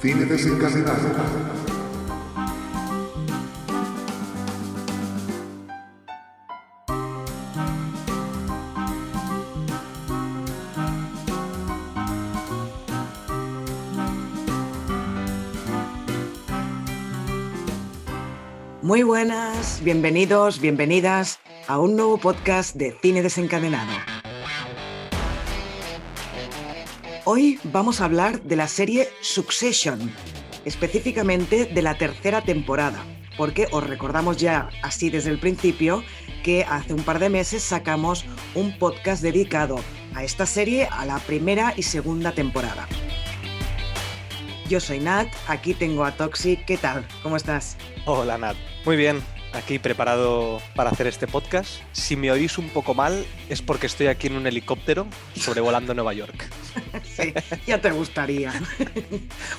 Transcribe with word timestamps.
Cine 0.00 0.26
desencadenado. 0.26 1.48
Muy 18.82 19.02
buenas, 19.02 19.82
bienvenidos, 19.82 20.60
bienvenidas 20.60 21.40
a 21.66 21.78
un 21.80 21.96
nuevo 21.96 22.18
podcast 22.18 22.76
de 22.76 22.96
Cine 23.02 23.20
Desencadenado. 23.20 24.17
Hoy 27.30 27.60
vamos 27.62 28.00
a 28.00 28.06
hablar 28.06 28.40
de 28.44 28.56
la 28.56 28.66
serie 28.68 29.10
Succession, 29.20 30.10
específicamente 30.64 31.66
de 31.66 31.82
la 31.82 31.98
tercera 31.98 32.40
temporada, 32.40 33.04
porque 33.36 33.68
os 33.70 33.86
recordamos 33.86 34.38
ya 34.38 34.70
así 34.82 35.10
desde 35.10 35.28
el 35.28 35.38
principio 35.38 36.02
que 36.42 36.64
hace 36.64 36.94
un 36.94 37.02
par 37.02 37.18
de 37.18 37.28
meses 37.28 37.62
sacamos 37.62 38.24
un 38.54 38.78
podcast 38.78 39.22
dedicado 39.22 39.78
a 40.14 40.24
esta 40.24 40.46
serie, 40.46 40.88
a 40.90 41.04
la 41.04 41.18
primera 41.18 41.74
y 41.76 41.82
segunda 41.82 42.32
temporada. 42.32 42.88
Yo 44.70 44.80
soy 44.80 44.98
Nat, 44.98 45.28
aquí 45.48 45.74
tengo 45.74 46.06
a 46.06 46.12
Toxic, 46.12 46.64
¿qué 46.64 46.78
tal? 46.78 47.06
¿Cómo 47.22 47.36
estás? 47.36 47.76
Hola 48.06 48.38
Nat, 48.38 48.56
muy 48.86 48.96
bien, 48.96 49.22
aquí 49.52 49.78
preparado 49.78 50.62
para 50.74 50.88
hacer 50.88 51.06
este 51.06 51.26
podcast. 51.26 51.82
Si 51.92 52.16
me 52.16 52.30
oís 52.32 52.56
un 52.56 52.70
poco 52.70 52.94
mal 52.94 53.26
es 53.50 53.60
porque 53.60 53.86
estoy 53.86 54.06
aquí 54.06 54.28
en 54.28 54.36
un 54.36 54.46
helicóptero 54.46 55.06
sobrevolando 55.36 55.92
Nueva 55.92 56.14
York. 56.14 56.48
Sí, 57.18 57.34
ya 57.66 57.80
te 57.80 57.90
gustaría. 57.90 58.52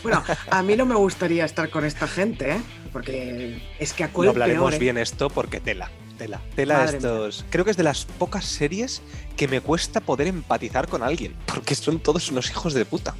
Bueno, 0.04 0.24
a 0.50 0.64
mí 0.64 0.76
no 0.76 0.86
me 0.86 0.96
gustaría 0.96 1.46
estar 1.46 1.70
con 1.70 1.86
esta 1.86 2.08
gente, 2.08 2.52
¿eh? 2.52 2.62
porque 2.92 3.62
es 3.80 3.94
que 3.94 4.04
a 4.04 4.10
No 4.14 4.30
hablaremos 4.30 4.70
peor, 4.70 4.74
¿eh? 4.74 4.80
bien 4.80 4.98
esto 4.98 5.30
porque 5.30 5.60
tela, 5.60 5.90
tela, 6.18 6.42
tela 6.56 6.80
Madre 6.80 6.98
estos. 6.98 7.46
Creo 7.50 7.66
que 7.66 7.72
es 7.72 7.78
de 7.78 7.84
las 7.84 8.06
pocas 8.06 8.46
series 8.46 9.02
que 9.36 9.48
me 9.48 9.62
cuesta 9.62 10.00
poder 10.02 10.28
empatizar 10.28 10.88
con 10.88 11.04
alguien, 11.04 11.36
porque 11.46 11.76
son 11.76 12.00
todos 12.00 12.32
unos 12.32 12.50
hijos 12.50 12.74
de 12.74 12.86
puta, 12.86 13.16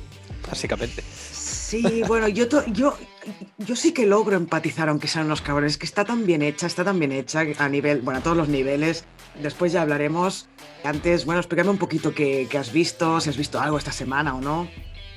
básicamente. 0.48 1.04
Sí, 1.70 2.02
bueno, 2.08 2.28
yo, 2.28 2.48
to- 2.50 2.66
yo, 2.66 2.98
yo 3.60 3.76
sí 3.76 3.94
que 3.94 4.08
logro 4.08 4.36
empatizar, 4.36 4.90
aunque 4.90 5.08
sean 5.08 5.28
unos 5.28 5.42
cabrones, 5.42 5.78
que 5.78 5.86
está 5.86 6.04
tan 6.04 6.26
bien 6.26 6.42
hecha, 6.42 6.66
está 6.66 6.84
tan 6.84 6.98
bien 6.98 7.12
hecha 7.12 7.44
a 7.60 7.70
nivel, 7.70 8.02
bueno, 8.02 8.20
a 8.20 8.24
todos 8.24 8.36
los 8.36 8.48
niveles. 8.50 9.04
Después 9.40 9.72
ya 9.72 9.84
hablaremos. 9.84 10.48
Antes, 10.84 11.26
bueno, 11.26 11.40
explícame 11.42 11.70
un 11.70 11.78
poquito 11.78 12.12
qué, 12.16 12.48
qué 12.50 12.58
has 12.58 12.72
visto, 12.74 13.22
si 13.22 13.30
has 13.30 13.38
visto 13.38 13.60
algo 13.62 13.78
esta 13.78 13.92
semana 13.92 14.34
o 14.34 14.42
no. 14.42 14.68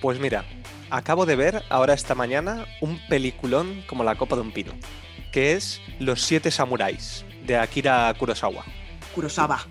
Pues 0.02 0.20
mira, 0.20 0.44
acabo 0.90 1.24
de 1.24 1.36
ver 1.36 1.62
ahora 1.70 1.94
esta 1.94 2.14
mañana 2.14 2.66
un 2.82 3.00
peliculón 3.08 3.82
como 3.86 4.04
la 4.04 4.16
copa 4.16 4.36
de 4.36 4.42
un 4.42 4.52
pino, 4.52 4.72
que 5.32 5.54
es 5.54 5.80
Los 6.00 6.20
siete 6.20 6.50
samuráis 6.50 7.24
de 7.46 7.56
Akira 7.56 8.12
Kurosawa. 8.18 8.62
Kurosawa. 9.14 9.66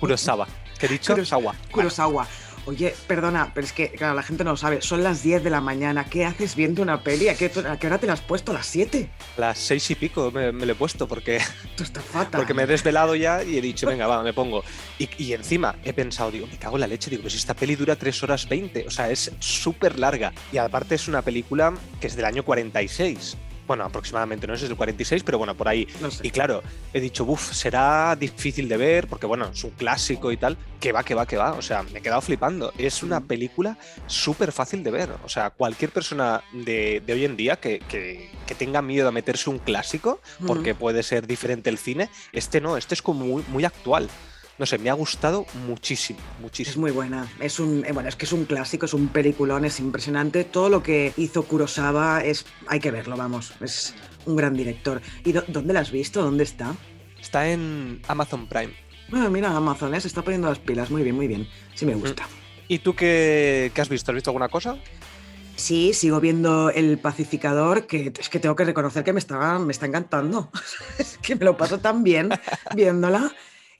Kurosawa. 0.00 0.48
¿Qué 0.80 0.86
he 0.86 0.88
dicho? 0.88 1.14
Kuros- 1.14 1.28
Sawa. 1.28 1.54
Kurosawa. 1.70 2.26
Oye, 2.66 2.94
perdona, 3.06 3.52
pero 3.54 3.66
es 3.66 3.72
que, 3.74 3.90
claro, 3.90 4.14
la 4.14 4.22
gente 4.22 4.42
no 4.42 4.52
lo 4.52 4.56
sabe. 4.56 4.80
Son 4.80 5.02
las 5.02 5.22
10 5.22 5.44
de 5.44 5.50
la 5.50 5.60
mañana. 5.60 6.06
¿Qué 6.06 6.24
haces 6.24 6.56
viendo 6.56 6.80
una 6.80 7.02
peli? 7.02 7.28
¿A 7.28 7.34
qué, 7.34 7.50
a 7.68 7.78
qué 7.78 7.86
hora 7.86 7.98
te 7.98 8.06
la 8.06 8.14
has 8.14 8.22
puesto? 8.22 8.52
¿A 8.52 8.54
las 8.54 8.66
7? 8.66 9.10
Las 9.36 9.58
seis 9.58 9.90
y 9.90 9.94
pico 9.94 10.30
me, 10.30 10.50
me 10.50 10.64
lo 10.64 10.72
he 10.72 10.74
puesto 10.74 11.06
porque, 11.06 11.36
Esto 11.36 11.82
está 11.82 12.00
fatal. 12.00 12.40
porque 12.40 12.54
me 12.54 12.62
he 12.62 12.66
desvelado 12.66 13.14
ya 13.16 13.42
y 13.44 13.58
he 13.58 13.60
dicho, 13.60 13.86
venga, 13.86 14.06
va, 14.06 14.22
me 14.22 14.32
pongo. 14.32 14.64
Y, 14.98 15.08
y 15.22 15.34
encima 15.34 15.74
he 15.84 15.92
pensado, 15.92 16.30
digo, 16.30 16.46
me 16.46 16.56
cago 16.56 16.76
en 16.76 16.80
la 16.80 16.86
leche, 16.86 17.10
digo, 17.10 17.22
pues 17.22 17.34
esta 17.34 17.52
peli 17.54 17.76
dura 17.76 17.96
3 17.96 18.22
horas 18.22 18.48
20, 18.48 18.86
o 18.86 18.90
sea, 18.90 19.10
es 19.10 19.30
súper 19.40 19.98
larga. 19.98 20.32
Y 20.50 20.56
aparte 20.56 20.94
es 20.94 21.06
una 21.06 21.20
película 21.20 21.74
que 22.00 22.06
es 22.06 22.16
del 22.16 22.24
año 22.24 22.44
46. 22.44 23.36
Bueno, 23.66 23.84
aproximadamente, 23.84 24.46
no 24.46 24.54
sé 24.54 24.58
si 24.60 24.64
es 24.66 24.68
del 24.70 24.76
46, 24.76 25.22
pero 25.24 25.38
bueno, 25.38 25.54
por 25.54 25.68
ahí. 25.68 25.88
No 26.00 26.10
sé. 26.10 26.26
Y 26.26 26.30
claro, 26.30 26.62
he 26.92 27.00
dicho, 27.00 27.24
uff, 27.24 27.52
será 27.52 28.14
difícil 28.14 28.68
de 28.68 28.76
ver, 28.76 29.06
porque 29.08 29.26
bueno, 29.26 29.48
es 29.52 29.64
un 29.64 29.70
clásico 29.70 30.30
y 30.32 30.36
tal. 30.36 30.56
Que 30.80 30.92
va, 30.92 31.02
que 31.02 31.14
va, 31.14 31.24
que 31.26 31.36
va. 31.38 31.52
O 31.52 31.62
sea, 31.62 31.82
me 31.82 31.98
he 31.98 32.02
quedado 32.02 32.20
flipando. 32.20 32.72
Es 32.76 33.02
una 33.02 33.20
película 33.22 33.78
súper 34.06 34.52
fácil 34.52 34.84
de 34.84 34.90
ver. 34.90 35.10
O 35.24 35.28
sea, 35.30 35.50
cualquier 35.50 35.90
persona 35.90 36.42
de, 36.52 37.02
de 37.06 37.12
hoy 37.14 37.24
en 37.24 37.36
día 37.36 37.56
que, 37.56 37.78
que- 37.80 38.30
que 38.46 38.54
tenga 38.54 38.82
miedo 38.82 39.08
a 39.08 39.12
meterse 39.12 39.48
un 39.48 39.58
clásico, 39.58 40.20
porque 40.46 40.74
puede 40.74 41.02
ser 41.02 41.26
diferente 41.26 41.70
el 41.70 41.78
cine, 41.78 42.10
este 42.32 42.60
no, 42.60 42.76
este 42.76 42.92
es 42.94 43.00
como 43.00 43.24
muy, 43.24 43.42
muy 43.48 43.64
actual. 43.64 44.10
No 44.56 44.66
sé, 44.66 44.78
me 44.78 44.88
ha 44.88 44.92
gustado 44.94 45.46
muchísimo, 45.66 46.20
Es 46.36 46.40
muchísimo. 46.40 46.82
muy 46.82 46.92
buena. 46.92 47.26
Es 47.40 47.58
un, 47.58 47.84
eh, 47.84 47.90
bueno, 47.92 48.08
es 48.08 48.14
que 48.14 48.24
es 48.24 48.32
un 48.32 48.44
clásico, 48.44 48.86
es 48.86 48.94
un 48.94 49.08
peliculón, 49.08 49.64
es 49.64 49.80
impresionante. 49.80 50.44
Todo 50.44 50.68
lo 50.68 50.80
que 50.82 51.12
hizo 51.16 51.42
Kurosawa 51.44 52.22
es, 52.24 52.46
hay 52.68 52.78
que 52.78 52.92
verlo, 52.92 53.16
vamos. 53.16 53.52
Es 53.60 53.94
un 54.26 54.36
gran 54.36 54.54
director. 54.54 55.00
¿Y 55.24 55.32
dó- 55.32 55.44
dónde 55.48 55.72
la 55.72 55.80
has 55.80 55.90
visto? 55.90 56.22
¿Dónde 56.22 56.44
está? 56.44 56.72
Está 57.20 57.48
en 57.50 58.00
Amazon 58.06 58.46
Prime. 58.46 58.72
Ah, 59.12 59.28
mira, 59.28 59.54
Amazon, 59.56 59.92
¿eh? 59.94 60.00
se 60.00 60.06
está 60.08 60.22
poniendo 60.22 60.48
las 60.48 60.60
pilas. 60.60 60.88
Muy 60.88 61.02
bien, 61.02 61.16
muy 61.16 61.26
bien. 61.26 61.48
Sí 61.74 61.84
me 61.84 61.94
gusta. 61.96 62.24
¿Y 62.68 62.78
tú 62.78 62.94
qué, 62.94 63.72
qué 63.74 63.80
has 63.80 63.88
visto? 63.88 64.12
¿Has 64.12 64.14
visto 64.14 64.30
alguna 64.30 64.48
cosa? 64.48 64.76
Sí, 65.56 65.92
sigo 65.94 66.20
viendo 66.20 66.70
El 66.70 66.98
Pacificador, 66.98 67.86
que 67.86 68.12
es 68.18 68.28
que 68.28 68.38
tengo 68.38 68.54
que 68.56 68.64
reconocer 68.64 69.02
que 69.04 69.12
me 69.12 69.18
está, 69.18 69.58
me 69.58 69.72
está 69.72 69.86
encantando. 69.86 70.50
es 70.98 71.18
que 71.18 71.34
me 71.34 71.44
lo 71.44 71.56
paso 71.56 71.78
tan 71.80 72.04
bien 72.04 72.28
viéndola. 72.74 73.32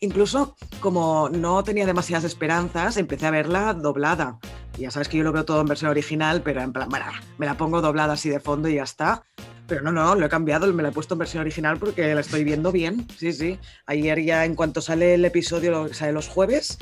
Incluso 0.04 0.54
como 0.80 1.30
no 1.30 1.64
tenía 1.64 1.86
demasiadas 1.86 2.24
esperanzas, 2.24 2.98
empecé 2.98 3.26
a 3.26 3.30
verla 3.30 3.72
doblada. 3.72 4.38
Ya 4.78 4.90
sabes 4.90 5.08
que 5.08 5.16
yo 5.16 5.24
lo 5.24 5.32
veo 5.32 5.46
todo 5.46 5.62
en 5.62 5.66
versión 5.66 5.90
original, 5.90 6.42
pero 6.42 6.60
en 6.60 6.74
plan, 6.74 6.90
bueno, 6.90 7.06
me 7.38 7.46
la 7.46 7.56
pongo 7.56 7.80
doblada 7.80 8.12
así 8.12 8.28
de 8.28 8.38
fondo 8.38 8.68
y 8.68 8.74
ya 8.74 8.82
está. 8.82 9.22
Pero 9.66 9.80
no, 9.80 9.92
no, 9.92 10.14
lo 10.14 10.26
he 10.26 10.28
cambiado, 10.28 10.70
me 10.74 10.82
la 10.82 10.90
he 10.90 10.92
puesto 10.92 11.14
en 11.14 11.20
versión 11.20 11.40
original 11.40 11.78
porque 11.78 12.14
la 12.14 12.20
estoy 12.20 12.44
viendo 12.44 12.70
bien. 12.70 13.06
Sí, 13.16 13.32
sí. 13.32 13.58
Ayer 13.86 14.22
ya 14.22 14.44
en 14.44 14.56
cuanto 14.56 14.82
sale 14.82 15.14
el 15.14 15.24
episodio, 15.24 15.92
sale 15.94 16.12
los 16.12 16.28
jueves, 16.28 16.76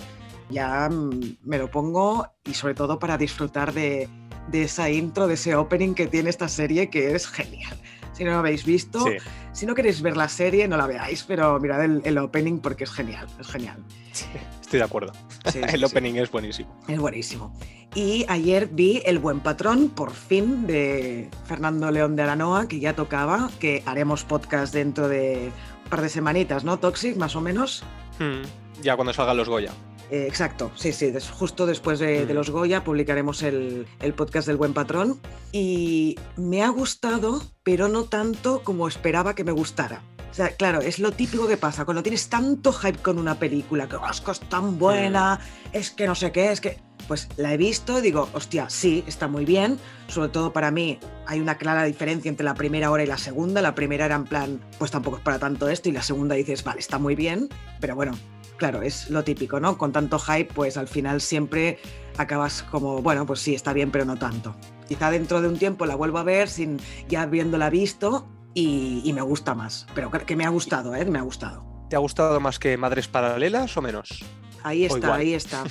ya 0.50 0.88
mm, 0.90 1.36
me 1.44 1.58
lo 1.58 1.70
pongo 1.70 2.26
y 2.44 2.54
sobre 2.54 2.74
todo 2.74 2.98
para 2.98 3.18
disfrutar 3.18 3.72
de, 3.72 4.08
de 4.48 4.64
esa 4.64 4.90
intro, 4.90 5.28
de 5.28 5.34
ese 5.34 5.54
opening 5.54 5.94
que 5.94 6.08
tiene 6.08 6.28
esta 6.28 6.48
serie 6.48 6.90
que 6.90 7.14
es 7.14 7.28
genial. 7.28 7.76
Si 8.12 8.24
no 8.24 8.32
lo 8.32 8.38
habéis 8.38 8.64
visto, 8.64 9.04
Sí. 9.04 9.12
si 9.52 9.66
no 9.66 9.74
queréis 9.74 10.02
ver 10.02 10.16
la 10.16 10.28
serie, 10.28 10.68
no 10.68 10.76
la 10.76 10.86
veáis, 10.86 11.22
pero 11.24 11.58
mirad 11.60 11.82
el, 11.84 12.02
el 12.04 12.18
opening 12.18 12.58
porque 12.58 12.84
es 12.84 12.90
genial, 12.90 13.26
es 13.40 13.46
genial. 13.48 13.78
Sí, 14.12 14.26
estoy 14.60 14.78
de 14.80 14.84
acuerdo. 14.84 15.12
Sí, 15.50 15.60
El 15.68 15.82
opening 15.84 16.14
es 16.16 16.30
buenísimo. 16.30 16.78
es 16.88 16.98
buenísimo. 16.98 17.54
Y 17.94 18.24
ayer 18.28 18.68
vi 18.72 19.02
El 19.04 19.18
Buen 19.18 19.40
Patrón, 19.40 19.88
por 19.90 20.12
fin, 20.12 20.66
de 20.66 21.28
Fernando 21.46 21.90
León 21.90 22.16
de 22.16 22.22
Aranoa, 22.22 22.66
que 22.68 22.80
ya 22.80 22.94
tocaba, 22.94 23.50
que 23.60 23.82
haremos 23.86 24.24
podcast 24.24 24.72
dentro 24.74 25.08
de 25.08 25.50
un 25.84 25.90
par 25.90 26.00
de 26.02 26.08
semanitas, 26.08 26.64
¿no? 26.64 26.78
Toxic, 26.78 27.16
más 27.16 27.36
o 27.36 27.40
menos. 27.42 27.82
Hmm, 28.18 28.42
Ya 28.82 28.96
cuando 28.96 29.12
salgan 29.12 29.36
los 29.36 29.48
Goya. 29.48 29.72
Eh, 30.12 30.26
exacto, 30.28 30.70
sí, 30.76 30.92
sí, 30.92 31.10
des- 31.10 31.30
justo 31.30 31.64
después 31.64 31.98
de, 31.98 32.26
de 32.26 32.34
Mm. 32.34 32.36
los 32.36 32.50
Goya 32.50 32.84
publicaremos 32.84 33.42
el, 33.42 33.86
el 34.00 34.12
podcast 34.12 34.46
del 34.46 34.58
Buen 34.58 34.74
Patrón 34.74 35.18
y 35.52 36.16
me 36.36 36.62
ha 36.62 36.68
gustado, 36.68 37.42
pero 37.62 37.88
no 37.88 38.04
tanto 38.04 38.62
como 38.62 38.86
esperaba 38.88 39.34
que 39.34 39.42
me 39.42 39.52
gustara. 39.52 40.02
O 40.30 40.34
sea, 40.34 40.50
claro, 40.56 40.80
es 40.82 40.98
lo 40.98 41.12
típico 41.12 41.46
que 41.48 41.56
pasa 41.56 41.84
cuando 41.86 42.02
tienes 42.02 42.28
tanto 42.28 42.72
hype 42.74 42.98
con 42.98 43.18
una 43.18 43.38
película, 43.38 43.88
que 43.88 43.96
"Oh, 43.96 44.10
es 44.10 44.20
que 44.20 44.30
es 44.32 44.40
tan 44.40 44.78
buena, 44.78 45.40
es 45.72 45.90
que 45.90 46.06
no 46.06 46.14
sé 46.14 46.30
qué, 46.30 46.52
es 46.52 46.60
que... 46.60 46.78
Pues 47.08 47.28
la 47.36 47.52
he 47.52 47.56
visto 47.56 47.98
y 47.98 48.00
digo, 48.00 48.28
hostia, 48.32 48.70
sí, 48.70 49.02
está 49.08 49.26
muy 49.26 49.44
bien. 49.44 49.76
Sobre 50.06 50.28
todo 50.28 50.52
para 50.52 50.70
mí 50.70 51.00
hay 51.26 51.40
una 51.40 51.56
clara 51.58 51.82
diferencia 51.82 52.28
entre 52.28 52.44
la 52.44 52.54
primera 52.54 52.92
hora 52.92 53.02
y 53.02 53.06
la 53.08 53.18
segunda. 53.18 53.60
La 53.60 53.74
primera 53.74 54.04
era 54.06 54.14
en 54.14 54.22
plan, 54.24 54.60
pues 54.78 54.92
tampoco 54.92 55.16
es 55.16 55.22
para 55.24 55.40
tanto 55.40 55.68
esto. 55.68 55.88
Y 55.88 55.92
la 55.92 56.02
segunda 56.02 56.36
dices, 56.36 56.62
vale, 56.62 56.78
está 56.78 56.98
muy 56.98 57.16
bien. 57.16 57.48
Pero 57.80 57.96
bueno, 57.96 58.12
claro, 58.56 58.82
es 58.82 59.10
lo 59.10 59.24
típico, 59.24 59.60
¿no? 59.60 59.78
Con 59.78 59.92
tanto 59.92 60.18
hype, 60.18 60.52
pues 60.54 60.76
al 60.76 60.88
final 60.88 61.20
siempre 61.20 61.78
acabas 62.16 62.62
como, 62.62 63.02
bueno, 63.02 63.26
pues 63.26 63.40
sí, 63.40 63.54
está 63.54 63.72
bien, 63.72 63.90
pero 63.90 64.04
no 64.04 64.16
tanto. 64.16 64.54
Quizá 64.88 65.10
dentro 65.10 65.40
de 65.40 65.48
un 65.48 65.58
tiempo 65.58 65.86
la 65.86 65.94
vuelvo 65.94 66.18
a 66.18 66.22
ver 66.22 66.48
sin 66.48 66.78
ya 67.08 67.22
habiéndola 67.22 67.70
visto 67.70 68.28
y, 68.54 69.02
y 69.04 69.12
me 69.12 69.22
gusta 69.22 69.54
más. 69.54 69.86
Pero 69.94 70.10
que, 70.10 70.36
me 70.36 70.44
ha 70.44 70.50
gustado, 70.50 70.94
¿eh? 70.94 71.04
Me 71.04 71.18
ha 71.18 71.22
gustado. 71.22 71.64
¿Te 71.88 71.96
ha 71.96 71.98
gustado 71.98 72.40
más 72.40 72.58
que 72.58 72.76
Madres 72.76 73.08
Paralelas 73.08 73.76
o 73.76 73.82
menos? 73.82 74.24
Ahí 74.64 74.84
está, 74.84 75.16
ahí 75.16 75.34
está. 75.34 75.64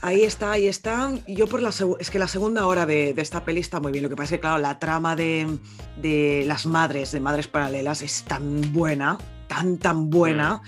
Ahí 0.00 0.22
está, 0.22 0.52
ahí 0.52 0.66
está. 0.66 1.12
Yo 1.28 1.46
por 1.46 1.60
la 1.60 1.70
es 1.98 2.10
que 2.10 2.18
la 2.18 2.28
segunda 2.28 2.66
hora 2.66 2.86
de, 2.86 3.12
de 3.12 3.22
esta 3.22 3.44
peli 3.44 3.60
está 3.60 3.78
muy 3.78 3.92
bien. 3.92 4.02
Lo 4.02 4.08
que 4.08 4.16
pasa 4.16 4.24
es 4.24 4.30
que, 4.38 4.40
claro, 4.40 4.58
la 4.58 4.78
trama 4.78 5.16
de, 5.16 5.58
de 6.00 6.44
las 6.46 6.64
madres, 6.64 7.12
de 7.12 7.20
madres 7.20 7.46
paralelas, 7.46 8.00
es 8.00 8.22
tan 8.22 8.72
buena, 8.72 9.18
tan, 9.48 9.76
tan 9.76 10.08
buena, 10.08 10.62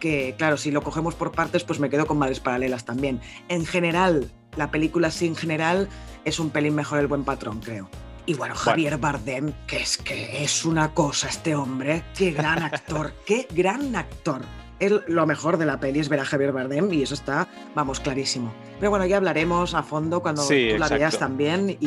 que, 0.00 0.34
claro, 0.36 0.56
si 0.56 0.70
lo 0.72 0.82
cogemos 0.82 1.14
por 1.14 1.30
partes, 1.30 1.62
pues 1.62 1.78
me 1.78 1.88
quedo 1.90 2.06
con 2.06 2.18
madres 2.18 2.40
paralelas 2.40 2.84
también. 2.84 3.20
En 3.48 3.64
general, 3.64 4.30
la 4.56 4.70
película 4.72 5.10
sí 5.12 5.26
en 5.28 5.36
general 5.36 5.88
es 6.24 6.40
un 6.40 6.50
pelín 6.50 6.74
mejor 6.74 6.98
el 6.98 7.06
buen 7.06 7.22
patrón, 7.24 7.60
creo. 7.60 7.88
Y 8.26 8.34
bueno, 8.34 8.54
Javier 8.54 8.98
Bardem, 8.98 9.52
que 9.66 9.78
es 9.78 9.96
que 9.96 10.42
es 10.44 10.64
una 10.64 10.92
cosa 10.94 11.28
este 11.28 11.54
hombre. 11.54 12.02
Qué 12.16 12.32
gran 12.32 12.62
actor, 12.62 13.12
qué 13.26 13.46
gran 13.50 13.94
actor. 13.96 14.42
es 14.78 14.92
lo 15.08 15.26
mejor 15.26 15.56
de 15.56 15.66
la 15.66 15.78
peli, 15.80 16.00
es 16.00 16.08
ver 16.08 16.20
a 16.20 16.24
Javier 16.24 16.52
Bardem 16.52 16.92
y 16.92 17.02
eso 17.02 17.14
está, 17.14 17.48
vamos, 17.74 18.00
clarísimo. 18.00 18.52
Pero 18.78 18.90
bueno, 18.90 19.04
ya 19.06 19.16
hablaremos 19.18 19.74
a 19.74 19.82
fondo 19.82 20.22
cuando 20.22 20.42
Sí, 20.42 20.68
tú 20.72 20.78
la 20.78 20.86
exacto. 20.86 20.94
veas 20.96 21.18
también 21.18 21.70
y, 21.80 21.86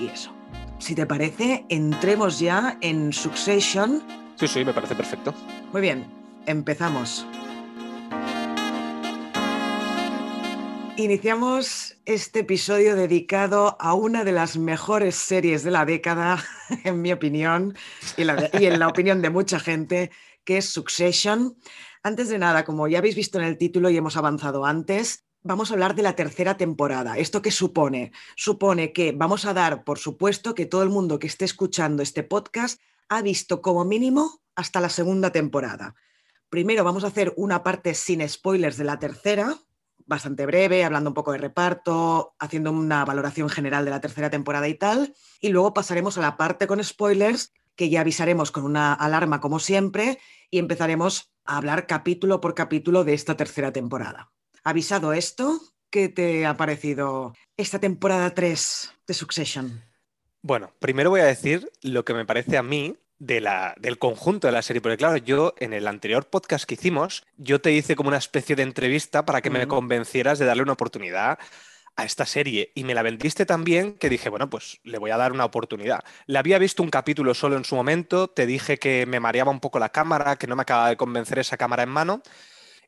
y 0.00 0.10
eso. 0.12 0.32
Si 0.78 0.94
te 0.94 1.04
parece, 1.06 1.66
entremos 1.68 2.38
ya 2.38 2.78
en 2.80 3.12
Succession. 3.12 4.02
Sí, 4.36 4.48
sí, 4.48 4.64
me 4.64 4.72
parece 4.72 4.94
perfecto. 4.94 5.34
Muy 5.72 5.82
bien, 5.82 6.06
empezamos. 6.46 7.26
Iniciamos 10.96 11.96
este 12.04 12.40
episodio 12.40 12.94
dedicado 12.94 13.76
a 13.80 13.94
una 13.94 14.24
de 14.24 14.32
las 14.32 14.58
mejores 14.58 15.14
series 15.14 15.62
de 15.62 15.70
la 15.70 15.84
década, 15.84 16.44
en 16.84 17.00
mi 17.00 17.12
opinión, 17.12 17.74
y, 18.16 18.22
en 18.22 18.78
la 18.78 18.88
opinión 18.88 19.22
de 19.22 19.30
mucha 19.30 19.58
gente, 19.58 20.10
que 20.44 20.58
es 20.58 20.68
Succession. 20.68 21.56
Antes 22.02 22.28
de 22.28 22.38
nada, 22.38 22.64
como 22.64 22.86
ya 22.88 22.98
habéis 22.98 23.14
visto 23.14 23.38
en 23.38 23.44
el 23.44 23.56
título 23.56 23.88
y 23.88 23.96
hemos 23.96 24.16
avanzado 24.16 24.66
antes, 24.66 25.24
vamos 25.42 25.70
a 25.70 25.74
hablar 25.74 25.94
de 25.94 26.02
la 26.02 26.16
tercera 26.16 26.56
temporada. 26.56 27.16
¿Esto 27.16 27.40
qué 27.40 27.50
supone? 27.50 28.12
Supone 28.36 28.92
que 28.92 29.12
vamos 29.12 29.46
a 29.46 29.54
dar, 29.54 29.84
por 29.84 29.98
supuesto, 29.98 30.54
que 30.54 30.66
todo 30.66 30.82
el 30.82 30.90
mundo 30.90 31.18
que 31.18 31.28
esté 31.28 31.46
escuchando 31.46 32.02
este 32.02 32.22
podcast 32.22 32.80
ha 33.08 33.22
visto 33.22 33.62
como 33.62 33.84
mínimo 33.84 34.42
hasta 34.54 34.80
la 34.80 34.88
segunda 34.88 35.30
temporada. 35.30 35.94
Primero 36.50 36.84
vamos 36.84 37.04
a 37.04 37.08
hacer 37.08 37.32
una 37.36 37.62
parte 37.62 37.94
sin 37.94 38.26
spoilers 38.28 38.76
de 38.76 38.84
la 38.84 38.98
tercera, 38.98 39.56
bastante 40.10 40.44
breve, 40.44 40.84
hablando 40.84 41.08
un 41.10 41.14
poco 41.14 41.32
de 41.32 41.38
reparto, 41.38 42.34
haciendo 42.40 42.72
una 42.72 43.04
valoración 43.04 43.48
general 43.48 43.84
de 43.84 43.92
la 43.92 44.00
tercera 44.00 44.28
temporada 44.28 44.66
y 44.68 44.74
tal. 44.74 45.14
Y 45.40 45.50
luego 45.50 45.72
pasaremos 45.72 46.18
a 46.18 46.20
la 46.20 46.36
parte 46.36 46.66
con 46.66 46.82
spoilers, 46.82 47.54
que 47.76 47.88
ya 47.88 48.00
avisaremos 48.00 48.50
con 48.50 48.64
una 48.64 48.92
alarma 48.92 49.40
como 49.40 49.60
siempre, 49.60 50.18
y 50.50 50.58
empezaremos 50.58 51.32
a 51.44 51.56
hablar 51.56 51.86
capítulo 51.86 52.40
por 52.40 52.54
capítulo 52.54 53.04
de 53.04 53.14
esta 53.14 53.36
tercera 53.36 53.72
temporada. 53.72 54.32
Avisado 54.64 55.12
esto, 55.12 55.60
¿qué 55.90 56.08
te 56.08 56.44
ha 56.44 56.56
parecido 56.56 57.32
esta 57.56 57.78
temporada 57.78 58.34
3 58.34 58.92
de 59.06 59.14
Succession? 59.14 59.84
Bueno, 60.42 60.72
primero 60.80 61.10
voy 61.10 61.20
a 61.20 61.26
decir 61.26 61.70
lo 61.82 62.04
que 62.04 62.14
me 62.14 62.26
parece 62.26 62.58
a 62.58 62.64
mí 62.64 62.96
de 63.20 63.40
la, 63.40 63.74
del 63.78 63.98
conjunto 63.98 64.48
de 64.48 64.52
la 64.52 64.62
serie, 64.62 64.80
porque 64.80 64.96
claro, 64.96 65.18
yo 65.18 65.54
en 65.58 65.72
el 65.72 65.86
anterior 65.86 66.26
podcast 66.28 66.64
que 66.64 66.74
hicimos, 66.74 67.24
yo 67.36 67.60
te 67.60 67.70
hice 67.70 67.94
como 67.94 68.08
una 68.08 68.16
especie 68.16 68.56
de 68.56 68.62
entrevista 68.64 69.24
para 69.24 69.42
que 69.42 69.50
me 69.50 69.68
convencieras 69.68 70.38
de 70.38 70.46
darle 70.46 70.62
una 70.62 70.72
oportunidad 70.72 71.38
a 71.96 72.04
esta 72.04 72.24
serie 72.24 72.72
y 72.74 72.84
me 72.84 72.94
la 72.94 73.02
vendiste 73.02 73.44
tan 73.44 73.62
bien 73.62 73.94
que 73.94 74.08
dije, 74.08 74.30
bueno, 74.30 74.48
pues 74.48 74.80
le 74.84 74.98
voy 74.98 75.10
a 75.10 75.18
dar 75.18 75.32
una 75.32 75.44
oportunidad. 75.44 76.00
Le 76.26 76.38
había 76.38 76.58
visto 76.58 76.82
un 76.82 76.88
capítulo 76.88 77.34
solo 77.34 77.56
en 77.56 77.64
su 77.64 77.76
momento, 77.76 78.28
te 78.28 78.46
dije 78.46 78.78
que 78.78 79.04
me 79.04 79.20
mareaba 79.20 79.50
un 79.50 79.60
poco 79.60 79.78
la 79.78 79.90
cámara, 79.90 80.36
que 80.36 80.46
no 80.46 80.56
me 80.56 80.62
acababa 80.62 80.88
de 80.88 80.96
convencer 80.96 81.38
esa 81.38 81.58
cámara 81.58 81.82
en 81.82 81.90
mano 81.90 82.22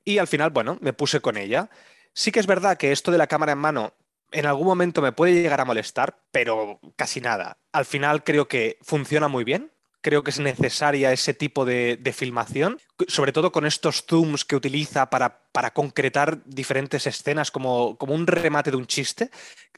y 0.05 0.19
al 0.19 0.28
final, 0.28 0.50
bueno, 0.50 0.78
me 0.81 0.94
puse 0.94 1.20
con 1.20 1.37
ella. 1.37 1.69
Sí 2.14 2.32
que 2.32 2.40
es 2.40 2.46
verdad 2.46 2.78
que 2.78 2.93
esto 2.93 3.12
de 3.12 3.19
la 3.19 3.26
cámara 3.26 3.52
en 3.52 3.58
mano 3.58 3.93
en 4.31 4.46
algún 4.46 4.67
momento 4.67 5.02
me 5.02 5.12
puede 5.12 5.35
llegar 5.35 5.61
a 5.61 5.64
molestar, 5.64 6.19
pero 6.31 6.81
casi 6.96 7.20
nada. 7.20 7.58
Al 7.70 7.85
final 7.85 8.25
creo 8.25 8.49
que 8.49 8.78
funciona 8.81 9.28
muy 9.28 9.44
bien. 9.44 9.71
Creo 10.02 10.22
que 10.22 10.31
es 10.31 10.40
necesaria 10.40 11.12
ese 11.12 11.32
tipo 11.32 11.64
de, 11.64 12.14
filmación, 12.14 12.78
sobre 13.08 13.32
todo 13.32 13.52
con 13.52 13.64
estos 13.66 14.04
zooms 14.04 14.44
que 14.44 14.56
utiliza 14.56 15.08
para, 15.08 15.44
para 15.52 15.72
concretar 15.72 16.44
diferentes 16.44 17.06
escenas 17.06 17.50
como, 17.50 17.96
como 17.96 18.14
un 18.14 18.26
remate 18.26 18.70
de 18.70 18.76
un 18.76 18.87
chiste. 18.87 19.31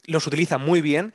Los 0.05 0.27
utiliza 0.27 0.57
muy 0.57 0.81
bien. 0.81 1.13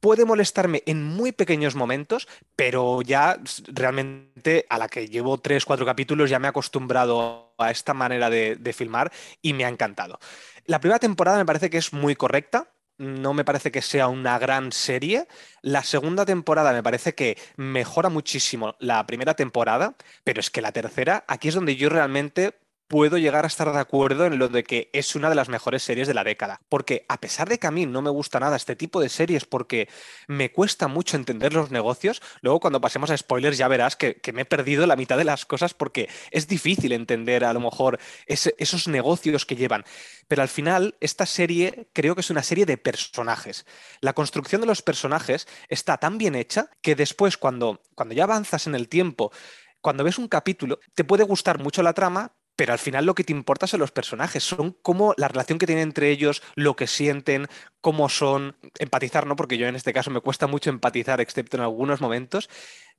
Puede 0.00 0.26
molestarme 0.26 0.82
en 0.84 1.02
muy 1.02 1.32
pequeños 1.32 1.74
momentos, 1.74 2.28
pero 2.54 3.00
ya 3.00 3.40
realmente 3.68 4.66
a 4.68 4.76
la 4.78 4.88
que 4.88 5.08
llevo 5.08 5.38
tres, 5.38 5.64
cuatro 5.64 5.86
capítulos 5.86 6.28
ya 6.28 6.38
me 6.38 6.46
he 6.46 6.50
acostumbrado 6.50 7.54
a 7.56 7.70
esta 7.70 7.94
manera 7.94 8.28
de 8.28 8.72
filmar 8.76 9.10
y 9.40 9.54
me 9.54 9.64
ha 9.64 9.68
encantado. 9.68 10.18
La 10.66 10.80
primera 10.80 10.98
temporada 10.98 11.38
me 11.38 11.46
parece 11.46 11.70
que 11.70 11.78
es 11.78 11.92
muy 11.92 12.16
correcta, 12.16 12.68
no 12.98 13.34
me 13.34 13.44
parece 13.44 13.70
que 13.70 13.82
sea 13.82 14.08
una 14.08 14.38
gran 14.38 14.72
serie. 14.72 15.26
La 15.62 15.82
segunda 15.82 16.24
temporada 16.24 16.72
me 16.72 16.82
parece 16.82 17.14
que 17.14 17.38
mejora 17.56 18.08
muchísimo 18.08 18.76
la 18.78 19.06
primera 19.06 19.34
temporada, 19.34 19.96
pero 20.24 20.40
es 20.40 20.50
que 20.50 20.62
la 20.62 20.72
tercera, 20.72 21.24
aquí 21.28 21.48
es 21.48 21.54
donde 21.54 21.76
yo 21.76 21.88
realmente 21.88 22.54
puedo 22.88 23.18
llegar 23.18 23.44
a 23.44 23.48
estar 23.48 23.72
de 23.72 23.78
acuerdo 23.78 24.26
en 24.26 24.38
lo 24.38 24.48
de 24.48 24.64
que 24.64 24.90
es 24.92 25.14
una 25.14 25.28
de 25.28 25.34
las 25.34 25.48
mejores 25.48 25.82
series 25.82 26.08
de 26.08 26.14
la 26.14 26.24
década. 26.24 26.60
Porque 26.68 27.04
a 27.08 27.20
pesar 27.20 27.48
de 27.48 27.58
que 27.58 27.66
a 27.66 27.70
mí 27.70 27.86
no 27.86 28.02
me 28.02 28.10
gusta 28.10 28.40
nada 28.40 28.56
este 28.56 28.76
tipo 28.76 29.00
de 29.00 29.08
series 29.08 29.44
porque 29.44 29.88
me 30.28 30.52
cuesta 30.52 30.88
mucho 30.88 31.16
entender 31.16 31.52
los 31.52 31.70
negocios, 31.70 32.22
luego 32.40 32.60
cuando 32.60 32.80
pasemos 32.80 33.10
a 33.10 33.16
spoilers 33.16 33.58
ya 33.58 33.68
verás 33.68 33.96
que, 33.96 34.20
me 34.32 34.42
he 34.42 34.44
perdido 34.44 34.86
la 34.86 34.96
mitad 34.96 35.16
de 35.16 35.24
las 35.24 35.46
cosas 35.46 35.74
porque 35.74 36.08
es 36.30 36.46
difícil 36.46 36.92
entender 36.92 37.44
a 37.44 37.52
lo 37.52 37.60
mejor 37.60 37.98
esos 38.26 38.88
negocios 38.88 39.46
que 39.46 39.56
llevan. 39.56 39.84
Pero 40.28 40.42
al 40.42 40.48
final, 40.48 40.96
esta 41.00 41.26
serie 41.26 41.88
creo 41.92 42.14
que 42.14 42.20
es 42.20 42.30
una 42.30 42.42
serie 42.42 42.66
de 42.66 42.76
personajes. 42.76 43.66
La 44.00 44.12
construcción 44.12 44.60
de 44.60 44.66
los 44.66 44.82
personajes 44.82 45.46
está 45.68 45.96
tan 45.98 46.18
bien 46.18 46.34
hecha 46.34 46.70
que 46.82 46.94
después, 46.94 47.36
cuando 47.36 47.80
ya 48.10 48.24
avanzas 48.24 48.66
en 48.66 48.74
el 48.74 48.88
tiempo, 48.88 49.32
cuando 49.80 50.02
ves 50.02 50.18
un 50.18 50.26
capítulo, 50.26 50.80
te 50.94 51.04
puede 51.04 51.22
gustar 51.22 51.62
mucho 51.62 51.80
la 51.80 51.92
trama, 51.92 52.32
pero 52.56 52.72
al 52.72 52.78
final 52.78 53.04
lo 53.04 53.14
que 53.14 53.24
te 53.24 53.32
importa 53.32 53.66
son 53.66 53.80
los 53.80 53.92
personajes, 53.92 54.42
son 54.42 54.76
cómo 54.82 55.14
la 55.16 55.28
relación 55.28 55.58
que 55.58 55.66
tienen 55.66 55.84
entre 55.84 56.10
ellos, 56.10 56.42
lo 56.54 56.74
que 56.74 56.86
sienten, 56.86 57.46
cómo 57.80 58.08
son, 58.08 58.56
empatizar, 58.78 59.26
¿no? 59.26 59.36
Porque 59.36 59.58
yo 59.58 59.66
en 59.68 59.76
este 59.76 59.92
caso 59.92 60.10
me 60.10 60.20
cuesta 60.20 60.46
mucho 60.46 60.70
empatizar, 60.70 61.20
excepto 61.20 61.56
en 61.58 61.62
algunos 61.62 62.00
momentos, 62.00 62.48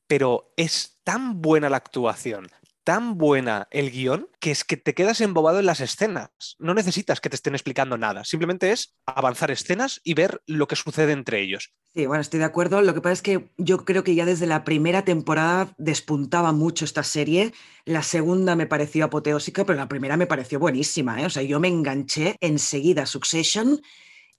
pero 0.06 0.54
es 0.56 1.00
tan 1.04 1.42
buena 1.42 1.69
la 1.69 1.77
actuación, 1.77 2.50
tan 2.88 3.18
buena 3.18 3.68
el 3.69 3.92
guion, 3.92 4.30
que 4.39 4.50
es 4.50 4.63
que 4.63 4.78
te 4.78 4.94
quedas 4.94 5.19
embobado 5.19 5.60
en 5.60 5.66
las 5.66 5.81
escenas. 5.81 6.56
No 6.57 6.74
necesitas 6.74 7.19
que 7.19 7.30
te 7.30 7.36
estén 7.36 7.54
explicando 7.54 7.98
nada, 7.98 8.24
simplemente 8.24 8.72
es 8.72 8.95
avanzar 9.06 9.51
escenas 9.51 10.00
y 10.06 10.13
ver 10.13 10.42
lo 10.48 10.69
que 10.69 10.78
sucede 10.78 11.12
entre 11.12 11.42
ellos. 11.42 11.74
Sí, 11.94 12.06
bueno, 12.06 12.22
estoy 12.22 12.39
de 12.39 12.45
acuerdo. 12.45 12.81
Lo 12.81 12.94
que 12.94 13.01
pasa 13.01 13.12
es 13.12 13.22
que 13.22 13.50
yo 13.57 13.84
creo 13.84 14.06
que 14.06 14.16
ya 14.16 14.24
desde 14.24 14.48
la 14.48 14.63
primera 14.63 15.04
temporada 15.04 15.75
despuntaba 15.78 16.54
mucho 16.54 16.86
esta 16.86 17.04
serie. 17.04 17.51
La 17.84 18.04
segunda 18.04 18.56
me 18.56 18.68
pareció 18.68 19.04
apoteósica, 19.04 19.66
pero 19.66 19.78
la 19.78 19.89
primera 19.89 20.16
me 20.16 20.25
pareció 20.25 20.57
buenísima. 20.57 21.22
¿eh? 21.22 21.25
O 21.25 21.30
sea, 21.30 21.44
yo 21.44 21.60
me 21.60 21.68
enganché 21.68 22.38
enseguida 22.39 23.04
a 23.04 23.06
Succession 23.06 23.81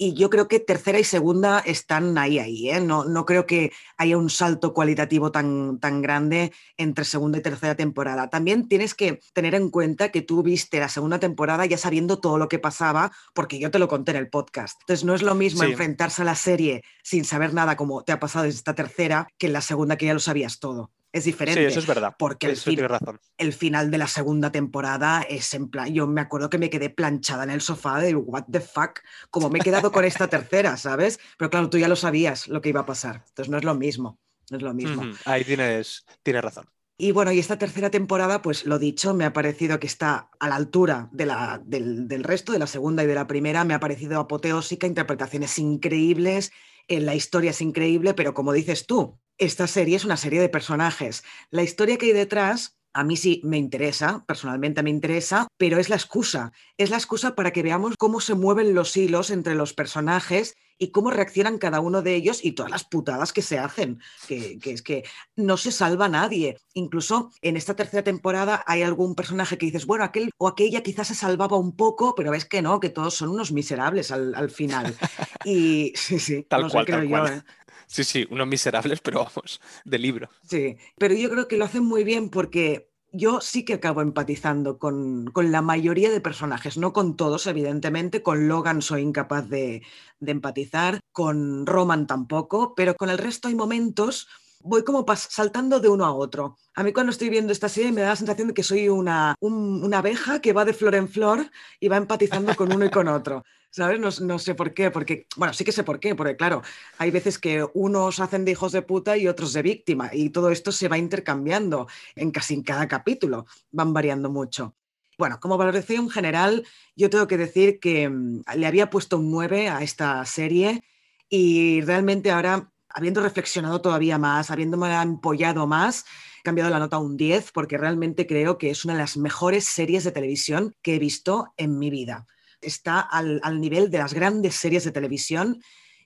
y 0.00 0.15
yo 0.15 0.31
creo 0.31 0.47
que 0.47 0.61
tercera 0.61 1.00
y 1.00 1.05
segunda 1.05 1.59
están 1.59 2.17
ahí, 2.17 2.39
ahí. 2.39 2.71
¿eh? 2.71 2.81
No, 2.81 3.05
no 3.05 3.27
creo 3.27 3.47
que 3.47 3.73
haya 3.97 4.17
un 4.17 4.31
salto 4.31 4.73
cualitativo 4.73 5.33
tan, 5.33 5.81
tan 5.81 6.00
grande 6.00 6.53
entre 6.77 7.05
segunda 7.05 7.39
y 7.39 7.43
tercera 7.43 7.75
temporada. 7.75 8.31
También 8.31 8.69
tienes 8.69 8.95
que 8.95 9.21
tener 9.33 9.56
en 9.56 9.71
cuenta 9.71 10.11
que 10.11 10.23
tú 10.23 10.45
viste 10.45 10.79
la 10.79 10.89
segunda 10.89 11.19
temporada 11.19 11.67
ya 11.67 11.77
sabiendo 11.77 12.21
todo 12.21 12.39
lo 12.39 12.49
que 12.49 12.61
pasaba, 12.61 13.11
porque 13.35 13.59
yo 13.59 13.73
te 13.73 13.81
lo 13.81 13.89
conté 13.89 14.12
en 14.12 14.19
el 14.19 14.31
podcast. 14.31 14.81
Entonces 14.83 15.05
no 15.05 15.14
es 15.14 15.23
lo 15.23 15.35
mismo 15.35 15.62
Sí. 15.64 15.71
enfrentarse 15.73 16.23
a 16.23 16.25
la 16.25 16.37
serie 16.37 16.85
sin 17.02 17.25
saber 17.25 17.52
nada 17.52 17.76
como 17.76 18.05
te 18.05 18.12
ha 18.12 18.21
pasado 18.21 18.45
en 18.45 18.50
esta 18.52 18.75
tercera 18.76 19.26
que 19.37 19.49
en 19.49 19.52
la 19.52 19.61
segunda 19.61 19.97
que 19.97 20.07
ya 20.07 20.14
lo 20.14 20.21
sabías 20.21 20.61
todo. 20.61 20.93
Es 21.12 21.25
diferente. 21.25 21.61
Sí, 21.61 21.67
eso 21.67 21.81
es 21.81 21.87
verdad. 21.87 22.15
porque 22.19 22.47
el 22.49 22.53
Eso 22.55 22.65
fin- 22.65 22.77
tienes 22.77 22.91
razón. 22.91 23.21
el 23.38 23.53
final 23.53 23.91
de 23.91 23.99
la 23.99 24.09
segunda 24.09 24.50
temporada 24.53 25.23
es 25.23 25.55
en 25.55 25.69
plan, 25.71 25.93
yo 25.95 26.07
me 26.09 26.21
acuerdo 26.21 26.50
que 26.50 26.59
me 26.59 26.71
quedé 26.71 26.91
planchada 26.91 27.45
en 27.45 27.50
el 27.50 27.61
sofá 27.61 28.00
de 28.00 28.15
what 28.15 28.45
the 28.50 28.61
fuck, 28.61 29.00
como 29.31 29.49
me 29.49 29.61
he 29.61 29.62
quedado 29.62 29.93
con 29.93 30.05
esta 30.05 30.29
tercera, 30.29 30.77
¿sabes? 30.77 31.21
Pero 31.38 31.50
claro, 31.50 31.71
tú 31.71 31.79
ya 31.79 31.88
lo 31.88 31.97
sabías 31.97 32.49
lo 32.49 32.61
que 32.61 32.71
iba 32.71 32.81
a 32.81 32.87
pasar, 32.87 33.25
entonces 33.29 33.49
no 33.50 33.59
es 33.59 33.65
lo 33.65 33.75
mismo, 33.75 34.19
no 34.50 34.57
es 34.57 34.62
lo 34.62 34.75
mismo. 34.75 35.03
Ujú, 35.03 35.19
Ahí 35.25 35.45
tienes, 35.45 36.05
tienes 36.23 36.43
razón. 36.43 36.69
Y 37.00 37.12
bueno, 37.12 37.31
y 37.33 37.38
esta 37.38 37.59
tercera 37.59 37.91
temporada, 37.91 38.43
pues 38.43 38.67
lo 38.67 38.79
dicho, 38.81 39.15
me 39.15 39.25
ha 39.25 39.33
parecido 39.33 39.79
que 39.79 39.87
está 39.87 40.31
a 40.41 40.49
la 40.49 40.57
altura 40.57 41.09
de 41.12 41.27
la, 41.27 41.62
del, 41.65 42.09
del 42.09 42.25
resto, 42.25 42.53
de 42.53 42.59
la 42.59 42.67
segunda 42.67 43.05
y 43.05 43.07
de 43.07 43.15
la 43.15 43.29
primera, 43.29 43.65
me 43.65 43.75
ha 43.75 43.79
parecido 43.81 44.19
apoteósica, 44.21 44.87
interpretaciones 44.88 45.59
increíbles, 45.61 46.50
eh, 46.88 47.00
la 47.00 47.15
historia 47.15 47.50
es 47.53 47.61
increíble, 47.61 48.15
pero 48.15 48.35
como 48.35 48.53
dices 48.53 48.87
tú, 48.87 49.17
esta 49.38 49.66
serie 49.66 49.97
es 49.97 50.04
una 50.04 50.16
serie 50.16 50.40
de 50.40 50.49
personajes. 50.49 51.25
La 51.50 51.62
historia 51.62 51.97
que 51.97 52.07
hay 52.07 52.12
detrás... 52.12 52.75
A 52.95 53.04
mí 53.04 53.16
sí 53.16 53.42
me 53.45 53.59
interesa, 53.59 54.25
personalmente 54.26 54.83
me 54.83 54.90
interesa, 54.90 55.47
pero 55.57 55.78
es 55.78 55.88
la 55.88 55.95
excusa. 55.95 56.52
Es 56.78 56.90
la 56.90 56.97
excusa 56.97 57.37
para 57.37 57.52
que 57.52 57.62
veamos 57.62 57.95
cómo 57.97 58.18
se 58.18 58.35
mueven 58.35 58.75
los 58.75 58.97
hilos 58.97 59.30
entre 59.30 59.54
los 59.54 59.73
personajes 59.75 60.57
y 60.78 60.90
cómo 60.90 61.11
reaccionan 61.11 61.59
cada 61.59 61.80
uno 61.80 62.02
de 62.02 62.14
ellos 62.14 62.45
y 62.45 62.52
todas 62.52 62.73
las 62.73 62.85
putadas 62.85 63.33
que 63.33 63.42
se 63.42 63.59
hacen. 63.59 64.00
Que, 64.26 64.59
que 64.59 64.73
es 64.73 64.83
que 64.83 65.04
no 65.37 65.57
se 65.59 65.71
salva 65.71 66.09
nadie. 66.09 66.57
Incluso 66.73 67.30
en 67.42 67.57
esta 67.57 67.76
tercera 67.76 68.02
temporada 68.02 68.64
hay 68.66 68.83
algún 68.83 69.14
personaje 69.14 69.59
que 69.59 69.66
dices, 69.66 69.87
bueno, 69.87 70.02
aquel 70.02 70.30
o 70.38 70.49
aquella 70.49 70.83
quizás 70.83 71.09
se 71.09 71.14
salvaba 71.14 71.57
un 71.59 71.76
poco, 71.76 72.14
pero 72.16 72.30
ves 72.33 72.47
que 72.47 72.62
no, 72.62 72.80
que 72.80 72.88
todos 72.90 73.14
son 73.14 73.28
unos 73.28 73.52
miserables 73.52 74.11
al, 74.11 74.35
al 74.35 74.50
final. 74.50 74.97
Y 75.45 75.92
sí, 75.95 76.18
sí, 76.18 76.42
Tal 76.49 76.62
no 76.62 76.68
sé, 76.68 76.73
cual, 76.73 76.87
creo 76.87 76.99
tal 76.99 77.04
yo, 77.09 77.11
cual. 77.11 77.33
¿eh? 77.33 77.42
Sí, 77.88 78.04
sí, 78.04 78.26
unos 78.30 78.47
miserables, 78.47 79.00
pero 79.02 79.25
vamos, 79.25 79.61
de 79.85 79.99
libro. 79.99 80.28
Sí, 80.42 80.76
pero 80.97 81.14
yo 81.14 81.30
creo 81.30 81.49
que 81.49 81.57
lo 81.57 81.64
hacen 81.64 81.85
muy 81.85 82.04
bien 82.04 82.28
porque 82.30 82.90
yo 83.11 83.40
sí 83.40 83.64
que 83.64 83.75
acabo 83.75 84.02
empatizando 84.02 84.78
con, 84.78 85.26
con 85.33 85.50
la 85.50 85.62
mayoría 85.62 86.11
de 86.11 86.21
personajes, 86.21 86.76
no 86.76 86.92
con 86.92 87.16
todos, 87.16 87.47
evidentemente. 87.47 88.23
Con 88.23 88.49
Logan 88.49 88.83
soy 88.83 89.02
incapaz 89.02 89.49
de, 89.49 89.83
de 90.21 90.33
empatizar, 90.33 91.00
con 91.12 91.66
Roman 91.66 92.07
tampoco, 92.07 92.75
pero 92.75 92.95
con 92.95 93.09
el 93.09 93.18
resto 93.18 93.49
hay 93.49 93.54
momentos 93.54 94.28
voy 94.61 94.85
como 94.85 95.05
saltando 95.17 95.81
de 95.81 95.88
uno 95.88 96.05
a 96.05 96.12
otro. 96.12 96.57
A 96.75 96.83
mí 96.83 96.93
cuando 96.93 97.11
estoy 97.11 97.29
viendo 97.29 97.53
esta 97.53 97.69
serie 97.69 97.93
me 97.93 98.03
da 98.03 98.11
la 98.11 98.17
sensación 98.17 98.49
de 98.49 98.55
que 98.55 98.62
soy 98.62 98.88
una, 98.88 99.35
una 99.41 99.99
abeja 99.99 100.41
que 100.41 100.53
va 100.53 100.65
de 100.65 100.73
flor 100.73 100.95
en 100.95 101.09
flor 101.09 101.50
y 101.81 101.88
va 101.88 101.97
empatizando 101.97 102.55
con 102.55 102.73
uno 102.73 102.85
y 102.85 102.91
con 102.91 103.09
otro. 103.09 103.45
¿Sabes? 103.71 104.00
No, 104.00 104.09
no, 104.27 104.38
sé 104.38 104.55
por 104.55 104.73
qué, 104.73 104.91
porque, 104.91 105.27
bueno, 105.37 105.53
sí 105.53 105.62
que 105.62 105.73
sé 105.73 105.85
por 105.85 106.00
qué, 106.00 106.15
porque 106.15 106.37
claro, 106.37 106.62
hay 106.97 107.11
veces 107.11 107.38
que 107.38 107.67
unos 107.75 108.19
hacen 108.19 108.47
de 108.47 108.53
hijos 108.53 108.73
de 108.73 108.81
puta 108.81 109.17
y 109.19 109.29
otros 109.29 109.53
de 109.53 109.61
víctima, 109.61 110.09
y 110.11 110.31
todo 110.31 110.50
esto 110.50 110.73
se 110.73 110.88
va 110.88 110.97
intercambiando 110.97 111.87
en 112.17 112.31
casi 112.31 112.55
en 112.55 112.62
cada 112.62 112.88
capítulo, 112.88 113.45
van 113.71 113.93
variando 113.93 114.31
mucho. 114.31 114.75
Bueno, 115.19 115.38
como 115.41 115.59
valoración 115.59 116.09
general, 116.09 116.65
yo 116.97 117.11
tengo 117.11 117.27
que 117.27 117.37
decir 117.37 117.81
que 117.81 118.09
mm, 118.09 118.43
le 118.57 118.67
había 118.67 118.88
puesto 118.88 119.19
un 119.19 119.31
9 119.31 119.69
a 119.69 119.83
esta 119.83 120.25
serie 120.25 120.83
y 121.29 121.81
realmente 121.83 122.31
ahora, 122.31 122.71
habiendo 122.99 123.23
reflexionado 123.23 123.81
todavía 123.81 124.19
más, 124.19 124.50
habiéndome 124.50 124.93
empollado 125.00 125.67
más, 125.67 126.05
he 126.40 126.43
cambiado 126.43 126.71
la 126.71 126.78
nota 126.78 126.97
a 126.97 127.00
un 127.00 127.17
10 127.17 127.52
porque 127.52 127.78
realmente 127.78 128.26
creo 128.26 128.59
que 128.59 128.71
es 128.71 128.85
una 128.85 128.95
de 128.95 129.00
las 129.00 129.17
mejores 129.17 129.64
series 129.64 130.05
de 130.05 130.12
televisión 130.12 130.75
que 130.83 130.97
he 130.97 130.99
visto 130.99 131.52
en 131.57 131.78
mi 131.78 131.90
vida 131.90 132.26
está 132.61 133.00
al, 133.00 133.61
nivel 133.61 133.90
de 133.90 133.99
las 133.99 134.14
grandes 134.14 134.55
series 134.55 134.85
de 134.85 134.90
televisión. 134.90 135.62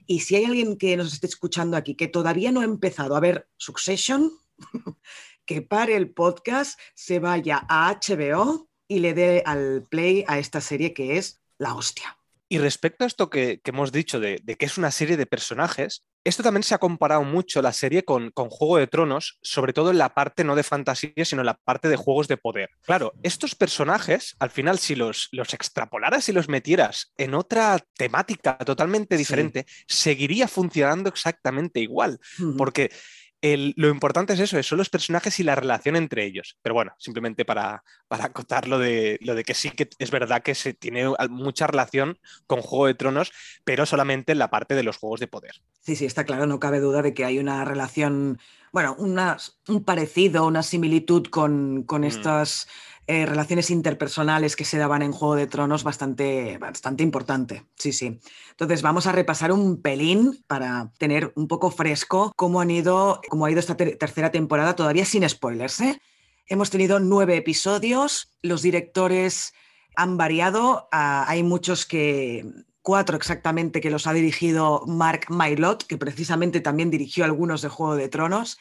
Y 0.06 0.20
si 0.20 0.36
hay 0.36 0.44
alguien 0.44 0.76
que 0.76 0.96
nos 0.96 1.12
esté 1.12 1.26
escuchando 1.26 1.76
aquí 1.76 1.94
que 1.94 2.08
todavía 2.08 2.52
no 2.52 2.60
ha 2.60 2.64
empezado 2.64 3.16
a 3.16 3.20
ver 3.20 3.48
Succession, 3.56 4.30
que 5.46 5.62
pare 5.62 5.96
el 5.96 6.10
podcast, 6.10 6.78
se 6.94 7.18
vaya 7.18 7.64
a 7.68 7.98
HBO 8.00 8.68
y 8.88 8.98
le 8.98 9.14
dé 9.14 9.42
al 9.46 9.86
play 9.90 10.24
a 10.28 10.38
esta 10.38 10.60
serie 10.60 10.92
que 10.92 11.16
es 11.18 11.40
la 11.58 11.74
hostia. 11.74 12.21
Y 12.52 12.58
respecto 12.58 13.04
a 13.04 13.06
esto 13.06 13.30
que, 13.30 13.62
hemos 13.64 13.92
dicho 13.92 14.20
de, 14.20 14.36
que 14.36 14.66
es 14.66 14.76
una 14.76 14.90
serie 14.90 15.16
de 15.16 15.24
personajes, 15.24 16.04
esto 16.22 16.42
también 16.42 16.62
se 16.62 16.74
ha 16.74 16.78
comparado 16.78 17.24
mucho 17.24 17.62
la 17.62 17.72
serie 17.72 18.04
con, 18.04 18.30
Juego 18.34 18.76
de 18.76 18.86
Tronos, 18.86 19.38
sobre 19.40 19.72
todo 19.72 19.90
en 19.90 19.96
la 19.96 20.12
parte 20.12 20.44
no 20.44 20.54
de 20.54 20.62
fantasía, 20.62 21.24
sino 21.24 21.40
en 21.40 21.46
la 21.46 21.54
parte 21.54 21.88
de 21.88 21.96
juegos 21.96 22.28
de 22.28 22.36
poder. 22.36 22.68
Claro, 22.82 23.14
estos 23.22 23.54
personajes, 23.54 24.36
al 24.38 24.50
final, 24.50 24.78
si 24.78 24.96
los, 24.96 25.30
los 25.32 25.54
extrapolaras 25.54 26.28
y 26.28 26.32
los 26.32 26.50
metieras 26.50 27.14
en 27.16 27.32
otra 27.32 27.78
temática 27.96 28.58
totalmente 28.58 29.16
diferente, 29.16 29.64
seguiría 29.88 30.46
funcionando 30.46 31.08
exactamente 31.08 31.80
igual. 31.80 32.20
Porque 32.58 32.90
lo 33.42 33.88
importante 33.88 34.34
es 34.34 34.40
eso, 34.40 34.62
son 34.62 34.78
los 34.78 34.88
personajes 34.88 35.40
y 35.40 35.42
la 35.42 35.56
relación 35.56 35.96
entre 35.96 36.24
ellos. 36.24 36.56
Pero 36.62 36.74
bueno, 36.74 36.92
simplemente 36.98 37.44
para, 37.44 37.82
para 38.06 38.26
acotar 38.26 38.68
lo 38.68 38.78
de, 38.78 39.18
lo 39.20 39.34
de 39.34 39.42
que 39.42 39.54
sí 39.54 39.70
que 39.70 39.90
es 39.98 40.10
verdad 40.12 40.42
que 40.42 40.54
se 40.54 40.74
tiene 40.74 41.12
mucha 41.28 41.66
relación 41.66 42.18
con 42.46 42.62
Juego 42.62 42.86
de 42.86 42.94
Tronos, 42.94 43.32
pero 43.64 43.84
solamente 43.84 44.32
en 44.32 44.38
la 44.38 44.50
parte 44.50 44.76
de 44.76 44.84
los 44.84 44.96
juegos 44.96 45.18
de 45.18 45.26
poder. 45.26 45.60
Sí, 45.80 45.96
sí, 45.96 46.04
está 46.04 46.24
claro, 46.24 46.46
no 46.46 46.60
cabe 46.60 46.78
duda 46.78 47.02
de 47.02 47.14
que 47.14 47.24
hay 47.24 47.40
una 47.40 47.64
relación, 47.64 48.38
bueno, 48.72 48.94
un 48.98 49.84
parecido, 49.84 50.46
una 50.46 50.62
similitud 50.62 51.26
con, 51.26 51.82
con 51.82 52.02
mm. 52.02 52.04
estas 52.04 52.68
eh, 53.06 53.26
relaciones 53.26 53.70
interpersonales 53.70 54.54
que 54.54 54.64
se 54.64 54.78
daban 54.78 55.02
en 55.02 55.12
Juego 55.12 55.34
de 55.34 55.48
Tronos 55.48 55.82
bastante, 55.82 56.56
bastante 56.58 57.02
importante. 57.02 57.64
Sí, 57.76 57.92
sí. 57.92 58.20
Entonces 58.50 58.82
vamos 58.82 59.06
a 59.06 59.12
repasar 59.12 59.50
un 59.50 59.82
pelín 59.82 60.44
para 60.46 60.92
tener 60.98 61.32
un 61.34 61.48
poco 61.48 61.70
fresco 61.70 62.32
cómo, 62.36 62.60
han 62.60 62.70
ido, 62.70 63.20
cómo 63.28 63.46
ha 63.46 63.50
ido 63.50 63.60
esta 63.60 63.76
tercera 63.76 64.30
temporada, 64.30 64.76
todavía 64.76 65.04
sin 65.04 65.28
spoilers. 65.28 65.80
¿eh? 65.80 66.00
Hemos 66.46 66.70
tenido 66.70 67.00
nueve 67.00 67.36
episodios, 67.36 68.36
los 68.40 68.62
directores 68.62 69.52
han 69.96 70.16
variado, 70.16 70.88
hay 70.90 71.42
muchos 71.42 71.84
que 71.84 72.46
cuatro 72.82 73.16
exactamente 73.16 73.80
que 73.80 73.90
los 73.90 74.06
ha 74.06 74.12
dirigido 74.12 74.84
Mark 74.86 75.26
Mailot, 75.28 75.84
que 75.84 75.98
precisamente 75.98 76.60
también 76.60 76.90
dirigió 76.90 77.24
algunos 77.24 77.62
de 77.62 77.68
Juego 77.68 77.96
de 77.96 78.08
Tronos. 78.08 78.58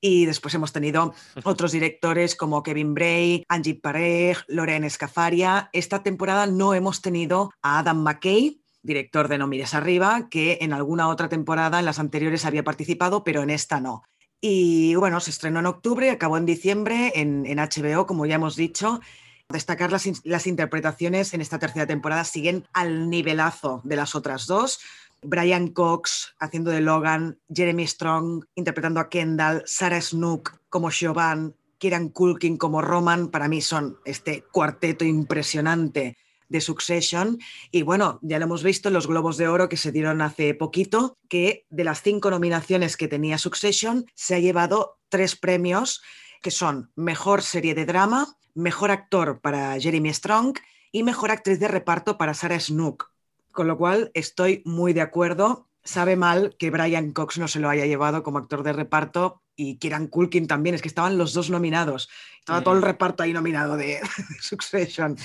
Y 0.00 0.26
después 0.26 0.54
hemos 0.54 0.72
tenido 0.72 1.12
otros 1.44 1.72
directores 1.72 2.36
como 2.36 2.62
Kevin 2.62 2.94
Bray, 2.94 3.44
Angie 3.48 3.74
Parej, 3.74 4.38
Lorena 4.46 4.86
Escafaria. 4.86 5.70
Esta 5.72 6.02
temporada 6.02 6.46
no 6.46 6.74
hemos 6.74 7.02
tenido 7.02 7.50
a 7.62 7.80
Adam 7.80 8.02
McKay, 8.02 8.62
director 8.82 9.28
de 9.28 9.38
No 9.38 9.48
Mires 9.48 9.74
Arriba, 9.74 10.28
que 10.30 10.58
en 10.60 10.72
alguna 10.72 11.08
otra 11.08 11.28
temporada, 11.28 11.80
en 11.80 11.84
las 11.84 11.98
anteriores, 11.98 12.44
había 12.44 12.62
participado, 12.62 13.24
pero 13.24 13.42
en 13.42 13.50
esta 13.50 13.80
no. 13.80 14.02
Y 14.40 14.94
bueno, 14.94 15.18
se 15.18 15.30
estrenó 15.30 15.58
en 15.58 15.66
octubre, 15.66 16.10
acabó 16.10 16.36
en 16.36 16.46
diciembre 16.46 17.12
en, 17.16 17.44
HBO, 17.44 18.06
como 18.06 18.24
ya 18.24 18.36
hemos 18.36 18.54
dicho. 18.54 19.00
Destacar 19.48 19.90
las, 19.90 20.04
las 20.24 20.46
interpretaciones 20.46 21.34
en 21.34 21.40
esta 21.40 21.58
tercera 21.58 21.86
temporada 21.86 22.22
siguen 22.22 22.68
al 22.72 23.10
nivelazo 23.10 23.80
de 23.82 23.96
las 23.96 24.14
otras 24.14 24.46
dos. 24.46 24.78
Brian 25.22 25.68
Cox 25.68 26.34
haciendo 26.38 26.70
de 26.70 26.80
Logan, 26.80 27.38
Jeremy 27.52 27.86
Strong 27.86 28.44
interpretando 28.54 29.00
a 29.00 29.08
Kendall, 29.08 29.62
Sarah 29.66 30.00
Snook 30.00 30.60
como 30.68 30.90
Siobhan, 30.90 31.54
Kieran 31.78 32.08
Culkin 32.08 32.56
como 32.56 32.82
Roman, 32.82 33.28
para 33.28 33.48
mí 33.48 33.60
son 33.60 33.98
este 34.04 34.44
cuarteto 34.52 35.04
impresionante 35.04 36.16
de 36.48 36.60
Succession. 36.60 37.38
Y 37.70 37.82
bueno, 37.82 38.18
ya 38.22 38.38
lo 38.38 38.46
hemos 38.46 38.62
visto 38.62 38.88
en 38.88 38.94
los 38.94 39.06
Globos 39.06 39.36
de 39.36 39.48
Oro 39.48 39.68
que 39.68 39.76
se 39.76 39.92
dieron 39.92 40.20
hace 40.22 40.54
poquito, 40.54 41.16
que 41.28 41.66
de 41.70 41.84
las 41.84 42.02
cinco 42.02 42.30
nominaciones 42.30 42.96
que 42.96 43.08
tenía 43.08 43.38
Succession, 43.38 44.06
se 44.14 44.34
ha 44.34 44.38
llevado 44.38 44.98
tres 45.08 45.36
premios, 45.36 46.02
que 46.42 46.50
son 46.50 46.90
Mejor 46.96 47.42
Serie 47.42 47.74
de 47.74 47.86
Drama, 47.86 48.36
Mejor 48.54 48.90
Actor 48.90 49.40
para 49.40 49.78
Jeremy 49.78 50.12
Strong 50.12 50.58
y 50.90 51.02
Mejor 51.02 51.30
Actriz 51.30 51.60
de 51.60 51.68
Reparto 51.68 52.18
para 52.18 52.34
Sarah 52.34 52.60
Snook. 52.60 53.12
Con 53.52 53.66
lo 53.66 53.76
cual 53.76 54.10
estoy 54.14 54.62
muy 54.64 54.92
de 54.92 55.00
acuerdo. 55.00 55.68
Sabe 55.82 56.16
mal 56.16 56.54
que 56.58 56.70
Brian 56.70 57.12
Cox 57.12 57.38
no 57.38 57.48
se 57.48 57.60
lo 57.60 57.68
haya 57.68 57.86
llevado 57.86 58.22
como 58.22 58.38
actor 58.38 58.62
de 58.62 58.72
reparto 58.72 59.42
y 59.58 59.76
Kieran 59.78 60.06
Culkin 60.06 60.46
también, 60.46 60.76
es 60.76 60.82
que 60.82 60.88
estaban 60.88 61.18
los 61.18 61.34
dos 61.34 61.50
nominados. 61.50 62.08
Estaba 62.38 62.62
todo 62.62 62.74
el 62.74 62.82
reparto 62.82 63.24
ahí 63.24 63.32
nominado 63.32 63.76
de, 63.76 63.98
Succession. 64.40 65.18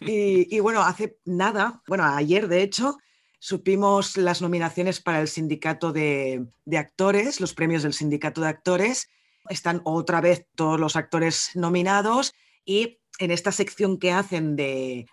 Y, 0.00 0.60
bueno, 0.60 0.82
hace 0.82 1.16
nada, 1.24 1.82
bueno, 1.88 2.04
ayer 2.04 2.46
de 2.46 2.62
hecho, 2.62 2.98
supimos 3.38 4.18
las 4.18 4.42
nominaciones 4.42 5.00
para 5.00 5.22
el 5.22 5.28
sindicato 5.28 5.92
de, 5.92 6.46
de 6.66 6.78
actores, 6.78 7.40
los 7.40 7.54
premios 7.54 7.82
del 7.82 7.94
sindicato 7.94 8.42
de 8.42 8.48
actores. 8.48 9.08
Están 9.48 9.80
otra 9.84 10.20
vez 10.20 10.46
todos 10.54 10.78
los 10.78 10.94
actores 10.94 11.52
nominados 11.54 12.34
y 12.66 12.99
en 13.20 13.30
esta 13.30 13.52
sección 13.52 13.98
que 13.98 14.12
hacen 14.12 14.56
de, 14.56 15.06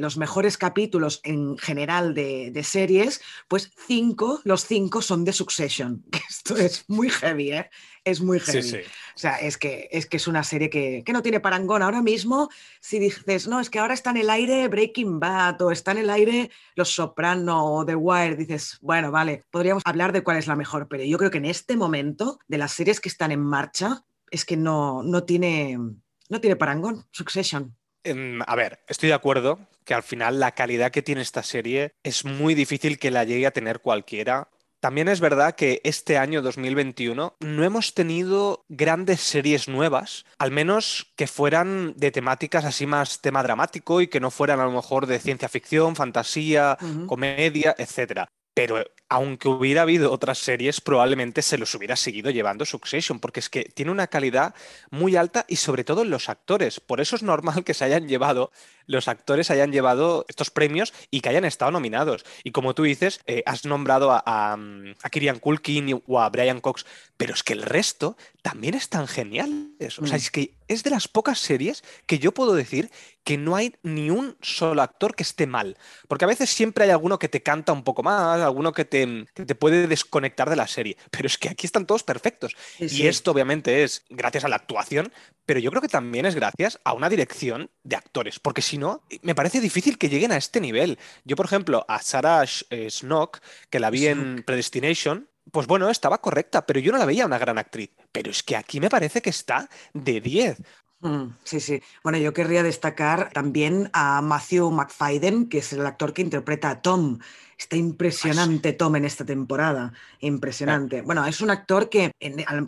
los 0.00 0.16
mejores 0.16 0.56
capítulos 0.56 1.20
en 1.24 1.58
general 1.58 2.14
de, 2.14 2.62
series, 2.64 3.20
pues 3.48 3.70
cinco, 3.86 4.40
los 4.44 4.64
cinco 4.64 5.02
son 5.02 5.24
de 5.24 5.32
Succession. 5.32 6.02
Esto 6.28 6.56
es 6.56 6.84
muy 6.88 7.10
heavy, 7.10 7.52
¿eh? 7.52 7.70
Es 8.02 8.20
muy 8.20 8.40
heavy. 8.40 8.78
O 8.78 9.18
sea, 9.18 9.36
es 9.36 9.58
que, 9.58 9.88
es 9.92 10.06
que 10.06 10.16
es 10.16 10.26
una 10.26 10.42
serie 10.42 10.70
que, 10.70 11.04
no 11.12 11.22
tiene 11.22 11.38
parangón. 11.38 11.82
Ahora 11.82 12.02
mismo, 12.02 12.48
si 12.80 12.98
dices, 12.98 13.46
no, 13.46 13.60
es 13.60 13.68
que 13.68 13.78
ahora 13.78 13.94
está 13.94 14.10
en 14.10 14.16
el 14.16 14.30
aire 14.30 14.66
Breaking 14.68 15.20
Bad 15.20 15.60
o 15.62 15.70
está 15.70 15.92
en 15.92 15.98
el 15.98 16.10
aire 16.10 16.50
Los 16.74 16.94
Soprano 16.94 17.74
o 17.74 17.84
The 17.84 17.94
Wire, 17.94 18.36
dices, 18.36 18.78
bueno, 18.80 19.10
vale, 19.10 19.44
podríamos 19.50 19.82
hablar 19.84 20.12
de 20.12 20.22
cuál 20.22 20.38
es 20.38 20.46
la 20.46 20.56
mejor, 20.56 20.88
pero 20.88 21.04
yo 21.04 21.18
creo 21.18 21.30
que 21.30 21.38
en 21.38 21.44
este 21.44 21.76
momento, 21.76 22.38
de 22.48 22.58
las 22.58 22.72
series 22.72 23.00
que 23.00 23.10
están 23.10 23.32
en 23.32 23.40
marcha, 23.40 24.02
es 24.30 24.46
que 24.46 24.56
no, 24.56 25.02
no 25.02 25.24
tiene 25.24 25.78
no 26.28 26.40
tiene 26.40 26.56
parangón, 26.56 27.06
Succession. 27.10 27.76
Em, 28.04 28.40
a 28.46 28.54
ver, 28.54 28.80
estoy 28.86 29.08
de 29.08 29.14
acuerdo 29.14 29.58
que 29.84 29.94
al 29.94 30.02
final 30.02 30.38
la 30.38 30.52
calidad 30.52 30.90
que 30.90 31.02
tiene 31.02 31.22
esta 31.22 31.42
serie 31.42 31.94
es 32.02 32.24
muy 32.24 32.54
difícil 32.54 32.98
que 32.98 33.10
la 33.10 33.24
llegue 33.24 33.46
a 33.46 33.52
tener 33.52 33.80
cualquiera. 33.80 34.48
También 34.80 35.08
es 35.08 35.20
verdad 35.20 35.54
que 35.54 35.80
este 35.82 36.18
año 36.18 36.42
2021 36.42 37.36
no 37.40 37.64
hemos 37.64 37.94
tenido 37.94 38.66
grandes 38.68 39.22
series 39.22 39.66
nuevas, 39.66 40.26
al 40.38 40.50
menos 40.50 41.14
que 41.16 41.26
fueran 41.26 41.94
de 41.96 42.10
temáticas 42.10 42.66
así 42.66 42.84
más 42.84 43.22
tema 43.22 43.42
dramático 43.42 44.02
y 44.02 44.08
que 44.08 44.20
no 44.20 44.30
fueran 44.30 44.60
a 44.60 44.66
lo 44.66 44.72
mejor 44.72 45.06
de 45.06 45.20
ciencia 45.20 45.48
ficción, 45.48 45.96
fantasía, 45.96 46.76
comedia, 47.06 47.74
etc. 47.78 48.26
Pero 48.52 48.84
aunque 49.14 49.46
hubiera 49.46 49.82
habido 49.82 50.10
otras 50.10 50.38
series, 50.38 50.80
probablemente 50.80 51.40
se 51.40 51.56
los 51.56 51.72
hubiera 51.76 51.94
seguido 51.94 52.32
llevando 52.32 52.64
Succession, 52.64 53.20
porque 53.20 53.38
es 53.38 53.48
que 53.48 53.62
tiene 53.62 53.92
una 53.92 54.08
calidad 54.08 54.56
muy 54.90 55.14
alta 55.14 55.44
y 55.46 55.54
sobre 55.54 55.84
todo 55.84 56.02
en 56.02 56.10
los 56.10 56.28
actores. 56.28 56.80
Por 56.80 57.00
eso 57.00 57.14
es 57.14 57.22
normal 57.22 57.62
que 57.62 57.74
se 57.74 57.84
hayan 57.84 58.08
llevado, 58.08 58.50
los 58.88 59.06
actores 59.06 59.52
hayan 59.52 59.70
llevado 59.70 60.26
estos 60.28 60.50
premios 60.50 60.92
y 61.12 61.20
que 61.20 61.28
hayan 61.28 61.44
estado 61.44 61.70
nominados. 61.70 62.24
Y 62.42 62.50
como 62.50 62.74
tú 62.74 62.82
dices, 62.82 63.20
eh, 63.26 63.44
has 63.46 63.64
nombrado 63.64 64.10
a, 64.10 64.20
a, 64.26 64.58
a, 65.00 65.10
Kirian 65.10 65.38
Culkin 65.38 66.02
o 66.08 66.20
a 66.20 66.28
Brian 66.28 66.60
Cox, 66.60 66.84
pero 67.16 67.34
es 67.34 67.44
que 67.44 67.52
el 67.52 67.62
resto 67.62 68.16
también 68.42 68.74
están 68.74 69.06
geniales. 69.06 69.98
O 70.00 70.06
sea, 70.06 70.16
mm. 70.16 70.20
es 70.20 70.30
que 70.32 70.54
es 70.66 70.82
de 70.82 70.90
las 70.90 71.08
pocas 71.08 71.38
series 71.38 71.84
que 72.06 72.18
yo 72.18 72.32
puedo 72.32 72.54
decir 72.54 72.90
que 73.22 73.38
no 73.38 73.56
hay 73.56 73.74
ni 73.82 74.10
un 74.10 74.36
solo 74.42 74.82
actor 74.82 75.14
que 75.14 75.22
esté 75.22 75.46
mal. 75.46 75.78
Porque 76.08 76.24
a 76.24 76.28
veces 76.28 76.50
siempre 76.50 76.84
hay 76.84 76.90
alguno 76.90 77.18
que 77.18 77.28
te 77.28 77.42
canta 77.42 77.72
un 77.72 77.82
poco 77.82 78.02
más, 78.02 78.40
alguno 78.40 78.72
que 78.72 78.84
te, 78.84 79.03
te 79.32 79.54
puede 79.54 79.86
desconectar 79.86 80.50
de 80.50 80.56
la 80.56 80.66
serie. 80.66 80.96
Pero 81.10 81.26
es 81.26 81.38
que 81.38 81.48
aquí 81.48 81.66
están 81.66 81.86
todos 81.86 82.02
perfectos. 82.02 82.54
Y 82.78 83.06
esto 83.06 83.30
obviamente 83.30 83.84
es 83.84 84.04
gracias 84.08 84.44
a 84.44 84.48
la 84.48 84.56
actuación, 84.56 85.12
pero 85.46 85.60
yo 85.60 85.70
creo 85.70 85.82
que 85.82 85.88
también 85.88 86.26
es 86.26 86.34
gracias 86.34 86.80
a 86.84 86.94
una 86.94 87.08
dirección 87.08 87.70
de 87.82 87.96
actores. 87.96 88.38
Porque 88.38 88.62
si 88.62 88.78
no, 88.78 89.02
me 89.22 89.34
parece 89.34 89.60
difícil 89.60 89.98
que 89.98 90.08
lleguen 90.08 90.32
a 90.32 90.36
este 90.36 90.60
nivel. 90.60 90.98
Yo, 91.24 91.36
por 91.36 91.46
ejemplo, 91.46 91.84
a 91.88 92.00
Sarah 92.00 92.44
Snook, 92.46 93.40
que 93.70 93.80
la 93.80 93.90
vi 93.90 94.06
en 94.06 94.42
Predestination, 94.42 95.28
pues 95.52 95.66
bueno, 95.66 95.90
estaba 95.90 96.20
correcta, 96.20 96.66
pero 96.66 96.80
yo 96.80 96.92
no 96.92 96.98
la 96.98 97.04
veía 97.04 97.26
una 97.26 97.38
gran 97.38 97.58
actriz. 97.58 97.90
Pero 98.12 98.30
es 98.30 98.42
que 98.42 98.56
aquí 98.56 98.80
me 98.80 98.88
parece 98.88 99.20
que 99.20 99.30
está 99.30 99.68
de 99.92 100.20
10. 100.20 100.58
Mm, 101.04 101.36
sí, 101.44 101.60
sí. 101.60 101.82
Bueno, 102.02 102.16
yo 102.16 102.32
querría 102.32 102.62
destacar 102.62 103.30
también 103.30 103.90
a 103.92 104.22
Matthew 104.22 104.70
McFadden, 104.70 105.50
que 105.50 105.58
es 105.58 105.74
el 105.74 105.84
actor 105.84 106.14
que 106.14 106.22
interpreta 106.22 106.70
a 106.70 106.80
Tom. 106.80 107.18
Está 107.58 107.76
impresionante 107.76 108.72
Tom 108.72 108.96
en 108.96 109.04
esta 109.04 109.22
temporada. 109.26 109.92
Impresionante. 110.20 111.02
Bueno, 111.02 111.26
es 111.26 111.42
un 111.42 111.50
actor 111.50 111.90
que, 111.90 112.10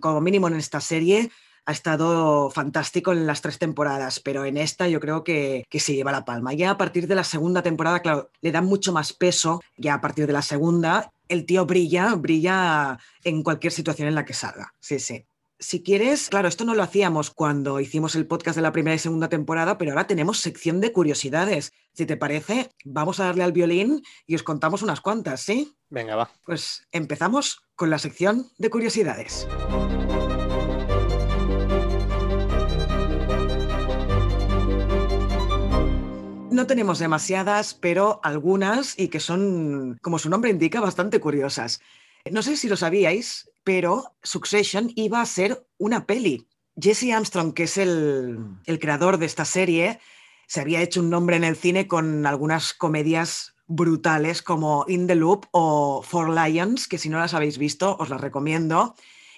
como 0.00 0.20
mínimo 0.20 0.48
en 0.48 0.56
esta 0.56 0.82
serie, 0.82 1.30
ha 1.64 1.72
estado 1.72 2.50
fantástico 2.50 3.10
en 3.12 3.26
las 3.26 3.40
tres 3.40 3.58
temporadas, 3.58 4.20
pero 4.20 4.44
en 4.44 4.58
esta 4.58 4.86
yo 4.86 5.00
creo 5.00 5.24
que, 5.24 5.64
que, 5.70 5.80
se 5.80 5.94
lleva 5.94 6.12
la 6.12 6.26
palma. 6.26 6.52
Ya 6.52 6.72
a 6.72 6.76
partir 6.76 7.08
de 7.08 7.14
la 7.14 7.24
segunda 7.24 7.62
temporada, 7.62 8.00
claro, 8.00 8.30
le 8.42 8.52
dan 8.52 8.66
mucho 8.66 8.92
más 8.92 9.14
peso, 9.14 9.62
ya 9.78 9.94
a 9.94 10.00
partir 10.02 10.26
de 10.26 10.34
la 10.34 10.42
segunda, 10.42 11.10
el 11.28 11.46
tío 11.46 11.64
brilla, 11.64 12.14
brilla 12.14 12.98
en 13.24 13.42
cualquier 13.42 13.72
situación 13.72 14.08
en 14.08 14.14
la 14.14 14.26
que 14.26 14.34
salga. 14.34 14.74
Sí, 14.78 14.98
sí. 15.00 15.24
Si 15.58 15.82
quieres, 15.82 16.28
claro, 16.28 16.48
esto 16.48 16.66
no 16.66 16.74
lo 16.74 16.82
hacíamos 16.82 17.30
cuando 17.30 17.80
hicimos 17.80 18.14
el 18.14 18.26
podcast 18.26 18.56
de 18.56 18.62
la 18.62 18.72
primera 18.72 18.94
y 18.94 18.98
segunda 18.98 19.30
temporada, 19.30 19.78
pero 19.78 19.92
ahora 19.92 20.06
tenemos 20.06 20.40
sección 20.40 20.82
de 20.82 20.92
curiosidades. 20.92 21.72
Si 21.94 22.04
te 22.04 22.18
parece, 22.18 22.68
vamos 22.84 23.20
a 23.20 23.24
darle 23.24 23.42
al 23.42 23.52
violín 23.52 24.02
y 24.26 24.34
os 24.34 24.42
contamos 24.42 24.82
unas 24.82 25.00
cuantas, 25.00 25.40
¿sí? 25.40 25.72
Venga, 25.88 26.14
va. 26.14 26.30
Pues 26.44 26.86
empezamos 26.92 27.62
con 27.74 27.88
la 27.88 27.98
sección 27.98 28.50
de 28.58 28.68
curiosidades. 28.68 29.48
No 36.50 36.66
tenemos 36.66 36.98
demasiadas, 36.98 37.72
pero 37.72 38.20
algunas 38.22 38.98
y 38.98 39.08
que 39.08 39.20
son, 39.20 39.96
como 40.02 40.18
su 40.18 40.28
nombre 40.28 40.50
indica, 40.50 40.80
bastante 40.80 41.18
curiosas. 41.18 41.80
No 42.30 42.42
sé 42.42 42.58
si 42.58 42.68
lo 42.68 42.76
sabíais, 42.76 43.48
pero 43.66 44.14
Succession 44.22 44.92
iba 44.94 45.20
a 45.20 45.26
ser 45.26 45.66
una 45.76 46.06
peli. 46.06 46.46
Jesse 46.80 47.10
Armstrong, 47.12 47.52
que 47.52 47.64
es 47.64 47.76
el, 47.76 48.38
el 48.64 48.78
creador 48.78 49.18
de 49.18 49.26
esta 49.26 49.44
serie, 49.44 49.98
se 50.46 50.60
había 50.60 50.82
hecho 50.82 51.00
un 51.00 51.10
nombre 51.10 51.34
en 51.34 51.42
el 51.42 51.56
cine 51.56 51.88
con 51.88 52.26
algunas 52.26 52.74
comedias 52.74 53.56
brutales 53.66 54.40
como 54.40 54.84
In 54.86 55.08
the 55.08 55.16
Loop 55.16 55.46
o 55.50 56.00
Four 56.00 56.30
Lions, 56.30 56.86
que 56.86 56.96
si 56.96 57.08
no 57.08 57.18
las 57.18 57.34
habéis 57.34 57.58
visto 57.58 57.96
os 57.98 58.08
las 58.08 58.20
recomiendo. 58.20 58.94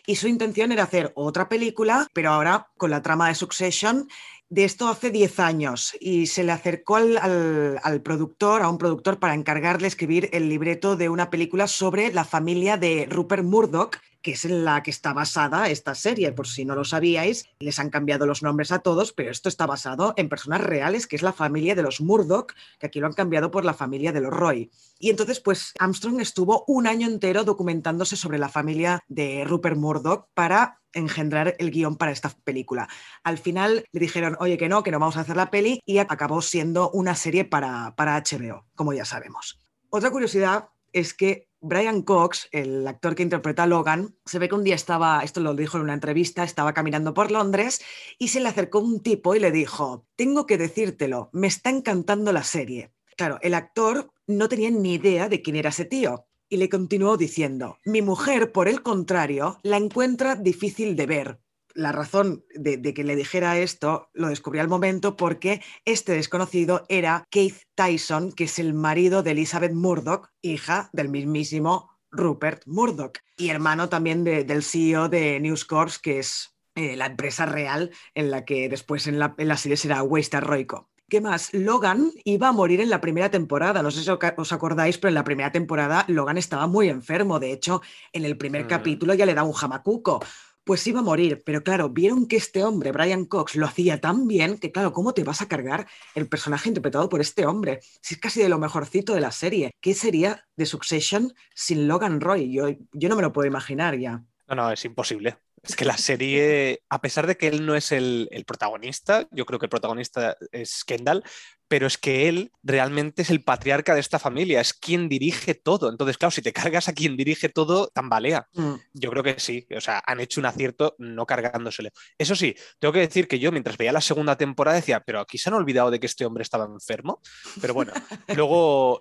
Y 0.06 0.16
su 0.16 0.28
intención 0.28 0.72
era 0.72 0.82
hacer 0.82 1.10
otra 1.14 1.48
película, 1.48 2.06
pero 2.12 2.30
ahora 2.30 2.68
con 2.76 2.90
la 2.90 3.00
trama 3.00 3.28
de 3.28 3.34
Succession 3.34 4.08
de 4.50 4.64
esto 4.64 4.88
hace 4.88 5.10
10 5.10 5.40
años 5.40 5.94
y 6.00 6.26
se 6.26 6.42
le 6.42 6.52
acercó 6.52 6.96
al, 6.96 8.02
productor, 8.02 8.62
a 8.62 8.68
un 8.68 8.78
productor, 8.78 9.18
para 9.18 9.34
encargarle 9.34 9.88
escribir 9.88 10.30
el 10.32 10.48
libreto 10.48 10.96
de 10.96 11.08
una 11.08 11.30
película 11.30 11.66
sobre 11.66 12.12
la 12.12 12.24
familia 12.24 12.76
de 12.76 13.06
Rupert 13.10 13.44
Murdoch, 13.44 13.98
que 14.22 14.32
es 14.32 14.44
en 14.44 14.64
la 14.64 14.82
que 14.82 14.90
está 14.90 15.12
basada 15.12 15.68
esta 15.68 15.94
serie. 15.94 16.32
Por 16.32 16.46
si 16.46 16.64
no 16.64 16.74
lo 16.74 16.84
sabíais, 16.84 17.46
les 17.60 17.78
han 17.78 17.90
cambiado 17.90 18.26
los 18.26 18.42
nombres 18.42 18.72
a 18.72 18.80
todos, 18.80 19.12
pero 19.12 19.30
esto 19.30 19.48
está 19.48 19.66
basado 19.66 20.14
en 20.16 20.28
personas 20.28 20.60
reales, 20.60 21.06
que 21.06 21.16
es 21.16 21.22
la 21.22 21.32
familia 21.32 21.74
de 21.74 21.82
los 21.82 22.00
Murdoch, 22.00 22.52
que 22.78 22.86
aquí 22.86 23.00
lo 23.00 23.06
han 23.06 23.12
cambiado 23.12 23.50
por 23.50 23.64
la 23.64 23.74
familia 23.74 24.12
de 24.12 24.20
los 24.20 24.32
Roy. 24.32 24.70
Y 24.98 25.10
entonces, 25.10 25.40
pues 25.40 25.72
Armstrong 25.78 26.20
estuvo 26.20 26.64
un 26.66 26.86
año 26.86 27.06
entero 27.06 27.44
documentándose 27.44 28.16
sobre 28.16 28.38
la 28.38 28.48
familia 28.48 29.00
de 29.08 29.44
Rupert 29.44 29.76
Murdoch 29.76 30.26
para 30.34 30.80
engendrar 30.92 31.54
el 31.58 31.70
guion 31.70 31.96
para 31.96 32.12
esta 32.12 32.30
película. 32.44 32.88
Al 33.22 33.38
final 33.38 33.84
le 33.92 34.00
dijeron, 34.00 34.36
oye, 34.40 34.58
que 34.58 34.68
no, 34.68 34.82
que 34.82 34.90
no 34.90 34.98
vamos 34.98 35.16
a 35.16 35.20
hacer 35.20 35.36
la 35.36 35.50
peli 35.50 35.80
y 35.84 35.98
acabó 35.98 36.42
siendo 36.42 36.90
una 36.90 37.14
serie 37.14 37.44
para, 37.44 37.94
para 37.96 38.18
HBO, 38.18 38.64
como 38.74 38.92
ya 38.92 39.04
sabemos. 39.04 39.60
Otra 39.90 40.10
curiosidad 40.10 40.68
es 40.92 41.14
que 41.14 41.47
Brian 41.60 42.02
Cox, 42.02 42.48
el 42.52 42.86
actor 42.86 43.14
que 43.14 43.22
interpreta 43.22 43.64
a 43.64 43.66
Logan, 43.66 44.16
se 44.24 44.38
ve 44.38 44.48
que 44.48 44.54
un 44.54 44.64
día 44.64 44.76
estaba, 44.76 45.22
esto 45.24 45.40
lo 45.40 45.54
dijo 45.54 45.76
en 45.76 45.84
una 45.84 45.94
entrevista, 45.94 46.44
estaba 46.44 46.72
caminando 46.72 47.14
por 47.14 47.30
Londres 47.30 47.80
y 48.18 48.28
se 48.28 48.40
le 48.40 48.48
acercó 48.48 48.78
un 48.78 49.00
tipo 49.00 49.34
y 49.34 49.40
le 49.40 49.50
dijo, 49.50 50.06
tengo 50.14 50.46
que 50.46 50.58
decírtelo, 50.58 51.30
me 51.32 51.48
está 51.48 51.70
encantando 51.70 52.32
la 52.32 52.44
serie. 52.44 52.92
Claro, 53.16 53.38
el 53.42 53.54
actor 53.54 54.12
no 54.28 54.48
tenía 54.48 54.70
ni 54.70 54.94
idea 54.94 55.28
de 55.28 55.42
quién 55.42 55.56
era 55.56 55.70
ese 55.70 55.84
tío 55.84 56.26
y 56.48 56.58
le 56.58 56.68
continuó 56.68 57.16
diciendo, 57.16 57.78
mi 57.84 58.02
mujer, 58.02 58.52
por 58.52 58.68
el 58.68 58.82
contrario, 58.82 59.58
la 59.62 59.76
encuentra 59.76 60.36
difícil 60.36 60.94
de 60.94 61.06
ver. 61.06 61.40
La 61.78 61.92
razón 61.92 62.44
de, 62.56 62.82
que 62.92 63.04
le 63.04 63.14
dijera 63.14 63.56
esto 63.56 64.10
lo 64.12 64.30
descubrí 64.30 64.58
al 64.58 64.66
momento 64.66 65.16
porque 65.16 65.62
este 65.84 66.10
desconocido 66.10 66.84
era 66.88 67.24
Keith 67.30 67.62
Tyson, 67.76 68.32
que 68.32 68.44
es 68.44 68.58
el 68.58 68.74
marido 68.74 69.22
de 69.22 69.30
Elizabeth 69.30 69.74
Murdoch, 69.74 70.28
hija 70.42 70.90
del 70.92 71.08
mismísimo 71.08 71.96
Rupert 72.10 72.64
Murdoch, 72.66 73.18
y 73.36 73.50
hermano 73.50 73.88
también 73.88 74.24
del 74.24 74.64
CEO 74.64 75.08
de 75.08 75.38
News 75.38 75.64
Corps, 75.64 76.00
que 76.00 76.18
es 76.18 76.56
eh, 76.74 76.96
la 76.96 77.06
empresa 77.06 77.46
real 77.46 77.92
en 78.12 78.32
la 78.32 78.44
que 78.44 78.68
después 78.68 79.06
en 79.06 79.20
la, 79.20 79.36
en 79.38 79.46
la 79.46 79.56
serie 79.56 79.76
será 79.76 80.02
Waster 80.02 80.42
Royco. 80.42 80.90
¿Qué 81.08 81.22
más? 81.22 81.54
Logan 81.54 82.10
iba 82.24 82.48
a 82.48 82.52
morir 82.52 82.82
en 82.82 82.90
la 82.90 83.00
primera 83.00 83.30
temporada. 83.30 83.82
No 83.82 83.90
sé 83.90 84.02
si 84.02 84.10
os 84.10 84.52
acordáis, 84.52 84.98
pero 84.98 85.08
en 85.08 85.14
la 85.14 85.24
primera 85.24 85.50
temporada 85.50 86.04
Logan 86.08 86.36
estaba 86.36 86.66
muy 86.66 86.90
enfermo. 86.90 87.40
De 87.40 87.50
hecho, 87.50 87.80
en 88.12 88.26
el 88.26 88.36
primer 88.36 88.64
mm. 88.64 88.68
capítulo 88.68 89.14
ya 89.14 89.24
le 89.24 89.32
da 89.32 89.42
un 89.42 89.54
jamacuco. 89.54 90.20
Pues 90.68 90.86
iba 90.86 91.00
a 91.00 91.02
morir, 91.02 91.42
pero 91.46 91.62
claro, 91.62 91.88
vieron 91.88 92.28
que 92.28 92.36
este 92.36 92.62
hombre, 92.62 92.92
Brian 92.92 93.24
Cox, 93.24 93.56
lo 93.56 93.64
hacía 93.64 94.02
tan 94.02 94.28
bien 94.28 94.58
que, 94.58 94.70
claro, 94.70 94.92
¿cómo 94.92 95.14
te 95.14 95.24
vas 95.24 95.40
a 95.40 95.48
cargar 95.48 95.86
el 96.14 96.28
personaje 96.28 96.68
interpretado 96.68 97.08
por 97.08 97.22
este 97.22 97.46
hombre? 97.46 97.80
Si 98.02 98.16
es 98.16 98.20
casi 98.20 98.42
de 98.42 98.50
lo 98.50 98.58
mejorcito 98.58 99.14
de 99.14 99.22
la 99.22 99.32
serie. 99.32 99.70
¿Qué 99.80 99.94
sería 99.94 100.46
de 100.56 100.66
Succession 100.66 101.32
sin 101.54 101.88
Logan 101.88 102.20
Roy? 102.20 102.52
Yo, 102.52 102.68
yo 102.92 103.08
no 103.08 103.16
me 103.16 103.22
lo 103.22 103.32
puedo 103.32 103.48
imaginar 103.48 103.98
ya. 103.98 104.22
No, 104.46 104.56
no, 104.56 104.70
es 104.70 104.84
imposible. 104.84 105.38
Es 105.62 105.74
que 105.74 105.86
la 105.86 105.96
serie, 105.96 106.82
a 106.90 107.00
pesar 107.00 107.26
de 107.26 107.38
que 107.38 107.48
él 107.48 107.64
no 107.64 107.74
es 107.74 107.90
el, 107.90 108.28
protagonista, 108.46 109.26
yo 109.30 109.46
creo 109.46 109.58
que 109.58 109.66
el 109.66 109.70
protagonista 109.70 110.36
es 110.52 110.84
Kendall, 110.84 111.24
pero 111.68 111.86
es 111.86 111.98
que 111.98 112.28
él 112.28 112.50
realmente 112.62 113.22
es 113.22 113.30
el 113.30 113.42
patriarca 113.44 113.94
de 113.94 114.00
esta 114.00 114.18
familia, 114.18 114.60
es 114.60 114.74
quien 114.74 115.08
dirige 115.08 115.54
todo. 115.54 115.90
Entonces, 115.90 116.18
claro, 116.18 116.30
si 116.30 116.42
te 116.42 116.52
cargas 116.52 116.88
a 116.88 116.94
quien 116.94 117.16
dirige 117.16 117.48
todo, 117.48 117.88
tambalea. 117.88 118.48
Mm. 118.54 118.74
Yo 118.94 119.10
creo 119.10 119.22
que 119.22 119.38
sí, 119.38 119.66
o 119.76 119.80
sea, 119.80 120.02
han 120.06 120.20
hecho 120.20 120.40
un 120.40 120.46
acierto 120.46 120.96
no 120.98 121.26
cargándosele. 121.26 121.92
Eso 122.16 122.34
sí, 122.34 122.56
tengo 122.78 122.92
que 122.92 123.00
decir 123.00 123.28
que 123.28 123.38
yo 123.38 123.52
mientras 123.52 123.76
veía 123.76 123.92
la 123.92 124.00
segunda 124.00 124.36
temporada 124.36 124.76
decía, 124.76 125.00
pero 125.00 125.20
aquí 125.20 125.38
se 125.38 125.50
han 125.50 125.54
olvidado 125.54 125.90
de 125.90 126.00
que 126.00 126.06
este 126.06 126.24
hombre 126.24 126.42
estaba 126.42 126.64
enfermo. 126.64 127.20
Pero 127.60 127.74
bueno, 127.74 127.92
luego 128.36 129.00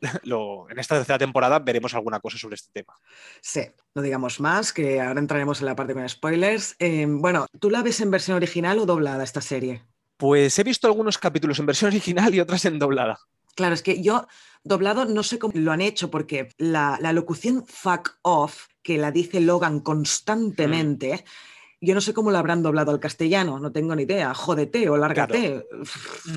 en 0.69 0.79
esta 0.79 0.95
tercera 0.95 1.17
temporada 1.17 1.59
veremos 1.59 1.93
alguna 1.93 2.19
cosa 2.19 2.37
sobre 2.37 2.55
este 2.55 2.71
tema. 2.71 2.93
Sí, 3.41 3.61
no 3.95 4.01
digamos 4.01 4.39
más, 4.39 4.73
que 4.73 5.01
ahora 5.01 5.19
entraremos 5.19 5.59
en 5.61 5.67
la 5.67 5.75
parte 5.75 5.93
con 5.93 6.07
spoilers. 6.07 6.75
Eh, 6.79 7.05
bueno, 7.07 7.47
¿tú 7.59 7.69
la 7.69 7.81
ves 7.81 8.01
en 8.01 8.11
versión 8.11 8.37
original 8.37 8.79
o 8.79 8.85
doblada 8.85 9.23
esta 9.23 9.41
serie? 9.41 9.83
Pues 10.17 10.57
he 10.57 10.63
visto 10.63 10.87
algunos 10.87 11.17
capítulos 11.17 11.59
en 11.59 11.65
versión 11.67 11.89
original 11.89 12.33
y 12.33 12.39
otras 12.39 12.65
en 12.65 12.79
doblada. 12.79 13.19
Claro, 13.55 13.73
es 13.73 13.81
que 13.81 14.01
yo 14.01 14.27
doblado 14.63 15.05
no 15.05 15.23
sé 15.23 15.39
cómo 15.39 15.53
lo 15.55 15.71
han 15.71 15.81
hecho 15.81 16.11
porque 16.11 16.49
la, 16.57 16.99
locución 17.13 17.65
fuck 17.65 18.17
off, 18.21 18.67
que 18.83 18.97
la 18.97 19.11
dice 19.11 19.39
Logan 19.39 19.79
constantemente, 19.79 21.13
mm. 21.13 21.85
yo 21.85 21.95
no 21.95 22.01
sé 22.01 22.13
cómo 22.13 22.31
lo 22.31 22.37
habrán 22.37 22.61
doblado 22.61 22.91
al 22.91 22.99
castellano, 22.99 23.59
no 23.59 23.71
tengo 23.71 23.95
ni 23.95 24.03
idea. 24.03 24.33
Jódete 24.33 24.89
o 24.89 24.97
lárgate. 24.97 25.65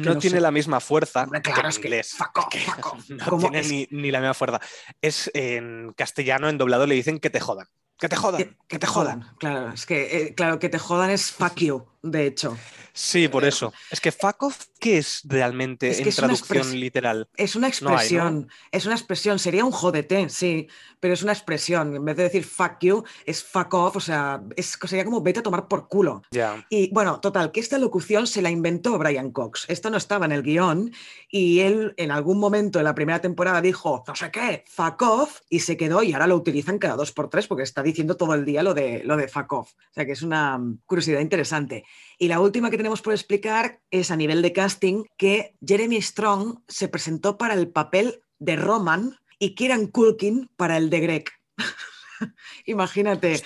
no, 0.02 0.18
tiene 0.18 0.40
la 0.40 0.50
misma 0.50 0.80
fuerza. 0.80 1.26
Claro, 1.26 1.68
es 1.68 1.78
que 1.78 2.02
fuck 2.02 2.38
off, 2.38 2.54
fuck 2.54 2.86
off. 2.94 3.10
No 3.10 3.38
tiene 3.38 3.62
ni, 3.62 3.88
ni, 3.90 4.10
la 4.10 4.20
misma 4.20 4.34
fuerza. 4.34 4.60
Es 5.02 5.30
en 5.34 5.92
castellano, 5.94 6.48
en 6.48 6.58
doblado 6.58 6.86
le 6.86 6.94
dicen 6.94 7.18
que 7.18 7.30
te 7.30 7.40
jodan. 7.40 7.66
Que 8.00 8.08
te 8.08 8.16
jodan. 8.16 8.56
Que, 8.66 8.78
te 8.78 8.86
jodan. 8.86 9.26
Claro, 9.38 9.74
es 9.74 9.84
que, 9.84 10.16
eh, 10.16 10.34
claro, 10.34 10.58
que 10.58 10.70
te 10.70 10.78
jodan 10.78 11.10
es 11.10 11.30
fuck 11.30 11.56
you, 11.56 11.86
de 12.02 12.26
hecho. 12.26 12.56
Sí, 12.92 13.28
por 13.28 13.44
eso. 13.44 13.72
Es 13.90 14.00
que 14.00 14.12
fuck 14.12 14.42
off, 14.42 14.66
¿qué 14.78 14.98
es 14.98 15.22
realmente 15.24 16.02
en 16.02 16.10
traducción 16.10 16.78
literal? 16.78 17.28
Es 17.36 17.56
una 17.56 17.68
expresión, 17.68 18.48
es 18.72 18.86
una 18.86 18.94
expresión, 18.94 19.38
sería 19.38 19.64
un 19.64 19.70
jodete, 19.70 20.28
sí, 20.28 20.68
pero 20.98 21.14
es 21.14 21.22
una 21.22 21.32
expresión. 21.32 21.96
En 21.96 22.04
vez 22.04 22.16
de 22.16 22.24
decir 22.24 22.44
fuck 22.44 22.78
you, 22.80 23.04
es 23.24 23.42
fuck 23.44 23.72
off, 23.74 23.96
o 23.96 24.00
sea, 24.00 24.42
es, 24.56 24.78
sería 24.86 25.04
como 25.04 25.20
vete 25.20 25.40
a 25.40 25.42
tomar 25.42 25.68
por 25.68 25.88
culo. 25.88 26.22
Y 26.68 26.92
bueno, 26.92 27.20
total, 27.20 27.52
que 27.52 27.60
esta 27.60 27.78
locución 27.78 28.26
se 28.26 28.42
la 28.42 28.50
inventó 28.50 28.98
Brian 28.98 29.30
Cox. 29.30 29.66
Esto 29.68 29.90
no 29.90 29.96
estaba 29.96 30.26
en 30.26 30.32
el 30.32 30.42
guion 30.42 30.92
y 31.28 31.60
él 31.60 31.94
en 31.96 32.10
algún 32.10 32.38
momento 32.38 32.78
en 32.78 32.84
la 32.84 32.94
primera 32.94 33.20
temporada 33.20 33.60
dijo, 33.60 34.04
no 34.06 34.14
sé 34.14 34.30
qué, 34.30 34.64
fuck 34.68 35.00
off, 35.02 35.40
y 35.48 35.60
se 35.60 35.76
quedó 35.76 36.02
y 36.02 36.12
ahora 36.12 36.26
lo 36.26 36.36
utilizan 36.36 36.78
cada 36.78 36.96
dos 36.96 37.12
por 37.12 37.30
tres 37.30 37.46
porque 37.46 37.62
está 37.62 37.82
diciendo 37.82 38.16
todo 38.16 38.34
el 38.34 38.44
día 38.44 38.62
lo 38.62 38.74
de, 38.74 39.02
lo 39.04 39.16
de 39.16 39.28
fuck 39.28 39.52
off. 39.52 39.72
O 39.72 39.94
sea 39.94 40.04
que 40.04 40.12
es 40.12 40.22
una 40.22 40.60
curiosidad 40.86 41.20
interesante. 41.20 41.84
Y 42.18 42.28
la 42.28 42.40
última 42.40 42.70
que 42.70 42.76
tenemos 42.76 43.00
por 43.00 43.14
explicar 43.14 43.80
es 43.90 44.10
a 44.10 44.16
nivel 44.16 44.42
de 44.42 44.52
casting 44.52 45.04
que 45.16 45.54
Jeremy 45.66 46.02
Strong 46.02 46.60
se 46.68 46.88
presentó 46.88 47.38
para 47.38 47.54
el 47.54 47.68
papel 47.68 48.22
de 48.38 48.56
Roman 48.56 49.16
y 49.38 49.54
Kieran 49.54 49.86
Culkin 49.86 50.50
para 50.56 50.76
el 50.76 50.90
de 50.90 51.00
Greg. 51.00 51.24
Imagínate. 52.66 53.42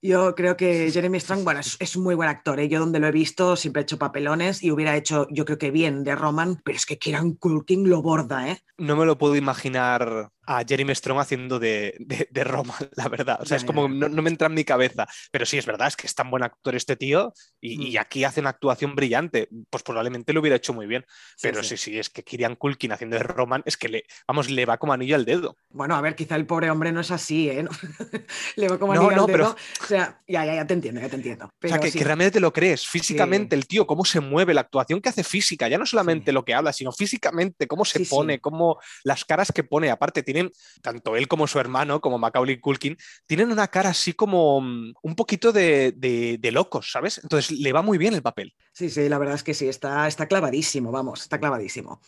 Yo 0.00 0.34
creo 0.34 0.56
que 0.56 0.90
Jeremy 0.92 1.18
Strong, 1.18 1.42
bueno, 1.42 1.60
es, 1.60 1.96
un 1.96 2.04
muy 2.04 2.14
buen 2.14 2.28
actor. 2.28 2.60
¿eh? 2.60 2.68
Yo 2.68 2.80
donde 2.80 3.00
lo 3.00 3.08
he 3.08 3.12
visto 3.12 3.56
siempre 3.56 3.80
ha 3.80 3.82
hecho 3.82 3.98
papelones 3.98 4.62
y 4.62 4.70
hubiera 4.70 4.96
hecho, 4.96 5.26
yo 5.30 5.44
creo 5.44 5.58
que 5.58 5.70
bien, 5.70 6.04
de 6.04 6.14
Roman, 6.14 6.60
pero 6.64 6.76
es 6.76 6.86
que 6.86 6.98
Kieran 6.98 7.32
Culkin 7.32 7.88
lo 7.88 8.02
borda, 8.02 8.48
¿eh? 8.48 8.62
No 8.76 8.96
me 8.96 9.06
lo 9.06 9.18
puedo 9.18 9.34
imaginar 9.34 10.30
a 10.50 10.64
Jeremy 10.66 10.94
Strong 10.94 11.20
haciendo 11.20 11.58
de, 11.58 11.94
de, 11.98 12.44
Roma, 12.44 12.74
la 12.96 13.08
verdad. 13.08 13.38
O 13.42 13.44
sea, 13.44 13.58
es 13.58 13.64
como 13.64 13.86
no, 13.86 14.08
me 14.08 14.30
entra 14.30 14.46
en 14.46 14.54
mi 14.54 14.64
cabeza. 14.64 15.06
Pero 15.30 15.44
sí, 15.44 15.58
es 15.58 15.66
verdad, 15.66 15.88
es 15.88 15.96
que 15.96 16.06
es 16.06 16.14
tan 16.14 16.30
buen 16.30 16.42
actor 16.42 16.74
este 16.74 16.96
tío 16.96 17.34
y, 17.60 17.96
mm. 17.96 18.00
aquí 18.00 18.24
hace 18.24 18.40
una 18.40 18.50
actuación 18.50 18.96
brillante. 18.96 19.50
Pues 19.68 19.82
probablemente 19.82 20.32
lo 20.32 20.40
hubiera 20.40 20.56
hecho 20.56 20.72
muy 20.72 20.86
bien. 20.86 21.04
Pero 21.42 21.62
sí, 21.62 21.76
sí, 21.76 21.98
es 21.98 22.08
que 22.08 22.24
Kirian 22.24 22.56
Culkin 22.56 22.92
haciendo 22.92 23.18
de 23.18 23.24
Roman 23.24 23.62
es 23.66 23.76
que 23.76 23.90
le, 23.90 24.04
vamos, 24.26 24.48
le 24.48 24.64
va 24.64 24.78
como 24.78 24.94
anillo 24.94 25.16
al 25.16 25.26
dedo. 25.26 25.58
Bueno, 25.68 25.94
a 25.94 26.00
ver, 26.00 26.16
quizá 26.16 26.34
el 26.36 26.46
pobre 26.46 26.70
hombre 26.70 26.92
no 26.92 27.00
es 27.00 27.10
así, 27.10 27.50
¿eh? 27.50 27.66
le 28.56 28.68
va 28.68 28.78
como 28.78 28.92
anillo 28.94 29.10
al 29.10 29.14
dedo. 29.16 29.26
Pero... 29.26 29.56
O 29.82 29.86
sea, 29.86 30.22
ya, 30.26 30.46
ya, 30.46 30.54
ya 30.54 30.66
te 30.66 30.72
entiendo, 30.72 31.02
ya 31.02 31.10
te 31.10 31.16
entiendo. 31.16 31.44
o 31.44 31.68
sea, 31.68 31.78
que, 31.78 31.90
realmente 32.02 32.30
te 32.30 32.40
lo 32.40 32.54
crees 32.54 32.86
físicamente, 32.86 33.54
el 33.54 33.66
tío, 33.66 33.86
cómo 33.86 34.06
se 34.06 34.20
mueve, 34.20 34.54
la 34.54 34.62
actuación 34.62 35.02
que 35.02 35.10
hace 35.10 35.24
física, 35.24 35.68
ya 35.68 35.76
no 35.76 35.84
solamente 35.84 36.32
lo 36.32 36.42
que 36.42 36.54
habla, 36.54 36.72
sino 36.72 36.90
físicamente, 36.90 37.66
cómo 37.66 37.84
se 37.84 38.00
pone, 38.06 38.40
cómo 38.40 38.78
las 39.04 39.26
caras 39.26 39.52
que 39.52 39.62
pone. 39.62 39.90
Aparte, 39.90 40.22
tienen, 40.38 40.52
tanto 40.82 41.16
él 41.16 41.28
como 41.28 41.46
su 41.46 41.58
hermano, 41.58 42.00
como 42.00 42.18
Macaulay 42.18 42.60
Culkin, 42.60 42.96
tienen 43.26 43.50
una 43.50 43.68
cara 43.68 43.90
así 43.90 44.12
como 44.12 44.60
mm, 44.60 44.94
un 45.02 45.14
poquito 45.14 45.52
de, 45.52 45.92
de, 45.92 46.52
locos, 46.52 46.90
¿sabes? 46.90 47.20
Entonces 47.22 47.58
le 47.58 47.72
va 47.72 47.82
muy 47.82 47.98
bien 47.98 48.14
el 48.14 48.22
papel. 48.22 48.54
Sí, 48.72 48.88
sí, 48.88 49.08
la 49.08 49.18
verdad 49.18 49.34
es 49.34 49.42
que 49.42 49.54
sí, 49.54 49.68
está, 49.68 50.06
está 50.08 50.26
clavadísimo, 50.26 50.90
vamos, 50.90 51.22
está 51.22 51.38
clavadísimo. 51.38 52.00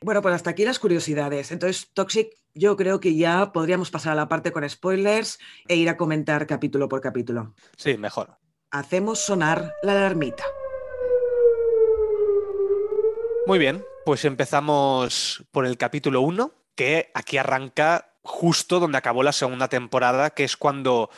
Bueno, 0.00 0.22
pues 0.22 0.34
hasta 0.34 0.50
aquí 0.50 0.64
las 0.64 0.78
curiosidades. 0.78 1.50
Entonces, 1.50 1.90
Toxic, 1.92 2.32
yo 2.54 2.76
creo 2.76 3.00
que 3.00 3.16
ya 3.16 3.52
podríamos 3.52 3.90
pasar 3.90 4.12
a 4.12 4.16
la 4.16 4.28
parte 4.28 4.52
con 4.52 4.68
spoilers 4.68 5.38
e 5.66 5.74
ir 5.74 5.88
a 5.88 5.96
comentar 5.96 6.46
capítulo 6.46 6.88
por 6.88 7.00
capítulo. 7.00 7.54
Sí, 7.76 7.96
mejor. 7.98 8.38
Hacemos 8.70 9.18
sonar 9.18 9.74
la 9.82 9.92
alarmita. 9.92 10.44
Muy 13.46 13.58
bien, 13.58 13.84
pues 14.04 14.24
empezamos 14.24 15.42
por 15.50 15.66
el 15.66 15.76
capítulo 15.78 16.20
1, 16.20 16.52
que 16.78 17.10
aquí 17.12 17.38
arranca 17.38 18.14
justo 18.22 18.78
donde 18.78 18.98
acabó 18.98 19.24
la 19.24 19.32
segunda 19.32 19.66
temporada, 19.66 20.30
que 20.30 20.44
es 20.44 20.56
cuando 20.56 21.10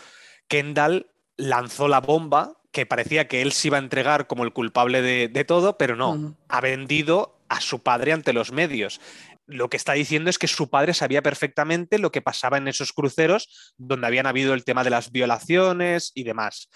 Kendall 0.48 1.10
lanzó 1.36 1.86
la 1.86 2.00
bomba, 2.00 2.54
que 2.72 2.86
parecía 2.86 3.28
que 3.28 3.42
él 3.42 3.52
se 3.52 3.68
iba 3.68 3.76
a 3.76 3.80
entregar 3.80 4.26
como 4.26 4.44
el 4.44 4.54
culpable 4.54 5.02
de, 5.02 5.44
todo, 5.44 5.76
pero 5.76 5.96
no, 5.96 6.34
ha 6.48 6.62
vendido 6.62 7.42
a 7.50 7.60
su 7.60 7.82
padre 7.82 8.14
ante 8.14 8.32
los 8.32 8.52
medios. 8.52 9.02
Lo 9.44 9.68
que 9.68 9.76
está 9.76 9.92
diciendo 9.92 10.30
es 10.30 10.38
que 10.38 10.48
su 10.48 10.70
padre 10.70 10.94
sabía 10.94 11.20
perfectamente 11.20 11.98
lo 11.98 12.10
que 12.10 12.22
pasaba 12.22 12.56
en 12.56 12.66
esos 12.66 12.94
cruceros 12.94 13.74
donde 13.76 14.06
habían 14.06 14.26
habido 14.26 14.54
el 14.54 14.64
tema 14.64 14.82
de 14.82 14.90
las 14.90 15.12
violaciones 15.12 16.10
y 16.14 16.24
demás. 16.24 16.70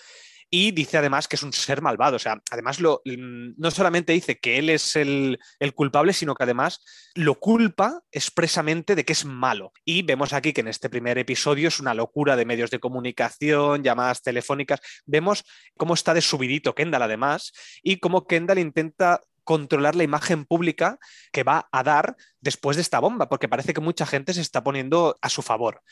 Y 0.57 0.71
dice 0.71 0.99
además 0.99 1.27
que 1.27 1.35
es 1.35 1.43
un 1.43 1.53
ser 1.53 1.83
malvado. 1.83 2.15
O 2.15 2.21
sea, 2.21 2.41
además 2.49 2.79
lo, 2.79 3.03
no 3.05 3.73
solamente 3.73 4.13
dice 4.13 4.39
que 4.39 4.57
él 4.59 4.71
es 4.71 4.95
el, 4.95 5.41
culpable, 5.75 6.13
sino 6.13 6.37
que 6.37 6.45
además 6.45 6.81
lo 7.17 7.41
culpa 7.41 8.03
expresamente 8.13 8.95
de 8.95 9.05
que 9.05 9.15
es 9.15 9.25
malo. 9.25 9.73
Y 9.85 10.03
vemos 10.03 10.33
aquí 10.33 10.53
que 10.53 10.61
en 10.61 10.69
este 10.69 10.89
primer 10.89 11.19
episodio 11.19 11.67
es 11.67 11.81
una 11.81 11.93
locura 11.93 12.37
de 12.37 12.45
medios 12.45 12.71
de 12.71 12.79
comunicación, 12.79 13.83
llamadas 13.83 14.23
telefónicas. 14.23 14.79
Vemos 15.07 15.43
cómo 15.77 15.95
está 15.95 16.15
de 16.15 16.21
subidito 16.21 16.73
Kendall 16.73 17.03
además 17.03 17.53
y 17.83 17.97
cómo 17.97 18.29
Kendall 18.29 18.61
intenta 18.61 19.23
controlar 19.45 19.95
la 19.95 20.05
imagen 20.05 20.45
pública 20.45 20.99
que 21.33 21.45
va 21.45 21.69
a 21.71 21.83
dar 21.83 22.17
después 22.41 22.77
de 22.77 22.83
esta 22.83 23.01
bomba, 23.01 23.29
porque 23.29 23.49
parece 23.49 23.73
que 23.73 23.81
mucha 23.81 24.07
gente 24.07 24.35
se 24.35 24.41
está 24.41 24.63
poniendo 24.63 25.17
a 25.23 25.29
su 25.29 25.43
favor. 25.43 25.83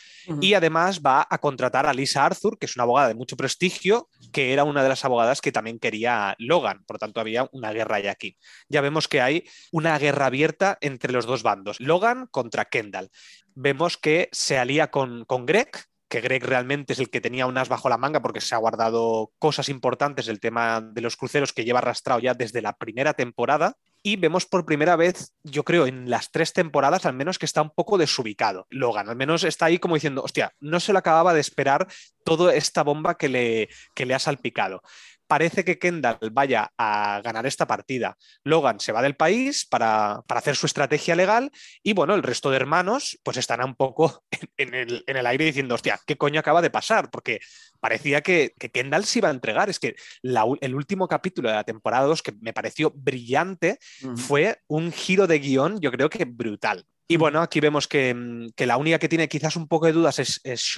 Y 0.40 0.54
además 0.54 1.00
va 1.00 1.26
a 1.28 1.38
contratar 1.38 1.86
a 1.86 1.94
Lisa 1.94 2.24
Arthur, 2.24 2.58
que 2.58 2.66
es 2.66 2.76
una 2.76 2.84
abogada 2.84 3.08
de 3.08 3.14
mucho 3.14 3.36
prestigio, 3.36 4.08
que 4.32 4.52
era 4.52 4.64
una 4.64 4.82
de 4.82 4.88
las 4.88 5.04
abogadas 5.04 5.40
que 5.40 5.52
también 5.52 5.78
quería 5.78 6.34
Logan. 6.38 6.84
Por 6.84 6.96
lo 6.96 6.98
tanto, 6.98 7.20
había 7.20 7.48
una 7.52 7.72
guerra 7.72 8.00
ya 8.00 8.10
aquí. 8.10 8.36
Ya 8.68 8.80
vemos 8.80 9.08
que 9.08 9.20
hay 9.20 9.44
una 9.70 9.98
guerra 9.98 10.26
abierta 10.26 10.78
entre 10.80 11.12
los 11.12 11.26
dos 11.26 11.42
bandos, 11.42 11.80
Logan 11.80 12.26
contra 12.26 12.66
Kendall. 12.66 13.10
Vemos 13.54 13.96
que 13.96 14.28
se 14.32 14.58
alía 14.58 14.90
con, 14.90 15.24
con 15.24 15.46
Greg, 15.46 15.70
que 16.12 16.20
Greg 16.20 16.44
realmente 16.44 16.92
es 16.92 16.98
el 16.98 17.08
que 17.08 17.22
tenía 17.22 17.46
unas 17.46 17.70
bajo 17.70 17.88
la 17.88 17.96
manga 17.96 18.20
porque 18.20 18.42
se 18.42 18.54
ha 18.54 18.58
guardado 18.58 19.32
cosas 19.38 19.70
importantes 19.70 20.26
del 20.26 20.40
tema 20.40 20.82
de 20.82 21.00
los 21.00 21.16
cruceros 21.16 21.54
que 21.54 21.64
lleva 21.64 21.78
arrastrado 21.78 22.20
ya 22.20 22.34
desde 22.34 22.60
la 22.60 22.74
primera 22.74 23.14
temporada. 23.14 23.78
Y 24.02 24.16
vemos 24.16 24.44
por 24.44 24.66
primera 24.66 24.94
vez, 24.96 25.32
yo 25.42 25.64
creo, 25.64 25.86
en 25.86 26.10
las 26.10 26.30
tres 26.30 26.52
temporadas, 26.52 27.06
al 27.06 27.14
menos 27.14 27.38
que 27.38 27.46
está 27.46 27.62
un 27.62 27.70
poco 27.70 27.96
desubicado. 27.96 28.66
Logan, 28.68 29.08
al 29.08 29.16
menos 29.16 29.42
está 29.42 29.66
ahí 29.66 29.78
como 29.78 29.94
diciendo, 29.94 30.22
hostia, 30.22 30.52
no 30.60 30.80
se 30.80 30.92
lo 30.92 30.98
acababa 30.98 31.32
de 31.32 31.40
esperar 31.40 31.86
toda 32.26 32.54
esta 32.54 32.82
bomba 32.82 33.16
que 33.16 33.30
le, 33.30 33.68
que 33.94 34.04
le 34.04 34.12
ha 34.12 34.18
salpicado 34.18 34.82
parece 35.32 35.64
que 35.64 35.78
Kendall 35.78 36.18
vaya 36.30 36.74
a 36.76 37.22
ganar 37.24 37.46
esta 37.46 37.66
partida. 37.66 38.18
Logan 38.44 38.80
se 38.80 38.92
va 38.92 39.00
del 39.00 39.16
país 39.16 39.64
para, 39.64 40.22
hacer 40.28 40.56
su 40.56 40.66
estrategia 40.66 41.16
legal 41.16 41.50
y 41.82 41.94
bueno, 41.94 42.14
el 42.14 42.22
resto 42.22 42.50
de 42.50 42.56
hermanos 42.56 43.18
pues 43.22 43.38
están 43.38 43.64
un 43.64 43.74
poco 43.74 44.24
en, 44.58 44.74
el, 44.74 45.26
aire 45.26 45.46
diciendo, 45.46 45.74
hostia, 45.74 45.98
¿qué 46.06 46.18
coño 46.18 46.38
acaba 46.38 46.60
de 46.60 46.68
pasar? 46.68 47.10
Porque 47.10 47.40
parecía 47.80 48.20
que, 48.20 48.52
Kendall 48.58 49.06
se 49.06 49.20
iba 49.20 49.28
a 49.28 49.32
entregar. 49.32 49.70
Es 49.70 49.78
que 49.78 49.96
el 50.22 50.74
último 50.74 51.08
capítulo 51.08 51.48
de 51.48 51.54
la 51.54 51.64
temporada 51.64 52.04
2 52.08 52.22
que 52.22 52.34
me 52.42 52.52
pareció 52.52 52.92
brillante 52.94 53.78
fue 54.14 54.58
un 54.66 54.92
giro 54.92 55.26
de 55.26 55.38
guion, 55.38 55.80
yo 55.80 55.90
creo 55.90 56.10
que 56.10 56.26
brutal. 56.26 56.84
Y 57.08 57.16
bueno, 57.16 57.40
aquí 57.40 57.58
vemos 57.60 57.88
que, 57.88 58.14
la 58.58 58.76
única 58.76 58.98
que 58.98 59.08
tiene 59.08 59.30
quizás 59.30 59.56
un 59.56 59.66
poco 59.66 59.86
de 59.86 59.92
dudas 59.92 60.18
es, 60.18 60.42
es 60.44 60.74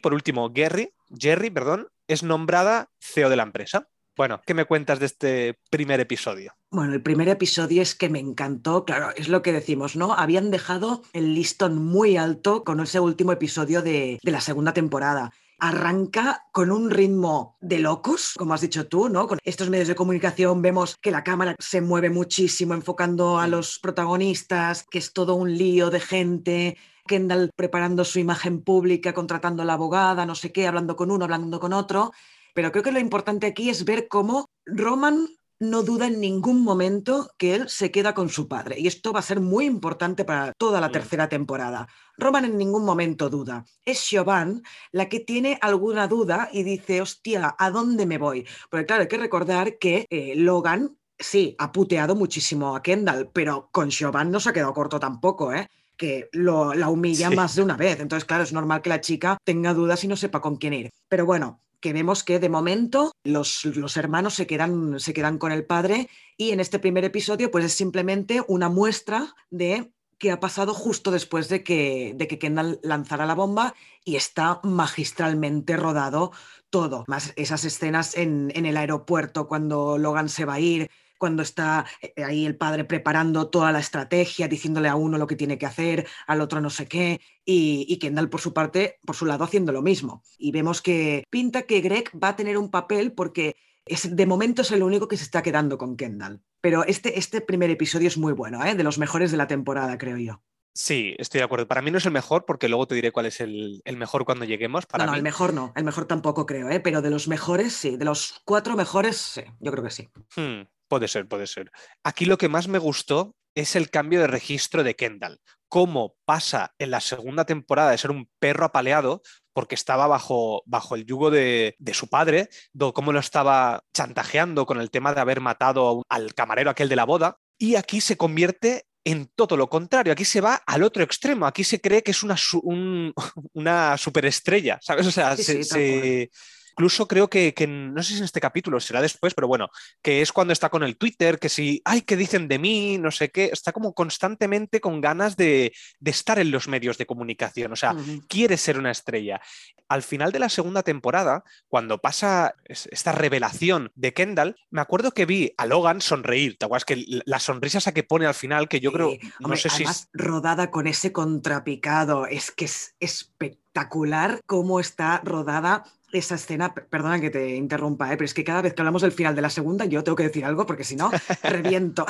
Por 0.00 0.14
último, 0.14 0.50
Gary, 0.50 0.94
Jerry, 1.10 1.50
perdón, 1.50 1.88
es 2.08 2.22
nombrada 2.22 2.90
CEO 3.00 3.28
de 3.30 3.36
la 3.36 3.42
empresa. 3.42 3.88
Bueno, 4.16 4.40
¿qué 4.46 4.54
me 4.54 4.64
cuentas 4.64 4.98
de 4.98 5.06
este 5.06 5.58
primer 5.70 6.00
episodio? 6.00 6.54
Bueno, 6.70 6.94
el 6.94 7.02
primer 7.02 7.28
episodio 7.28 7.82
es 7.82 7.94
que 7.94 8.08
me 8.08 8.18
encantó, 8.18 8.86
claro, 8.86 9.10
es 9.14 9.28
lo 9.28 9.42
que 9.42 9.52
decimos, 9.52 9.94
¿no? 9.94 10.14
Habían 10.14 10.50
dejado 10.50 11.02
el 11.12 11.34
listón 11.34 11.84
muy 11.84 12.16
alto 12.16 12.64
con 12.64 12.80
ese 12.80 12.98
último 12.98 13.32
episodio 13.32 13.82
de, 13.82 14.18
la 14.22 14.40
segunda 14.40 14.72
temporada 14.72 15.32
arranca 15.58 16.44
con 16.52 16.70
un 16.70 16.90
ritmo 16.90 17.56
de 17.62 17.78
locos, 17.78 18.34
como 18.36 18.52
has 18.52 18.60
dicho 18.60 18.88
tú, 18.88 19.08
¿no? 19.08 19.26
Con 19.26 19.38
estos 19.42 19.70
medios 19.70 19.88
de 19.88 19.94
comunicación 19.94 20.60
vemos 20.60 20.96
que 21.00 21.10
la 21.10 21.24
cámara 21.24 21.56
se 21.58 21.80
mueve 21.80 22.10
muchísimo 22.10 22.74
enfocando 22.74 23.38
a 23.38 23.46
los 23.46 23.78
protagonistas, 23.78 24.84
que 24.90 24.98
es 24.98 25.14
todo 25.14 25.34
un 25.34 25.56
lío 25.56 25.88
de 25.88 26.00
gente, 26.00 26.76
Kendall 27.06 27.50
preparando 27.54 28.04
su 28.04 28.18
imagen 28.18 28.62
pública, 28.62 29.14
contratando 29.14 29.62
a 29.62 29.66
la 29.66 29.74
abogada, 29.74 30.26
no 30.26 30.34
sé 30.34 30.52
qué, 30.52 30.66
hablando 30.66 30.96
con 30.96 31.10
uno, 31.10 31.24
hablando 31.24 31.60
con 31.60 31.72
otro. 31.72 32.12
Pero 32.54 32.72
creo 32.72 32.82
que 32.82 32.92
lo 32.92 32.98
importante 32.98 33.46
aquí 33.46 33.70
es 33.70 33.84
ver 33.84 34.08
cómo 34.08 34.48
Roman 34.64 35.28
no 35.58 35.82
duda 35.82 36.06
en 36.06 36.20
ningún 36.20 36.62
momento 36.62 37.30
que 37.38 37.54
él 37.54 37.68
se 37.68 37.90
queda 37.90 38.14
con 38.14 38.28
su 38.28 38.48
padre. 38.48 38.78
Y 38.78 38.86
esto 38.86 39.12
va 39.12 39.20
a 39.20 39.22
ser 39.22 39.40
muy 39.40 39.64
importante 39.64 40.24
para 40.24 40.52
toda 40.52 40.80
la 40.80 40.90
tercera 40.90 41.28
temporada. 41.28 41.88
Roman 42.18 42.44
en 42.44 42.58
ningún 42.58 42.84
momento 42.84 43.30
duda. 43.30 43.64
Es 43.84 44.00
Siobhan 44.00 44.62
la 44.92 45.08
que 45.08 45.20
tiene 45.20 45.58
alguna 45.60 46.08
duda 46.08 46.50
y 46.52 46.62
dice, 46.62 47.00
hostia, 47.00 47.54
¿a 47.58 47.70
dónde 47.70 48.06
me 48.06 48.18
voy? 48.18 48.46
Porque 48.70 48.86
claro, 48.86 49.02
hay 49.02 49.08
que 49.08 49.18
recordar 49.18 49.78
que 49.78 50.06
eh, 50.10 50.34
Logan, 50.36 50.96
sí, 51.18 51.54
ha 51.58 51.72
puteado 51.72 52.14
muchísimo 52.14 52.76
a 52.76 52.82
Kendall, 52.82 53.30
pero 53.32 53.68
con 53.72 53.90
Siobhan 53.90 54.30
no 54.30 54.40
se 54.40 54.50
ha 54.50 54.52
quedado 54.52 54.74
corto 54.74 55.00
tampoco, 55.00 55.52
¿eh? 55.52 55.68
Que 55.96 56.28
lo, 56.32 56.74
la 56.74 56.88
humilla 56.88 57.30
más 57.30 57.54
de 57.54 57.62
una 57.62 57.76
vez. 57.76 58.00
Entonces, 58.00 58.24
claro, 58.24 58.44
es 58.44 58.52
normal 58.52 58.82
que 58.82 58.90
la 58.90 59.00
chica 59.00 59.38
tenga 59.44 59.74
dudas 59.74 60.04
y 60.04 60.08
no 60.08 60.16
sepa 60.16 60.40
con 60.40 60.56
quién 60.56 60.74
ir. 60.74 60.90
Pero 61.08 61.26
bueno, 61.26 61.60
que 61.80 61.92
vemos 61.92 62.24
que 62.24 62.38
de 62.38 62.48
momento 62.48 63.12
los, 63.24 63.64
los, 63.64 63.96
hermanos 63.96 64.34
se 64.34 64.46
quedan, 64.46 64.98
se 64.98 65.12
quedan 65.12 65.38
con 65.38 65.52
el 65.52 65.64
padre 65.64 66.08
y 66.36 66.50
en 66.50 66.60
este 66.60 66.78
primer 66.78 67.04
episodio 67.04 67.50
pues 67.50 67.64
es 67.64 67.74
simplemente 67.74 68.42
una 68.48 68.68
muestra 68.68 69.34
de 69.50 69.92
qué 70.18 70.30
ha 70.30 70.40
pasado 70.40 70.72
justo 70.72 71.10
después 71.10 71.48
de 71.48 71.62
que, 71.62 72.14
de 72.16 72.26
que 72.26 72.38
Kendall 72.38 72.80
lanzara 72.82 73.26
la 73.26 73.34
bomba 73.34 73.74
y 74.04 74.16
está 74.16 74.60
magistralmente 74.62 75.76
rodado 75.76 76.32
todo, 76.70 77.04
más 77.06 77.32
esas 77.36 77.64
escenas 77.64 78.16
en, 78.16 78.50
en 78.54 78.66
el 78.66 78.76
aeropuerto 78.76 79.46
cuando 79.46 79.98
Logan 79.98 80.28
se 80.28 80.44
va 80.44 80.54
a 80.54 80.60
ir, 80.60 80.90
cuando 81.18 81.42
está 81.42 81.86
eh, 82.00 82.24
ahí 82.24 82.46
el 82.46 82.56
padre 82.56 82.84
preparando 82.84 83.48
toda 83.48 83.72
la 83.72 83.80
estrategia, 83.80 84.48
diciéndole 84.48 84.88
a 84.88 84.96
uno 84.96 85.18
lo 85.18 85.26
que 85.26 85.36
tiene 85.36 85.58
que 85.58 85.66
hacer, 85.66 86.06
al 86.26 86.40
otro 86.40 86.60
no 86.60 86.70
sé 86.70 86.86
qué, 86.86 87.20
y, 87.44 87.98
Kendall 87.98 88.28
por 88.28 88.40
su 88.40 88.52
parte, 88.52 88.98
por 89.04 89.16
su 89.16 89.26
lado, 89.26 89.44
haciendo 89.44 89.72
lo 89.72 89.82
mismo. 89.82 90.22
Y 90.38 90.52
vemos 90.52 90.82
que 90.82 91.24
pinta 91.30 91.62
que 91.62 91.80
Greg 91.80 92.10
va 92.22 92.28
a 92.28 92.36
tener 92.36 92.58
un 92.58 92.70
papel 92.70 93.12
porque 93.12 93.56
es, 93.84 94.14
de 94.14 94.26
momento 94.26 94.62
es 94.62 94.70
el 94.72 94.82
único 94.82 95.08
que 95.08 95.16
se 95.16 95.24
está 95.24 95.42
quedando 95.42 95.78
con 95.78 95.96
Kendall. 95.96 96.42
Pero 96.60 96.84
este, 96.84 97.18
este 97.18 97.40
primer 97.40 97.70
episodio 97.70 98.08
es 98.08 98.18
muy 98.18 98.32
bueno, 98.32 98.64
¿eh? 98.64 98.74
de 98.74 98.82
los 98.82 98.98
mejores 98.98 99.30
de 99.30 99.36
la 99.36 99.46
temporada, 99.46 99.96
creo 99.98 100.18
yo. 100.18 100.42
Sí, 100.76 101.14
estoy 101.18 101.38
de 101.38 101.44
acuerdo. 101.44 101.66
Para 101.66 101.80
mí 101.80 101.90
no 101.90 101.96
es 101.96 102.04
el 102.04 102.12
mejor, 102.12 102.44
porque 102.44 102.68
luego 102.68 102.86
te 102.86 102.94
diré 102.94 103.10
cuál 103.10 103.24
es 103.24 103.40
el, 103.40 103.82
mejor 103.96 104.26
cuando 104.26 104.44
lleguemos. 104.44 104.84
Para 104.84 105.06
no, 105.06 105.12
no, 105.12 105.16
el 105.16 105.22
mejor 105.22 105.54
no, 105.54 105.72
el 105.74 105.84
mejor 105.84 106.04
tampoco 106.04 106.44
creo, 106.44 106.68
¿eh? 106.68 106.80
pero 106.80 107.00
de 107.00 107.08
los 107.08 107.28
mejores 107.28 107.72
sí, 107.72 107.96
de 107.96 108.04
los 108.04 108.42
cuatro 108.44 108.76
mejores 108.76 109.16
sí, 109.16 109.40
yo 109.58 109.72
creo 109.72 109.82
que 109.82 109.90
sí. 109.90 110.10
Hmm. 110.36 110.68
Puede 110.88 111.08
ser, 111.08 111.26
puede 111.26 111.46
ser. 111.46 111.70
Aquí 112.04 112.24
lo 112.24 112.38
que 112.38 112.48
más 112.48 112.68
me 112.68 112.78
gustó 112.78 113.34
es 113.54 113.74
el 113.74 113.90
cambio 113.90 114.20
de 114.20 114.26
registro 114.26 114.84
de 114.84 114.94
Kendall. 114.94 115.40
Cómo 115.68 116.14
pasa 116.24 116.74
en 116.78 116.90
la 116.92 117.00
segunda 117.00 117.44
temporada 117.44 117.90
de 117.90 117.98
ser 117.98 118.10
un 118.10 118.28
perro 118.38 118.66
apaleado, 118.66 119.22
porque 119.52 119.74
estaba 119.74 120.06
bajo, 120.06 120.62
bajo 120.66 120.94
el 120.94 121.06
yugo 121.06 121.30
de, 121.30 121.74
su 121.92 122.08
padre, 122.08 122.48
cómo 122.94 123.12
lo 123.12 123.18
estaba 123.18 123.82
chantajeando 123.92 124.66
con 124.66 124.80
el 124.80 124.90
tema 124.90 125.14
de 125.14 125.20
haber 125.20 125.40
matado 125.40 126.02
al 126.08 126.34
camarero 126.34 126.70
aquel 126.70 126.88
de 126.88 126.96
la 126.96 127.04
boda, 127.04 127.38
y 127.58 127.76
aquí 127.76 128.00
se 128.00 128.16
convierte 128.16 128.84
en 129.02 129.30
todo 129.34 129.56
lo 129.56 129.68
contrario. 129.68 130.12
Aquí 130.12 130.24
se 130.24 130.40
va 130.40 130.56
al 130.66 130.82
otro 130.82 131.02
extremo. 131.02 131.46
Aquí 131.46 131.64
se 131.64 131.80
cree 131.80 132.02
que 132.02 132.10
es 132.10 132.22
una, 132.22 132.36
una 133.54 133.96
superestrella, 133.96 134.78
¿sabes? 134.82 135.06
O 135.06 135.10
sea, 135.12 135.36
se, 135.36 136.30
incluso 136.76 137.08
creo 137.08 137.28
que, 137.28 137.54
no 137.66 138.02
sé 138.02 138.12
si 138.12 138.18
en 138.18 138.24
este 138.24 138.40
capítulo 138.40 138.78
será 138.80 139.00
después, 139.00 139.32
pero 139.32 139.48
bueno, 139.48 139.70
que 140.02 140.20
es 140.20 140.30
cuando 140.30 140.52
está 140.52 140.68
con 140.68 140.82
el 140.82 140.98
Twitter, 140.98 141.38
que 141.38 141.48
si, 141.48 141.80
ay, 141.86 142.02
¿qué 142.02 142.18
dicen 142.18 142.48
de 142.48 142.58
mí? 142.58 142.98
No 142.98 143.10
sé 143.10 143.30
qué, 143.30 143.46
está 143.46 143.72
como 143.72 143.94
constantemente 143.94 144.78
con 144.78 145.00
ganas 145.00 145.38
de, 145.38 145.72
estar 146.04 146.38
en 146.38 146.50
los 146.50 146.68
medios 146.68 146.98
de 146.98 147.06
comunicación, 147.06 147.72
o 147.72 147.76
sea, 147.76 147.96
quiere 148.28 148.58
ser 148.58 148.78
una 148.78 148.90
estrella. 148.90 149.40
Al 149.88 150.02
final 150.02 150.32
de 150.32 150.38
la 150.38 150.50
segunda 150.50 150.82
temporada, 150.82 151.44
cuando 151.68 151.98
pasa 151.98 152.54
esta 152.64 153.12
revelación 153.12 153.90
de 153.94 154.12
Kendall, 154.12 154.56
me 154.70 154.82
acuerdo 154.82 155.12
que 155.12 155.24
vi 155.24 155.54
a 155.56 155.64
Logan 155.64 156.02
sonreír, 156.02 156.58
¿te 156.58 156.66
acuerdas? 156.66 156.84
Que 156.84 157.02
la 157.24 157.38
sonrisa 157.38 157.78
esa 157.78 157.94
que 157.94 158.02
pone 158.02 158.26
al 158.26 158.34
final, 158.34 158.68
que 158.68 158.80
yo 158.80 158.92
creo, 158.92 159.12
no 159.40 159.56
sé 159.56 159.70
si... 159.70 159.84
rodada 160.12 160.70
con 160.70 160.86
ese 160.86 161.10
contrapicado, 161.10 162.26
es 162.26 162.50
que 162.50 162.66
es 162.66 162.94
espectacular 163.00 164.40
cómo 164.44 164.78
está 164.78 165.22
rodada 165.24 165.84
esa 166.12 166.36
escena, 166.36 166.72
perdona 166.74 167.20
que 167.20 167.30
te 167.30 167.56
interrumpa, 167.56 168.12
¿eh? 168.12 168.16
pero 168.16 168.24
es 168.24 168.34
que 168.34 168.44
cada 168.44 168.62
vez 168.62 168.74
que 168.74 168.80
hablamos 168.80 169.02
del 169.02 169.12
final 169.12 169.34
de 169.34 169.42
la 169.42 169.50
segunda 169.50 169.84
yo 169.84 170.04
tengo 170.04 170.16
que 170.16 170.24
decir 170.24 170.44
algo 170.44 170.66
porque 170.66 170.84
si 170.84 170.96
no, 170.96 171.10
reviento. 171.42 172.06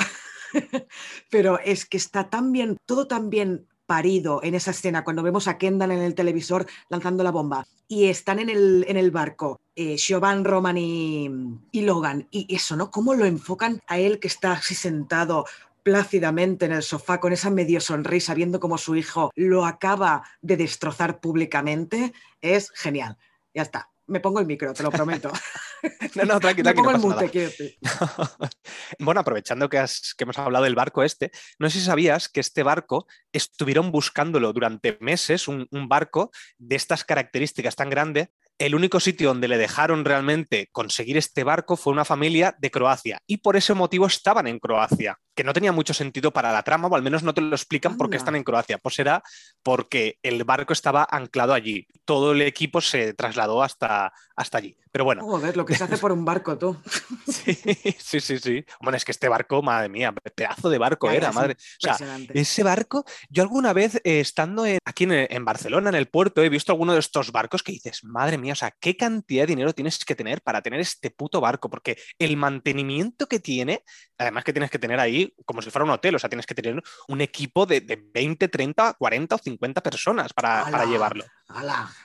pero 1.29 1.59
es 1.59 1.85
que 1.85 1.97
está 1.97 2.29
tan 2.29 2.51
bien, 2.51 2.77
todo 2.85 3.07
tan 3.07 3.29
bien 3.29 3.65
parido 3.85 4.41
en 4.43 4.53
esa 4.53 4.71
escena 4.71 5.03
cuando 5.03 5.23
vemos 5.23 5.47
a 5.47 5.57
Kendall 5.57 5.91
en 5.91 6.01
el 6.01 6.13
televisor 6.13 6.67
lanzando 6.89 7.23
la 7.23 7.31
bomba 7.31 7.65
y 7.87 8.05
están 8.05 8.39
en 8.39 8.49
el, 8.49 8.85
en 8.87 8.97
el 8.97 9.11
barco, 9.11 9.61
eh, 9.75 9.95
Roman 10.43 10.77
y, 10.77 11.29
y, 11.71 11.81
Logan, 11.81 12.27
y 12.29 12.53
eso, 12.53 12.75
¿no? 12.75 12.91
¿Cómo 12.91 13.13
lo 13.15 13.25
enfocan 13.25 13.79
a 13.87 13.97
él 13.97 14.19
que 14.19 14.27
está 14.27 14.51
así 14.51 14.75
sentado 14.75 15.45
plácidamente 15.83 16.65
en 16.65 16.73
el 16.73 16.83
sofá 16.83 17.21
con 17.21 17.31
esa 17.31 17.49
medio 17.49 17.79
sonrisa 17.79 18.33
viendo 18.33 18.59
cómo 18.59 18.77
su 18.77 18.97
hijo 18.97 19.31
lo 19.35 19.65
acaba 19.65 20.23
de 20.41 20.57
destrozar 20.57 21.21
públicamente? 21.21 22.11
Es 22.41 22.71
genial. 22.71 23.17
Ya 23.53 23.63
está 23.63 23.89
me 24.07 24.21
pongo 24.21 24.39
el 24.39 24.45
micro, 24.45 24.73
te 24.73 24.83
lo 24.83 24.89
prometo. 24.89 25.31
no, 26.15 26.23
no, 26.23 26.39
tranquila. 26.39 26.71
me 26.73 26.75
pongo 26.75 26.91
el 26.91 26.99
mute, 26.99 27.77
bueno, 28.99 29.19
aprovechando 29.19 29.69
que, 29.69 29.77
que, 30.17 30.23
hemos 30.23 30.39
hablado 30.39 30.63
del 30.63 30.75
barco 30.75 31.03
este, 31.03 31.31
no 31.59 31.69
sé 31.69 31.79
si 31.79 31.85
sabías 31.85 32.29
que 32.29 32.39
este 32.39 32.63
barco 32.63 33.05
estuvieron 33.31 33.91
buscándolo 33.91 34.53
durante 34.53 34.97
meses, 35.01 35.47
un, 35.47 35.67
un 35.71 35.87
barco 35.87 36.31
de 36.57 36.77
estas 36.77 37.03
características 37.03 37.75
tan 37.75 37.89
grande. 37.89 38.31
El 38.57 38.75
único 38.75 38.99
sitio 38.99 39.29
donde 39.29 39.47
le 39.47 39.57
dejaron 39.57 40.03
realmente 40.03 40.69
conseguir 40.71 41.17
este 41.17 41.43
barco 41.43 41.77
fue 41.77 41.93
una 41.93 42.05
familia 42.05 42.55
de 42.57 42.71
Croacia 42.71 43.21
y 43.27 43.37
por 43.37 43.55
ese 43.55 43.73
motivo 43.73 44.07
estaban 44.07 44.47
en 44.47 44.59
Croacia 44.59 45.19
que 45.37 45.43
no 45.43 45.53
tenía 45.53 45.71
mucho 45.71 45.93
sentido 45.93 46.33
para 46.33 46.51
la 46.51 46.63
trama, 46.63 46.87
o 46.87 46.95
al 46.95 47.03
menos 47.03 47.21
no 47.21 47.31
te 47.31 47.41
lo 47.41 47.55
explican 47.55 47.95
por 47.95 48.09
qué 48.09 48.17
están 48.17 48.35
en 48.35 48.43
Croacia. 48.43 48.79
Pues 48.79 48.97
era 48.97 49.21
porque 49.61 50.17
el 50.23 50.43
barco 50.43 50.73
estaba 50.73 51.07
anclado 51.09 51.53
allí. 51.53 51.87
Todo 52.05 52.31
el 52.31 52.41
equipo 52.41 52.81
se 52.81 53.13
trasladó 53.13 53.61
hasta, 53.61 54.11
hasta 54.35 54.57
allí. 54.57 54.75
Pero 54.91 55.05
bueno. 55.05 55.23
Joder, 55.23 55.55
lo 55.55 55.63
que 55.63 55.75
se 55.75 55.83
hace 55.83 55.97
por 55.97 56.11
un 56.11 56.25
barco, 56.25 56.57
tú. 56.57 56.75
sí, 57.27 58.19
sí, 58.19 58.39
sí, 58.39 58.65
Bueno, 58.81 58.97
es 58.97 59.05
que 59.05 59.11
este 59.11 59.29
barco, 59.29 59.61
madre 59.61 59.89
mía, 59.89 60.11
pedazo 60.11 60.71
de 60.71 60.79
barco 60.79 61.11
era, 61.11 61.31
madre. 61.31 61.53
O 61.53 61.95
sea, 61.95 61.97
ese 62.33 62.63
barco, 62.63 63.05
yo 63.29 63.43
alguna 63.43 63.73
vez 63.73 63.97
eh, 63.97 64.19
estando 64.19 64.63
aquí 64.85 65.05
en, 65.07 65.45
Barcelona, 65.45 65.89
en 65.89 65.95
el 65.95 66.07
puerto, 66.07 66.41
he 66.41 66.49
visto 66.49 66.71
alguno 66.71 66.93
de 66.93 66.99
estos 66.99 67.31
barcos 67.31 67.61
que 67.61 67.73
dices, 67.73 68.03
madre 68.03 68.39
mía, 68.39 68.46
o 68.51 68.55
sea, 68.55 68.71
¿qué 68.79 68.95
cantidad 68.97 69.43
de 69.43 69.47
dinero 69.47 69.73
tienes 69.73 70.03
que 70.03 70.15
tener 70.15 70.41
para 70.41 70.61
tener 70.61 70.79
este 70.79 71.11
puto 71.11 71.41
barco? 71.41 71.69
Porque 71.69 71.97
el 72.19 72.37
mantenimiento 72.37 73.27
que 73.27 73.39
tiene, 73.39 73.83
además 74.17 74.43
que 74.43 74.53
tienes 74.53 74.71
que 74.71 74.79
tener 74.79 74.99
ahí, 74.99 75.33
como 75.45 75.61
si 75.61 75.69
fuera 75.69 75.85
un 75.85 75.91
hotel, 75.91 76.15
o 76.15 76.19
sea, 76.19 76.29
tienes 76.29 76.45
que 76.45 76.55
tener 76.55 76.81
un 77.07 77.21
equipo 77.21 77.65
de, 77.65 77.81
20, 78.13 78.47
30, 78.47 78.93
40 78.93 79.35
o 79.35 79.37
50 79.37 79.81
personas 79.81 80.33
para, 80.33 80.85
llevarlo. 80.85 81.25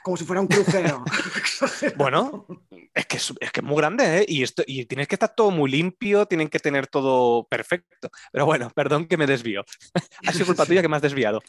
como 0.02 0.16
si 0.16 0.24
fuera 0.24 0.40
un 0.40 0.46
crucero. 0.46 1.04
bueno, 1.96 2.46
es 2.94 3.06
que 3.06 3.16
es, 3.16 3.52
que 3.52 3.62
muy 3.62 3.76
grande, 3.76 4.18
¿eh? 4.18 4.24
Y, 4.28 4.42
esto, 4.42 4.62
y 4.66 4.84
tienes 4.86 5.08
que 5.08 5.14
estar 5.14 5.34
todo 5.34 5.50
muy 5.50 5.70
limpio, 5.70 6.26
tienen 6.26 6.48
que 6.48 6.58
tener 6.58 6.86
todo 6.86 7.46
perfecto. 7.48 8.10
Pero 8.32 8.46
bueno, 8.46 8.70
perdón 8.70 9.06
que 9.06 9.16
me 9.16 9.26
desvío. 9.26 9.64
ha 10.26 10.32
sido 10.32 10.46
culpa 10.46 10.66
tuya 10.66 10.82
que 10.82 10.88
me 10.88 10.96
has 10.96 11.02
desviado. 11.02 11.40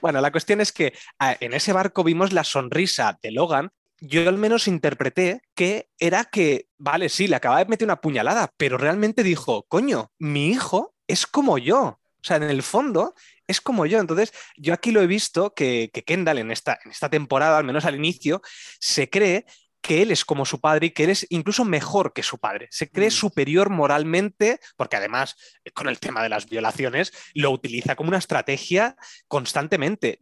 bueno, 0.00 0.20
la 0.20 0.32
cuestión 0.32 0.60
es 0.60 0.72
que 0.72 0.92
ah, 1.18 1.36
en 1.40 1.52
ese 1.54 1.72
barco 1.72 2.04
vimos 2.04 2.32
la 2.32 2.44
sonrisa 2.44 3.18
de 3.22 3.32
Logan 3.32 3.70
yo 4.00 4.28
al 4.28 4.38
menos 4.38 4.66
interpreté 4.66 5.42
que 5.54 5.90
era 5.98 6.24
que, 6.24 6.66
vale, 6.78 7.08
sí, 7.08 7.28
le 7.28 7.36
acaba 7.36 7.58
de 7.58 7.66
meter 7.66 7.86
una 7.86 8.00
puñalada, 8.00 8.52
pero 8.56 8.78
realmente 8.78 9.22
dijo, 9.22 9.64
coño, 9.68 10.10
mi 10.18 10.48
hijo 10.48 10.94
es 11.06 11.26
como 11.26 11.58
yo. 11.58 12.00
O 12.22 12.24
sea, 12.24 12.36
en 12.36 12.44
el 12.44 12.62
fondo 12.62 13.14
es 13.46 13.60
como 13.60 13.86
yo. 13.86 13.98
Entonces, 13.98 14.32
yo 14.56 14.74
aquí 14.74 14.90
lo 14.90 15.00
he 15.00 15.06
visto 15.06 15.54
que, 15.54 15.90
que 15.92 16.02
Kendall 16.02 16.38
en 16.38 16.50
esta, 16.50 16.78
en 16.84 16.90
esta 16.90 17.08
temporada, 17.08 17.58
al 17.58 17.64
menos 17.64 17.84
al 17.84 17.96
inicio, 17.96 18.42
se 18.78 19.08
cree 19.08 19.46
que 19.90 20.02
él 20.02 20.12
es 20.12 20.24
como 20.24 20.46
su 20.46 20.60
padre 20.60 20.86
y 20.86 20.90
que 20.90 21.02
él 21.02 21.10
es 21.10 21.26
incluso 21.30 21.64
mejor 21.64 22.12
que 22.12 22.22
su 22.22 22.38
padre. 22.38 22.68
Se 22.70 22.88
cree 22.88 23.08
mm. 23.08 23.10
superior 23.10 23.70
moralmente, 23.70 24.60
porque 24.76 24.94
además 24.94 25.34
eh, 25.64 25.72
con 25.72 25.88
el 25.88 25.98
tema 25.98 26.22
de 26.22 26.28
las 26.28 26.48
violaciones 26.48 27.12
lo 27.34 27.50
utiliza 27.50 27.96
como 27.96 28.06
una 28.06 28.18
estrategia 28.18 28.94
constantemente. 29.26 30.20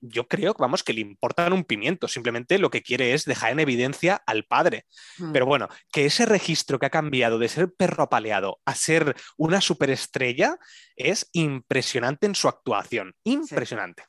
yo 0.00 0.26
creo, 0.26 0.54
vamos, 0.58 0.82
que 0.82 0.94
le 0.94 1.02
importan 1.02 1.52
un 1.52 1.64
pimiento, 1.64 2.08
simplemente 2.08 2.58
lo 2.58 2.70
que 2.70 2.80
quiere 2.80 3.12
es 3.12 3.26
dejar 3.26 3.52
en 3.52 3.60
evidencia 3.60 4.22
al 4.26 4.44
padre. 4.44 4.86
Mm. 5.18 5.32
Pero 5.32 5.44
bueno, 5.44 5.68
que 5.92 6.06
ese 6.06 6.24
registro 6.24 6.78
que 6.78 6.86
ha 6.86 6.90
cambiado 6.90 7.38
de 7.38 7.50
ser 7.50 7.74
perro 7.74 8.04
apaleado 8.04 8.62
a 8.64 8.74
ser 8.74 9.14
una 9.36 9.60
superestrella 9.60 10.56
es 10.96 11.28
impresionante 11.32 12.24
en 12.24 12.34
su 12.34 12.48
actuación, 12.48 13.14
impresionante. 13.24 14.04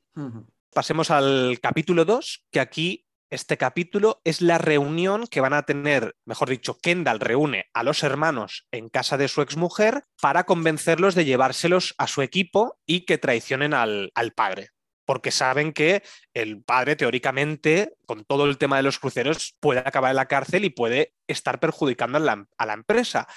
Pasemos 0.73 1.11
al 1.11 1.59
capítulo 1.61 2.05
2, 2.05 2.45
que 2.49 2.61
aquí 2.61 3.05
este 3.31 3.57
capítulo 3.57 4.21
es 4.25 4.41
la 4.41 4.57
reunión 4.57 5.25
que 5.25 5.41
van 5.41 5.53
a 5.53 5.63
tener, 5.63 6.15
mejor 6.25 6.49
dicho, 6.49 6.77
Kendall 6.77 7.21
reúne 7.21 7.69
a 7.73 7.83
los 7.83 8.03
hermanos 8.03 8.67
en 8.71 8.89
casa 8.89 9.17
de 9.17 9.29
su 9.29 9.41
exmujer 9.41 10.03
para 10.21 10.43
convencerlos 10.43 11.15
de 11.15 11.25
llevárselos 11.25 11.95
a 11.97 12.07
su 12.07 12.21
equipo 12.21 12.77
y 12.85 13.05
que 13.05 13.17
traicionen 13.17 13.73
al, 13.73 14.11
padre 14.35 14.69
porque 15.05 15.31
saben 15.31 15.73
que 15.73 16.03
el 16.33 16.61
padre 16.63 16.95
teóricamente, 16.95 17.95
con 18.05 18.23
todo 18.23 18.45
el 18.45 18.57
tema 18.57 18.77
de 18.77 18.83
los 18.83 18.99
cruceros, 18.99 19.57
puede 19.59 19.79
acabar 19.79 20.11
en 20.11 20.15
la 20.17 20.27
cárcel 20.27 20.63
y 20.63 20.69
puede 20.69 21.15
estar 21.27 21.59
perjudicando 21.59 22.17
a 22.17 22.65
la 22.65 22.73
empresa 22.73 23.27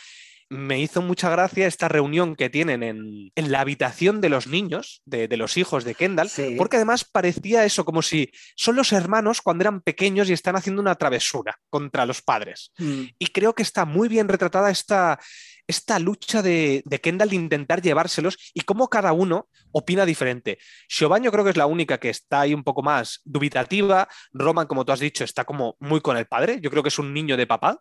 me 0.55 0.81
hizo 0.81 1.03
mucha 1.03 1.29
gracia 1.31 1.67
esta 1.67 1.89
reunión 1.89 2.37
que 2.37 2.49
tienen 2.49 2.83
en, 2.83 3.33
la 3.35 3.61
habitación 3.61 4.21
de 4.21 4.29
los 4.29 4.47
niños, 4.47 5.03
de, 5.05 5.29
los 5.37 5.57
hijos 5.57 5.85
de 5.85 5.95
Kendall, 5.95 6.31
porque 6.57 6.77
además 6.77 7.05
parecía 7.05 7.65
eso, 7.65 7.85
como 7.85 8.03
si 8.03 8.31
son 8.57 8.77
los 8.77 8.93
hermanos 8.93 9.43
cuando 9.43 9.63
eran 9.63 9.81
pequeños 9.81 10.31
y 10.31 10.33
están 10.33 10.57
haciendo 10.57 10.81
una 10.81 10.95
travesura 10.95 11.59
contra 11.69 12.07
los 12.07 12.23
padres. 12.23 12.73
Mm. 12.79 13.03
Y 13.19 13.27
creo 13.29 13.55
que 13.55 13.63
está 13.63 13.85
muy 13.85 14.09
bien 14.09 14.29
retratada 14.29 14.71
esta, 14.71 15.19
esta 15.67 15.99
lucha 15.99 16.43
de, 16.43 16.83
Kendall 17.03 17.31
de 17.31 17.37
intentar 17.37 17.83
llevárselos 17.83 18.37
y 18.55 18.61
cómo 18.63 18.89
cada 18.89 19.13
uno 19.13 19.49
opina 19.73 20.07
diferente. 20.07 20.59
Siobhan 20.89 21.23
yo 21.23 21.33
creo 21.33 21.45
que 21.45 21.51
es 21.51 21.57
la 21.57 21.67
única 21.67 21.99
que 21.99 22.11
está 22.11 22.43
ahí 22.43 22.55
un 22.55 22.63
poco 22.63 22.83
más 22.83 23.21
dubitativa. 23.25 24.09
Roman, 24.33 24.67
como 24.67 24.85
tú 24.85 24.93
has 24.93 25.01
dicho, 25.01 25.25
está 25.25 25.45
como 25.45 25.77
muy 25.81 26.01
con 26.01 26.17
el 26.17 26.27
padre. 26.27 26.59
Yo 26.61 26.71
creo 26.71 26.83
que 26.83 26.89
es 26.89 26.99
un 26.99 27.13
niño 27.13 27.37
de 27.37 27.47
papá. 27.47 27.81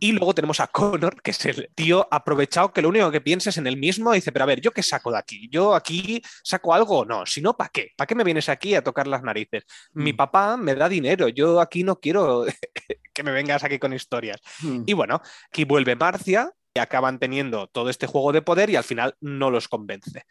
Y 0.00 0.12
luego 0.12 0.34
tenemos 0.34 0.60
a 0.60 0.66
Connor, 0.66 1.22
que 1.22 1.30
es 1.30 1.44
el 1.46 1.70
tío 1.74 2.06
aprovechado 2.10 2.72
que 2.72 2.82
lo 2.82 2.88
único 2.88 3.10
que 3.10 3.20
piensa 3.20 3.50
es 3.50 3.56
en 3.56 3.66
el 3.66 3.76
mismo. 3.76 4.12
Y 4.12 4.18
dice, 4.18 4.32
pero 4.32 4.44
a 4.44 4.46
ver, 4.46 4.60
¿yo 4.60 4.72
qué 4.72 4.82
saco 4.82 5.10
de 5.12 5.18
aquí? 5.18 5.48
¿Yo 5.50 5.74
aquí 5.74 6.22
saco 6.42 6.74
algo 6.74 6.98
o 7.00 7.04
no? 7.04 7.24
Si 7.26 7.40
no, 7.40 7.56
¿para 7.56 7.70
qué? 7.70 7.92
¿Para 7.96 8.06
qué 8.06 8.14
me 8.14 8.24
vienes 8.24 8.48
aquí 8.48 8.74
a 8.74 8.82
tocar 8.82 9.06
las 9.06 9.22
narices? 9.22 9.64
Mi 9.92 10.12
mm. 10.12 10.16
papá 10.16 10.56
me 10.56 10.74
da 10.74 10.88
dinero. 10.88 11.28
Yo 11.28 11.60
aquí 11.60 11.84
no 11.84 11.98
quiero 12.00 12.44
que 13.14 13.22
me 13.22 13.32
vengas 13.32 13.64
aquí 13.64 13.78
con 13.78 13.92
historias. 13.92 14.40
Mm. 14.60 14.82
Y 14.86 14.92
bueno, 14.92 15.20
aquí 15.48 15.64
vuelve 15.64 15.96
Marcia, 15.96 16.52
acaban 16.80 17.18
teniendo 17.18 17.66
todo 17.66 17.90
este 17.90 18.06
juego 18.06 18.32
de 18.32 18.42
poder 18.42 18.70
y 18.70 18.76
al 18.76 18.84
final 18.84 19.16
no 19.20 19.50
los 19.50 19.68
convence. 19.68 20.24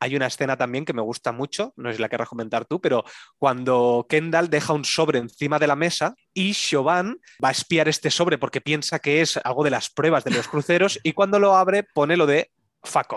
Hay 0.00 0.16
una 0.16 0.26
escena 0.26 0.56
también 0.56 0.84
que 0.84 0.92
me 0.92 1.00
gusta 1.00 1.30
mucho, 1.30 1.74
no 1.76 1.88
es 1.88 2.00
la 2.00 2.08
que 2.08 2.18
comentar 2.18 2.64
tú, 2.64 2.80
pero 2.80 3.04
cuando 3.38 4.04
Kendall 4.08 4.50
deja 4.50 4.72
un 4.72 4.84
sobre 4.84 5.20
encima 5.20 5.60
de 5.60 5.68
la 5.68 5.76
mesa 5.76 6.16
y 6.34 6.54
Siobhan 6.54 7.20
va 7.42 7.50
a 7.50 7.52
espiar 7.52 7.88
este 7.88 8.10
sobre 8.10 8.36
porque 8.36 8.60
piensa 8.60 8.98
que 8.98 9.20
es 9.20 9.36
algo 9.36 9.62
de 9.62 9.70
las 9.70 9.90
pruebas 9.90 10.24
de 10.24 10.32
los 10.32 10.48
cruceros 10.48 10.98
y 11.04 11.12
cuando 11.12 11.38
lo 11.38 11.54
abre 11.54 11.84
pone 11.84 12.16
lo 12.16 12.26
de 12.26 12.50
fuck. 12.82 13.14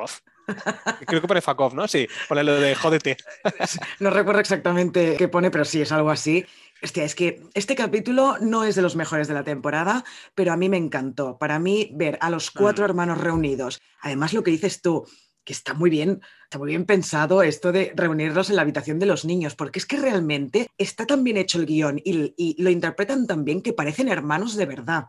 Creo 1.08 1.22
que 1.22 1.28
pone 1.28 1.42
fuck 1.42 1.74
¿no? 1.74 1.88
Sí, 1.88 2.08
pone 2.30 2.44
lo 2.44 2.60
de 2.60 2.76
jódete. 2.76 3.18
No 4.00 4.12
recuerdo 4.12 4.42
exactamente 4.42 5.16
qué 5.18 5.28
pone, 5.28 5.50
pero 5.50 5.66
sí, 5.66 5.82
es 5.82 5.92
algo 5.92 6.12
así. 6.12 6.46
Hostia, 6.86 7.04
es 7.04 7.16
que 7.16 7.42
este 7.56 7.74
capítulo 7.74 8.38
no 8.42 8.64
es 8.64 8.76
de 8.76 8.84
los 8.84 8.96
mejores 8.96 9.28
de 9.28 9.34
la 9.34 9.44
temporada, 9.44 10.06
pero 10.36 10.54
a 10.54 10.56
mí 10.56 10.70
me 10.70 10.78
encantó. 10.78 11.40
Para 11.40 11.58
mí, 11.58 11.90
ver 11.96 12.20
a 12.22 12.30
los 12.30 12.52
cuatro 12.52 12.84
mm. 12.84 12.90
hermanos 12.90 13.18
reunidos, 13.18 13.82
además 14.02 14.34
lo 14.34 14.44
que 14.44 14.52
dices 14.52 14.84
tú, 14.84 15.04
que 15.44 15.54
está 15.54 15.74
muy 15.74 15.90
bien, 15.90 16.22
está 16.44 16.60
muy 16.60 16.68
bien 16.68 16.86
pensado 16.86 17.42
esto 17.42 17.72
de 17.72 17.92
reunirlos 17.96 18.52
en 18.52 18.58
la 18.58 18.62
habitación 18.62 19.00
de 19.00 19.08
los 19.08 19.26
niños, 19.26 19.56
porque 19.56 19.80
es 19.80 19.88
que 19.88 19.98
realmente 19.98 20.68
está 20.78 21.08
tan 21.08 21.24
bien 21.24 21.38
hecho 21.38 21.58
el 21.58 21.66
guion 21.66 22.00
y, 22.06 22.62
lo 22.62 22.70
interpretan 22.70 23.26
tan 23.26 23.46
bien 23.46 23.64
que 23.64 23.74
parecen 23.74 24.08
hermanos 24.08 24.56
de 24.56 24.68
verdad. 24.68 25.06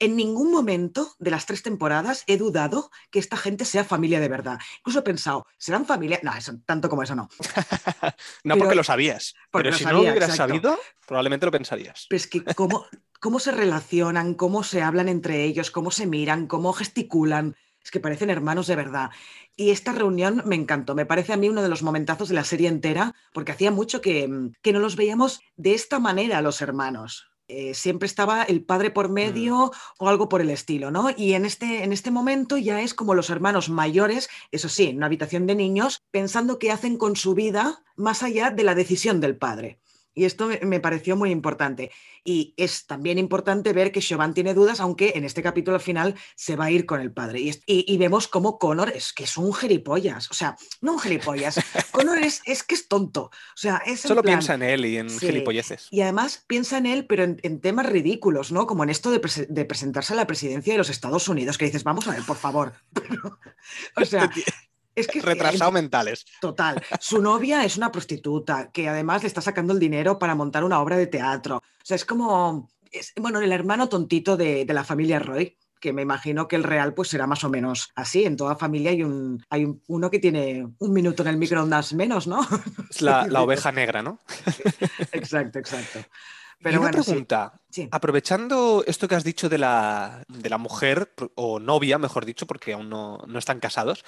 En 0.00 0.16
ningún 0.16 0.50
momento 0.50 1.14
de 1.18 1.30
las 1.30 1.46
tres 1.46 1.62
temporadas 1.62 2.24
he 2.26 2.36
dudado 2.36 2.90
que 3.10 3.18
esta 3.18 3.36
gente 3.36 3.64
sea 3.64 3.84
familia 3.84 4.20
de 4.20 4.28
verdad. 4.28 4.58
Incluso 4.78 5.00
he 5.00 5.02
pensado, 5.02 5.46
¿serán 5.56 5.86
familia? 5.86 6.20
No, 6.22 6.34
eso, 6.34 6.54
tanto 6.64 6.88
como 6.88 7.02
eso 7.02 7.14
no. 7.14 7.28
no 8.44 8.56
porque 8.56 8.74
lo 8.74 8.84
sabías. 8.84 9.34
Pero 9.50 9.72
si 9.72 9.84
no 9.84 9.92
lo 9.92 10.00
hubieras 10.00 10.36
sabido, 10.36 10.78
probablemente 11.06 11.46
lo 11.46 11.52
pensarías. 11.52 12.06
Pero 12.08 12.16
es 12.16 12.26
que 12.26 12.44
cómo, 12.54 12.86
cómo 13.20 13.38
se 13.38 13.52
relacionan, 13.52 14.34
cómo 14.34 14.62
se 14.62 14.82
hablan 14.82 15.08
entre 15.08 15.44
ellos, 15.44 15.70
cómo 15.70 15.90
se 15.90 16.06
miran, 16.06 16.46
cómo 16.46 16.72
gesticulan. 16.72 17.56
Es 17.82 17.90
que 17.90 18.00
parecen 18.00 18.30
hermanos 18.30 18.66
de 18.66 18.76
verdad. 18.76 19.10
Y 19.56 19.70
esta 19.70 19.92
reunión 19.92 20.42
me 20.44 20.56
encantó. 20.56 20.94
Me 20.94 21.06
parece 21.06 21.32
a 21.32 21.36
mí 21.36 21.48
uno 21.48 21.62
de 21.62 21.68
los 21.68 21.82
momentazos 21.82 22.28
de 22.28 22.34
la 22.34 22.44
serie 22.44 22.68
entera, 22.68 23.14
porque 23.32 23.52
hacía 23.52 23.70
mucho 23.70 24.00
que, 24.00 24.28
que 24.62 24.72
no 24.72 24.78
los 24.78 24.96
veíamos 24.96 25.40
de 25.56 25.74
esta 25.74 25.98
manera 25.98 26.42
los 26.42 26.60
hermanos. 26.60 27.27
Eh, 27.48 27.72
siempre 27.74 28.06
estaba 28.06 28.42
el 28.42 28.62
padre 28.62 28.90
por 28.90 29.08
mm. 29.08 29.12
medio 29.12 29.72
o 29.98 30.08
algo 30.08 30.28
por 30.28 30.42
el 30.42 30.50
estilo, 30.50 30.90
¿no? 30.90 31.08
Y 31.16 31.32
en 31.32 31.46
este, 31.46 31.82
en 31.82 31.94
este 31.94 32.10
momento 32.10 32.58
ya 32.58 32.82
es 32.82 32.92
como 32.92 33.14
los 33.14 33.30
hermanos 33.30 33.70
mayores, 33.70 34.28
eso 34.52 34.68
sí, 34.68 34.84
en 34.84 34.98
una 34.98 35.06
habitación 35.06 35.46
de 35.46 35.54
niños, 35.54 36.02
pensando 36.10 36.58
qué 36.58 36.70
hacen 36.70 36.98
con 36.98 37.16
su 37.16 37.34
vida 37.34 37.82
más 37.96 38.22
allá 38.22 38.50
de 38.50 38.64
la 38.64 38.74
decisión 38.74 39.20
del 39.20 39.36
padre. 39.36 39.78
Y 40.14 40.24
esto 40.24 40.48
me, 40.62 40.80
pareció 40.80 41.16
muy 41.16 41.30
importante. 41.30 41.92
Y 42.24 42.52
es 42.56 42.86
también 42.86 43.18
importante 43.18 43.72
ver 43.72 43.92
que 43.92 44.02
Siobhan 44.02 44.34
tiene 44.34 44.52
dudas, 44.52 44.80
aunque 44.80 45.12
en 45.14 45.24
este 45.24 45.42
capítulo 45.42 45.76
al 45.76 45.80
final 45.80 46.16
se 46.34 46.56
va 46.56 46.66
a 46.66 46.70
ir 46.70 46.86
con 46.86 47.00
el 47.00 47.12
padre. 47.12 47.40
Y, 47.66 47.96
vemos 47.98 48.26
cómo 48.26 48.58
Connor 48.58 48.90
es 48.90 49.12
que 49.12 49.24
es 49.24 49.36
un 49.36 49.54
gilipollas. 49.54 50.30
O 50.30 50.34
sea, 50.34 50.56
no 50.80 50.94
un 50.94 51.00
gilipollas. 51.00 51.60
Connor 51.92 52.18
es, 52.18 52.42
es, 52.46 52.64
que 52.64 52.74
es 52.74 52.88
tonto. 52.88 53.24
O 53.24 53.56
sea, 53.56 53.82
es 53.86 54.00
Solo 54.00 54.22
piensa 54.22 54.54
en 54.54 54.62
él 54.62 54.84
y 54.86 54.98
en 54.98 55.08
gilipolleces. 55.08 55.88
Y 55.90 56.00
además 56.00 56.44
piensa 56.46 56.78
en 56.78 56.86
él, 56.86 57.06
pero 57.06 57.22
en, 57.22 57.60
temas 57.60 57.86
ridículos, 57.86 58.50
¿no? 58.50 58.66
Como 58.66 58.82
en 58.82 58.90
esto 58.90 59.10
de, 59.10 59.20
de, 59.48 59.64
presentarse 59.64 60.12
a 60.12 60.16
la 60.16 60.26
presidencia 60.26 60.74
de 60.74 60.78
los 60.78 60.90
Estados 60.90 61.28
Unidos, 61.28 61.58
que 61.58 61.66
dices, 61.66 61.84
vamos 61.84 62.08
a 62.08 62.12
ver, 62.12 62.22
por 62.22 62.36
favor. 62.36 62.72
o 63.96 64.04
sea, 64.04 64.30
es 65.00 65.06
que 65.06 65.20
retrasado 65.20 65.72
mentales. 65.72 66.24
Total. 66.40 66.82
Su 67.00 67.20
novia 67.20 67.64
es 67.64 67.76
una 67.76 67.92
prostituta 67.92 68.70
que 68.70 68.88
además 68.88 69.22
le 69.22 69.28
está 69.28 69.40
sacando 69.40 69.72
el 69.72 69.78
dinero 69.78 70.18
para 70.18 70.34
montar 70.34 70.64
una 70.64 70.80
obra 70.80 70.96
de 70.96 71.06
teatro. 71.06 71.56
O 71.56 71.84
sea, 71.84 71.96
es 71.96 72.04
como, 72.04 72.70
bueno, 73.16 73.40
el 73.40 73.52
hermano 73.52 73.88
tontito 73.88 74.36
de, 74.36 74.66
la 74.68 74.84
familia 74.84 75.18
Roy 75.18 75.56
que 75.80 75.92
me 75.92 76.02
imagino 76.02 76.48
que 76.48 76.56
el 76.56 76.64
real 76.64 76.92
pues 76.92 77.08
será 77.08 77.28
más 77.28 77.44
o 77.44 77.48
menos 77.48 77.90
así. 77.94 78.24
En 78.24 78.36
toda 78.36 78.56
familia 78.56 78.90
hay 78.90 79.04
un 79.04 79.44
hay 79.48 79.64
uno 79.86 80.10
que 80.10 80.18
tiene 80.18 80.66
un 80.76 80.92
minuto 80.92 81.22
en 81.22 81.28
el 81.28 81.36
microondas 81.36 81.92
menos, 81.92 82.26
¿no? 82.26 82.44
Es 82.90 83.00
la, 83.00 83.22
oveja 83.42 83.70
negra, 83.70 84.02
¿no? 84.02 84.18
exacto, 85.12 85.60
exacto. 85.60 86.00
Pero 86.60 86.80
una 86.80 86.90
pregunta, 86.90 87.52
aprovechando 87.92 88.82
esto 88.86 89.06
que 89.06 89.14
has 89.14 89.22
dicho 89.22 89.48
de 89.48 89.58
la, 89.58 90.24
de 90.26 90.50
la, 90.50 90.58
mujer, 90.58 91.12
o 91.36 91.60
novia, 91.60 91.98
mejor 91.98 92.24
dicho, 92.24 92.46
porque 92.46 92.72
aún 92.72 92.88
no, 92.90 93.22
no 93.28 93.38
están 93.38 93.60
casados, 93.60 94.04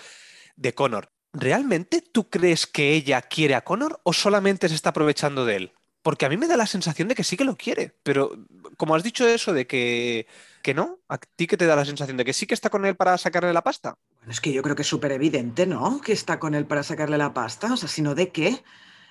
de 0.56 0.74
Connor. 0.74 1.10
¿Realmente 1.32 2.02
tú 2.02 2.28
crees 2.28 2.66
que 2.66 2.92
ella 2.92 3.22
quiere 3.22 3.54
a 3.54 3.62
Connor 3.62 4.00
o 4.02 4.12
solamente 4.12 4.68
se 4.68 4.74
está 4.74 4.90
aprovechando 4.90 5.44
de 5.44 5.56
él? 5.56 5.72
Porque 6.02 6.24
a 6.24 6.28
mí 6.28 6.36
me 6.36 6.48
da 6.48 6.56
la 6.56 6.66
sensación 6.66 7.08
de 7.08 7.14
que 7.14 7.24
sí 7.24 7.36
que 7.36 7.44
lo 7.44 7.56
quiere, 7.56 7.94
pero 8.02 8.32
como 8.76 8.94
has 8.94 9.02
dicho 9.02 9.28
eso 9.28 9.52
de 9.52 9.66
que, 9.66 10.26
que 10.62 10.72
no, 10.72 10.98
¿a 11.08 11.18
ti 11.18 11.46
que 11.46 11.58
te 11.58 11.66
da 11.66 11.76
la 11.76 11.84
sensación 11.84 12.16
de 12.16 12.24
que 12.24 12.32
sí 12.32 12.46
que 12.46 12.54
está 12.54 12.70
con 12.70 12.86
él 12.86 12.96
para 12.96 13.18
sacarle 13.18 13.52
la 13.52 13.62
pasta? 13.62 13.96
Bueno, 14.18 14.32
es 14.32 14.40
que 14.40 14.52
yo 14.52 14.62
creo 14.62 14.74
que 14.74 14.82
es 14.82 14.88
súper 14.88 15.12
evidente, 15.12 15.66
¿no? 15.66 16.00
Que 16.00 16.12
está 16.12 16.38
con 16.38 16.54
él 16.54 16.64
para 16.64 16.82
sacarle 16.82 17.18
la 17.18 17.34
pasta, 17.34 17.72
o 17.72 17.76
sea, 17.76 17.88
si 17.88 18.00
no, 18.00 18.14
¿de 18.14 18.30
qué? 18.30 18.62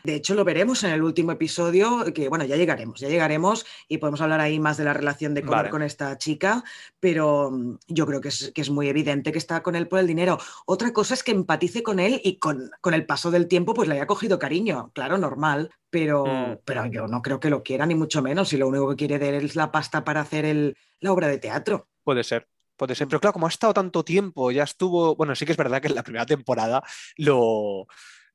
De 0.04 0.16
hecho, 0.16 0.34
lo 0.36 0.46
veremos 0.46 0.84
en 0.84 0.92
el 0.92 1.04
último 1.04 1.32
episodio, 1.32 2.06
que 2.14 2.30
bueno, 2.30 2.46
ya 2.46 2.56
llegaremos, 2.56 3.00
ya 3.00 3.10
llegaremos 3.10 3.66
y 3.88 3.98
podemos 3.98 4.22
hablar 4.22 4.40
ahí 4.40 4.60
más 4.60 4.78
de 4.78 4.86
la 4.86 4.94
relación 4.94 5.34
de 5.34 5.42
Connor 5.44 5.70
con 5.70 5.84
esta 5.84 6.18
chica, 6.18 6.64
pero 7.00 7.52
mm, 7.52 7.78
yo 7.88 8.06
creo 8.06 8.22
que 8.22 8.30
es, 8.30 8.52
que 8.54 8.62
es, 8.62 8.70
muy 8.70 8.88
evidente 8.88 9.32
que 9.32 9.38
está 9.38 9.62
con 9.62 9.76
él 9.76 9.88
por 9.88 10.00
el 10.00 10.08
dinero. 10.08 10.38
Otra 10.66 10.94
cosa 10.94 11.14
es 11.14 11.24
que 11.24 11.32
empatice 11.32 11.84
con 11.84 12.00
él 12.00 12.22
y 12.24 12.38
con, 12.38 12.72
con 12.82 12.94
el 12.94 13.06
paso 13.06 13.32
del 13.32 13.48
tiempo 13.48 13.74
pues 13.74 13.90
le 13.90 13.96
haya 13.96 14.08
cogido 14.08 14.40
cariño, 14.40 14.92
claro, 14.94 15.18
normal, 15.18 15.72
pero, 15.90 16.26
mm. 16.26 16.60
pero 16.66 16.86
yo 16.86 17.08
no 17.08 17.22
creo 17.22 17.40
que 17.40 17.50
lo 17.50 17.64
quiera 17.64 17.86
ni 17.86 17.96
mucho 17.96 18.22
menos 18.22 18.54
y 18.54 18.58
lo 18.58 18.68
único 18.68 18.90
que 18.90 18.96
quiere 18.96 19.20
de 19.20 19.38
él 19.38 19.46
es 19.46 19.56
la 19.56 19.72
pasta 19.72 20.04
para 20.04 20.22
hacer 20.22 20.46
el, 20.46 20.78
la 21.00 21.12
obra 21.12 21.28
de 21.28 21.40
teatro. 21.40 21.88
Puede 22.04 22.24
ser. 22.24 22.48
Puede 22.78 22.96
ser, 22.96 23.10
pero 23.10 23.20
claro, 23.20 23.34
como 23.34 23.46
ha 23.46 23.50
estado 23.50 23.74
tanto 23.74 24.06
tiempo, 24.06 24.52
ya 24.52 24.64
estuvo, 24.64 25.14
bueno, 25.14 25.36
sí 25.36 25.46
que 25.46 25.52
es 25.52 25.58
verdad 25.58 25.82
que 25.82 25.90
en 25.90 25.96
la 25.96 26.04
primera 26.04 26.26
temporada 26.26 26.82
lo, 27.18 27.88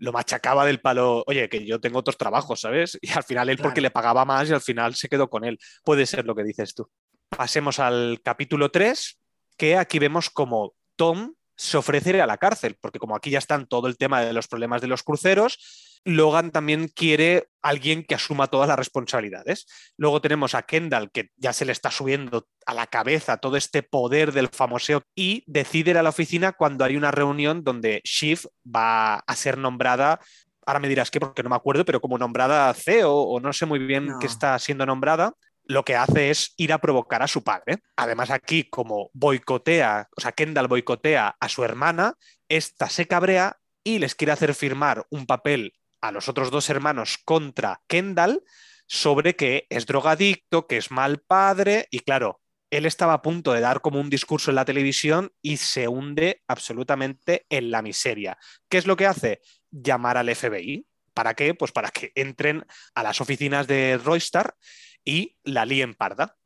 lo 0.05 0.13
machacaba 0.13 0.67
del 0.67 0.81
palo, 0.81 1.25
oye, 1.27 1.49
que 1.49 1.65
yo 1.65 1.81
tengo 1.81 1.99
otros 1.99 2.17
trabajos, 2.17 2.61
¿sabes? 2.61 2.99
Y 3.03 3.11
al 3.11 3.25
final 3.25 3.49
él 3.49 3.59
porque 3.59 3.81
le 3.81 3.91
pagaba 3.91 4.25
más 4.25 4.49
y 4.49 4.53
al 4.53 4.61
final 4.61 4.95
se 4.95 5.09
quedó 5.09 5.29
con 5.29 5.45
él. 5.45 5.59
Puede 5.83 6.07
ser 6.07 6.27
lo 6.27 6.35
que 6.35 6.45
dices 6.45 6.75
tú. 6.75 6.89
Pasemos 7.31 7.79
al 7.79 8.21
capítulo 8.23 8.71
3, 8.71 9.19
que 9.57 9.77
aquí 9.77 9.99
vemos 9.99 10.31
como 10.31 10.75
Tom 10.97 11.35
se 11.57 11.77
ofrece 11.77 12.21
a 12.21 12.27
la 12.27 12.37
cárcel, 12.37 12.77
porque 12.81 12.99
como 12.99 13.17
aquí 13.17 13.31
ya 13.31 13.39
están 13.39 13.67
todo 13.67 13.87
el 13.89 13.97
tema 13.97 14.21
de 14.21 14.33
los 14.33 14.47
problemas 14.47 14.81
de 14.81 14.89
los 14.89 15.03
cruceros, 15.03 15.94
Logan 16.05 16.51
también 16.51 16.89
quiere 16.89 17.49
alguien 17.63 18.05
que 18.05 18.15
asuma 18.15 18.47
todas 18.49 18.69
las 18.69 18.79
responsabilidades. 18.79 19.67
Luego 19.97 20.21
tenemos 20.21 20.55
a 20.55 20.63
Kendall, 20.63 21.11
que 21.11 21.31
ya 21.37 21.53
se 21.53 21.65
le 21.65 21.73
está 21.73 21.91
subiendo 21.91 22.47
a 22.67 22.75
la 22.75 22.87
cabeza 22.87 23.39
todo 23.39 23.57
este 23.57 23.83
poder 23.83 24.33
del 24.33 24.49
famoseo 24.49 25.03
y 25.15 25.43
decide 25.47 25.93
ir 25.93 25.99
a 25.99 26.03
la 26.03 26.11
oficina 26.11 26.53
cuando 26.53 26.85
hay 26.85 26.97
una 26.97 27.11
reunión 27.11 27.65
donde 27.65 28.03
Shiv 28.05 28.47
va 28.65 29.17
a 29.17 29.37
ser 29.37 29.57
nombrada. 29.57 30.21
Ahora 30.67 30.81
me 30.81 30.89
dirás 30.89 31.11
que 31.11 31.21
porque 31.21 31.43
no 31.43 31.51
me 31.51 31.57
acuerdo, 31.57 31.85
pero 31.85 32.01
como 32.01 32.19
nombrada 32.19 32.73
CEO 32.75 33.15
o 33.15 33.41
no 33.41 33.53
sé 33.53 33.65
muy 33.65 33.79
bien 33.79 34.09
qué 34.21 34.27
está 34.27 34.59
siendo 34.59 34.85
nombrada, 34.85 35.33
lo 35.67 35.85
que 35.85 35.97
hace 35.97 36.31
es 36.31 36.53
ir 36.59 36.73
a 36.73 36.79
provocar 36.79 37.23
a 37.23 37.29
su 37.29 37.43
padre. 37.43 37.79
Además, 37.97 38.31
aquí, 38.31 38.65
como 38.65 39.11
boicotea, 39.15 40.09
o 40.15 40.21
sea, 40.21 40.33
Kendall 40.33 40.69
boicotea 40.69 41.37
a 41.41 41.49
su 41.49 41.65
hermana, 41.65 42.15
esta 42.49 42.91
se 42.91 43.07
cabrea 43.07 43.57
y 43.83 43.99
les 43.99 44.15
quiere 44.15 44.33
hacer 44.33 44.55
firmar 44.55 45.07
un 45.11 45.27
papel 45.27 45.75
a 46.05 46.13
los 46.13 46.29
otros 46.29 46.51
dos 46.51 46.69
hermanos 46.69 47.19
contra 47.25 47.81
Kendall 47.87 48.43
sobre 48.87 49.37
que 49.37 49.67
es 49.71 49.87
drogadicto, 49.87 50.67
que 50.67 50.77
es 50.77 50.91
mal 50.91 51.21
padre 51.21 51.89
y 51.91 52.01
claro, 52.01 52.43
él 52.71 52.85
estaba 52.85 53.15
a 53.15 53.23
punto 53.23 53.55
de 53.55 53.63
dar 53.63 53.81
como 53.81 54.01
un 54.01 54.11
discurso 54.11 54.51
en 54.51 54.57
la 54.57 54.67
televisión 54.67 55.33
y 55.41 55.57
se 55.57 55.89
hunde 55.89 56.43
absolutamente 56.47 57.47
en 57.49 57.71
la 57.71 57.81
miseria. 57.81 58.37
¿Qué 58.69 58.77
es 58.77 58.87
lo 58.87 58.97
que 58.97 59.07
hace? 59.07 59.41
Llamar 59.71 60.19
al 60.19 60.35
FBI. 60.35 60.87
¿Para 61.15 61.33
qué? 61.33 61.55
Pues 61.55 61.73
para 61.73 61.89
que 61.89 62.13
entren 62.15 62.67
a 62.95 63.03
las 63.03 63.23
oficinas 63.23 63.67
de 63.67 63.97
Roystar 63.97 64.57
y 65.05 65.39
la 65.43 65.65
líen 65.65 65.95
parda. 65.95 66.37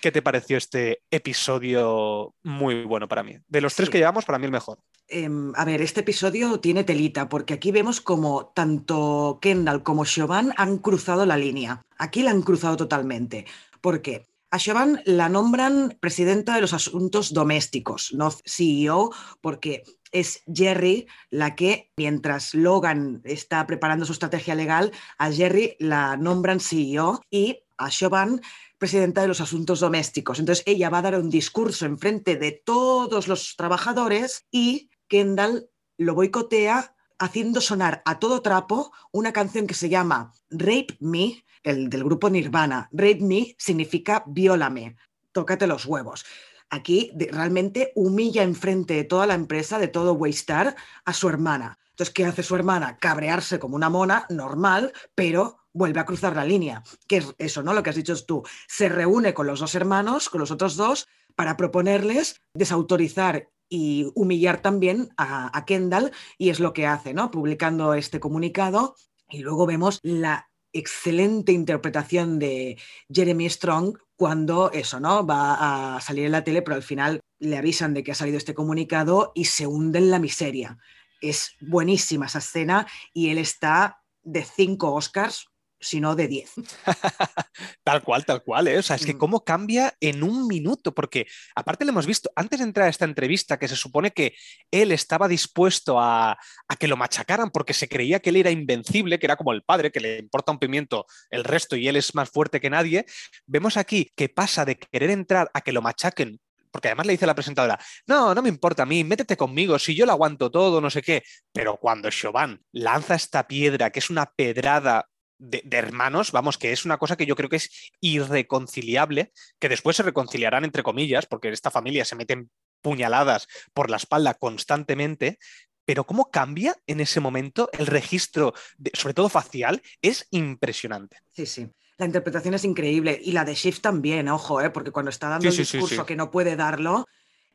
¿Qué 0.00 0.12
te 0.12 0.22
pareció 0.22 0.56
este 0.56 1.02
episodio 1.10 2.34
muy 2.42 2.84
bueno 2.84 3.08
para 3.08 3.22
mí? 3.22 3.36
De 3.48 3.60
los 3.60 3.74
tres 3.74 3.90
que 3.90 3.98
llevamos, 3.98 4.24
para 4.24 4.38
mí 4.38 4.46
el 4.46 4.52
mejor. 4.52 4.78
Em, 5.08 5.52
a 5.56 5.64
ver, 5.64 5.80
este 5.80 6.00
episodio 6.00 6.60
tiene 6.60 6.84
telita, 6.84 7.28
porque 7.28 7.54
aquí 7.54 7.72
vemos 7.72 8.00
como 8.00 8.52
tanto 8.54 9.38
Kendall 9.40 9.82
como 9.82 10.04
Siobhan 10.04 10.52
han 10.56 10.78
cruzado 10.78 11.26
la 11.26 11.36
línea. 11.36 11.82
Aquí 11.98 12.22
la 12.22 12.30
han 12.30 12.42
cruzado 12.42 12.76
totalmente. 12.76 13.46
¿Por 13.80 14.02
qué? 14.02 14.26
A 14.50 14.58
Siobhan 14.58 15.02
la 15.04 15.28
nombran 15.28 15.98
presidenta 16.00 16.54
de 16.54 16.62
los 16.62 16.72
asuntos 16.72 17.34
domésticos, 17.34 18.14
no 18.14 18.30
CEO, 18.46 19.10
porque 19.42 19.82
es 20.12 20.42
Jerry 20.52 21.06
la 21.30 21.54
que, 21.54 21.92
mientras 21.96 22.54
Logan 22.54 23.20
está 23.24 23.66
preparando 23.66 24.04
su 24.04 24.12
estrategia 24.12 24.54
legal, 24.54 24.92
a 25.18 25.30
Jerry 25.30 25.76
la 25.78 26.16
nombran 26.16 26.60
CEO 26.60 27.20
y 27.30 27.64
a 27.76 27.90
Siobhan 27.90 28.40
presidenta 28.78 29.22
de 29.22 29.28
los 29.28 29.40
asuntos 29.40 29.80
domésticos. 29.80 30.38
Entonces 30.38 30.64
ella 30.66 30.90
va 30.90 30.98
a 30.98 31.02
dar 31.02 31.16
un 31.16 31.30
discurso 31.30 31.86
en 31.86 31.98
frente 31.98 32.36
de 32.36 32.52
todos 32.52 33.28
los 33.28 33.56
trabajadores 33.56 34.46
y 34.50 34.90
Kendall 35.08 35.68
lo 35.96 36.14
boicotea 36.14 36.94
haciendo 37.18 37.60
sonar 37.60 38.02
a 38.04 38.18
todo 38.18 38.42
trapo 38.42 38.92
una 39.12 39.32
canción 39.32 39.66
que 39.66 39.74
se 39.74 39.88
llama 39.88 40.32
Rape 40.50 40.96
Me, 41.00 41.44
el 41.64 41.90
del 41.90 42.04
grupo 42.04 42.30
Nirvana. 42.30 42.88
Rape 42.92 43.20
Me 43.20 43.56
significa 43.58 44.22
viólame, 44.26 44.96
tócate 45.32 45.66
los 45.66 45.84
huevos. 45.86 46.24
Aquí 46.70 47.12
realmente 47.14 47.92
humilla 47.94 48.42
enfrente 48.42 48.94
de 48.94 49.04
toda 49.04 49.26
la 49.26 49.34
empresa, 49.34 49.78
de 49.78 49.88
todo 49.88 50.12
Waystar, 50.14 50.76
a 51.04 51.12
su 51.12 51.28
hermana. 51.28 51.78
Entonces, 51.90 52.14
¿qué 52.14 52.26
hace 52.26 52.42
su 52.42 52.54
hermana? 52.54 52.96
Cabrearse 52.98 53.58
como 53.58 53.74
una 53.74 53.90
mona, 53.90 54.26
normal, 54.28 54.92
pero 55.14 55.58
vuelve 55.72 56.00
a 56.00 56.04
cruzar 56.04 56.36
la 56.36 56.44
línea. 56.44 56.82
¿Qué 57.06 57.18
es 57.18 57.34
eso, 57.38 57.62
no? 57.62 57.72
Lo 57.72 57.82
que 57.82 57.90
has 57.90 57.96
dicho 57.96 58.14
tú. 58.24 58.42
Se 58.66 58.88
reúne 58.88 59.34
con 59.34 59.46
los 59.46 59.60
dos 59.60 59.74
hermanos, 59.74 60.28
con 60.28 60.40
los 60.40 60.50
otros 60.50 60.76
dos, 60.76 61.08
para 61.34 61.56
proponerles 61.56 62.40
desautorizar 62.54 63.48
y 63.68 64.10
humillar 64.14 64.60
también 64.60 65.10
a, 65.16 65.64
Kendall 65.66 66.12
y 66.36 66.50
es 66.50 66.60
lo 66.60 66.72
que 66.72 66.86
hace, 66.86 67.14
¿no? 67.14 67.30
Publicando 67.30 67.94
este 67.94 68.20
comunicado 68.20 68.96
y 69.28 69.38
luego 69.38 69.66
vemos 69.66 70.00
la 70.02 70.50
excelente 70.72 71.52
interpretación 71.52 72.38
de 72.38 72.78
Jeremy 73.12 73.48
Strong 73.48 73.98
cuando 74.18 74.72
eso, 74.72 74.98
¿no? 74.98 75.24
Va 75.24 75.94
a 75.96 76.00
salir 76.00 76.26
en 76.26 76.32
la 76.32 76.42
tele, 76.42 76.60
pero 76.62 76.74
al 76.74 76.82
final 76.82 77.20
le 77.38 77.56
avisan 77.56 77.94
de 77.94 78.02
que 78.02 78.10
ha 78.10 78.16
salido 78.16 78.36
este 78.36 78.52
comunicado 78.52 79.30
y 79.32 79.44
se 79.44 79.68
hunde 79.68 80.00
en 80.00 80.10
la 80.10 80.18
miseria. 80.18 80.76
Es 81.20 81.52
buenísima 81.60 82.26
esa 82.26 82.40
escena 82.40 82.88
y 83.14 83.30
él 83.30 83.38
está 83.38 84.02
de 84.24 84.44
cinco 84.44 84.92
Oscars 84.92 85.48
sino 85.80 86.16
de 86.16 86.28
10. 86.28 86.52
tal 87.84 88.02
cual, 88.02 88.24
tal 88.24 88.42
cual, 88.42 88.68
¿eh? 88.68 88.78
O 88.78 88.82
sea, 88.82 88.96
es 88.96 89.06
que 89.06 89.14
mm. 89.14 89.18
cómo 89.18 89.44
cambia 89.44 89.94
en 90.00 90.22
un 90.22 90.46
minuto, 90.46 90.94
porque 90.94 91.26
aparte 91.54 91.84
lo 91.84 91.90
hemos 91.90 92.06
visto, 92.06 92.30
antes 92.34 92.58
de 92.58 92.64
entrar 92.64 92.86
a 92.86 92.90
esta 92.90 93.04
entrevista, 93.04 93.58
que 93.58 93.68
se 93.68 93.76
supone 93.76 94.10
que 94.10 94.34
él 94.70 94.92
estaba 94.92 95.28
dispuesto 95.28 96.00
a, 96.00 96.32
a, 96.32 96.76
que 96.76 96.88
lo 96.88 96.96
machacaran 96.96 97.50
porque 97.50 97.74
se 97.74 97.88
creía 97.88 98.20
que 98.20 98.30
él 98.30 98.36
era 98.36 98.50
invencible, 98.50 99.18
que 99.18 99.26
era 99.26 99.36
como 99.36 99.52
el 99.52 99.62
padre, 99.62 99.92
que 99.92 100.00
le 100.00 100.18
importa 100.18 100.52
un 100.52 100.58
pimiento 100.58 101.06
el 101.30 101.44
resto 101.44 101.76
y 101.76 101.88
él 101.88 101.96
es 101.96 102.14
más 102.14 102.30
fuerte 102.30 102.60
que 102.60 102.70
nadie, 102.70 103.06
vemos 103.46 103.76
aquí 103.76 104.10
que 104.16 104.28
pasa 104.28 104.64
de 104.64 104.78
querer 104.78 105.10
entrar 105.10 105.50
a 105.54 105.60
que 105.60 105.72
lo 105.72 105.82
machaquen 105.82 106.40
porque 106.70 106.88
además 106.88 107.06
le 107.06 107.12
dice 107.12 107.26
la 107.26 107.34
presentadora, 107.34 107.78
no, 108.06 108.34
no 108.34 108.42
me 108.42 108.48
importa 108.48 108.82
a 108.82 108.86
mí, 108.86 109.02
métete 109.04 109.36
conmigo, 109.36 109.78
si 109.78 109.94
yo 109.94 110.06
lo 110.06 110.12
aguanto 110.12 110.50
todo, 110.50 110.80
no 110.80 110.90
sé 110.90 111.02
qué. 111.02 111.22
Pero 111.52 111.76
cuando 111.76 112.10
Chauvin 112.10 112.60
lanza 112.72 113.14
esta 113.14 113.46
piedra, 113.46 113.90
que 113.90 113.98
es 113.98 114.10
una 114.10 114.26
pedrada 114.26 115.08
de, 115.38 115.62
hermanos, 115.70 116.32
vamos, 116.32 116.58
que 116.58 116.72
es 116.72 116.84
una 116.84 116.98
cosa 116.98 117.16
que 117.16 117.26
yo 117.26 117.36
creo 117.36 117.48
que 117.48 117.56
es 117.56 117.92
irreconciliable, 118.00 119.32
que 119.58 119.68
después 119.68 119.96
se 119.96 120.02
reconciliarán 120.02 120.64
entre 120.64 120.82
comillas, 120.82 121.26
porque 121.26 121.48
esta 121.48 121.70
familia 121.70 122.04
se 122.04 122.16
meten 122.16 122.50
puñaladas 122.82 123.48
por 123.72 123.90
la 123.90 123.96
espalda 123.96 124.34
constantemente, 124.34 125.38
pero 125.84 126.04
cómo 126.04 126.30
cambia 126.30 126.76
en 126.86 127.00
ese 127.00 127.20
momento 127.20 127.70
el 127.72 127.86
registro, 127.86 128.52
sobre 128.92 129.14
todo 129.14 129.28
facial, 129.28 129.82
es 130.02 130.26
impresionante. 130.30 131.18
Sí, 131.32 131.46
sí. 131.46 131.68
La 131.96 132.06
interpretación 132.06 132.54
es 132.54 132.64
increíble 132.64 133.18
y 133.20 133.32
la 133.32 133.44
de 133.44 133.54
Shift 133.54 133.80
también, 133.80 134.28
ojo, 134.28 134.60
¿eh? 134.60 134.70
porque 134.70 134.92
cuando 134.92 135.10
está 135.10 135.28
dando 135.28 135.48
el 135.48 135.56
discurso 135.56 136.06
que 136.06 136.14
no 136.14 136.30
puede 136.30 136.54
darlo, 136.54 137.06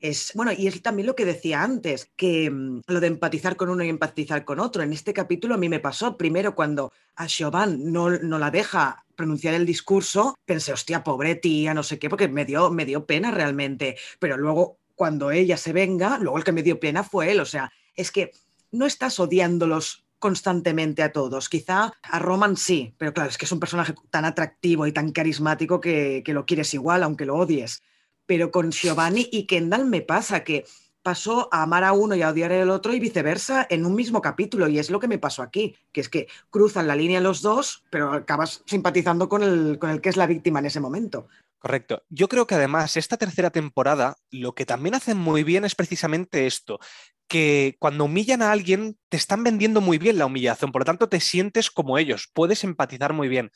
es, 0.04 0.34
bueno, 0.36 0.52
y 0.52 0.68
es 0.68 0.82
también 0.82 1.08
lo 1.08 1.16
que 1.16 1.24
decía 1.24 1.64
antes, 1.64 2.12
que 2.18 2.52
mm, 2.52 2.82
lo 2.88 3.00
de 3.00 3.08
empatizar 3.08 3.56
con 3.56 3.70
uno 3.70 3.86
y 3.86 3.90
empatizar 3.90 4.44
con 4.44 4.60
otro. 4.60 4.84
En 4.84 4.92
este 4.92 5.14
capítulo 5.14 5.56
a 5.56 5.58
mí 5.58 5.70
me 5.70 5.80
pasó, 5.80 6.18
primero 6.18 6.56
cuando 6.56 6.92
a 7.16 7.26
Chauvin 7.26 7.90
no, 7.92 8.10
no 8.10 8.38
la 8.38 8.52
deja 8.52 9.06
pronunciar 9.16 9.54
el 9.54 9.66
discurso, 9.66 10.36
pensé, 10.46 10.74
hostia, 10.74 11.06
pobre 11.06 11.36
tía, 11.36 11.74
no 11.74 11.84
sé 11.84 12.00
qué, 12.00 12.10
porque 12.10 12.28
me 12.28 12.44
dio, 12.44 12.70
me 12.70 12.84
dio 12.84 13.06
pena 13.06 13.32
realmente. 13.32 13.96
Pero 14.20 14.36
luego, 14.36 14.78
cuando 14.94 15.32
ella 15.32 15.56
se 15.56 15.72
venga, 15.72 16.18
luego 16.18 16.38
el 16.38 16.44
que 16.44 16.52
me 16.52 16.64
dio 16.64 16.82
pena 16.82 17.06
fue 17.06 17.32
él. 17.32 17.40
O 17.40 17.46
sea, 17.46 17.72
es 17.96 18.12
que 18.12 18.32
no 18.72 18.86
estás 18.86 19.22
odiándolos 19.22 20.04
constantemente 20.20 21.02
a 21.02 21.14
todos. 21.14 21.48
Quizá 21.48 21.94
a 22.02 22.20
Roman 22.20 22.58
sí, 22.58 22.94
pero 22.98 23.14
claro, 23.14 23.30
es 23.30 23.38
que 23.38 23.46
es 23.46 23.52
un 23.54 23.60
personaje 23.62 23.96
tan 24.10 24.26
atractivo 24.26 24.86
y 24.86 24.92
tan 24.92 25.14
carismático 25.14 25.80
que, 25.80 26.24
que 26.26 26.34
lo 26.34 26.46
quieres 26.46 26.74
igual, 26.74 27.04
aunque 27.04 27.26
lo 27.26 27.38
odies 27.38 27.82
pero 28.26 28.52
con 28.52 28.72
Giovanni 28.72 29.28
y 29.32 29.46
Kendall 29.46 29.86
me 29.86 30.02
pasa 30.02 30.44
que 30.44 30.66
pasó 31.04 31.50
a 31.52 31.64
amar 31.64 31.84
a 31.84 31.92
uno 31.92 32.16
y 32.16 32.22
a 32.22 32.30
odiar 32.30 32.52
al 32.54 32.70
otro 32.70 32.94
y 32.94 33.00
viceversa 33.00 33.68
en 33.70 33.86
un 33.86 33.94
mismo 33.94 34.22
capítulo. 34.22 34.68
Y 34.70 34.80
es 34.80 34.90
lo 34.90 35.00
que 35.00 35.10
me 35.10 35.20
pasó 35.20 35.44
aquí, 35.44 35.76
que 35.92 36.02
es 36.02 36.10
que 36.10 36.28
cruzan 36.50 36.88
la 36.88 36.96
línea 36.96 37.20
los 37.20 37.42
dos, 37.42 37.84
pero 37.90 38.14
acabas 38.14 38.64
simpatizando 38.66 39.30
con 39.30 39.44
el, 39.44 39.78
con 39.78 39.90
el 39.90 40.02
que 40.02 40.10
es 40.10 40.18
la 40.18 40.28
víctima 40.28 40.60
en 40.60 40.66
ese 40.66 40.80
momento. 40.80 41.28
Correcto. 41.60 42.04
Yo 42.10 42.28
creo 42.28 42.48
que 42.48 42.56
además 42.56 42.98
esta 42.98 43.18
tercera 43.18 43.50
temporada 43.50 44.18
lo 44.32 44.54
que 44.54 44.66
también 44.66 44.96
hacen 44.96 45.18
muy 45.18 45.44
bien 45.44 45.64
es 45.64 45.76
precisamente 45.76 46.46
esto, 46.46 46.80
que 47.28 47.78
cuando 47.80 48.06
humillan 48.06 48.42
a 48.42 48.52
alguien 48.52 48.98
te 49.10 49.18
están 49.18 49.44
vendiendo 49.44 49.80
muy 49.80 49.98
bien 49.98 50.18
la 50.18 50.26
humillación, 50.26 50.72
por 50.72 50.82
lo 50.82 50.86
tanto 50.86 51.08
te 51.08 51.22
sientes 51.22 51.72
como 51.72 51.98
ellos, 51.98 52.30
puedes 52.34 52.64
empatizar 52.66 53.14
muy 53.14 53.30
bien 53.30 53.52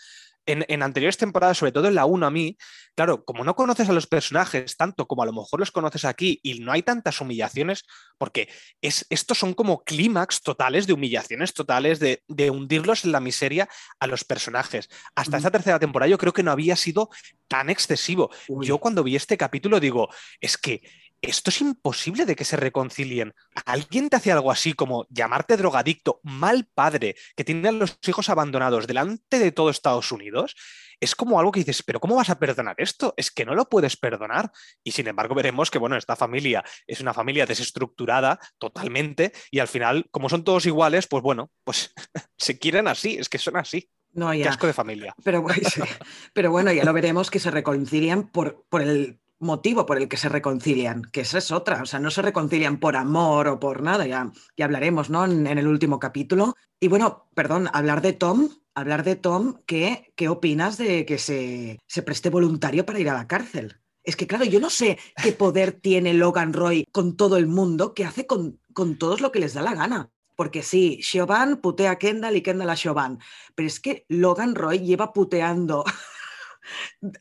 en, 0.47 0.81
anteriores 0.81 1.17
temporadas, 1.17 1.57
sobre 1.57 1.71
todo 1.71 1.87
en 1.87 1.95
la 1.95 2.05
1 2.05 2.25
a 2.25 2.31
mí, 2.31 2.57
claro, 2.95 3.23
como 3.25 3.43
no 3.43 3.55
conoces 3.55 3.89
a 3.89 3.93
los 3.93 4.07
personajes 4.07 4.77
tanto 4.77 5.07
como 5.07 5.21
a 5.21 5.25
lo 5.25 5.33
mejor 5.33 5.59
los 5.59 5.71
conoces 5.71 6.05
aquí 6.05 6.39
y 6.41 6.59
no 6.59 6.71
hay 6.71 6.81
tantas 6.81 7.21
humillaciones, 7.21 7.83
porque 8.17 8.49
es, 8.81 9.05
estos 9.09 9.37
son 9.37 9.53
como 9.53 9.83
clímax 9.83 10.41
totales 10.41 10.87
de 10.87 10.93
humillaciones 10.93 11.53
totales, 11.53 11.99
de, 11.99 12.23
hundirlos 12.49 13.05
en 13.05 13.11
la 13.11 13.19
miseria 13.19 13.67
a 13.99 14.07
los 14.07 14.23
personajes. 14.23 14.89
Hasta 15.15 15.37
esta 15.37 15.51
tercera 15.51 15.79
temporada 15.79 16.09
yo 16.09 16.17
creo 16.17 16.33
que 16.33 16.43
no 16.43 16.51
había 16.51 16.75
sido 16.75 17.09
tan 17.47 17.69
excesivo. 17.69 18.31
Yo 18.47 18.77
cuando 18.77 19.03
vi 19.03 19.15
este 19.15 19.37
capítulo 19.37 19.79
digo, 19.79 20.09
es 20.39 20.57
que 20.57 20.81
esto 21.21 21.49
es 21.49 21.61
imposible 21.61 22.25
de 22.25 22.35
que 22.35 22.45
se 22.45 22.57
reconcilien. 22.57 23.33
¿Alguien 23.65 24.09
te 24.09 24.17
hace 24.17 24.31
algo 24.31 24.51
así 24.51 24.73
como 24.73 25.07
llamarte 25.09 25.57
drogadicto, 25.57 26.19
mal 26.23 26.67
padre, 26.73 27.15
que 27.35 27.43
tiene 27.43 27.69
a 27.69 27.71
los 27.71 27.97
hijos 28.07 28.29
abandonados 28.29 28.87
delante 28.87 29.39
de 29.39 29.51
todo 29.51 29.69
Estados 29.69 30.11
Unidos? 30.11 30.55
Es 30.99 31.15
como 31.15 31.39
algo 31.39 31.51
que 31.51 31.59
dices, 31.59 31.83
pero 31.83 31.99
¿cómo 31.99 32.15
vas 32.15 32.29
a 32.29 32.39
perdonar 32.39 32.75
esto? 32.79 33.13
Es 33.17 33.31
que 33.31 33.45
no 33.45 33.55
lo 33.55 33.69
puedes 33.69 33.97
perdonar. 33.97 34.51
Y 34.83 34.91
sin 34.91 35.07
embargo 35.07 35.35
veremos 35.35 35.69
que, 35.69 35.77
bueno, 35.79 35.95
esta 35.95 36.15
familia 36.15 36.63
es 36.87 37.01
una 37.01 37.13
familia 37.13 37.45
desestructurada 37.45 38.39
totalmente 38.57 39.31
y 39.51 39.59
al 39.59 39.67
final, 39.67 40.07
como 40.11 40.29
son 40.29 40.43
todos 40.43 40.65
iguales, 40.65 41.07
pues 41.07 41.23
bueno, 41.23 41.51
pues 41.63 41.93
se 42.37 42.57
quieren 42.57 42.87
así, 42.87 43.17
es 43.17 43.29
que 43.29 43.37
son 43.37 43.57
así. 43.57 43.89
No, 44.13 44.33
ya. 44.33 44.49
asco 44.49 44.65
de 44.65 44.73
familia. 44.73 45.13
Pero, 45.23 45.45
pero 46.33 46.49
bueno, 46.49 46.71
ya 46.71 46.83
lo 46.83 46.93
veremos 46.93 47.29
que 47.29 47.39
se 47.39 47.51
reconcilian 47.51 48.29
por, 48.29 48.65
por 48.69 48.81
el 48.81 49.19
motivo 49.39 49.85
por 49.85 49.97
el 49.97 50.07
que 50.07 50.17
se 50.17 50.29
reconcilian, 50.29 51.03
que 51.11 51.21
esa 51.21 51.37
es 51.37 51.51
otra, 51.51 51.81
o 51.81 51.85
sea, 51.85 51.99
no 51.99 52.11
se 52.11 52.21
reconcilian 52.21 52.79
por 52.79 52.95
amor 52.95 53.47
o 53.47 53.59
por 53.59 53.81
nada, 53.81 54.07
ya, 54.07 54.31
ya 54.55 54.65
hablaremos, 54.65 55.09
¿no? 55.09 55.25
En, 55.25 55.47
el 55.47 55.67
último 55.67 55.99
capítulo. 55.99 56.55
Y 56.79 56.87
bueno, 56.87 57.29
perdón, 57.35 57.69
hablar 57.73 58.01
de 58.01 58.13
Tom, 58.13 58.49
hablar 58.73 59.03
de 59.03 59.15
Tom, 59.15 59.61
¿qué, 59.65 60.11
qué 60.15 60.29
opinas 60.29 60.77
de 60.77 61.05
que 61.05 61.17
se, 61.17 61.79
se 61.87 62.01
preste 62.01 62.29
voluntario 62.29 62.85
para 62.85 62.99
ir 62.99 63.09
a 63.09 63.13
la 63.13 63.27
cárcel? 63.27 63.81
Es 64.03 64.15
que, 64.15 64.27
claro, 64.27 64.45
yo 64.45 64.59
no 64.59 64.69
sé 64.69 64.97
qué 65.21 65.33
poder 65.33 65.73
tiene 65.73 66.13
Logan 66.13 66.53
Roy 66.53 66.85
con 66.91 67.17
todo 67.17 67.37
el 67.37 67.47
mundo, 67.47 67.93
que 67.93 68.05
hace 68.05 68.25
con, 68.25 68.59
con 68.73 68.97
todos 68.97 69.21
lo 69.21 69.31
que 69.31 69.39
les 69.39 69.53
da 69.53 69.61
la 69.61 69.75
gana. 69.75 70.09
Porque 70.37 70.61
sí, 70.61 70.99
Siobhan 71.01 71.57
putea 71.57 71.91
a 71.91 71.97
Kendall 71.97 72.37
y 72.37 72.41
Kendall 72.41 72.69
a 72.69 72.75
Siobhan, 72.75 73.19
pero 73.55 73.67
es 73.67 73.79
que 73.79 74.05
Logan 74.07 74.53
Roy 74.53 74.79
lleva 74.79 75.11
puteando 75.11 75.83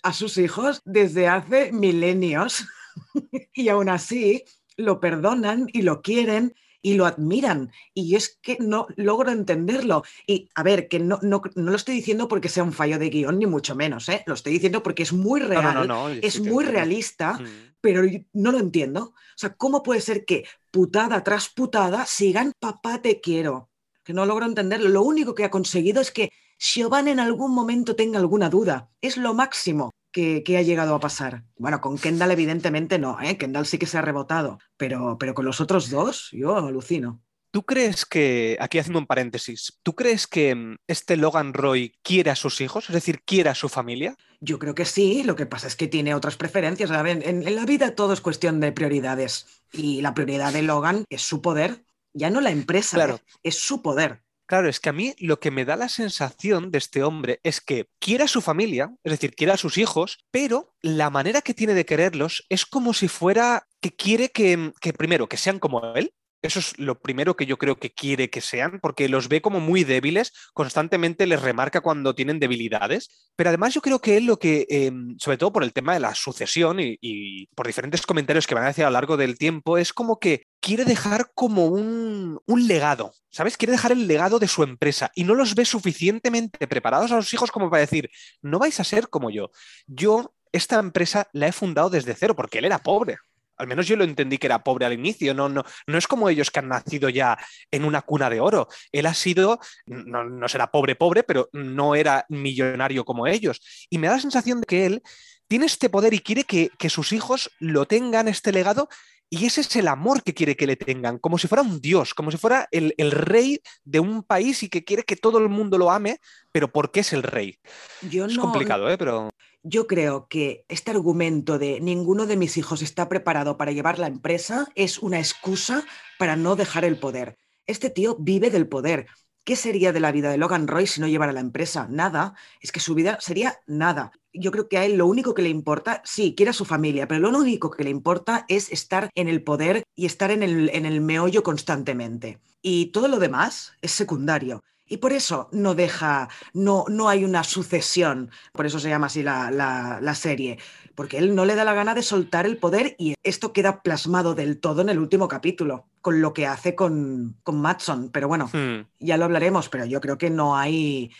a 0.03 0.12
sus 0.12 0.38
hijos 0.38 0.82
desde 0.84 1.28
hace 1.28 1.72
milenios 1.72 2.66
y 3.55 3.68
aún 3.68 3.88
así 3.88 4.44
lo 4.76 5.01
perdonan 5.01 5.68
y 5.72 5.82
lo 5.82 6.03
quieren 6.03 6.55
y 6.86 6.94
lo 6.94 7.05
admiran. 7.05 7.72
Y 7.94 8.14
es 8.14 8.38
que 8.40 8.59
no 8.61 8.86
logro 8.94 9.32
entenderlo. 9.32 10.05
Y 10.24 10.49
a 10.55 10.62
ver, 10.62 10.86
que 10.86 11.01
no, 11.01 11.18
no, 11.20 11.42
lo 11.57 11.74
estoy 11.74 11.97
diciendo 11.97 12.28
porque 12.28 12.49
sea 12.49 12.62
un 12.62 12.72
fallo 12.72 12.99
de 13.01 13.11
guion, 13.11 13.40
ni 13.40 13.47
mucho 13.47 13.74
menos, 13.74 14.09
¿eh? 14.09 14.22
Lo 14.26 14.34
estoy 14.34 14.53
diciendo 14.53 14.84
porque 14.84 15.03
es 15.03 15.12
muy 15.12 15.40
real, 15.40 15.90
es 16.22 16.38
muy 16.38 16.64
realista, 16.64 17.40
mm. 17.40 17.74
pero 17.80 18.03
no 18.34 18.53
lo 18.53 18.59
entiendo. 18.59 19.01
O 19.03 19.14
sea, 19.34 19.55
¿cómo 19.55 19.82
puede 19.82 20.01
ser 20.01 20.24
que 20.24 20.44
putada 20.70 21.24
tras 21.24 21.49
putada 21.49 22.07
sigan 22.07 22.53
papá 22.61 23.03
te 23.03 23.20
quiero? 23.20 23.68
Que 24.05 24.12
no 24.12 24.24
logro 24.24 24.47
entenderlo. 24.47 24.88
Lo 24.88 25.03
único 25.03 25.34
que 25.34 25.42
ha 25.42 25.51
conseguido 25.51 26.01
es 26.01 26.12
que 26.12 26.30
Siobhan 26.59 27.09
en 27.09 27.20
algún 27.20 27.54
momento 27.54 27.96
tenga 27.96 28.18
alguna 28.18 28.50
duda. 28.50 28.90
Es 29.00 29.16
lo 29.16 29.34
máximo 29.34 29.90
que, 30.12 30.57
ha 30.57 30.62
llegado 30.62 30.94
a 30.94 31.00
pasar. 31.00 31.44
Bueno, 31.57 31.80
con 31.80 31.98
Kendall 31.98 32.30
evidentemente 32.30 32.98
no, 32.98 33.20
¿eh? 33.20 33.36
Kendall 33.36 33.66
sí 33.66 33.78
que 33.78 33.86
se 33.86 33.98
ha 33.98 34.02
rebotado, 34.02 34.59
pero, 34.76 35.18
pero 35.18 35.34
con 35.34 35.44
los 35.44 35.61
otros 35.61 35.90
dos 35.90 36.30
yo 36.32 36.57
alucino. 36.57 37.22
¿Tú 37.50 37.64
crees 37.64 38.04
que, 38.04 38.57
aquí 38.61 38.78
haciendo 38.78 38.98
un 38.98 39.07
paréntesis, 39.07 39.78
¿tú 39.82 39.94
crees 39.94 40.26
que 40.26 40.54
mm, 40.54 40.76
este 40.88 41.16
Logan 41.16 41.54
Roy 41.54 41.94
quiere 42.02 42.30
a 42.30 42.36
sus 42.36 42.61
hijos, 42.61 42.88
es 42.88 42.94
decir, 42.94 43.22
quiere 43.24 43.50
a 43.50 43.54
su 43.54 43.68
familia? 43.68 44.14
Yo 44.40 44.59
creo 44.59 44.74
que 44.74 44.84
sí, 44.84 45.22
lo 45.22 45.36
que 45.36 45.46
pasa 45.46 45.66
es 45.66 45.76
que 45.76 45.86
tiene 45.86 46.14
otras 46.14 46.36
preferencias. 46.36 46.90
En, 46.90 47.22
en, 47.22 47.54
la 47.54 47.64
vida 47.64 47.94
todo 47.94 48.12
es 48.12 48.20
cuestión 48.20 48.61
de 48.61 48.72
prioridades 48.72 49.46
y 49.72 50.02
la 50.02 50.12
prioridad 50.12 50.52
de 50.52 50.62
Logan 50.62 51.04
es 51.09 51.22
su 51.22 51.40
poder, 51.40 51.84
ya 52.12 52.30
no 52.30 52.40
la 52.40 52.50
empresa, 52.50 52.96
claro. 52.96 53.16
¿eh? 53.16 53.32
es 53.42 53.59
su 53.59 53.80
poder. 53.82 54.22
Claro, 54.47 54.68
es 54.68 54.78
que 54.78 54.90
a 54.90 54.92
mí 54.92 55.12
lo 55.18 55.40
que 55.40 55.51
me 55.51 55.64
da 55.64 55.74
la 55.74 55.88
sensación 55.88 56.70
de 56.70 56.78
este 56.78 57.03
hombre 57.03 57.40
es 57.42 57.61
que 57.61 57.88
quiere 57.99 58.24
a 58.24 58.28
su 58.28 58.40
familia, 58.40 58.94
es 59.03 59.11
decir, 59.11 59.34
quiere 59.34 59.53
a 59.53 59.57
sus 59.57 59.76
hijos, 59.76 60.18
pero 60.30 60.72
la 60.82 61.11
manera 61.11 61.42
que 61.42 61.53
tiene 61.53 61.74
de 61.74 61.84
quererlos 61.84 62.47
es 62.49 62.64
como 62.64 62.94
si 62.94 63.09
fuera 63.09 63.66
que 63.80 63.90
quiere 63.90 64.28
que, 64.30 64.72
primero, 64.97 65.28
que 65.28 65.36
sean 65.36 65.59
como 65.59 65.94
él, 65.97 66.12
eso 66.42 66.61
es 66.61 66.78
lo 66.78 67.01
primero 67.01 67.34
que 67.34 67.47
yo 67.47 67.57
creo 67.57 67.76
que 67.80 67.90
quiere 67.92 68.30
que 68.30 68.40
sean, 68.40 68.78
porque 68.80 69.09
los 69.09 69.28
ve 69.28 69.40
como 69.42 69.59
muy 69.59 69.82
débiles, 69.82 70.32
constantemente 70.53 71.26
les 71.26 71.42
remarca 71.42 71.80
cuando 71.80 72.14
tienen 72.14 72.38
debilidades, 72.38 73.09
pero 73.34 73.49
además 73.51 73.74
yo 73.74 73.80
creo 73.80 74.01
que 74.01 74.16
él 74.16 74.26
lo 74.26 74.38
que, 74.38 74.64
em, 74.68 75.16
sobre 75.18 75.38
todo 75.38 75.53
por 75.53 75.64
el 75.64 75.72
tema 75.72 75.94
de 75.94 76.01
la 76.01 76.14
sucesión 76.14 76.78
y, 76.78 77.49
por 77.57 77.66
diferentes 77.66 78.07
comentarios 78.07 78.47
que 78.47 78.55
van 78.55 78.64
a 78.64 78.68
decir 78.68 78.84
a 78.84 78.90
lo 78.90 78.92
largo 78.94 79.16
del 79.16 79.38
tiempo, 79.38 79.76
es 79.76 79.92
como 79.92 80.20
que 80.20 80.44
quiere 80.67 80.85
dejar 80.85 81.31
como 81.33 81.67
un, 81.67 82.41
un, 82.45 82.67
legado, 82.67 83.14
¿sabes? 83.31 83.57
Quiere 83.57 83.71
dejar 83.71 83.93
el 83.93 84.09
legado 84.09 84.41
de 84.41 84.49
su 84.49 84.64
empresa 84.64 85.12
y 85.14 85.23
no 85.23 85.37
los 85.37 85.55
ve 85.55 85.64
suficientemente 85.64 86.67
preparados 86.67 87.12
a 87.12 87.14
los 87.14 87.33
hijos 87.33 87.53
como 87.53 87.71
para 87.71 87.83
decir, 87.83 88.11
no 88.43 88.59
vais 88.59 88.81
a 88.81 88.85
ser 88.85 89.09
como 89.09 89.31
yo. 89.31 89.53
Yo 89.87 90.35
esta 90.51 90.81
empresa 90.81 91.29
la 91.33 91.47
he 91.47 91.53
fundado 91.53 91.89
desde 91.89 92.17
cero 92.17 92.35
porque 92.35 92.59
él 92.59 92.64
era 92.64 92.81
pobre. 92.81 93.17
Al 93.57 93.69
menos 93.69 93.87
yo 93.87 93.95
lo 93.95 94.03
entendí 94.03 94.39
que 94.39 94.49
era 94.49 94.64
pobre 94.64 94.87
al 94.87 94.93
inicio, 94.93 95.35
no, 95.35 95.49
no, 95.49 95.62
no 95.87 95.99
es 95.99 96.09
como 96.09 96.29
ellos 96.29 96.51
que 96.51 96.59
han 96.59 96.69
nacido 96.69 97.11
ya 97.11 97.39
en 97.71 97.85
una 97.85 98.03
cuna 98.03 98.29
de 98.29 98.41
oro. 98.41 98.67
Él 98.91 99.07
ha 99.07 99.14
sido, 99.14 99.61
no, 99.87 100.49
será 100.49 100.73
pobre, 100.73 100.97
pobre, 100.97 101.23
pero 101.23 101.49
no 101.53 101.95
era 101.95 102.27
millonario 102.29 103.05
como 103.05 103.29
ellos. 103.29 103.87
Y 103.89 103.99
me 103.99 104.09
da 104.09 104.14
la 104.14 104.21
sensación 104.21 104.62
de 104.62 104.67
que 104.67 104.87
él 104.87 105.03
tiene 105.47 105.67
este 105.67 105.89
poder 105.89 106.12
y 106.12 106.19
quiere 106.19 106.43
que, 106.43 106.71
que 106.77 106.91
sus 106.91 107.12
hijos 107.12 107.53
lo 107.61 107.87
tengan, 107.87 108.27
este 108.27 108.51
legado, 108.51 108.89
Y 109.29 109.45
ese 109.47 109.61
es 109.61 109.74
el 109.77 109.89
amor 109.89 110.22
que 110.22 110.35
quiere 110.35 110.57
que 110.57 110.66
le 110.66 110.77
tengan, 110.77 111.18
como 111.18 111.37
si 111.37 111.49
fuera 111.49 111.62
un 111.62 111.81
dios, 111.81 112.14
como 112.14 112.31
si 112.31 112.37
fuera 112.37 112.68
el, 112.70 112.93
rey 113.11 113.61
de 113.85 113.99
un 113.99 114.22
país 114.22 114.62
y 114.62 114.68
que 114.68 114.85
quiere 114.85 115.03
que 115.03 115.16
todo 115.16 115.39
el 115.39 115.49
mundo 115.49 115.79
lo 115.79 115.91
ame, 115.91 116.20
pero 116.53 116.70
porque 116.70 117.01
es 117.01 117.12
el 117.12 117.24
rey. 117.24 117.59
es 118.03 118.39
complicado, 118.39 118.89
¿eh? 118.89 118.97
Pero... 118.97 119.31
Yo 119.64 119.89
creo 119.89 120.29
que 120.29 120.64
este 120.68 120.93
argumento 120.93 121.59
de 121.59 121.81
ninguno 121.81 122.27
de 122.27 122.37
mis 122.37 122.57
hijos 122.57 122.83
está 122.83 123.09
preparado 123.09 123.57
para 123.57 123.72
llevar 123.72 123.99
la 123.99 124.07
empresa 124.07 124.68
es 124.77 124.99
una 124.99 125.18
excusa 125.18 125.85
para 126.20 126.37
no 126.37 126.55
dejar 126.55 126.85
el 126.85 127.01
poder. 127.01 127.37
Este 127.66 127.91
tío 127.91 128.16
vive 128.20 128.51
del 128.51 128.68
poder. 128.68 129.09
¿Qué 129.47 129.55
sería 129.55 129.92
de 129.92 130.01
la 130.01 130.11
vida 130.11 130.28
de 130.28 130.38
Logan 130.38 130.66
Roy 130.66 130.88
si 130.88 131.01
no 131.01 131.07
llevara 131.07 131.32
la 131.32 131.38
empresa? 131.38 131.86
Nada. 131.88 132.34
Es 132.61 132.72
que 132.72 132.80
su 132.80 132.97
vida 132.97 133.18
sería 133.20 133.61
nada. 133.68 134.11
Yo 134.32 134.51
creo 134.51 134.68
que 134.68 134.76
a 134.76 134.84
él 134.84 134.97
lo 134.97 135.07
único 135.07 135.34
que 135.34 135.42
le 135.42 135.51
importa, 135.51 136.03
sí, 136.05 136.34
quiere 136.36 136.51
a 136.51 136.53
su 136.53 136.64
familia, 136.64 137.07
pero 137.07 137.20
lo 137.20 137.38
único 137.38 137.70
que 137.70 137.84
le 137.84 137.90
importa 137.90 138.44
es 138.49 138.72
estar 138.72 139.09
en 139.14 139.28
el 139.28 139.44
poder 139.44 139.84
y 139.94 140.07
estar 140.07 140.32
en 140.32 140.42
el, 140.42 140.68
en 140.70 140.84
el 140.84 141.01
meollo 141.01 141.44
constantemente. 141.44 142.40
Y 142.61 142.86
todo 142.86 143.07
lo 143.07 143.20
demás 143.20 143.74
es 143.82 143.92
secundario. 143.92 144.64
Y 144.89 144.99
por 144.99 145.12
eso 145.12 145.49
no 145.51 145.74
deja, 145.74 146.28
no, 146.53 146.84
no 146.89 147.09
hay 147.09 147.24
una 147.24 147.43
sucesión, 147.43 148.30
por 148.53 148.66
eso 148.66 148.78
se 148.78 148.89
llama 148.89 149.07
así 149.07 149.22
la, 149.22 149.51
la, 149.51 150.14
serie, 150.14 150.59
porque 150.95 151.18
él 151.18 151.34
no 151.34 151.45
le 151.45 151.57
da 151.57 151.64
la 151.64 151.74
gana 151.74 151.95
de 151.95 152.03
soltar 152.03 152.47
el 152.47 152.57
poder 152.57 152.95
y 152.97 153.14
esto 153.24 153.53
queda 153.53 153.82
plasmado 153.82 154.37
del 154.37 154.61
todo 154.61 154.82
en 154.82 154.89
el 154.89 155.01
último 155.01 155.26
capítulo, 155.26 155.87
con 156.01 156.20
lo 156.20 156.32
que 156.32 156.47
hace 156.47 156.76
con, 156.76 157.37
con 157.43 157.61
Matson. 157.61 158.11
Pero 158.12 158.28
bueno, 158.28 158.49
hmm. 158.53 158.87
ya 159.01 159.16
lo 159.16 159.24
hablaremos, 159.24 159.68
pero 159.68 159.84
yo 159.87 160.01
creo 160.01 160.18
que 160.18 160.30
no 160.30 160.57
hay... 160.57 161.11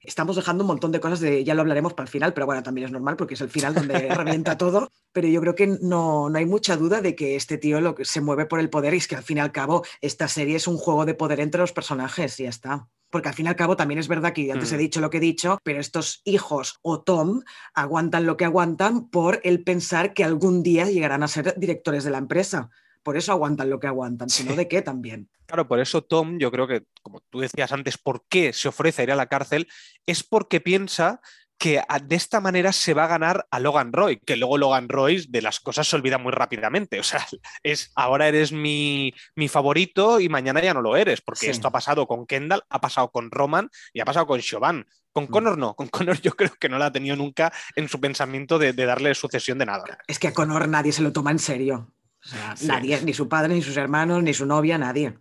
Estamos 0.00 0.36
dejando 0.36 0.62
un 0.62 0.68
montón 0.68 0.92
de 0.92 1.00
cosas 1.00 1.18
de, 1.18 1.42
ya 1.42 1.54
lo 1.54 1.62
hablaremos 1.62 1.92
para 1.92 2.04
el 2.04 2.10
final, 2.10 2.32
pero 2.32 2.46
bueno, 2.46 2.62
también 2.62 2.86
es 2.86 2.92
normal 2.92 3.16
porque 3.16 3.34
es 3.34 3.40
el 3.40 3.50
final 3.50 3.74
donde 3.74 3.94
revienta 4.14 4.56
todo, 4.56 4.92
pero 5.12 5.26
yo 5.26 5.40
creo 5.40 5.56
que 5.56 5.66
no, 5.66 6.30
no 6.30 6.38
hay 6.38 6.46
mucha 6.46 6.76
duda 6.76 7.00
de 7.00 7.16
que 7.16 7.34
este 7.34 7.58
tío 7.58 7.80
lo 7.80 7.96
que 7.96 8.04
se 8.04 8.20
mueve 8.20 8.46
por 8.46 8.60
el 8.60 8.70
poder 8.70 8.94
y 8.94 8.98
es 8.98 9.08
que 9.08 9.16
al 9.16 9.24
fin 9.24 9.38
y 9.38 9.40
al 9.40 9.50
cabo 9.50 9.84
esta 10.00 10.28
serie 10.28 10.54
es 10.54 10.68
un 10.68 10.78
juego 10.78 11.04
de 11.04 11.14
poder 11.14 11.40
entre 11.40 11.60
los 11.60 11.72
personajes 11.72 12.38
y 12.38 12.44
ya 12.44 12.50
está 12.50 12.86
porque 13.10 13.28
al 13.28 13.34
fin 13.34 13.46
y 13.46 13.48
al 13.48 13.56
cabo 13.56 13.76
también 13.76 13.98
es 13.98 14.08
verdad 14.08 14.32
que 14.32 14.50
antes 14.52 14.72
he 14.72 14.76
mm. 14.76 14.78
dicho 14.78 15.00
lo 15.00 15.10
que 15.10 15.18
he 15.18 15.20
dicho, 15.20 15.58
pero 15.62 15.80
estos 15.80 16.20
hijos 16.24 16.78
o 16.82 17.02
Tom 17.02 17.42
aguantan 17.74 18.26
lo 18.26 18.36
que 18.36 18.44
aguantan 18.44 19.08
por 19.08 19.40
el 19.44 19.64
pensar 19.64 20.14
que 20.14 20.24
algún 20.24 20.62
día 20.62 20.86
llegarán 20.86 21.22
a 21.22 21.28
ser 21.28 21.54
directores 21.58 22.04
de 22.04 22.10
la 22.10 22.18
empresa. 22.18 22.70
Por 23.02 23.16
eso 23.16 23.32
aguantan 23.32 23.70
lo 23.70 23.80
que 23.80 23.86
aguantan, 23.86 24.28
sino 24.28 24.54
de 24.54 24.68
qué 24.68 24.82
también. 24.82 25.30
Claro, 25.46 25.66
por 25.66 25.80
eso 25.80 26.02
Tom, 26.02 26.38
yo 26.38 26.50
creo 26.50 26.66
que, 26.66 26.84
como 27.00 27.20
tú 27.30 27.40
decías 27.40 27.72
antes, 27.72 27.96
¿por 27.96 28.24
qué 28.28 28.52
se 28.52 28.68
ofrece 28.68 29.00
a 29.00 29.04
ir 29.04 29.12
a 29.12 29.16
la 29.16 29.28
cárcel? 29.28 29.66
Es 30.04 30.22
porque 30.22 30.60
piensa 30.60 31.22
que 31.58 31.82
de 32.04 32.16
esta 32.16 32.40
manera 32.40 32.72
se 32.72 32.94
va 32.94 33.04
a 33.04 33.08
ganar 33.08 33.46
a 33.50 33.58
Logan 33.58 33.92
Roy, 33.92 34.20
que 34.24 34.36
luego 34.36 34.58
Logan 34.58 34.88
Roy 34.88 35.26
de 35.28 35.42
las 35.42 35.58
cosas 35.58 35.88
se 35.88 35.96
olvida 35.96 36.16
muy 36.16 36.32
rápidamente. 36.32 37.00
O 37.00 37.02
sea, 37.02 37.26
es 37.62 37.90
ahora 37.96 38.28
eres 38.28 38.52
mi, 38.52 39.12
favorito 39.48 40.20
y 40.20 40.28
mañana 40.28 40.62
ya 40.62 40.72
no 40.72 40.82
lo 40.82 40.96
eres, 40.96 41.20
porque 41.20 41.50
esto 41.50 41.68
ha 41.68 41.72
pasado 41.72 42.06
con 42.06 42.26
Kendall, 42.26 42.62
ha 42.68 42.80
pasado 42.80 43.10
con 43.10 43.30
Roman 43.30 43.68
y 43.92 44.00
ha 44.00 44.04
pasado 44.04 44.26
con 44.26 44.40
Siobhan. 44.40 44.86
Con 45.12 45.24
mm. 45.24 45.28
Connor 45.28 45.58
no, 45.58 45.74
con 45.74 45.88
Connor 45.88 46.20
yo 46.20 46.32
creo 46.36 46.52
que 46.60 46.68
no 46.68 46.78
la 46.78 46.86
ha 46.86 46.92
tenido 46.92 47.16
nunca 47.16 47.52
en 47.74 47.88
su 47.88 48.00
pensamiento 48.00 48.58
de, 48.58 48.72
de 48.72 48.86
darle 48.86 49.14
sucesión 49.14 49.58
de 49.58 49.66
nada. 49.66 49.84
Es 50.06 50.18
que 50.18 50.28
a 50.28 50.32
Connor 50.32 50.68
nadie 50.68 50.92
se 50.92 51.02
lo 51.02 51.12
toma 51.12 51.32
en 51.32 51.38
serio. 51.40 51.92
O 52.28 52.56
sea, 52.56 52.56
nadie, 52.66 53.00
ni 53.02 53.14
su 53.14 53.26
padre, 53.26 53.54
ni 53.54 53.62
sus 53.62 53.76
hermanos, 53.76 54.22
ni 54.22 54.34
su 54.34 54.44
novia, 54.44 54.76
nadie. 54.76 55.14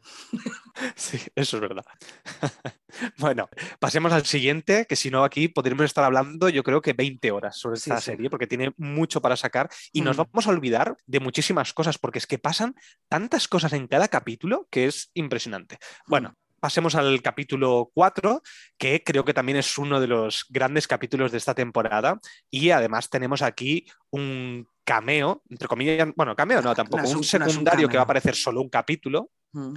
Sí, 0.96 1.20
eso 1.36 1.58
es 1.58 1.62
verdad. 1.62 1.86
Bueno, 3.18 3.50
pasemos 3.80 4.12
al 4.12 4.26
siguiente, 4.26 4.86
que 4.88 4.96
si 4.96 5.12
no 5.12 5.24
aquí 5.24 5.50
podríamos 5.50 5.86
estar 5.86 6.04
hablando 6.04 6.50
yo 6.50 6.64
creo 6.64 6.82
que 6.82 6.94
20 6.94 7.32
horas 7.32 7.58
sobre 7.58 7.78
esta 7.78 8.02
serie, 8.02 8.30
porque 8.30 8.48
tiene 8.48 8.74
mucho 8.78 9.22
para 9.22 9.36
sacar 9.36 9.70
y 9.92 10.02
nos 10.02 10.18
mm. 10.18 10.22
vamos 10.22 10.48
a 10.48 10.50
olvidar 10.50 10.98
de 11.06 11.20
muchísimas 11.20 11.74
cosas, 11.74 11.98
porque 11.98 12.18
es 12.20 12.26
que 12.26 12.40
pasan 12.40 12.76
tantas 13.08 13.48
cosas 13.48 13.74
en 13.74 13.88
cada 13.88 14.08
capítulo 14.08 14.68
que 14.72 14.86
es 14.86 15.12
impresionante. 15.14 15.78
Bueno, 16.08 16.36
pasemos 16.60 16.96
al 16.96 17.22
capítulo 17.22 17.92
4, 17.94 18.42
que 18.78 19.04
creo 19.04 19.26
que 19.26 19.34
también 19.34 19.58
es 19.58 19.78
uno 19.78 20.00
de 20.00 20.08
los 20.08 20.46
grandes 20.50 20.88
capítulos 20.88 21.32
de 21.32 21.38
esta 21.38 21.54
temporada. 21.54 22.20
Y 22.50 22.72
además 22.72 23.10
tenemos 23.10 23.42
aquí 23.42 23.86
un 24.10 24.68
cameo, 24.88 25.44
entre 25.50 25.68
comillas, 25.68 26.08
bueno, 26.16 26.34
cameo 26.34 26.62
no, 26.62 26.74
tampoco, 26.74 27.10
un 27.10 27.22
secundario 27.22 27.90
que 27.90 27.98
va 27.98 28.04
a 28.04 28.06
aparecer 28.06 28.34
solo 28.36 28.62
un 28.62 28.70
capítulo. 28.70 29.32
Mm. 29.52 29.74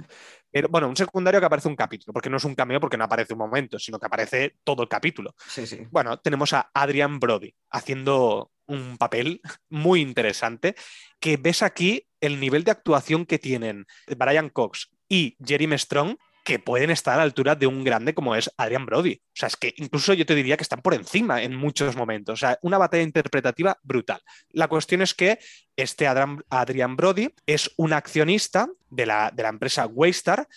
Pero, 0.49 0.69
bueno, 0.69 0.87
un 0.87 0.95
secundario 0.95 1.41
que 1.41 1.45
aparece 1.45 1.67
un 1.67 1.75
capítulo, 1.75 2.13
porque 2.13 2.29
no 2.29 2.37
es 2.37 2.45
un 2.45 2.55
cameo 2.55 2.79
porque 2.79 2.95
no 2.95 3.03
aparece 3.03 3.33
un 3.33 3.39
momento, 3.39 3.77
sino 3.77 3.99
que 3.99 4.05
aparece 4.05 4.55
todo 4.63 4.83
el 4.83 4.87
capítulo. 4.87 5.35
Sí, 5.49 5.67
sí. 5.67 5.85
Bueno, 5.91 6.17
tenemos 6.19 6.53
a 6.53 6.71
Adrian 6.73 7.19
Brody 7.19 7.53
haciendo 7.71 8.51
un 8.67 8.97
papel 8.97 9.41
muy 9.69 9.99
interesante, 9.99 10.75
que 11.19 11.35
ves 11.35 11.61
aquí 11.61 12.07
el 12.21 12.39
nivel 12.39 12.63
de 12.63 12.71
actuación 12.71 13.25
que 13.25 13.37
tienen 13.37 13.85
Brian 14.17 14.47
Cox 14.47 14.91
y 15.09 15.35
Jeremy 15.45 15.77
Strong, 15.77 16.15
que 16.43 16.59
pueden 16.59 16.89
estar 16.89 17.15
a 17.15 17.17
la 17.17 17.23
altura 17.23 17.55
de 17.55 17.67
un 17.67 17.83
grande 17.83 18.13
como 18.13 18.35
es 18.35 18.49
Adrian 18.57 18.85
Brody. 18.85 19.21
O 19.25 19.31
sea, 19.33 19.47
es 19.47 19.55
que 19.55 19.73
incluso 19.77 20.13
yo 20.13 20.25
te 20.25 20.35
diría 20.35 20.57
que 20.57 20.63
están 20.63 20.81
por 20.81 20.93
encima 20.93 21.41
en 21.41 21.55
muchos 21.55 21.95
momentos. 21.95 22.33
O 22.33 22.37
sea, 22.37 22.57
una 22.61 22.77
batalla 22.77 23.03
interpretativa 23.03 23.77
brutal. 23.83 24.21
La 24.49 24.67
cuestión 24.67 25.01
es 25.01 25.13
que 25.13 25.39
este 25.75 26.07
Adrian 26.07 26.95
Brody 26.95 27.33
es 27.45 27.71
un 27.77 27.93
accionista 27.93 28.69
de 28.89 29.05
la, 29.05 29.31
de 29.31 29.43
la 29.43 29.49
empresa 29.49 29.85
Waystar, 29.85 30.47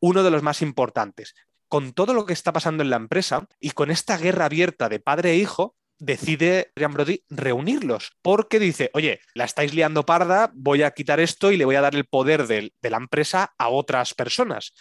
uno 0.00 0.22
de 0.22 0.30
los 0.30 0.42
más 0.42 0.62
importantes. 0.62 1.34
Con 1.68 1.92
todo 1.92 2.14
lo 2.14 2.26
que 2.26 2.32
está 2.32 2.52
pasando 2.52 2.82
en 2.82 2.90
la 2.90 2.96
empresa 2.96 3.46
y 3.60 3.70
con 3.70 3.90
esta 3.90 4.16
guerra 4.16 4.46
abierta 4.46 4.88
de 4.88 5.00
padre 5.00 5.32
e 5.32 5.36
hijo, 5.36 5.76
decide 5.98 6.72
Adrian 6.74 6.92
Brody 6.92 7.24
reunirlos, 7.30 8.12
porque 8.20 8.58
dice, 8.58 8.90
oye, 8.94 9.20
la 9.34 9.44
estáis 9.44 9.74
liando 9.74 10.04
parda, 10.04 10.50
voy 10.54 10.82
a 10.82 10.90
quitar 10.90 11.20
esto 11.20 11.52
y 11.52 11.56
le 11.56 11.64
voy 11.64 11.76
a 11.76 11.80
dar 11.80 11.94
el 11.94 12.04
poder 12.04 12.46
de, 12.46 12.72
de 12.80 12.90
la 12.90 12.96
empresa 12.96 13.54
a 13.58 13.68
otras 13.68 14.14
personas 14.14 14.74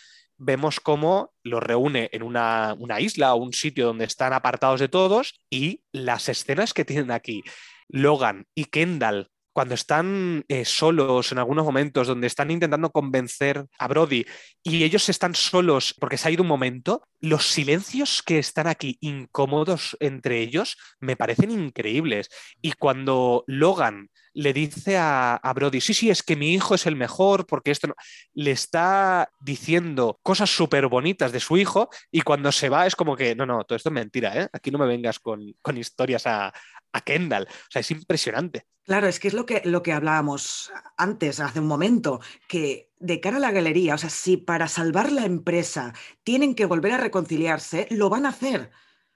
vemos 0.43 0.79
cómo 0.79 1.33
los 1.43 1.63
reúne 1.63 2.09
en 2.11 2.23
una, 2.23 2.75
isla 2.99 3.33
o 3.33 3.37
un 3.37 3.53
sitio 3.53 3.87
donde 3.87 4.05
están 4.05 4.33
apartados 4.33 4.79
de 4.79 4.89
todos 4.89 5.41
y 5.49 5.83
las 5.91 6.29
escenas 6.29 6.73
que 6.73 6.85
tienen 6.85 7.11
aquí, 7.11 7.43
Logan 7.87 8.47
y 8.55 8.65
Kendall 8.65 9.29
cuando 9.53 9.75
están 9.75 10.43
eh, 10.47 10.65
solos 10.65 11.31
en 11.31 11.37
algunos 11.37 11.63
momentos, 11.63 12.07
donde 12.07 12.27
están 12.27 12.51
intentando 12.51 12.91
convencer 12.91 13.65
a 13.77 13.87
Brody 13.87 14.25
y 14.63 14.83
ellos 14.83 15.07
están 15.09 15.35
solos 15.35 15.95
porque 15.99 16.17
se 16.17 16.27
ha 16.27 16.31
ido 16.31 16.41
un 16.41 16.49
momento, 16.49 17.07
los 17.21 17.45
silencios 17.47 18.23
que 18.23 18.39
están 18.39 18.67
aquí 18.67 18.97
incómodos 18.99 19.95
entre 19.99 20.41
ellos 20.41 20.77
me 20.99 21.15
parecen 21.15 21.51
increíbles. 21.51 22.29
Y 22.61 22.73
cuando 22.73 23.43
Logan 23.47 24.09
le 24.33 24.51
dice 24.51 24.97
a, 24.97 25.39
Brody, 25.55 25.79
sí, 25.79 25.93
sí, 25.93 26.09
es 26.09 26.23
que 26.23 26.35
mi 26.35 26.53
hijo 26.53 26.75
es 26.75 26.87
el 26.87 26.95
mejor, 26.95 27.45
porque 27.45 27.71
esto 27.71 27.87
no... 27.87 27.95
le 28.33 28.51
está 28.51 29.29
diciendo 29.39 30.19
cosas 30.23 30.49
súper 30.49 30.87
bonitas 30.87 31.31
de 31.31 31.39
su 31.39 31.57
hijo 31.57 31.89
y 32.11 32.21
cuando 32.21 32.51
se 32.51 32.69
va 32.69 32.87
es 32.87 32.95
como 32.95 33.15
que, 33.15 33.35
no, 33.35 33.45
no, 33.45 33.63
todo 33.63 33.75
esto 33.75 33.89
es 33.89 33.93
mentira, 33.93 34.41
¿eh? 34.41 34.47
aquí 34.51 34.71
no 34.71 34.79
me 34.79 34.87
vengas 34.87 35.19
con, 35.19 35.53
historias 35.77 36.25
a, 36.25 36.51
a, 36.93 37.01
Kendall. 37.01 37.47
O 37.49 37.71
sea, 37.71 37.81
es 37.81 37.91
impresionante. 37.91 38.65
Claro, 38.85 39.07
es 39.07 39.19
que 39.19 39.27
es 39.27 39.33
lo 39.33 39.45
que, 39.45 39.61
lo 39.65 39.81
que 39.81 39.93
hablábamos 39.93 40.71
antes, 40.97 41.39
hace 41.39 41.59
un 41.59 41.67
momento, 41.67 42.19
que 42.47 42.91
de 42.99 43.19
cara 43.19 43.37
a 43.37 43.39
la 43.39 43.51
galería, 43.51 43.95
o 43.95 43.97
sea, 43.97 44.09
si 44.09 44.37
para 44.37 44.67
salvar 44.67 45.11
la 45.11 45.25
empresa 45.25 45.93
tienen 46.23 46.55
que 46.55 46.65
volver 46.65 46.91
a 46.91 46.97
reconciliarse, 46.97 47.87
lo 47.91 48.09
van 48.09 48.25
a 48.25 48.29
hacer 48.29 48.71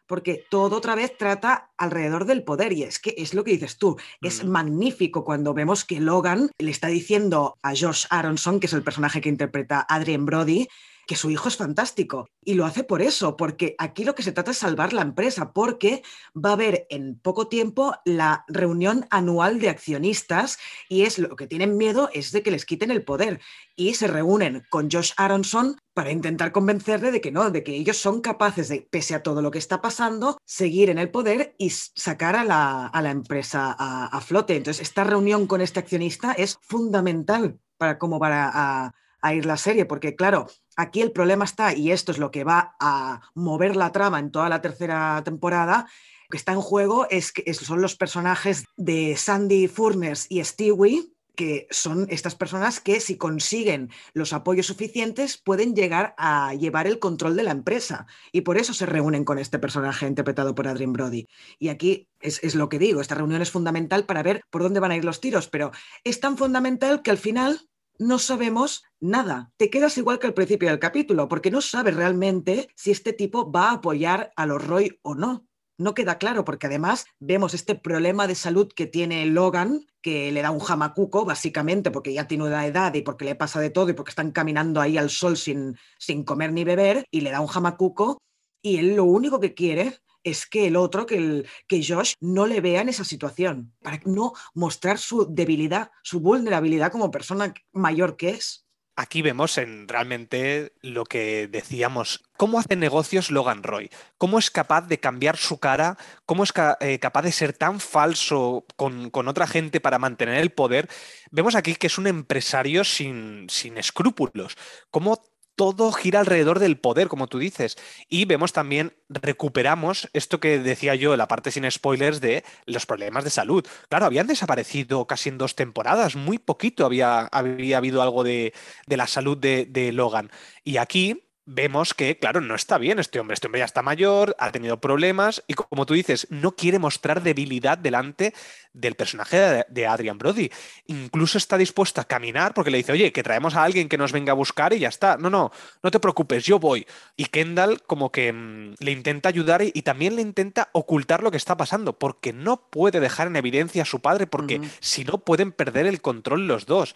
porque 0.07 0.45
todo 0.49 0.77
otra 0.77 0.95
vez 0.95 1.15
trata 1.17 1.71
alrededor 1.77 2.25
del 2.25 2.43
poder 2.43 2.73
y 2.73 2.83
es 2.83 2.97
que 2.97 3.13
es 3.17 3.33
lo 3.33 3.43
que 3.43 3.51
dices 3.51 3.77
tú, 3.77 3.97
es 4.21 4.43
mm. 4.43 4.47
magnífico 4.47 5.23
cuando 5.23 5.53
vemos 5.53 5.85
que 5.85 5.99
Logan 5.99 6.49
le 6.57 6.71
está 6.71 6.87
diciendo 6.87 7.57
a 7.61 7.73
Josh 7.75 8.05
Aronson, 8.09 8.59
que 8.59 8.67
es 8.67 8.73
el 8.73 8.83
personaje 8.83 9.21
que 9.21 9.29
interpreta 9.29 9.85
Adrian 9.87 10.25
Brody, 10.25 10.67
que 11.07 11.15
su 11.15 11.31
hijo 11.31 11.47
es 11.47 11.55
fantástico. 11.55 12.29
Y 12.43 12.53
lo 12.53 12.65
hace 12.65 12.83
por 12.83 13.01
eso, 13.01 13.37
porque 13.37 13.75
aquí 13.79 14.03
lo 14.03 14.13
que 14.13 14.23
se 14.23 14.33
trata 14.33 14.51
es 14.51 14.57
salvar 14.57 14.93
la 14.93 15.01
empresa, 15.01 15.53
porque 15.53 16.03
va 16.35 16.51
a 16.51 16.53
haber 16.53 16.85
en 16.89 17.17
poco 17.17 17.47
tiempo 17.47 17.95
la 18.05 18.43
reunión 18.47 19.07
anual 19.09 19.59
de 19.59 19.69
accionistas 19.69 20.59
y 20.89 21.03
es 21.03 21.17
lo 21.17 21.35
que 21.35 21.47
tienen 21.47 21.77
miedo 21.77 22.09
es 22.13 22.31
de 22.31 22.43
que 22.43 22.51
les 22.51 22.65
quiten 22.65 22.91
el 22.91 23.03
poder. 23.03 23.39
Y 23.75 23.93
se 23.93 24.07
reúnen 24.07 24.63
con 24.69 24.91
Josh 24.91 25.13
Aronson 25.17 25.77
para 25.93 26.11
intentar 26.11 26.51
convencerle 26.51 27.11
de 27.11 27.21
que 27.21 27.31
no, 27.31 27.49
de 27.49 27.63
que 27.63 27.75
ellos 27.75 27.97
son 27.97 28.21
capaces 28.21 28.67
de, 28.67 28.81
pese 28.81 29.15
a 29.15 29.23
todo 29.23 29.41
lo 29.41 29.49
que 29.49 29.59
está 29.59 29.81
pasando, 29.81 30.37
seguir 30.45 30.89
en 30.89 30.97
el 30.97 31.09
poder 31.09 31.55
y 31.57 31.69
sacar 31.69 32.35
a 32.35 32.43
la, 32.43 33.09
empresa 33.09 33.75
a, 33.79 34.21
flote. 34.21 34.57
Entonces, 34.57 34.81
esta 34.81 35.05
reunión 35.05 35.47
con 35.47 35.61
este 35.61 35.79
accionista 35.79 36.33
es 36.33 36.57
fundamental 36.61 37.59
para 37.77 37.97
cómo 37.97 38.19
va 38.19 38.51
a, 38.53 38.93
a 39.21 39.33
ir 39.33 39.45
la 39.45 39.57
serie, 39.57 39.85
porque 39.85 40.15
claro, 40.15 40.47
Aquí 40.77 41.01
el 41.01 41.11
problema 41.11 41.43
está, 41.43 41.73
y 41.73 41.91
esto 41.91 42.11
es 42.11 42.19
lo 42.19 42.29
que 42.31 42.43
va 42.43 42.75
a 42.79 43.21
mover 43.33 43.75
la 43.75 43.91
trama 43.91 44.19
en 44.19 44.31
toda 44.31 44.47
la 44.47 44.61
tercera 44.61 45.21
temporada, 45.25 45.87
que 46.29 46.37
está 46.37 46.51
en 46.51 46.61
juego 46.61 47.07
es 47.09 47.31
que 47.31 47.51
son 47.53 47.81
los 47.81 47.95
personajes 47.95 48.65
de 48.75 49.15
Sandy 49.17 49.67
Furness 49.67 50.27
y 50.29 50.43
Stewie, 50.43 51.09
que 51.35 51.67
son 51.69 52.07
estas 52.09 52.35
personas 52.35 52.79
que 52.79 52.99
si 52.99 53.15
consiguen 53.15 53.89
los 54.13 54.33
apoyos 54.33 54.65
suficientes 54.65 55.37
pueden 55.37 55.75
llegar 55.75 56.15
a 56.17 56.53
llevar 56.55 56.87
el 56.87 56.99
control 56.99 57.35
de 57.35 57.43
la 57.43 57.51
empresa. 57.51 58.07
Y 58.31 58.41
por 58.41 58.57
eso 58.57 58.73
se 58.73 58.87
reúnen 58.87 59.23
con 59.23 59.39
este 59.39 59.59
personaje 59.59 60.07
interpretado 60.07 60.55
por 60.55 60.67
Adrien 60.67 60.93
Brody. 60.93 61.27
Y 61.59 61.69
aquí 61.69 62.07
es, 62.19 62.43
es 62.43 62.55
lo 62.55 62.69
que 62.69 62.79
digo, 62.79 63.01
esta 63.01 63.15
reunión 63.15 63.41
es 63.41 63.51
fundamental 63.51 64.05
para 64.05 64.23
ver 64.23 64.41
por 64.49 64.63
dónde 64.63 64.79
van 64.79 64.91
a 64.91 64.95
ir 64.97 65.05
los 65.05 65.21
tiros, 65.21 65.47
pero 65.47 65.71
es 66.03 66.19
tan 66.19 66.37
fundamental 66.37 67.03
que 67.03 67.11
al 67.11 67.19
final 67.19 67.67
no 67.99 68.19
sabemos 68.19 68.83
nada. 68.99 69.51
Te 69.57 69.69
quedas 69.69 69.97
igual 69.97 70.19
que 70.19 70.27
al 70.27 70.33
principio 70.33 70.69
del 70.69 70.79
capítulo, 70.79 71.27
porque 71.27 71.51
no 71.51 71.61
sabes 71.61 71.95
realmente 71.95 72.69
si 72.75 72.91
este 72.91 73.13
tipo 73.13 73.51
va 73.51 73.69
a 73.69 73.73
apoyar 73.73 74.31
a 74.35 74.45
los 74.45 74.65
Roy 74.65 74.99
o 75.01 75.15
no. 75.15 75.47
No 75.79 75.93
queda 75.93 76.17
claro, 76.17 76.43
porque 76.43 76.65
además 76.65 77.05
vemos 77.19 77.53
este 77.53 77.75
problema 77.75 78.25
de 78.25 78.33
salud 78.33 78.67
que 78.75 78.87
tiene 78.87 79.25
Logan, 79.27 79.85
que 80.01 80.31
le 80.31 80.41
da 80.41 80.49
un 80.49 80.59
jamacuco, 80.59 81.23
básicamente, 81.23 81.91
porque 81.91 82.13
ya 82.13 82.27
tiene 82.27 82.45
una 82.45 82.65
edad 82.65 82.93
y 82.95 83.03
porque 83.03 83.25
le 83.25 83.35
pasa 83.35 83.59
de 83.59 83.69
todo 83.69 83.89
y 83.89 83.93
porque 83.93 84.09
están 84.09 84.31
caminando 84.31 84.81
ahí 84.81 84.97
al 84.97 85.11
sol 85.11 85.37
sin, 85.37 85.77
sin 85.99 86.23
comer 86.23 86.51
ni 86.51 86.63
beber, 86.63 87.05
y 87.11 87.21
le 87.21 87.29
da 87.29 87.41
un 87.41 87.47
jamacuco, 87.47 88.17
y 88.63 88.77
él 88.77 88.95
lo 88.95 89.03
único 89.03 89.39
que 89.39 89.53
quiere 89.53 89.99
es 90.29 90.45
que 90.45 90.67
el 90.67 90.75
otro, 90.75 91.05
que, 91.05 91.17
el, 91.17 91.47
que 91.67 91.83
Josh, 91.83 92.13
no 92.19 92.45
le 92.45 92.61
vea 92.61 92.81
en 92.81 92.89
esa 92.89 93.03
situación, 93.03 93.73
para 93.81 93.99
no 94.05 94.33
mostrar 94.53 94.97
su 94.97 95.27
debilidad, 95.29 95.91
su 96.03 96.19
vulnerabilidad 96.19 96.91
como 96.91 97.11
persona 97.11 97.53
mayor 97.71 98.17
que 98.17 98.29
es. 98.29 98.67
Aquí 98.99 99.21
vemos 99.21 99.59
en 99.59 99.87
realmente 99.87 100.73
lo 100.81 101.03
que 101.03 101.47
decíamos, 101.47 102.23
cómo 102.35 102.57
hace 102.57 102.75
negocios 102.75 103.29
Logan 103.29 103.61
Roy, 103.61 103.91
cómo 104.17 104.39
es 104.39 104.49
capaz 104.49 104.87
de 104.87 104.99
cambiar 104.99 105.37
su 105.37 105.59
cara, 105.59 105.99
cómo 106.25 106.43
es 106.43 106.51
eh, 106.79 106.97
capaz 106.97 107.21
de 107.21 107.31
ser 107.31 107.53
tan 107.53 107.79
falso 107.79 108.65
con, 108.75 109.11
con, 109.11 109.27
otra 109.27 109.45
gente 109.45 109.79
para 109.79 109.99
mantener 109.99 110.39
el 110.39 110.49
poder. 110.49 110.89
Vemos 111.29 111.53
aquí 111.53 111.75
que 111.75 111.85
es 111.85 111.99
un 111.99 112.07
empresario 112.07 112.83
sin, 112.83 113.47
sin 113.51 113.77
escrúpulos, 113.77 114.57
cómo 114.89 115.21
todo 115.57 115.91
gira 115.91 116.19
alrededor 116.19 116.59
del 116.59 116.77
poder, 116.77 117.07
como 117.07 117.27
tú 117.27 117.39
dices. 117.39 117.77
Y 118.07 118.25
vemos 118.25 118.53
también, 118.53 118.93
recuperamos 119.09 120.07
esto 120.13 120.39
que 120.39 120.59
decía 120.59 120.95
yo, 120.95 121.17
la 121.17 121.27
parte 121.27 121.51
sin 121.51 121.69
spoilers 121.69 122.21
de 122.21 122.45
los 122.65 122.85
problemas 122.85 123.23
de 123.23 123.31
salud. 123.31 123.65
Claro, 123.89 124.05
habían 124.05 124.27
desaparecido 124.27 125.07
casi 125.07 125.29
en 125.29 125.39
dos 125.39 125.55
temporadas, 125.55 126.15
muy 126.15 126.37
poquito 126.37 126.85
había, 126.85 127.21
había 127.25 127.77
habido 127.77 128.03
algo 128.03 128.23
de, 128.23 128.53
de 128.85 128.97
la 128.97 129.07
salud 129.07 129.35
de, 129.35 129.65
de 129.65 129.91
Logan. 129.91 130.29
Y 130.63 130.77
aquí 130.77 131.26
vemos 131.47 131.93
que, 131.93 132.19
claro, 132.19 132.41
no 132.41 132.53
está 132.53 132.77
bien 132.77 132.99
este 132.99 133.19
hombre. 133.19 133.33
Este 133.33 133.47
hombre 133.47 133.59
ya 133.59 133.65
está 133.65 133.81
mayor, 133.81 134.35
ha 134.37 134.51
tenido 134.51 134.79
problemas 134.79 135.43
y, 135.47 135.53
como 135.53 135.85
tú 135.85 135.93
dices, 135.93 136.27
no 136.29 136.55
quiere 136.55 136.77
mostrar 136.77 137.23
debilidad 137.23 137.77
delante 137.77 138.33
del 138.73 138.95
personaje 138.95 139.65
de, 139.67 139.87
Adrian 139.87 140.17
Brody. 140.17 140.51
Incluso 140.87 141.37
está 141.37 141.57
dispuesto 141.57 142.01
a 142.01 142.03
caminar 142.03 142.53
porque 142.53 142.69
le 142.69 142.77
dice, 142.77 142.91
oye, 142.91 143.13
que 143.13 143.23
traemos 143.23 143.55
a 143.55 143.63
alguien 143.63 143.87
que 143.87 143.97
nos 143.97 144.11
venga 144.11 144.33
a 144.33 144.35
buscar 144.35 144.73
y 144.73 144.79
ya 144.79 144.89
está. 144.89 145.17
No, 145.17 145.29
no, 145.29 145.51
no 145.81 145.89
te 145.89 145.99
preocupes, 145.99 146.43
yo 146.43 146.59
voy. 146.59 146.85
Y 147.15 147.25
Kendall 147.25 147.81
como 147.83 148.11
que 148.11 148.33
mmm, 148.33 148.75
le 148.79 148.91
intenta 148.91 149.29
ayudar 149.29 149.61
y, 149.61 149.71
y, 149.73 149.81
también 149.83 150.17
le 150.17 150.21
intenta 150.21 150.69
ocultar 150.73 151.23
lo 151.23 151.31
que 151.31 151.37
está 151.37 151.55
pasando 151.55 151.97
porque 151.97 152.33
no 152.33 152.69
puede 152.69 152.99
dejar 152.99 153.27
en 153.27 153.37
evidencia 153.37 153.83
a 153.83 153.85
su 153.85 154.01
padre 154.01 154.27
porque 154.27 154.59
uh 154.59 154.63
-huh. 154.63 154.71
si 154.81 155.05
no 155.05 155.19
pueden 155.19 155.53
perder 155.53 155.87
el 155.87 156.01
control 156.01 156.45
los 156.45 156.65
dos 156.65 156.93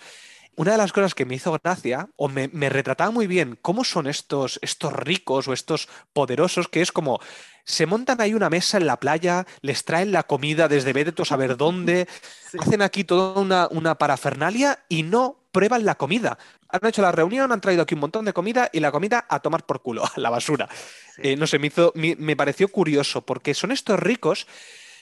una 0.56 0.72
de 0.74 0.78
las 0.78 0.92
cosas 0.92 1.16
que 1.16 1.26
me 1.26 1.36
hizo 1.36 1.58
gracia, 1.64 2.10
o 2.16 2.28
me, 2.28 2.50
me, 2.50 2.70
retrataba 2.70 3.12
muy 3.12 3.28
bien, 3.28 3.58
cómo 3.62 3.84
son 3.84 4.08
estos, 4.08 4.60
estos 4.62 4.94
ricos 4.94 5.48
o 5.48 5.54
estos 5.54 5.88
poderosos, 6.14 6.68
que 6.68 6.82
es 6.82 6.92
como, 6.92 7.20
se 7.64 7.86
montan 7.86 8.22
ahí 8.22 8.34
una 8.34 8.50
mesa 8.50 8.78
en 8.78 8.86
la 8.86 9.00
playa, 9.00 9.46
les 9.62 9.86
traen 9.86 10.12
la 10.12 10.24
comida 10.24 10.68
desde 10.68 10.94
vete 10.94 11.22
a 11.22 11.26
saber 11.26 11.58
dónde, 11.58 12.08
sí. 12.52 12.58
hacen 12.60 12.82
aquí 12.82 13.04
toda 13.04 13.40
una, 13.40 13.68
una 13.72 13.96
parafernalia 13.96 14.80
y 14.90 15.04
no 15.04 15.38
prueban 15.52 15.86
la 15.86 15.96
comida. 15.96 16.38
Han 16.70 16.88
hecho 16.88 17.02
la 17.02 17.12
reunión, 17.12 17.52
han 17.52 17.62
traído 17.62 17.84
aquí 17.84 17.96
un 17.96 18.02
montón 18.02 18.26
de 18.26 18.34
comida 18.34 18.70
y 18.72 18.80
la 18.80 18.92
comida 18.92 19.26
a 19.30 19.40
tomar 19.40 19.66
por 19.66 19.82
culo, 19.82 20.04
a 20.16 20.20
la 20.20 20.30
basura. 20.30 20.70
Sí. 21.16 21.22
Eh, 21.24 21.36
no 21.36 21.48
sé, 21.48 21.60
me, 21.60 21.68
hizo, 21.68 21.92
me, 21.96 22.16
me 22.18 22.36
pareció 22.36 22.68
curioso, 22.70 23.22
porque 23.22 23.54
son 23.54 23.72
estos 23.72 24.00
ricos 24.00 24.48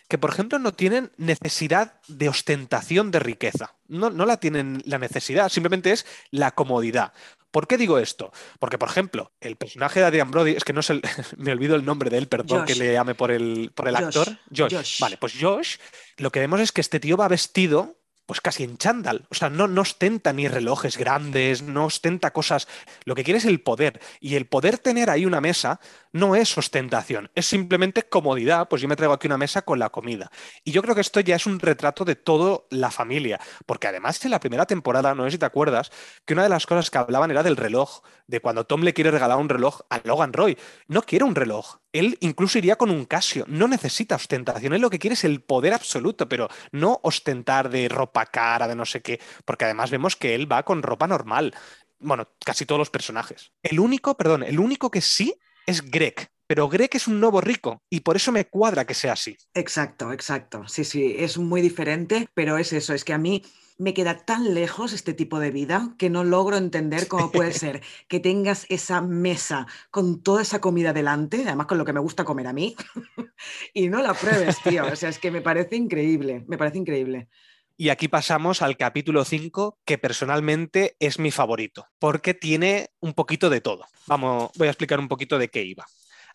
que, 0.09 0.17
por 0.17 0.31
ejemplo, 0.31 0.57
no 0.57 0.73
tienen 0.73 1.11
necesidad 1.17 2.01
de 2.07 2.27
ostentación 2.29 3.11
de 3.11 3.19
riqueza. 3.19 3.75
No, 3.87 4.09
no, 4.09 4.25
la 4.25 4.37
tienen 4.37 4.81
la 4.85 4.97
necesidad, 4.97 5.49
simplemente 5.49 5.91
es 5.91 6.05
la 6.31 6.51
comodidad. 6.51 7.13
¿Por 7.51 7.67
qué 7.67 7.77
digo 7.77 7.99
esto? 7.99 8.31
Porque, 8.59 8.79
por 8.79 8.89
ejemplo, 8.89 9.31
el 9.39 9.55
personaje 9.55 9.99
de 9.99 10.07
Adrian 10.07 10.31
Brody, 10.31 10.55
es 10.55 10.63
que 10.63 10.73
no 10.73 10.81
sé, 10.81 10.99
me 11.37 11.51
olvido 11.51 11.75
el 11.75 11.85
nombre 11.85 12.09
de 12.09 12.17
él, 12.17 12.27
perdón 12.27 12.61
Josh. 12.61 12.67
que 12.67 12.75
le 12.75 12.91
llame 12.91 13.13
por 13.13 13.29
el, 13.29 13.71
por 13.75 13.87
el 13.87 13.95
Josh. 13.95 14.05
actor. 14.05 14.37
Josh. 14.55 14.75
Josh. 14.75 14.99
Vale, 14.99 15.17
pues 15.17 15.33
Josh, 15.39 15.77
lo 16.17 16.31
que 16.31 16.39
vemos 16.39 16.59
es 16.59 16.71
que 16.71 16.81
este 16.81 16.99
tío 16.99 17.15
va 17.15 17.27
vestido 17.27 17.98
pues 18.29 18.41
casi 18.41 18.63
en 18.63 18.77
chándal. 18.77 19.25
O 19.31 19.33
sea, 19.33 19.49
no, 19.49 19.65
ostenta 19.81 20.33
ni 20.33 20.47
relojes 20.47 20.97
grandes, 20.97 21.63
no 21.63 21.85
ostenta 21.85 22.31
cosas. 22.31 22.67
Lo 23.03 23.15
que 23.15 23.23
quiere 23.23 23.39
es 23.39 23.45
el 23.45 23.59
poder. 23.59 23.99
Y 24.19 24.35
el 24.35 24.45
poder 24.45 24.77
tener 24.77 25.09
ahí 25.09 25.25
una 25.25 25.41
mesa 25.41 25.79
no 26.11 26.35
es 26.35 26.55
ostentación, 26.55 27.31
es 27.33 27.47
simplemente 27.47 28.03
comodidad. 28.03 28.67
Pues 28.67 28.83
yo 28.83 28.87
me 28.87 28.95
traigo 28.95 29.15
aquí 29.15 29.25
una 29.25 29.39
mesa 29.39 29.63
con 29.63 29.79
la 29.79 29.89
comida. 29.89 30.29
Y 30.63 30.69
yo 30.69 30.83
creo 30.83 30.93
que 30.93 31.01
esto 31.01 31.21
ya 31.21 31.37
es 31.37 31.47
un 31.47 31.59
retrato 31.59 32.05
de 32.05 32.15
toda 32.15 32.59
la 32.69 32.91
familia. 32.91 33.39
Porque 33.65 33.87
además 33.87 34.23
en 34.23 34.29
la 34.29 34.39
primera 34.39 34.67
temporada, 34.67 35.15
no 35.15 35.23
sé 35.23 35.31
si 35.31 35.37
te 35.39 35.47
acuerdas, 35.47 35.89
que 36.23 36.35
una 36.35 36.43
de 36.43 36.49
las 36.49 36.67
cosas 36.67 36.91
que 36.91 36.99
hablaban 36.99 37.31
era 37.31 37.41
del 37.41 37.57
reloj, 37.57 38.03
de 38.27 38.41
cuando 38.41 38.63
Tom 38.67 38.83
le 38.83 38.93
quiere 38.93 39.09
regalar 39.09 39.39
un 39.39 39.49
reloj 39.49 39.81
a 39.89 40.01
Logan 40.03 40.33
Roy. 40.33 40.55
No 40.87 41.01
quiere 41.01 41.25
un 41.25 41.33
reloj. 41.33 41.77
Él 41.91 42.17
incluso 42.21 42.57
iría 42.57 42.75
con 42.75 42.91
un 42.91 43.05
Casio. 43.05 43.45
No 43.47 43.67
necesita 43.67 44.15
ostentación. 44.15 44.73
Él 44.73 44.81
lo 44.81 44.89
que 44.89 44.99
quiere 44.99 45.15
es 45.15 45.23
el 45.23 45.41
poder 45.41 45.73
absoluto, 45.73 46.29
pero 46.29 46.49
no 46.71 46.99
ostentar 47.03 47.69
de 47.69 47.89
ropa 47.89 48.25
cara, 48.25 48.67
de 48.67 48.75
no 48.75 48.85
sé 48.85 49.01
qué. 49.01 49.19
Porque 49.45 49.65
además 49.65 49.89
vemos 49.89 50.15
que 50.15 50.35
él 50.35 50.51
va 50.51 50.63
con 50.63 50.83
ropa 50.83 51.07
normal. 51.07 51.53
Bueno, 51.99 52.29
casi 52.45 52.65
todos 52.65 52.79
los 52.79 52.89
personajes. 52.89 53.51
El 53.63 53.79
único, 53.79 54.15
perdón, 54.15 54.43
el 54.43 54.59
único 54.59 54.91
que 54.91 55.01
sí 55.01 55.35
es 55.65 55.81
Greg, 55.89 56.29
pero 56.47 56.67
Greg 56.67 56.89
es 56.93 57.07
un 57.07 57.19
nuevo 57.19 57.41
rico 57.41 57.83
y 57.89 57.99
por 57.99 58.15
eso 58.15 58.31
me 58.31 58.45
cuadra 58.45 58.85
que 58.85 58.93
sea 58.93 59.13
así. 59.13 59.37
Exacto, 59.53 60.11
exacto. 60.11 60.67
Sí, 60.67 60.83
sí, 60.83 61.15
es 61.19 61.37
muy 61.37 61.61
diferente, 61.61 62.27
pero 62.33 62.57
es 62.57 62.73
eso, 62.73 62.93
es 62.93 63.03
que 63.03 63.13
a 63.13 63.17
mí 63.17 63.43
me 63.79 63.93
queda 63.93 64.25
tan 64.25 64.53
lejos 64.53 64.93
este 64.93 65.13
tipo 65.13 65.39
de 65.39 65.51
vida 65.51 65.95
que 65.97 66.09
no 66.09 66.23
logro 66.23 66.57
entender 66.57 67.07
cómo 67.07 67.31
puede 67.31 67.53
ser 67.53 67.81
que 68.07 68.19
tengas 68.19 68.65
esa 68.69 69.01
mesa 69.01 69.67
con 69.89 70.21
toda 70.21 70.41
esa 70.41 70.59
comida 70.59 70.93
delante, 70.93 71.43
además 71.45 71.65
con 71.65 71.77
lo 71.77 71.85
que 71.85 71.93
me 71.93 72.01
gusta 72.01 72.25
comer 72.25 72.47
a 72.47 72.53
mí, 72.53 72.75
y 73.73 73.87
no 73.87 74.01
la 74.01 74.13
pruebes, 74.13 74.61
tío. 74.61 74.85
O 74.85 74.95
sea, 74.95 75.09
es 75.09 75.17
que 75.17 75.31
me 75.31 75.41
parece 75.41 75.77
increíble, 75.77 76.43
me 76.47 76.57
parece 76.57 76.77
increíble. 76.77 77.29
Y 77.77 77.87
aquí 77.87 78.09
pasamos 78.09 78.61
al 78.61 78.75
capítulo 78.75 79.23
5, 79.23 79.79
que 79.85 79.97
personalmente 79.97 80.97
es 80.99 81.17
mi 81.17 81.31
favorito, 81.31 81.87
porque 81.97 82.33
tiene 82.33 82.89
un 82.99 83.13
poquito 83.13 83.49
de 83.49 83.61
todo. 83.61 83.85
Vamos, 84.05 84.51
voy 84.57 84.67
a 84.67 84.71
explicar 84.71 84.99
un 84.99 85.07
poquito 85.07 85.39
de 85.39 85.47
qué 85.47 85.63
iba. 85.63 85.85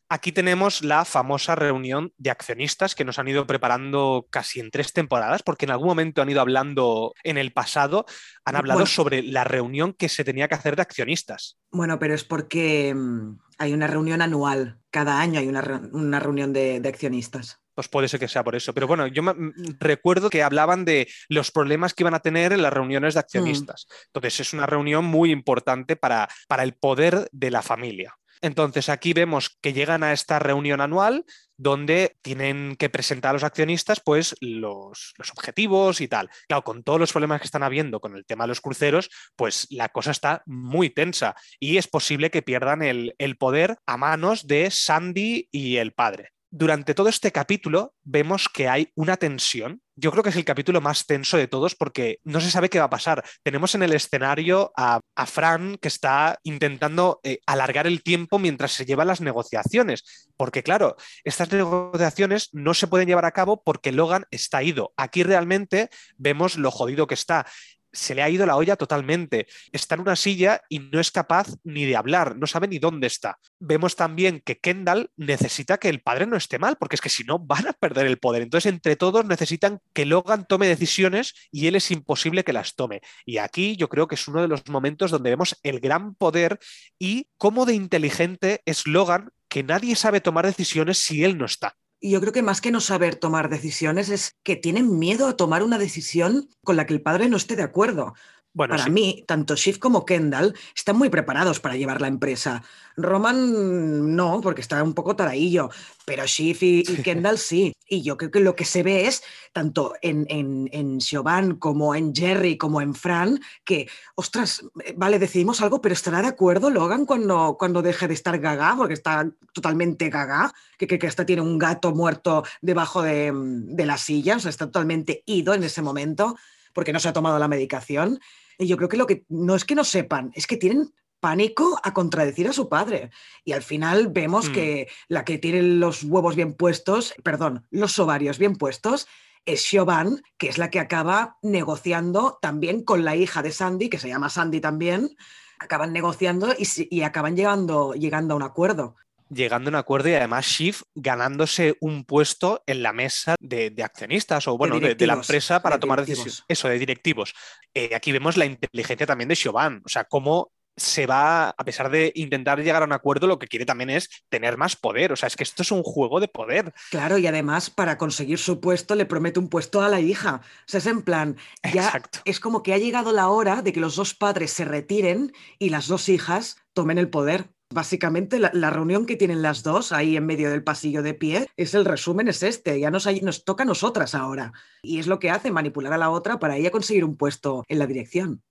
Aquí 0.09 0.33
tenemos 0.33 0.83
la 0.83 1.05
famosa 1.05 1.55
reunión 1.55 2.13
de 2.19 2.31
accionistas 2.31 2.95
que 2.95 3.05
nos 3.05 3.19
han 3.19 3.29
ido 3.29 3.47
preparando 3.47 4.27
casi 4.31 4.61
en 4.61 4.71
tres 4.71 4.93
temporadas, 4.93 5.43
porque 5.43 5.65
en 5.65 5.71
algún 5.71 5.89
momento 5.89 6.21
han 6.21 6.29
ido 6.29 6.41
hablando 6.41 7.15
en 7.25 7.39
el 7.39 7.53
pasado, 7.53 8.05
han 8.45 8.57
hablado 8.57 8.81
bueno, 8.81 8.91
sobre 8.91 9.23
la 9.23 9.45
reunión 9.45 9.95
que 9.95 10.09
se 10.09 10.25
tenía 10.25 10.47
que 10.49 10.55
hacer 10.55 10.77
de 10.77 10.83
accionistas. 10.83 11.59
Bueno, 11.71 11.99
pero 11.99 12.15
es 12.15 12.25
porque 12.25 12.95
mm, 12.95 13.39
hay 13.59 13.73
una 13.73 13.87
reunión 13.87 14.21
anual, 14.21 14.79
cada 14.91 15.21
año 15.21 15.41
hay 15.41 15.49
una, 15.49 15.63
una 15.93 16.21
reunión 16.21 16.53
de, 16.53 16.81
de 16.81 16.89
accionistas 16.89 17.61
pues 17.75 17.89
puede 17.89 18.09
ser 18.09 18.21
que 18.21 18.29
sea 18.29 18.45
por 18.45 18.55
eso. 18.55 18.73
Pero 18.73 18.87
bueno, 18.87 19.07
yo 19.07 19.23
me, 19.23 19.35
recuerdo 19.81 20.31
que 20.31 20.43
hablaban 20.43 20.85
de 20.85 21.09
los 21.29 21.51
problemas 21.51 21.93
que 21.93 22.05
iban 22.05 22.15
a 22.15 22.21
tener 22.21 22.53
en 22.53 22.63
las 22.63 22.73
reuniones 22.73 23.15
de 23.15 23.21
accionistas. 23.21 23.87
Mm. 23.89 23.95
Entonces 24.07 24.41
es 24.41 24.53
una 24.53 24.67
reunión 24.67 25.05
muy 25.05 25.31
importante 25.31 25.97
para, 25.97 26.29
para 26.49 26.63
el 26.63 26.75
poder 26.75 27.29
de 27.33 27.51
la 27.51 27.63
familia. 27.63 28.15
Entonces 28.45 28.91
aquí 28.91 29.15
vemos 29.15 29.57
que 29.63 29.73
llegan 29.73 30.03
a 30.03 30.13
esta 30.13 30.39
reunión 30.39 30.83
anual 30.83 31.25
donde 31.57 32.19
tienen 32.21 32.77
que 32.77 32.91
presentar 32.91 33.31
a 33.31 33.33
los 33.33 33.43
accionistas 33.43 34.03
pues 34.05 34.37
los, 34.41 35.15
los, 35.17 35.31
objetivos 35.31 36.03
y 36.03 36.09
tal. 36.09 36.29
Claro, 36.47 36.63
con 36.63 36.83
todos 36.83 37.01
los 37.01 37.11
problemas 37.11 37.41
que 37.41 37.47
están 37.47 37.63
habiendo 37.63 38.01
con 38.01 38.17
el 38.17 38.27
tema 38.27 38.45
de 38.45 38.49
los 38.49 38.61
cruceros, 38.61 39.09
pues 39.35 39.67
la 39.71 39.89
cosa 39.89 40.11
está 40.11 40.43
muy 40.45 40.91
tensa 40.91 41.35
y 41.59 41.79
es 41.79 41.89
posible 41.89 42.31
que 42.31 42.43
pierdan 42.43 42.83
el, 42.83 43.15
el 43.17 43.39
poder 43.39 43.79
a 43.87 43.97
manos 43.97 44.47
de 44.47 44.71
Sandy 44.71 45.49
y 45.51 45.77
el 45.79 45.93
padre 45.93 46.35
durante 46.57 46.95
todo 46.95 47.09
este 47.09 47.33
capítulo 47.33 47.95
vemos 48.05 48.49
que 48.49 48.69
hay 48.69 48.93
una 48.95 49.17
tensión. 49.17 49.83
Yo 49.97 50.11
creo 50.11 50.23
que 50.23 50.31
es 50.31 50.37
el 50.37 50.45
capítulo 50.45 50.81
más 50.81 51.07
tenso 51.07 51.37
de 51.37 51.47
todos 51.47 51.75
porque 51.75 52.19
no 52.25 52.41
se 52.41 52.51
sabe 52.51 52.69
qué 52.69 52.79
va 52.79 52.87
a 52.87 52.91
pasar. 52.91 53.25
Tenemos 53.43 53.75
en 53.75 53.83
el 53.83 53.93
escenario 53.93 54.73
a, 54.77 55.01
a 55.15 55.27
Fran 55.27 55.77
que 55.81 55.89
está 55.89 56.39
intentando 56.43 57.21
eh, 57.23 57.39
alargar 57.47 57.87
el 57.87 58.03
tiempo 58.03 58.39
mientras 58.39 58.73
se 58.73 58.85
llevan 58.85 59.07
las 59.07 59.21
negociaciones. 59.21 60.29
Porque 60.37 60.63
claro, 60.63 60.97
estas 61.23 61.53
negociaciones 61.53 62.49
no 62.53 62.75
se 62.75 62.89
pueden 62.89 63.07
llevar 63.07 63.25
a 63.25 63.33
cabo 63.33 63.63
porque 63.63 63.93
Logan 63.93 64.27
está 64.31 64.63
ido. 64.63 64.93
Aquí 64.97 65.23
realmente 65.23 65.91
vemos 66.17 66.57
lo 66.57 66.71
jodido 66.71 67.07
que 67.07 67.15
está 67.15 67.47
se 67.95 68.15
le 68.15 68.23
ha 68.23 68.29
ido 68.29 68.45
la 68.45 68.57
olla 68.57 68.77
totalmente. 68.77 69.47
Está 69.73 69.95
en 69.95 70.03
una 70.03 70.17
silla 70.17 70.61
y 70.69 70.81
no 70.81 71.01
es 71.01 71.11
capaz 71.11 71.49
ni 71.63 71.85
de 71.85 71.97
hablar, 71.97 72.37
no 72.37 72.47
sabe 72.47 72.69
ni 72.69 72.79
dónde 72.79 73.07
está. 73.07 73.39
Vemos 73.59 73.97
también 73.97 74.43
que 74.45 74.59
Kendall 74.59 75.11
necesita 75.17 75.79
que 75.79 75.89
el 75.89 76.03
padre 76.03 76.27
no 76.27 76.37
esté 76.37 76.59
mal, 76.59 76.77
porque 76.77 76.97
es 76.97 77.01
que 77.01 77.09
si 77.09 77.25
no 77.25 77.39
van 77.39 77.69
a 77.69 77.73
perder 77.73 78.07
el 78.07 78.19
poder. 78.19 78.43
Entonces, 78.43 78.73
entre 78.73 78.97
todos 78.97 79.25
necesitan 79.25 79.81
que 79.93 80.05
Logan 80.05 80.47
tome 80.47 80.67
decisiones 80.67 81.35
y 81.51 81.67
él 81.67 81.77
es 81.77 81.91
imposible 81.91 82.45
que 82.45 82.53
las 82.53 82.75
tome. 82.75 83.01
Y 83.25 83.39
aquí 83.39 83.77
yo 83.77 83.89
creo 83.89 84.09
que 84.09 84.17
es 84.17 84.29
uno 84.29 84.43
de 84.43 84.49
los 84.49 84.67
momentos 84.69 85.11
donde 85.11 85.31
vemos 85.31 85.59
el 85.63 85.81
gran 85.81 86.15
poder 86.15 86.59
y 86.99 87.29
cómo 87.39 87.65
de 87.65 87.75
inteligente 87.75 88.63
es 88.67 88.87
Logan, 88.87 89.31
que 89.49 89.63
nadie 89.63 89.95
sabe 89.97 90.21
tomar 90.21 90.47
decisiones 90.47 90.99
si 90.99 91.25
él 91.25 91.39
no 91.39 91.45
está. 91.45 91.77
Yo 92.07 92.21
creo 92.21 92.35
que 92.35 92.43
más 92.43 92.61
que 92.61 92.71
no 92.71 92.83
saber 92.83 93.17
tomar 93.17 93.49
decisiones 93.49 94.11
es 94.11 94.37
que 94.43 94.57
tienen 94.57 94.99
miedo 94.99 95.27
a 95.27 95.39
tomar 95.39 95.63
una 95.63 95.79
decisión 95.79 96.51
con 96.63 96.77
la 96.77 96.85
que 96.85 96.93
el 96.93 97.01
padre 97.01 97.31
no 97.31 97.39
esté 97.39 97.57
de 97.57 97.63
acuerdo. 97.63 98.13
Para 98.57 98.87
mí, 98.87 99.25
tanto 99.27 99.57
Shift 99.57 99.81
como 99.81 100.05
Kendall 100.05 100.55
están 100.77 100.97
muy 100.97 101.09
preparados 101.09 101.59
para 101.59 101.75
llevar 101.75 102.01
la 102.01 102.07
empresa. 102.07 102.63
Roman 102.97 104.15
no, 104.15 104.41
porque 104.41 104.61
está 104.61 104.81
un 104.81 104.95
poco 104.95 105.17
taradillo, 105.17 105.71
pero 106.05 106.25
Shift 106.25 106.63
y, 106.63 106.83
Kendall 107.03 107.39
sí. 107.39 107.73
Y 107.89 108.03
yo 108.03 108.17
creo 108.17 108.31
que 108.31 108.39
lo 108.39 108.55
que 108.55 108.65
se 108.65 108.85
ve 108.85 109.09
es, 109.09 109.25
tanto 109.53 109.95
en, 110.03 110.27
en, 110.29 110.69
en 110.73 111.01
Siobhan 111.01 111.57
como 111.57 111.97
en 111.97 112.15
Jerry 112.15 112.57
como 112.57 112.81
en 112.81 112.95
Fran, 112.95 113.41
que, 113.65 113.89
ostras, 114.15 114.65
vale, 114.95 115.19
decidimos 115.19 115.61
algo, 115.61 115.81
pero 115.81 115.93
¿estará 115.93 116.23
de 116.23 116.29
acuerdo 116.29 116.71
Logan 116.71 117.07
cuando, 117.07 117.57
cuando 117.59 117.83
deje 117.83 118.07
de 118.07 118.15
estar 118.15 118.39
gaga? 118.39 118.75
Porque 118.77 118.95
está 118.95 119.29
totalmente 119.53 120.11
gaga, 120.11 120.53
que, 120.79 120.87
que, 120.87 121.01
que 121.01 121.09
hasta 121.09 121.27
tiene 121.27 121.43
un 121.43 121.59
gato 121.59 121.93
muerto 121.93 122.45
debajo 122.63 123.03
de, 123.03 123.33
de 123.35 123.87
la 123.87 123.99
silla, 123.99 124.37
o 124.37 124.41
sea, 124.41 124.51
está 124.51 124.67
totalmente 124.67 125.25
ido 125.27 125.55
en 125.55 125.65
ese 125.65 125.83
momento 125.83 126.37
porque 126.75 126.93
no 126.93 127.01
se 127.01 127.09
ha 127.09 127.13
tomado 127.13 127.39
la 127.39 127.49
medicación. 127.49 128.21
Y 128.59 128.67
yo 128.67 128.77
creo 128.77 128.89
que 128.89 128.97
lo 128.97 129.07
que 129.07 129.25
no 129.29 129.55
es 129.55 129.65
que 129.65 129.75
no 129.75 129.85
sepan, 129.85 130.31
es 130.35 130.47
que 130.47 130.57
tienen 130.57 130.93
pánico 131.21 131.81
a 131.83 131.95
contradecir 131.95 132.49
a 132.49 132.53
su 132.53 132.69
padre. 132.69 133.11
Y 133.45 133.53
al 133.53 133.63
final 133.63 134.09
vemos 134.09 134.51
mm. 134.51 134.53
que 134.53 134.89
la 135.09 135.25
que 135.25 135.39
tiene 135.39 135.63
los 135.63 136.05
huevos 136.05 136.37
bien 136.37 136.53
puestos, 136.53 137.15
perdón, 137.23 137.67
los 137.71 137.99
ovarios 137.99 138.39
bien 138.39 138.57
puestos, 138.57 139.07
es 139.47 139.63
Siobhan, 139.63 140.23
que 140.39 140.49
es 140.49 140.59
la 140.59 140.71
que 140.71 140.81
acaba 140.81 141.39
negociando 141.43 142.39
también 142.41 142.83
con 142.83 143.05
la 143.05 143.17
hija 143.17 143.43
de 143.43 143.53
Sandy, 143.53 143.89
que 143.89 143.99
se 143.99 144.09
llama 144.09 144.31
Sandy 144.31 144.61
también. 144.61 145.17
Acaban 145.59 145.93
negociando 145.93 146.55
y, 146.59 146.67
y 146.91 147.03
acaban 147.03 147.37
llegando, 147.37 147.95
llegando 147.95 148.35
a 148.35 148.37
un 148.37 148.43
acuerdo 148.43 148.97
llegando 149.35 149.69
a 149.69 149.73
un 149.73 149.77
acuerdo 149.77 150.09
y 150.09 150.15
además 150.15 150.47
Schiff 150.47 150.83
ganándose 150.95 151.77
un 151.81 152.05
puesto 152.05 152.63
en 152.67 152.83
la 152.83 152.93
mesa 152.93 153.37
de, 153.41 153.75
accionistas 153.83 154.49
o 154.49 154.57
bueno, 154.57 154.79
de, 154.81 155.07
la 155.07 155.15
empresa 155.15 155.63
para 155.63 155.79
tomar 155.79 156.01
decisiones. 156.01 156.45
Eso, 156.49 156.69
de 156.69 156.79
directivos. 156.79 157.35
Eh, 157.75 157.95
aquí 157.95 158.13
vemos 158.13 158.37
la 158.37 158.47
inteligencia 158.47 159.07
también 159.07 159.29
de 159.29 159.37
Siobhan, 159.37 159.83
o 159.85 159.89
sea, 159.89 160.05
cómo 160.05 160.53
se 160.77 161.07
va, 161.07 161.51
a 161.51 161.65
pesar 161.65 161.91
de 161.91 162.13
intentar 162.15 162.61
llegar 162.61 162.83
a 162.83 162.87
un 162.87 162.93
acuerdo, 162.93 163.27
lo 163.27 163.39
que 163.39 163.47
quiere 163.47 163.65
también 163.65 163.91
es 163.91 164.11
tener 164.29 164.57
más 164.57 164.77
poder. 164.77 165.13
O 165.13 165.17
sea, 165.17 165.27
es 165.29 165.37
que 165.37 165.45
esto 165.45 165.63
es 165.63 165.71
un 165.71 165.83
juego 165.83 166.21
de 166.21 166.29
poder. 166.29 166.73
Claro, 166.91 167.19
y 167.19 167.27
además 167.27 167.71
para 167.71 167.97
conseguir 167.97 168.39
su 168.39 168.61
puesto 168.61 168.95
le 168.95 169.07
promete 169.07 169.39
un 169.39 169.49
puesto 169.49 169.83
a 169.83 169.89
la 169.89 170.01
hija. 170.01 170.41
O 170.43 170.65
sea, 170.67 170.79
es 170.79 170.87
en 170.87 171.03
plan, 171.03 171.37
ya 171.73 172.03
es 172.25 172.41
como 172.41 172.63
que 172.63 172.75
ha 172.75 172.79
llegado 172.79 173.13
la 173.13 173.29
hora 173.29 173.63
de 173.63 173.73
que 173.73 173.81
los 173.81 173.97
dos 173.97 174.15
padres 174.15 174.53
se 174.53 174.65
retiren 174.65 175.33
y 175.59 175.69
las 175.69 175.87
dos 175.87 176.09
hijas 176.09 176.57
tomen 176.73 176.99
el 176.99 177.09
poder. 177.09 177.54
Básicamente 177.75 178.39
la, 178.39 178.71
reunión 178.71 179.05
que 179.05 179.17
tienen 179.17 179.43
las 179.43 179.65
dos 179.65 179.91
ahí 179.91 180.17
en 180.17 180.25
medio 180.25 180.49
del 180.49 180.63
pasillo 180.63 181.03
de 181.03 181.13
pie 181.13 181.49
es 181.57 181.75
el 181.75 181.85
resumen, 181.85 182.29
es 182.29 182.45
este, 182.45 182.79
ya 182.79 182.93
nos, 182.93 183.09
nos 183.21 183.45
toca 183.45 183.65
a 183.65 183.67
nosotras 183.67 184.15
ahora. 184.15 184.53
Y 184.81 185.01
es 185.01 185.09
lo 185.09 185.19
que 185.19 185.31
hace, 185.31 185.51
manipular 185.51 185.93
a 185.93 185.99
la 185.99 186.11
otra 186.11 186.39
para 186.39 186.57
ella 186.57 186.71
conseguir 186.71 187.05
un 187.05 187.17
puesto 187.17 187.65
en 187.67 187.81
la 187.81 187.89
dirección. 187.89 188.45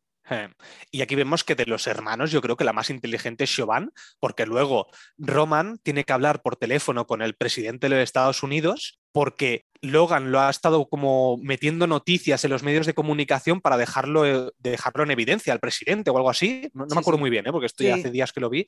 Y 0.92 1.02
aquí 1.02 1.16
vemos 1.16 1.46
que 1.46 1.56
de 1.56 1.66
los 1.66 1.88
hermanos 1.88 2.32
yo 2.32 2.42
creo 2.42 2.58
que 2.58 2.66
la 2.66 2.74
más 2.74 2.90
inteligente 2.90 3.46
es 3.46 3.56
Siobhan, 3.56 3.94
porque 4.20 4.46
luego 4.46 4.88
Roman 5.18 5.78
tiene 5.84 6.04
que 6.04 6.14
hablar 6.14 6.42
por 6.42 6.58
teléfono 6.58 7.08
con 7.08 7.22
el 7.22 7.36
presidente 7.36 7.88
de 7.88 7.96
los 7.96 8.04
Estados 8.04 8.44
Unidos 8.44 9.00
porque 9.14 9.66
Logan 9.82 10.32
lo 10.32 10.42
ha 10.42 10.50
estado 10.50 10.90
como 10.90 11.38
metiendo 11.38 11.88
noticias 11.88 12.44
en 12.44 12.52
los 12.52 12.64
medios 12.64 12.86
de 12.86 12.96
comunicación 12.96 13.62
para 13.62 13.78
dejarlo, 13.78 14.52
dejarlo 14.58 15.04
en 15.04 15.12
evidencia 15.12 15.54
al 15.54 15.60
presidente 15.60 16.10
o 16.10 16.18
algo 16.18 16.30
así. 16.30 16.70
No, 16.74 16.86
me 16.88 17.00
acuerdo 17.00 17.20
muy 17.20 17.30
bien, 17.30 17.46
¿eh? 17.46 17.52
porque 17.52 17.68
esto 17.68 17.84
ya 17.84 17.96
hace 17.96 18.10
días 18.10 18.34
que 18.34 18.42
lo 18.42 18.50
vi. 18.50 18.66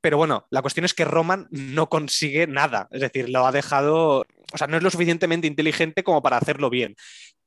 Pero 0.00 0.16
bueno, 0.18 0.46
la 0.50 0.62
cuestión 0.62 0.84
es 0.84 0.94
que 0.94 1.04
Roman 1.04 1.48
no 1.50 1.88
consigue 1.88 2.46
nada. 2.46 2.88
Es 2.90 3.00
decir, 3.00 3.28
lo 3.28 3.46
ha 3.46 3.52
dejado. 3.52 4.24
O 4.52 4.58
sea, 4.58 4.66
no 4.66 4.76
es 4.76 4.82
lo 4.82 4.90
suficientemente 4.90 5.46
inteligente 5.46 6.04
como 6.04 6.22
para 6.22 6.36
hacerlo 6.36 6.70
bien. 6.70 6.94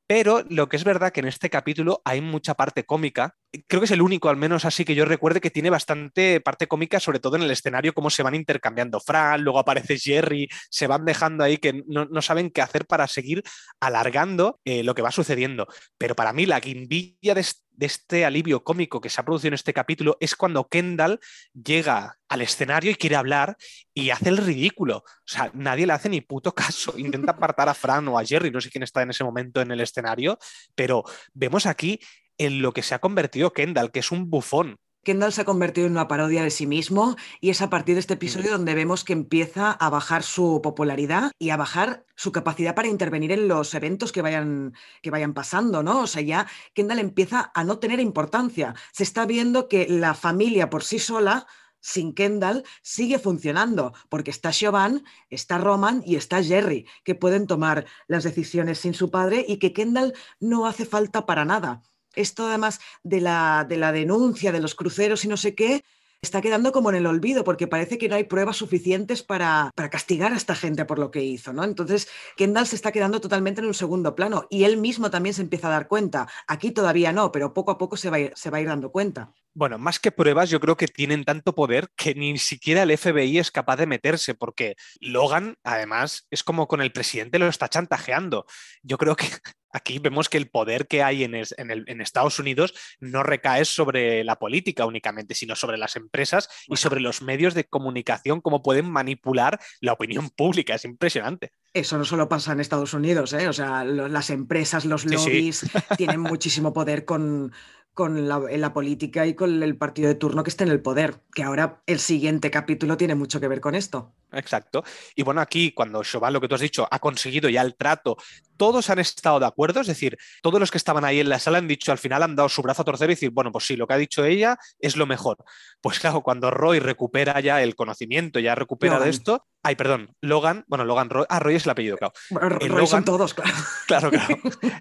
Pero 0.07 0.43
lo 0.49 0.67
que 0.69 0.77
es 0.77 0.83
verdad 0.83 1.11
que 1.11 1.19
en 1.19 1.27
este 1.27 1.51
capítulo 1.51 2.01
hay 2.03 2.19
mucha 2.19 2.55
parte 2.55 2.83
cómica. 2.83 3.35
Creo 3.67 3.81
que 3.81 3.85
es 3.85 3.91
el 3.91 4.03
único, 4.03 4.29
al 4.29 4.37
menos 4.37 4.63
así 4.63 4.85
que 4.85 4.93
yo 4.93 5.05
recuerde, 5.05 5.41
que 5.41 5.49
tiene 5.49 5.71
bastante 5.71 6.39
parte 6.39 6.67
cómica, 6.67 6.99
sobre 6.99 7.19
todo 7.19 7.35
en 7.35 7.41
el 7.41 7.49
escenario, 7.49 7.93
cómo 7.93 8.11
se 8.11 8.21
van 8.21 8.35
intercambiando 8.35 8.99
Fran, 8.99 9.41
luego 9.41 9.57
aparece 9.57 9.97
Jerry, 9.97 10.47
se 10.69 10.85
van 10.85 11.03
dejando 11.03 11.43
ahí 11.43 11.57
que 11.57 11.83
no, 11.87 12.21
saben 12.21 12.51
qué 12.51 12.61
hacer 12.61 12.85
para 12.85 13.07
seguir 13.07 13.41
alargando 13.79 14.59
eh, 14.65 14.83
lo 14.83 14.93
que 14.93 15.01
va 15.01 15.11
sucediendo. 15.11 15.67
Pero 15.97 16.15
para 16.15 16.31
mí 16.31 16.45
la 16.45 16.59
guindilla 16.59 17.33
de, 17.33 17.43
de 17.71 17.85
este 17.85 18.25
alivio 18.25 18.63
cómico 18.63 19.01
que 19.01 19.09
se 19.09 19.21
ha 19.21 19.25
producido 19.25 19.47
en 19.47 19.53
este 19.55 19.73
capítulo 19.73 20.17
es 20.19 20.35
cuando 20.35 20.67
Kendall 20.67 21.19
llega 21.53 22.17
al 22.27 22.41
escenario 22.41 22.91
y 22.91 22.95
quiere 22.95 23.15
hablar 23.15 23.57
y 23.93 24.11
hace 24.11 24.29
el 24.29 24.37
ridículo. 24.37 24.97
O 24.97 25.03
sea, 25.25 25.49
nadie 25.53 25.87
le 25.87 25.93
hace 25.93 26.09
ni 26.09 26.21
puto 26.21 26.53
caso. 26.53 26.97
Intenta 26.97 27.31
apartar 27.31 27.69
a 27.69 27.73
Fran 27.73 28.07
o 28.09 28.19
a 28.19 28.25
Jerry, 28.25 28.51
no 28.51 28.61
sé 28.61 28.69
quién 28.69 28.83
está 28.83 29.01
en 29.01 29.09
ese 29.09 29.23
momento 29.23 29.61
en 29.61 29.71
el 29.71 29.79
escenario, 29.79 30.37
pero 30.75 31.03
vemos 31.33 31.65
aquí 31.65 31.99
en 32.39 32.63
lo 32.63 32.73
que 32.73 32.81
se 32.81 32.95
ha 32.95 32.99
convertido 32.99 33.53
Kendall, 33.53 33.91
que 33.91 33.99
es 33.99 34.11
un 34.11 34.31
bufón. 34.31 34.79
Kendall 35.03 35.31
se 35.31 35.41
ha 35.41 35.45
convertido 35.45 35.87
en 35.87 35.93
una 35.93 36.09
parodia 36.09 36.43
de 36.43 36.49
sí 36.49 36.67
mismo 36.67 37.15
y 37.39 37.51
es 37.51 37.61
a 37.61 37.69
partir 37.69 37.95
de 37.95 38.01
este 38.01 38.15
episodio 38.15 38.51
donde 38.51 38.75
vemos 38.75 39.05
que 39.05 39.13
empieza 39.13 39.71
a 39.71 39.89
bajar 39.89 40.23
su 40.23 40.59
popularidad 40.61 41.31
y 41.39 41.51
a 41.51 41.57
bajar 41.57 42.05
su 42.15 42.33
capacidad 42.33 42.75
para 42.75 42.89
intervenir 42.89 43.31
en 43.31 43.47
los 43.47 43.73
eventos 43.73 44.11
que 44.11 44.21
vayan, 44.21 44.73
que 45.01 45.09
vayan 45.09 45.33
pasando, 45.33 45.83
¿no? 45.83 46.01
O 46.01 46.07
sea, 46.07 46.21
ya 46.21 46.47
Kendall 46.73 46.99
empieza 46.99 47.49
a 47.55 47.63
no 47.63 47.79
tener 47.79 48.01
importancia. 48.01 48.75
Se 48.91 49.03
está 49.03 49.25
viendo 49.25 49.69
que 49.69 49.87
la 49.87 50.13
familia 50.15 50.69
por 50.69 50.83
sí 50.83 50.99
sola 50.99 51.47
sin 51.79 52.13
Kendall 52.13 52.65
sigue 52.81 53.19
funcionando, 53.19 53.93
porque 54.09 54.31
está 54.31 54.51
Siobhan, 54.51 55.05
está 55.29 55.59
Roman 55.59 56.03
y 56.05 56.17
está 56.17 56.43
Jerry, 56.43 56.85
que 57.05 57.15
pueden 57.15 57.47
tomar 57.47 57.85
las 58.07 58.25
decisiones 58.25 58.79
sin 58.79 58.93
su 58.93 59.09
padre 59.09 59.45
y 59.47 59.59
que 59.59 59.71
Kendall 59.71 60.13
no 60.41 60.67
hace 60.67 60.85
falta 60.85 61.25
para 61.25 61.45
nada 61.45 61.83
esto 62.15 62.47
además 62.47 62.79
de 63.03 63.21
la, 63.21 63.65
de 63.67 63.77
la 63.77 63.91
denuncia 63.91 64.51
de 64.51 64.61
los 64.61 64.75
cruceros 64.75 65.25
y 65.25 65.27
no 65.27 65.37
sé 65.37 65.55
qué, 65.55 65.83
está 66.21 66.41
quedando 66.41 66.71
como 66.71 66.89
en 66.89 66.97
el 66.97 67.05
olvido, 67.05 67.43
porque 67.43 67.67
parece 67.67 67.97
que 67.97 68.09
no 68.09 68.15
hay 68.15 68.25
pruebas 68.25 68.57
suficientes 68.57 69.23
para, 69.23 69.71
para, 69.75 69.89
castigar 69.89 70.33
a 70.33 70.35
esta 70.35 70.55
gente 70.55 70.85
por 70.85 70.99
lo 70.99 71.11
que 71.11 71.23
hizo, 71.23 71.53
¿no? 71.53 71.63
Entonces, 71.63 72.09
Kendall 72.35 72.67
se 72.67 72.75
está 72.75 72.91
quedando 72.91 73.21
totalmente 73.21 73.61
en 73.61 73.67
un 73.67 73.73
segundo 73.73 74.15
plano 74.15 74.45
y 74.49 74.65
él 74.65 74.77
mismo 74.77 75.09
también 75.09 75.33
se 75.33 75.41
empieza 75.41 75.67
a 75.67 75.71
dar 75.71 75.87
cuenta. 75.87 76.27
Aquí 76.47 76.71
todavía 76.71 77.13
no, 77.13 77.31
pero 77.31 77.53
poco 77.53 77.71
a 77.71 77.77
poco 77.77 77.95
se 77.95 78.09
va 78.09 78.17
se 78.35 78.49
va 78.49 78.57
a 78.57 78.61
ir 78.61 78.67
dando 78.67 78.91
cuenta. 78.91 79.31
Bueno, 79.53 79.77
más 79.77 79.99
que 79.99 80.11
pruebas, 80.11 80.49
yo 80.49 80.59
creo 80.59 80.77
que 80.77 80.87
tienen 80.87 81.25
tanto 81.25 81.55
poder 81.55 81.89
que 81.95 82.13
ni 82.15 82.37
siquiera 82.37 82.83
el 82.83 82.97
FBI 82.97 83.39
es 83.39 83.51
capaz 83.51 83.77
de 83.77 83.87
meterse, 83.87 84.35
porque 84.35 84.75
Logan, 84.99 85.55
además, 85.63 86.27
es 86.29 86.43
como 86.43 86.67
con 86.67 86.81
el 86.81 86.91
presidente 86.91 87.39
lo 87.39 87.47
está 87.47 87.67
chantajeando. 87.67 88.45
Yo 88.83 88.97
creo 88.97 89.15
que 89.15 89.25
aquí 89.71 89.99
vemos 89.99 90.29
que 90.29 90.37
el 90.37 90.49
poder 90.49 90.87
que 90.87 91.03
hay 91.03 91.23
en, 91.23 91.35
en, 91.35 92.01
Estados 92.01 92.39
Unidos 92.39 92.73
no 92.99 93.23
recae 93.23 93.65
sobre 93.65 94.23
la 94.23 94.37
política 94.37 94.85
únicamente, 94.85 95.35
sino 95.35 95.55
sobre 95.55 95.77
las 95.77 95.95
empresas 95.95 96.49
y 96.67 96.77
sobre 96.77 97.01
los 97.01 97.21
medios 97.21 97.53
de 97.53 97.65
comunicación, 97.65 98.41
cómo 98.41 98.63
pueden 98.63 98.89
manipular 98.89 99.59
la 99.81 99.93
opinión 99.93 100.29
pública. 100.29 100.75
Es 100.75 100.85
impresionante. 100.85 101.51
Eso 101.73 101.97
no 101.97 102.05
solo 102.05 102.29
pasa 102.29 102.53
en 102.53 102.59
Estados 102.59 102.93
Unidos, 102.93 103.33
¿eh? 103.33 103.47
o 103.47 103.53
sea, 103.53 103.83
las 103.83 104.29
empresas, 104.29 104.85
los 104.85 105.05
lobbies 105.05 105.65
tienen 105.97 106.19
muchísimo 106.19 106.73
poder 106.73 107.05
con, 107.05 107.51
con 107.93 108.29
la, 108.29 108.73
política 108.73 109.27
y 109.27 109.33
con 109.33 109.61
el 109.61 109.77
partido 109.77 110.07
de 110.07 110.15
turno 110.15 110.43
que 110.43 110.49
esté 110.49 110.63
en 110.63 110.71
el 110.71 110.81
poder, 110.81 111.21
que 111.33 111.43
ahora 111.43 111.83
el 111.85 111.99
siguiente 111.99 112.49
capítulo 112.49 112.95
tiene 112.95 113.13
mucho 113.13 113.39
que 113.39 113.47
ver 113.47 113.59
con 113.59 113.75
esto. 113.75 114.13
Exacto. 114.31 114.83
Y 115.15 115.23
bueno, 115.23 115.41
aquí 115.41 115.71
cuando 115.71 116.03
Chauvin, 116.03 116.33
lo 116.33 116.41
que 116.41 116.47
tú 116.47 116.55
has 116.55 116.61
dicho, 116.61 116.87
ha 116.89 116.99
conseguido 116.99 117.49
ya 117.49 117.61
el 117.61 117.75
trato, 117.75 118.17
todos 118.57 118.89
han 118.89 118.99
estado 118.99 119.39
de 119.39 119.45
acuerdo, 119.45 119.81
es 119.81 119.87
decir, 119.87 120.17
todos 120.41 120.59
los 120.59 120.69
que 120.69 120.77
estaban 120.77 121.05
ahí 121.05 121.19
en 121.19 121.29
la 121.29 121.39
sala 121.39 121.57
han 121.57 121.67
dicho, 121.67 121.91
al 121.91 121.97
final 121.97 122.21
han 122.23 122.35
dado 122.35 122.49
su 122.49 122.61
brazo 122.61 122.81
a 122.81 122.85
torcer 122.85 123.09
y 123.09 123.13
decir, 123.13 123.31
bueno, 123.31 123.51
pues 123.51 123.65
sí, 123.65 123.75
lo 123.75 123.87
que 123.87 123.93
ha 123.93 123.97
dicho 123.97 124.25
ella 124.25 124.57
es 124.79 124.97
lo 124.97 125.05
mejor. 125.05 125.37
Pues 125.81 125.99
claro, 125.99 126.21
cuando 126.21 126.51
Roy 126.51 126.79
recupera 126.79 127.39
ya 127.39 127.61
el 127.63 127.75
conocimiento, 127.75 128.39
ya 128.39 128.55
recupera 128.55 128.99
de 128.99 129.09
esto, 129.09 129.47
ay, 129.63 129.75
perdón, 129.75 130.13
Logan, 130.21 130.65
bueno, 130.67 130.83
Logan 130.85 131.09
Roy, 131.09 131.25
ah, 131.29 131.39
Roy 131.39 131.55
es 131.55 131.65
el 131.65 131.71
apellido, 131.71 131.97
claro. 131.97 132.13
Roy 132.29 132.87
son 132.87 133.05
todos, 133.05 133.33
claro. 133.33 133.49
Claro, 133.87 134.11
claro. 134.11 134.35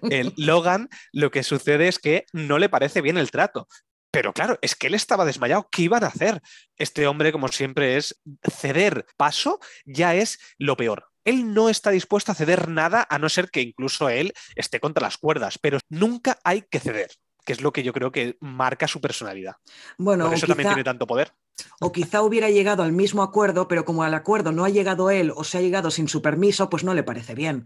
El 0.09 0.33
Logan, 0.37 0.89
lo 1.11 1.31
que 1.31 1.41
sucede 1.41 1.87
es 1.87 1.97
que 1.97 2.25
no 2.31 2.59
le 2.59 2.69
parece 2.69 3.01
bien 3.01 3.17
el 3.17 3.31
trato, 3.31 3.67
pero 4.11 4.33
claro, 4.33 4.57
es 4.61 4.75
que 4.75 4.87
él 4.87 4.93
estaba 4.93 5.25
desmayado. 5.25 5.67
¿Qué 5.71 5.83
iban 5.83 6.03
a 6.03 6.07
hacer? 6.07 6.41
Este 6.77 7.07
hombre, 7.07 7.31
como 7.31 7.47
siempre, 7.47 7.97
es 7.97 8.21
ceder 8.49 9.05
paso, 9.17 9.59
ya 9.85 10.15
es 10.15 10.39
lo 10.57 10.75
peor. 10.77 11.05
Él 11.25 11.53
no 11.53 11.69
está 11.69 11.91
dispuesto 11.91 12.31
a 12.31 12.35
ceder 12.35 12.69
nada, 12.69 13.05
a 13.09 13.19
no 13.19 13.29
ser 13.29 13.49
que 13.49 13.61
incluso 13.61 14.09
él 14.09 14.33
esté 14.55 14.79
contra 14.79 15.05
las 15.05 15.17
cuerdas, 15.17 15.59
pero 15.59 15.77
nunca 15.89 16.39
hay 16.43 16.63
que 16.63 16.79
ceder 16.79 17.11
que 17.45 17.53
es 17.53 17.61
lo 17.61 17.73
que 17.73 17.81
yo 17.81 17.93
creo 17.93 18.11
que 18.11 18.37
marca 18.41 18.87
su 18.87 19.01
personalidad. 19.01 19.55
Bueno, 19.97 20.25
Por 20.25 20.35
eso 20.35 20.45
quizá, 20.45 20.53
también 20.53 20.69
tiene 20.69 20.83
tanto 20.83 21.07
poder. 21.07 21.33
O 21.79 21.91
quizá 21.91 22.21
hubiera 22.21 22.51
llegado 22.51 22.83
al 22.83 22.91
mismo 22.91 23.23
acuerdo, 23.23 23.67
pero 23.67 23.85
como 23.85 24.03
al 24.03 24.13
acuerdo 24.13 24.51
no 24.51 24.65
ha 24.65 24.69
llegado 24.69 25.09
él 25.09 25.33
o 25.35 25.43
se 25.43 25.57
ha 25.57 25.61
llegado 25.61 25.89
sin 25.89 26.07
su 26.07 26.21
permiso, 26.21 26.69
pues 26.69 26.83
no 26.83 26.93
le 26.93 27.01
parece 27.01 27.33
bien. 27.33 27.65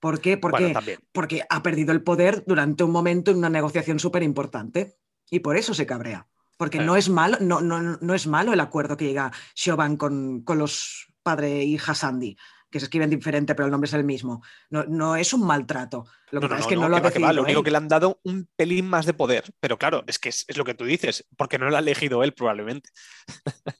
¿Por 0.00 0.20
qué? 0.20 0.36
Porque, 0.36 0.72
Bueno, 0.72 0.80
porque 1.12 1.44
ha 1.48 1.62
perdido 1.62 1.92
el 1.92 2.02
poder 2.02 2.42
durante 2.44 2.82
un 2.82 2.90
momento 2.90 3.30
en 3.30 3.36
una 3.36 3.50
negociación 3.50 4.00
súper 4.00 4.24
importante. 4.24 4.96
Y 5.30 5.40
por 5.40 5.56
eso 5.56 5.74
se 5.74 5.86
cabrea. 5.86 6.26
Porque 6.56 6.78
Eh. 6.78 6.84
no, 6.84 6.96
es 6.96 7.08
malo, 7.08 7.38
no, 7.40 7.60
no, 7.60 7.80
no 7.80 8.14
es 8.14 8.26
malo 8.26 8.52
el 8.52 8.60
acuerdo 8.60 8.96
que 8.96 9.06
llega 9.06 9.32
Siobhan 9.54 9.96
con, 9.96 10.42
con 10.42 10.58
los 10.58 11.08
padre 11.22 11.60
e 11.60 11.64
hija 11.64 11.94
Sandy, 11.94 12.36
que 12.70 12.78
se 12.80 12.86
escriben 12.86 13.10
diferente, 13.10 13.54
pero 13.54 13.66
el 13.66 13.70
nombre 13.72 13.88
es 13.88 13.94
el 13.94 14.04
mismo. 14.04 14.42
No, 14.70 14.84
no 14.84 15.16
es 15.16 15.32
un 15.32 15.46
maltrato. 15.46 16.04
Lo 16.30 16.40
que 16.40 16.48
No, 16.48 16.48
no, 16.48 16.56
pasa 16.56 16.60
es 16.60 16.66
que 16.66 16.76
no, 16.76 16.88
lo 16.88 16.96
ha 16.96 17.00
que 17.00 17.04
va. 17.04 17.10
decidido 17.10 17.32
Lo 17.32 17.42
único 17.42 17.60
él. 17.60 17.64
que 17.64 17.70
le 17.70 17.76
han 17.78 17.88
dado 17.88 18.20
un 18.24 18.48
pelín 18.56 18.88
más 18.88 19.06
de 19.06 19.14
poder. 19.14 19.44
Pero 19.60 19.78
claro, 19.78 20.04
es 20.06 20.18
que 20.18 20.28
es, 20.28 20.44
es 20.48 20.56
lo 20.56 20.64
que 20.64 20.74
tú 20.74 20.84
dices, 20.84 21.26
porque 21.36 21.58
no 21.58 21.68
lo 21.70 21.76
ha 21.76 21.80
elegido 21.80 22.22
él 22.24 22.32
probablemente. 22.34 22.90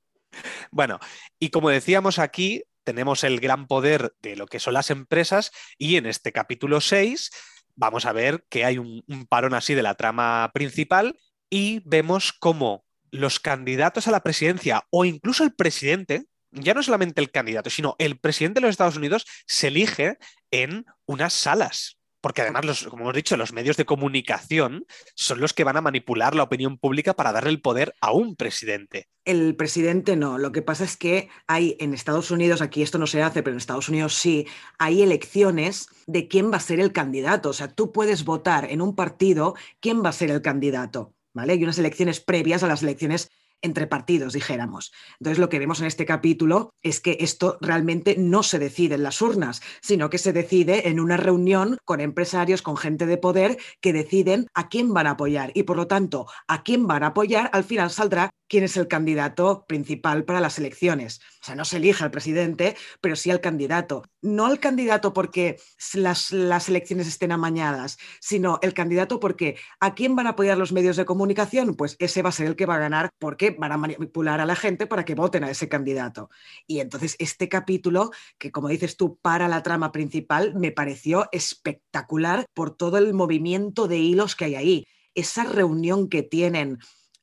bueno, 0.70 0.98
y 1.38 1.50
como 1.50 1.70
decíamos 1.70 2.18
aquí, 2.18 2.62
tenemos 2.84 3.24
el 3.24 3.40
gran 3.40 3.66
poder 3.66 4.14
de 4.22 4.36
lo 4.36 4.46
que 4.46 4.60
son 4.60 4.74
las 4.74 4.90
empresas 4.90 5.50
y 5.78 5.96
en 5.96 6.06
este 6.06 6.32
capítulo 6.32 6.80
6 6.80 7.30
vamos 7.76 8.06
a 8.06 8.12
ver 8.12 8.44
que 8.48 8.64
hay 8.64 8.78
un, 8.78 9.02
un 9.06 9.26
parón 9.26 9.54
así 9.54 9.74
de 9.74 9.82
la 9.82 9.94
trama 9.94 10.50
principal 10.54 11.16
y 11.50 11.82
vemos 11.84 12.32
cómo 12.32 12.84
los 13.10 13.40
candidatos 13.40 14.06
a 14.06 14.12
la 14.12 14.22
presidencia 14.22 14.86
o 14.90 15.04
incluso 15.04 15.44
el 15.44 15.52
presidente, 15.52 16.26
ya 16.52 16.74
no 16.74 16.82
solamente 16.82 17.20
el 17.20 17.30
candidato, 17.30 17.70
sino 17.70 17.96
el 17.98 18.18
presidente 18.18 18.60
de 18.60 18.66
los 18.66 18.70
Estados 18.70 18.96
Unidos 18.96 19.26
se 19.46 19.68
elige 19.68 20.18
en 20.50 20.86
unas 21.06 21.32
salas. 21.32 21.96
Porque 22.20 22.42
además, 22.42 22.66
los, 22.66 22.84
como 22.84 23.04
hemos 23.04 23.14
dicho, 23.14 23.36
los 23.38 23.54
medios 23.54 23.78
de 23.78 23.86
comunicación 23.86 24.84
son 25.14 25.40
los 25.40 25.54
que 25.54 25.64
van 25.64 25.78
a 25.78 25.80
manipular 25.80 26.34
la 26.34 26.42
opinión 26.42 26.76
pública 26.76 27.14
para 27.14 27.32
darle 27.32 27.48
el 27.48 27.62
poder 27.62 27.94
a 28.02 28.12
un 28.12 28.36
presidente. 28.36 29.08
El 29.24 29.56
presidente 29.56 30.16
no. 30.16 30.36
Lo 30.36 30.52
que 30.52 30.60
pasa 30.60 30.84
es 30.84 30.98
que 30.98 31.30
hay 31.46 31.76
en 31.80 31.94
Estados 31.94 32.30
Unidos, 32.30 32.60
aquí 32.60 32.82
esto 32.82 32.98
no 32.98 33.06
se 33.06 33.22
hace, 33.22 33.42
pero 33.42 33.54
en 33.54 33.58
Estados 33.58 33.88
Unidos 33.88 34.14
sí, 34.14 34.46
hay 34.78 35.02
elecciones 35.02 35.88
de 36.06 36.28
quién 36.28 36.52
va 36.52 36.58
a 36.58 36.60
ser 36.60 36.78
el 36.78 36.92
candidato. 36.92 37.48
O 37.48 37.54
sea, 37.54 37.68
tú 37.68 37.90
puedes 37.90 38.24
votar 38.24 38.70
en 38.70 38.82
un 38.82 38.94
partido 38.94 39.54
quién 39.80 40.04
va 40.04 40.10
a 40.10 40.12
ser 40.12 40.30
el 40.30 40.42
candidato. 40.42 41.14
Hay 41.34 41.62
unas 41.62 41.78
elecciones 41.78 42.20
previas 42.20 42.62
a 42.62 42.68
las 42.68 42.82
elecciones 42.82 43.30
entre 43.62 43.86
partidos, 43.86 44.32
dijéramos. 44.32 44.92
Entonces, 45.18 45.38
lo 45.38 45.48
que 45.48 45.58
vemos 45.58 45.80
en 45.80 45.86
este 45.86 46.06
capítulo 46.06 46.72
es 46.82 47.00
que 47.00 47.18
esto 47.20 47.58
realmente 47.60 48.16
no 48.18 48.42
se 48.42 48.58
decide 48.58 48.94
en 48.94 49.02
las 49.02 49.20
urnas, 49.20 49.60
sino 49.82 50.08
que 50.10 50.18
se 50.18 50.32
decide 50.32 50.88
en 50.88 50.98
una 50.98 51.16
reunión 51.16 51.76
con 51.84 52.00
empresarios, 52.00 52.62
con 52.62 52.76
gente 52.76 53.06
de 53.06 53.18
poder, 53.18 53.58
que 53.80 53.92
deciden 53.92 54.46
a 54.54 54.68
quién 54.68 54.94
van 54.94 55.06
a 55.06 55.12
apoyar. 55.12 55.52
Y 55.54 55.64
por 55.64 55.76
lo 55.76 55.86
tanto, 55.86 56.26
a 56.48 56.62
quién 56.62 56.86
van 56.86 57.02
a 57.02 57.08
apoyar, 57.08 57.50
al 57.52 57.64
final 57.64 57.90
saldrá 57.90 58.30
quién 58.50 58.64
es 58.64 58.76
el 58.76 58.88
candidato 58.88 59.64
principal 59.66 60.24
para 60.24 60.40
las 60.40 60.58
elecciones. 60.58 61.20
O 61.40 61.44
sea, 61.44 61.54
no 61.54 61.64
se 61.64 61.76
elige 61.76 62.02
al 62.02 62.10
presidente, 62.10 62.76
pero 63.00 63.14
sí 63.14 63.30
al 63.30 63.40
candidato. 63.40 64.02
No 64.20 64.46
al 64.46 64.58
candidato 64.58 65.12
porque 65.12 65.58
las, 65.94 66.32
las 66.32 66.68
elecciones 66.68 67.06
estén 67.06 67.30
amañadas, 67.30 67.96
sino 68.20 68.58
el 68.60 68.74
candidato 68.74 69.20
porque 69.20 69.56
a 69.78 69.94
quién 69.94 70.16
van 70.16 70.26
a 70.26 70.30
apoyar 70.30 70.58
los 70.58 70.72
medios 70.72 70.96
de 70.96 71.04
comunicación, 71.04 71.76
pues 71.76 71.94
ese 72.00 72.22
va 72.22 72.30
a 72.30 72.32
ser 72.32 72.48
el 72.48 72.56
que 72.56 72.66
va 72.66 72.74
a 72.74 72.80
ganar 72.80 73.10
porque 73.20 73.54
van 73.56 73.70
a 73.70 73.76
manipular 73.76 74.40
a 74.40 74.46
la 74.46 74.56
gente 74.56 74.88
para 74.88 75.04
que 75.04 75.14
voten 75.14 75.44
a 75.44 75.50
ese 75.50 75.68
candidato. 75.68 76.28
Y 76.66 76.80
entonces 76.80 77.14
este 77.20 77.48
capítulo, 77.48 78.10
que 78.36 78.50
como 78.50 78.68
dices 78.68 78.96
tú, 78.96 79.16
para 79.22 79.46
la 79.46 79.62
trama 79.62 79.92
principal, 79.92 80.56
me 80.56 80.72
pareció 80.72 81.28
espectacular 81.30 82.46
por 82.52 82.76
todo 82.76 82.98
el 82.98 83.14
movimiento 83.14 83.86
de 83.86 83.98
hilos 83.98 84.34
que 84.34 84.46
hay 84.46 84.54
ahí. 84.56 84.86
Esa 85.14 85.44
reunión 85.44 86.08
que 86.08 86.24
tienen 86.24 86.78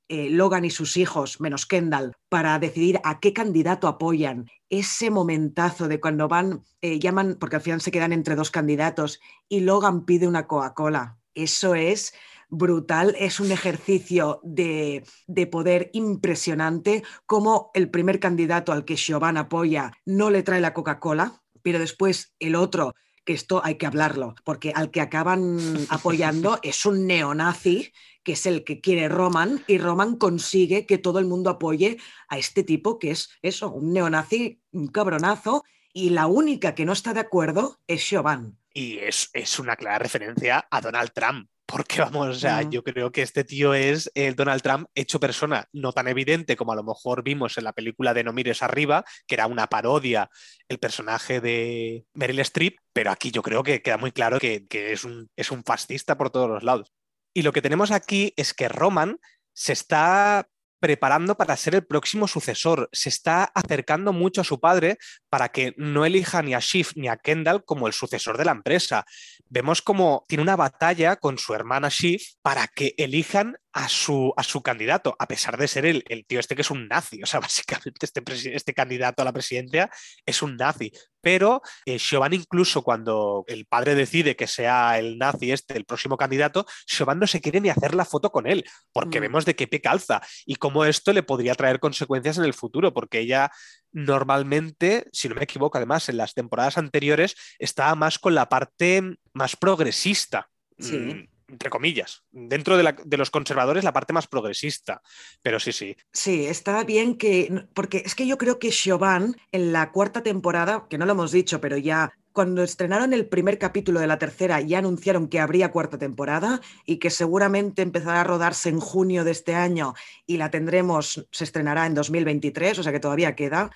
eh, 0.10 0.30
Logan 0.30 0.66
y 0.66 0.70
sus 0.70 0.98
hijos, 0.98 1.42
menos 1.42 1.66
Kendall, 1.66 2.16
para 2.30 2.58
decidir 2.60 3.00
a 3.04 3.20
qué 3.20 3.34
candidato 3.34 3.88
apoyan. 3.88 4.50
Ese 4.70 5.10
momentazo 5.10 5.88
de 5.88 6.00
cuando 6.00 6.28
van, 6.28 6.64
eh, 6.82 7.00
llaman, 7.00 7.38
porque 7.40 7.58
al 7.58 7.62
final 7.62 7.82
se 7.82 7.92
quedan 7.92 8.14
entre 8.14 8.36
dos 8.36 8.52
candidatos, 8.52 9.20
y 9.50 9.62
Logan 9.62 10.06
pide 10.06 10.28
una 10.28 10.48
Coca-Cola. 10.48 11.18
Eso 11.34 11.76
es 11.76 12.14
brutal, 12.50 13.16
es 13.20 13.40
un 13.40 13.52
ejercicio 13.52 14.40
de, 14.44 15.04
de, 15.28 15.48
poder 15.48 15.90
impresionante, 15.94 17.04
como 17.26 17.72
el 17.74 17.90
primer 17.90 18.20
candidato 18.20 18.72
al 18.72 18.86
que 18.86 18.98
Siobhan 18.98 19.38
apoya 19.38 19.92
no 20.06 20.30
le 20.30 20.44
trae 20.44 20.62
la 20.62 20.74
Coca-Cola, 20.74 21.42
pero 21.62 21.80
después 21.80 22.34
el 22.40 22.56
otro 22.56 22.94
que 23.28 23.34
esto 23.34 23.62
hay 23.64 23.76
que 23.76 23.86
hablarlo, 23.86 24.36
porque 24.46 24.72
al 24.74 24.90
que 24.90 25.02
acaban 25.02 25.58
apoyando 25.90 26.60
es 26.64 26.86
un 26.86 27.06
neonazi, 27.06 27.92
que 28.28 28.34
es 28.34 28.46
el 28.46 28.66
que 28.66 28.82
quiere 28.82 29.08
Roman, 29.08 29.64
y 29.68 29.78
Roman 29.78 30.18
consigue 30.18 30.86
que 30.86 30.98
todo 30.98 31.20
el 31.20 31.26
mundo 31.28 31.50
apoye 31.50 31.98
a 32.28 32.38
este 32.38 32.62
tipo, 32.62 33.00
que 33.00 33.12
es 33.12 33.30
eso, 33.42 33.72
un 33.72 33.94
neonazi, 33.94 34.60
un 34.74 34.88
cabronazo, 34.88 35.64
y 35.94 36.10
la 36.10 36.28
única 36.28 36.76
que 36.76 36.84
no 36.84 36.92
está 36.92 37.14
de 37.14 37.22
acuerdo 37.22 37.80
es 37.88 38.06
Siobhan. 38.06 38.58
Y 38.74 38.98
es, 38.98 39.30
es 39.32 39.60
una 39.60 39.78
clara 39.78 40.00
referencia 40.00 40.68
a 40.70 40.82
Donald 40.82 41.12
Trump. 41.14 41.48
Porque 41.66 42.02
vamos, 42.02 42.28
o 42.28 42.34
sea, 42.34 42.64
mm. 42.64 42.70
yo 42.70 42.84
creo 42.84 43.14
que 43.14 43.22
este 43.22 43.46
tío 43.46 43.74
es 43.74 44.12
el 44.14 44.36
Donald 44.36 44.62
Trump 44.62 44.90
hecho 44.94 45.22
persona, 45.22 45.70
no 45.72 45.94
tan 45.94 46.10
evidente 46.10 46.58
como 46.58 46.74
a 46.74 46.76
lo 46.76 46.84
mejor 46.84 47.24
vimos 47.24 47.58
en 47.58 47.64
la 47.64 47.72
película 47.72 48.14
de 48.14 48.26
No 48.26 48.34
mires 48.34 48.62
arriba, 48.62 49.06
que 49.26 49.36
era 49.36 49.48
una 49.48 49.68
parodia 49.68 50.30
el 50.68 50.80
personaje 50.80 51.40
de 51.40 52.06
Meryl 52.14 52.40
Streep, 52.40 52.76
pero 52.92 53.10
aquí 53.10 53.32
yo 53.32 53.42
creo 53.42 53.64
que 53.64 53.82
queda 53.82 53.98
muy 53.98 54.12
claro 54.12 54.38
que, 54.38 54.68
que 54.68 54.92
es, 54.92 55.06
un, 55.06 55.30
es 55.38 55.50
un 55.50 55.64
fascista 55.64 56.18
por 56.18 56.30
todos 56.30 56.50
los 56.50 56.64
lados. 56.64 56.92
Y 57.38 57.44
lo 57.44 57.54
que 57.54 57.62
tenemos 57.62 57.92
aquí 57.92 58.34
es 58.36 58.56
que 58.56 58.68
Roman 58.68 59.20
se 59.54 59.72
está 59.72 60.50
preparando 60.80 61.38
para 61.38 61.56
ser 61.56 61.76
el 61.76 61.86
próximo 61.86 62.28
sucesor. 62.28 62.90
Se 62.92 63.10
está 63.10 63.44
acercando 63.44 64.12
mucho 64.12 64.42
a 64.42 64.44
su 64.44 64.60
padre 64.60 64.98
para 65.30 65.50
que 65.50 65.76
no 65.78 66.04
elija 66.04 66.42
ni 66.42 66.56
a 66.56 66.62
Schiff 66.62 66.94
ni 66.96 67.10
a 67.10 67.18
Kendall 67.18 67.64
como 67.64 67.86
el 67.86 67.94
sucesor 67.94 68.40
de 68.40 68.46
la 68.46 68.54
empresa. 68.54 69.06
Vemos 69.50 69.84
como 69.84 70.26
tiene 70.28 70.42
una 70.42 70.56
batalla 70.56 71.18
con 71.18 71.38
su 71.38 71.54
hermana 71.54 71.92
Schiff 71.92 72.24
para 72.42 72.66
que 72.70 72.96
elijan 72.98 73.60
a 73.78 73.88
su, 73.90 74.34
a 74.36 74.42
su 74.42 74.64
candidato, 74.64 75.16
a 75.20 75.28
pesar 75.28 75.56
de 75.56 75.68
ser 75.68 75.86
el, 75.86 76.04
el 76.10 76.26
tío 76.26 76.40
este 76.40 76.56
que 76.56 76.64
es 76.64 76.72
un 76.72 76.88
nazi. 76.88 77.22
O 77.22 77.28
sea, 77.28 77.40
básicamente 77.40 78.08
este, 78.08 78.24
este 78.56 78.74
candidato 78.74 79.22
a 79.22 79.26
la 79.26 79.32
presidencia 79.32 79.90
es 80.26 80.42
un 80.42 80.58
nazi. 80.58 80.92
Pero 81.22 81.62
eh, 81.86 82.00
incluso 82.32 82.82
cuando 82.82 83.46
el 83.48 83.68
padre 83.68 83.94
decide 83.94 84.36
que 84.36 84.48
sea 84.48 84.98
el 84.98 85.20
nazi 85.20 85.52
este 85.52 85.78
el 85.78 85.86
próximo 85.86 86.18
candidato, 86.18 86.66
Siobhan 86.88 87.20
no 87.20 87.28
se 87.28 87.40
quiere 87.40 87.62
ni 87.62 87.70
hacer 87.70 87.94
la 87.94 88.06
foto 88.06 88.32
con 88.32 88.48
él, 88.48 88.66
porque 88.92 89.20
mm. 89.20 89.22
vemos 89.22 89.46
de 89.46 89.56
qué 89.56 89.68
pie 89.68 89.80
calza 89.80 90.22
y 90.48 90.56
cómo 90.56 90.84
esto 90.84 91.14
le 91.14 91.22
podría 91.22 91.54
traer 91.54 91.80
consecuencias 91.80 92.40
en 92.40 92.46
el 92.46 92.56
futuro, 92.56 92.94
porque 92.94 93.20
ella 93.20 93.52
normalmente, 93.92 95.06
si 95.12 95.30
no 95.30 95.36
me 95.36 95.44
equivoco, 95.44 95.78
además 95.78 96.10
en 96.10 96.18
las 96.18 96.34
temporadas 96.34 96.80
anteriores 96.80 97.36
estaba 97.60 97.94
más 97.94 98.18
con 98.18 98.34
la 98.34 98.50
parte 98.50 99.04
más 99.34 99.56
progresista. 99.56 100.50
Sí 100.80 101.30
entre 101.48 101.70
comillas, 101.70 102.24
dentro 102.32 102.78
de, 102.78 102.84
la, 102.84 102.92
de, 102.92 103.18
los 103.18 103.32
conservadores 103.32 103.84
la 103.84 103.94
parte 103.94 104.14
más 104.14 104.28
progresista, 104.28 105.02
pero 105.42 105.60
sí, 105.60 105.72
sí. 105.72 105.96
Sí, 106.12 106.46
está 106.46 106.84
bien 106.84 107.18
que, 107.18 107.66
porque 107.74 108.04
es 108.06 108.16
que 108.16 108.28
yo 108.28 108.38
creo 108.38 108.60
que 108.60 108.72
Siobhan 108.72 109.36
en 109.52 109.72
la 109.72 109.92
cuarta 109.92 110.24
temporada, 110.24 110.88
que 110.90 110.98
no 110.98 111.06
lo 111.06 111.14
hemos 111.14 111.32
dicho, 111.32 111.62
pero 111.62 111.78
ya 111.78 112.14
cuando 112.38 112.62
estrenaron 112.62 113.14
el 113.14 113.26
primer 113.26 113.58
capítulo 113.58 114.00
de 114.00 114.06
la 114.06 114.20
tercera 114.20 114.62
ya 114.62 114.78
anunciaron 114.78 115.28
que 115.28 115.40
habría 115.40 115.72
cuarta 115.72 115.98
temporada 115.98 116.62
y 116.86 116.98
que 116.98 117.10
seguramente 117.10 117.82
empezará 117.82 118.22
a 118.22 118.26
rodarse 118.26 118.70
en 118.70 118.80
junio 118.80 119.24
de 119.24 119.32
este 119.32 119.56
año 119.56 119.96
y 120.28 120.38
la 120.38 120.52
tendremos, 120.52 121.28
se 121.32 121.44
estrenará 121.44 121.88
en 121.88 121.96
2023, 121.96 122.78
o 122.78 122.84
sea 122.84 122.92
que 122.92 123.00
todavía 123.00 123.36
queda 123.36 123.72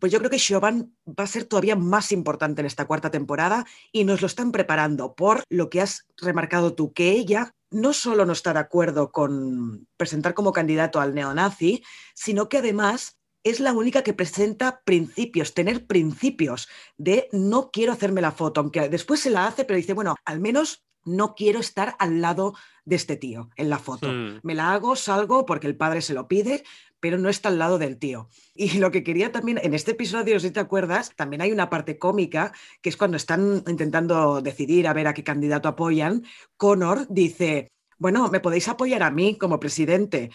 pues 0.00 0.10
yo 0.12 0.18
creo 0.18 0.30
que 0.30 0.38
Siobhan 0.38 0.94
va 1.06 1.24
a 1.24 1.28
ser 1.28 1.44
todavía 1.44 1.76
más 1.76 2.10
importante 2.10 2.60
en 2.60 2.66
esta 2.66 2.86
cuarta 2.86 3.10
temporada 3.10 3.66
y 3.92 4.04
nos 4.04 4.20
lo 4.20 4.26
están 4.26 4.50
preparando 4.50 5.14
por 5.14 5.44
lo 5.48 5.70
que 5.70 5.80
has 5.80 6.06
remarcado 6.16 6.74
tú, 6.74 6.92
que 6.92 7.12
ella 7.12 7.54
no 7.70 7.92
solo 7.92 8.26
no 8.26 8.32
está 8.32 8.52
de 8.52 8.58
acuerdo 8.58 9.12
con 9.12 9.86
presentar 9.96 10.34
como 10.34 10.52
candidato 10.52 11.00
al 11.00 11.14
neonazi, 11.14 11.84
sino 12.14 12.48
que 12.48 12.58
además 12.58 13.18
es 13.44 13.60
la 13.60 13.72
única 13.72 14.02
que 14.02 14.12
presenta 14.12 14.82
principios, 14.84 15.54
tener 15.54 15.86
principios 15.86 16.68
de 16.98 17.28
no 17.32 17.70
quiero 17.70 17.92
hacerme 17.92 18.20
la 18.20 18.32
foto, 18.32 18.60
aunque 18.60 18.88
después 18.88 19.20
se 19.20 19.30
la 19.30 19.46
hace, 19.46 19.64
pero 19.64 19.76
dice, 19.76 19.94
bueno, 19.94 20.16
al 20.24 20.40
menos 20.40 20.84
no 21.04 21.34
quiero 21.34 21.60
estar 21.60 21.96
al 21.98 22.20
lado 22.20 22.54
de 22.84 22.96
este 22.96 23.16
tío 23.16 23.50
en 23.56 23.70
la 23.70 23.78
foto. 23.78 24.08
Hmm. 24.08 24.40
Me 24.42 24.54
la 24.54 24.72
hago, 24.72 24.96
salgo 24.96 25.46
porque 25.46 25.66
el 25.66 25.76
padre 25.76 26.02
se 26.02 26.12
lo 26.12 26.28
pide, 26.28 26.64
pero 27.00 27.18
no 27.18 27.28
está 27.28 27.48
al 27.48 27.58
lado 27.58 27.78
del 27.78 27.96
tío. 27.98 28.28
Y 28.54 28.78
lo 28.78 28.90
que 28.90 29.02
quería 29.02 29.32
también, 29.32 29.58
en 29.62 29.74
este 29.74 29.92
episodio, 29.92 30.38
si 30.38 30.50
te 30.50 30.60
acuerdas, 30.60 31.12
también 31.16 31.40
hay 31.42 31.50
una 31.52 31.70
parte 31.70 31.98
cómica, 31.98 32.52
que 32.82 32.90
es 32.90 32.96
cuando 32.96 33.16
están 33.16 33.64
intentando 33.66 34.40
decidir 34.42 34.86
a 34.86 34.92
ver 34.92 35.06
a 35.08 35.14
qué 35.14 35.24
candidato 35.24 35.68
apoyan, 35.68 36.24
Connor 36.56 37.06
dice, 37.08 37.68
bueno, 37.98 38.28
me 38.30 38.40
podéis 38.40 38.68
apoyar 38.68 39.02
a 39.02 39.10
mí 39.10 39.36
como 39.38 39.58
presidente. 39.58 40.30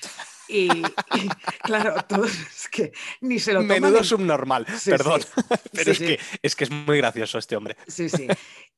Y, 0.47 0.69
claro, 1.63 1.95
todos 2.07 2.29
es 2.55 2.67
que 2.69 2.91
ni 3.21 3.39
se 3.39 3.51
lo 3.53 3.61
toman. 3.61 3.81
Menudo 3.81 3.97
en- 3.99 4.03
subnormal, 4.03 4.65
Sí, 4.77 4.91
perdón. 4.91 5.21
sí. 5.21 5.27
Pero 5.73 5.93
Sí, 5.93 6.03
es, 6.03 6.09
Que, 6.09 6.19
es 6.43 6.55
que 6.55 6.63
es 6.65 6.69
muy 6.71 6.97
gracioso 6.97 7.37
este 7.39 7.55
hombre. 7.55 7.75
Sí, 7.87 8.09
sí. 8.09 8.27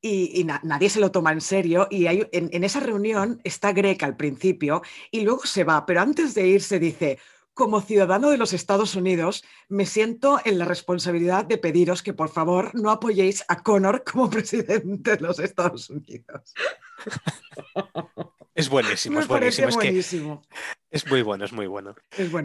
Y, 0.02 0.40
y 0.40 0.44
na- 0.46 0.62
nadie 0.64 0.90
se 0.90 1.00
lo 1.02 1.12
toma 1.12 1.34
en 1.34 1.42
serio. 1.42 1.88
Y 1.92 2.08
hay, 2.08 2.26
en, 2.32 2.50
en 2.54 2.64
esa 2.64 2.80
reunión 2.80 3.42
está 3.44 3.74
Greg 3.74 4.02
al 4.06 4.16
principio 4.16 4.82
y 5.12 5.22
luego 5.22 5.46
se 5.46 5.66
va, 5.66 5.86
pero 5.86 6.00
antes 6.02 6.34
de 6.36 6.48
irse 6.48 6.80
dice, 6.80 7.20
como 7.58 7.82
ciudadano 7.82 8.30
de 8.30 8.38
los 8.38 8.54
Estados 8.54 8.94
Unidos, 8.94 9.44
me 9.68 9.88
siento 9.88 10.40
en 10.46 10.60
la 10.60 10.66
responsabilidad 10.66 11.44
de 11.44 11.58
pediros 11.58 12.04
que 12.04 12.14
por 12.14 12.30
favor 12.30 12.70
no 12.76 12.92
apoyéis 12.92 13.44
a 13.48 13.64
Connor 13.64 14.04
como 14.04 14.30
presidente 14.30 15.18
de 15.18 15.22
los 15.22 15.40
Estados 15.40 15.90
Unidos. 15.90 16.54
Es 18.54 18.70
buenísimo, 18.70 19.16
me 19.16 19.22
es 19.22 19.28
buenísimo. 19.28 19.70
Es 19.70 19.76
que 19.76 19.88
buenísimo. 19.88 20.44
Es 20.90 21.06
muy 21.08 21.22
bueno, 21.22 21.44
es 21.46 21.52
muy 21.52 21.68
bueno. 21.68 21.96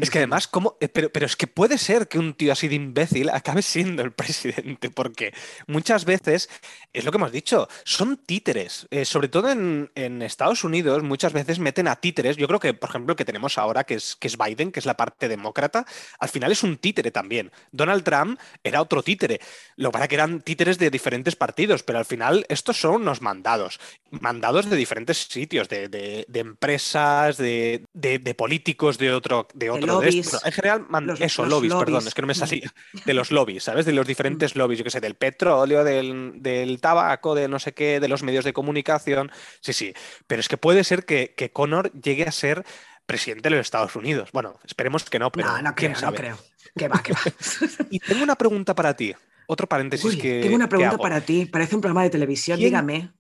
Es, 0.01 0.11
que 0.11 0.19
además, 0.19 0.49
¿cómo? 0.49 0.77
eh, 0.81 0.89
Pero, 0.89 1.11
pero 1.11 1.27
es 1.27 1.37
que 1.37 1.47
puede 1.47 1.79
ser 1.79 2.09
que 2.09 2.19
un 2.19 2.35
tío 2.35 2.53
así 2.53 2.67
de 2.69 2.75
imbécil 2.75 3.31
acabe 3.31 3.63
siendo 3.63 4.03
el 4.03 4.13
presidente, 4.13 4.91
porque 4.91 5.33
muchas 5.69 6.05
veces, 6.05 6.51
es 6.93 7.05
lo 7.05 7.13
que 7.13 7.19
hemos 7.19 7.31
dicho, 7.33 7.69
son 7.85 8.17
títeres. 8.17 8.87
Eh, 8.91 9.05
sobre 9.05 9.29
todo 9.29 9.51
en, 9.51 9.91
en 9.95 10.23
Estados 10.23 10.65
Unidos, 10.65 11.03
muchas 11.03 11.33
veces 11.33 11.59
meten 11.61 11.87
a 11.89 11.97
títeres. 11.97 12.37
Yo 12.37 12.49
creo 12.49 12.59
que, 12.61 12.75
por 12.75 12.91
ejemplo, 12.91 13.13
el 13.13 13.17
que 13.17 13.25
tenemos 13.25 13.59
ahora, 13.59 13.85
que 13.85 13.95
es, 13.95 14.17
que 14.17 14.27
es 14.27 14.37
Biden, 14.37 14.73
que 14.73 14.81
es 14.81 14.87
la 14.87 14.97
parte 14.97 15.29
demócrata, 15.29 15.87
al 16.19 16.29
final 16.29 16.51
es 16.51 16.63
un 16.65 16.79
títere 16.79 17.11
también. 17.13 17.53
Donald 17.71 18.03
Trump 18.03 18.41
era 18.65 18.83
otro 18.83 19.03
títere. 19.03 19.41
Lo 19.77 19.91
que 19.91 19.93
pasa 19.93 20.05
es 20.05 20.09
que 20.09 20.15
eran 20.17 20.41
títeres 20.41 20.79
de 20.79 20.91
diferentes 20.91 21.37
partidos, 21.37 21.83
pero 21.85 21.99
al 22.01 22.05
final 22.07 22.45
estos 22.49 22.81
son 22.81 23.03
unos 23.03 23.23
mandados. 23.23 23.79
Mandados 24.11 24.69
de 24.69 24.77
diferentes 24.77 25.19
sitios, 25.29 25.69
de, 25.69 25.89
de- 25.89 26.25
de 26.29 26.41
empresas, 26.41 27.37
de, 27.37 27.85
de- 27.93 28.32
de 28.33 28.35
políticos, 28.35 28.99
de 28.99 29.13
otro 29.13 29.47
de, 29.55 29.71
otro 29.71 29.81
de 30.01 30.07
lobbies. 30.07 30.45
En 30.45 30.53
general, 30.53 30.87
man- 30.89 31.07
Los- 31.07 31.21
eso, 31.21 31.43
los 31.43 31.51
lobbies, 31.53 31.75
perdón, 31.75 32.07
es 32.07 32.15
que 32.15 32.23
no 32.23 32.27
me 32.29 32.33
Mm. 32.33 32.37
salía. 32.37 32.73
De 33.07 33.15
los 33.15 33.31
lobbies, 33.31 33.65
¿sabes? 33.65 33.85
De 33.87 33.93
los 33.93 34.07
diferentes 34.07 34.57
lobbies, 34.57 34.79
yo 34.79 34.85
qué 34.85 34.91
sé, 34.91 35.01
del 35.01 35.15
petróleo, 35.15 35.85
del, 35.85 36.33
del 36.43 36.81
tabaco, 36.81 37.35
de 37.35 37.49
no 37.49 37.59
sé 37.59 37.73
qué, 37.73 38.01
de 38.01 38.09
los 38.09 38.23
medios 38.23 38.45
de 38.45 38.53
comunicación. 38.53 39.31
Sí, 39.61 39.73
sí. 39.73 39.93
Pero 40.27 40.41
es 40.41 40.49
que 40.49 40.57
puede 40.57 40.83
ser 40.85 41.05
que, 41.05 41.35
que 41.37 41.51
Connor 41.51 41.93
llegue 41.93 42.25
a 42.25 42.33
ser 42.33 42.65
presidente 43.07 43.49
de 43.51 43.57
los 43.57 43.67
Estados 43.67 43.95
Unidos. 43.97 44.31
Bueno, 44.33 44.59
esperemos 44.65 45.05
que 45.11 45.19
no, 45.19 45.31
pero 45.31 45.49
no, 45.49 45.63
no 45.63 45.75
creo, 45.75 45.95
no 46.01 46.13
creo. 46.15 46.39
Que 46.77 46.89
va, 46.89 47.03
que 47.03 47.13
va. 47.13 47.21
Y 47.91 47.99
tengo 47.99 48.23
una 48.23 48.37
pregunta 48.37 48.75
para 48.75 48.97
ti. 48.97 49.15
Otro 49.47 49.67
paréntesis 49.67 50.07
Uy, 50.07 50.19
que. 50.19 50.41
tengo 50.41 50.55
una 50.57 50.67
que 50.67 50.71
pregunta 50.77 50.97
para 50.99 51.21
ti. 51.21 51.45
Parece 51.47 51.75
un 51.75 51.81
programa 51.83 52.05
de 52.05 52.11
televisión, 52.11 52.57
¿Quién- 52.59 52.69
dígame. 52.71 53.13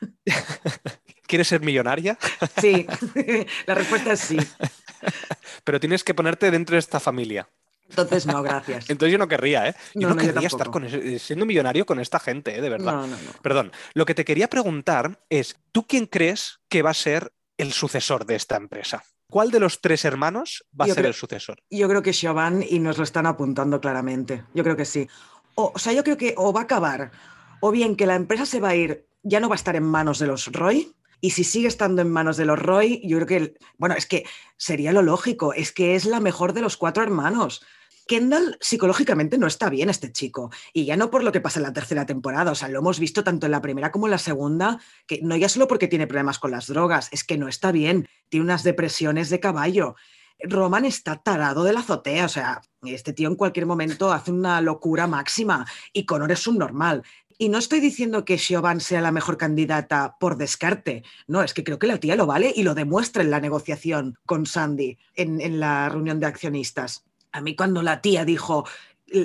¿Quieres 1.30 1.46
ser 1.46 1.60
millonaria? 1.60 2.18
Sí, 2.60 2.86
la 3.66 3.74
respuesta 3.76 4.12
es 4.14 4.20
sí. 4.20 4.36
Pero 5.64 5.78
tienes 5.78 6.02
que 6.02 6.12
ponerte 6.12 6.50
dentro 6.50 6.74
de 6.74 6.80
esta 6.80 6.98
familia. 6.98 7.48
Entonces 7.88 8.26
no, 8.26 8.42
gracias. 8.42 8.86
Entonces 8.90 9.12
yo 9.12 9.18
no 9.18 9.28
querría, 9.28 9.68
¿eh? 9.68 9.74
Yo 9.94 10.08
No, 10.08 10.08
no, 10.08 10.14
no, 10.16 10.22
yo 10.22 10.32
querría 10.32 10.48
estar 10.48 10.70
con 10.70 10.84
ese- 10.84 11.18
siendo 11.20 11.46
millonario 11.46 11.86
con 11.86 12.00
esta 12.00 12.18
gente, 12.18 12.56
¿eh? 12.58 12.60
De 12.60 12.68
verdad. 12.68 12.92
No, 12.94 13.06
no, 13.06 13.16
no. 13.16 13.32
Perdón. 13.42 13.70
Lo 13.94 14.04
que 14.06 14.14
te 14.16 14.24
quería 14.24 14.50
preguntar 14.50 15.20
es, 15.28 15.56
¿tú 15.70 15.86
quién 15.86 16.06
crees 16.06 16.58
que 16.68 16.82
va 16.82 16.90
a 16.90 16.94
ser 16.94 17.32
el 17.58 17.72
sucesor 17.72 18.26
de 18.26 18.34
esta 18.34 18.56
empresa? 18.56 19.04
¿Cuál 19.28 19.52
de 19.52 19.60
los 19.60 19.80
tres 19.80 20.04
hermanos 20.04 20.64
va 20.78 20.86
a 20.86 20.88
ser 20.88 20.96
creo- 20.96 21.08
el 21.08 21.14
sucesor? 21.14 21.62
Yo 21.70 21.88
creo 21.88 22.02
que 22.02 22.12
Siobhan 22.12 22.64
y 22.68 22.80
nos 22.80 22.98
lo 22.98 23.04
están 23.04 23.26
apuntando 23.26 23.80
claramente. 23.80 24.42
Yo 24.54 24.64
creo 24.64 24.76
que 24.76 24.84
sí. 24.84 25.06
O, 25.54 25.70
o 25.74 25.78
sea, 25.78 25.92
yo 25.92 26.02
creo 26.02 26.16
que 26.16 26.34
o 26.36 26.52
va 26.52 26.62
a 26.62 26.64
acabar, 26.64 27.12
o 27.60 27.70
bien 27.70 27.94
que 27.94 28.06
la 28.06 28.16
empresa 28.16 28.46
se 28.46 28.58
va 28.58 28.70
a 28.70 28.74
ir, 28.74 29.06
ya 29.22 29.38
no 29.38 29.48
va 29.48 29.54
a 29.54 29.62
estar 29.62 29.76
en 29.76 29.84
manos 29.84 30.18
de 30.18 30.26
los 30.26 30.46
Roy. 30.52 30.92
Y 31.20 31.30
si 31.30 31.44
sigue 31.44 31.68
estando 31.68 32.02
en 32.02 32.10
manos 32.10 32.36
de 32.36 32.44
los 32.44 32.58
Roy, 32.58 33.00
yo 33.04 33.18
creo 33.18 33.26
que, 33.26 33.54
bueno, 33.76 33.94
es 33.94 34.06
que 34.06 34.24
sería 34.56 34.92
lo 34.92 35.02
lógico, 35.02 35.52
es 35.52 35.72
que 35.72 35.94
es 35.94 36.04
la 36.04 36.20
mejor 36.20 36.52
de 36.52 36.62
los 36.62 36.76
cuatro 36.76 37.02
hermanos. 37.02 37.62
Kendall 38.06 38.56
psicológicamente 38.60 39.38
no 39.38 39.46
está 39.46 39.70
bien 39.70 39.88
este 39.88 40.10
chico. 40.10 40.50
Y 40.72 40.84
ya 40.84 40.96
no 40.96 41.10
por 41.10 41.22
lo 41.22 41.30
que 41.30 41.40
pasa 41.40 41.60
en 41.60 41.64
la 41.64 41.72
tercera 41.72 42.06
temporada, 42.06 42.50
o 42.50 42.54
sea, 42.56 42.68
lo 42.68 42.80
hemos 42.80 42.98
visto 42.98 43.22
tanto 43.22 43.46
en 43.46 43.52
la 43.52 43.62
primera 43.62 43.92
como 43.92 44.06
en 44.06 44.10
la 44.10 44.18
segunda, 44.18 44.80
que 45.06 45.20
no 45.22 45.36
ya 45.36 45.48
solo 45.48 45.68
porque 45.68 45.86
tiene 45.86 46.08
problemas 46.08 46.40
con 46.40 46.50
las 46.50 46.66
drogas, 46.66 47.08
es 47.12 47.22
que 47.22 47.38
no 47.38 47.46
está 47.46 47.70
bien, 47.70 48.08
tiene 48.28 48.44
unas 48.44 48.64
depresiones 48.64 49.30
de 49.30 49.38
caballo. 49.38 49.94
Roman 50.42 50.86
está 50.86 51.22
tarado 51.22 51.62
de 51.64 51.72
la 51.72 51.80
azotea, 51.80 52.24
o 52.24 52.28
sea, 52.28 52.62
este 52.82 53.12
tío 53.12 53.28
en 53.28 53.36
cualquier 53.36 53.66
momento 53.66 54.12
hace 54.12 54.32
una 54.32 54.60
locura 54.60 55.06
máxima 55.06 55.66
y 55.92 56.04
Connor 56.04 56.32
es 56.32 56.46
un 56.46 56.58
normal. 56.58 57.02
Y 57.40 57.48
no 57.48 57.56
estoy 57.56 57.80
diciendo 57.80 58.26
que 58.26 58.36
Siobhan 58.36 58.80
sea 58.82 59.00
la 59.00 59.12
mejor 59.12 59.38
candidata 59.38 60.18
por 60.20 60.36
descarte, 60.36 61.04
no, 61.26 61.42
es 61.42 61.54
que 61.54 61.64
creo 61.64 61.78
que 61.78 61.86
la 61.86 61.96
tía 61.96 62.14
lo 62.14 62.26
vale 62.26 62.52
y 62.54 62.64
lo 62.64 62.74
demuestra 62.74 63.22
en 63.22 63.30
la 63.30 63.40
negociación 63.40 64.18
con 64.26 64.44
Sandy, 64.44 64.98
en, 65.14 65.40
en 65.40 65.58
la 65.58 65.88
reunión 65.88 66.20
de 66.20 66.26
accionistas. 66.26 67.06
A 67.32 67.40
mí 67.40 67.56
cuando 67.56 67.80
la 67.80 68.02
tía 68.02 68.26
dijo, 68.26 68.66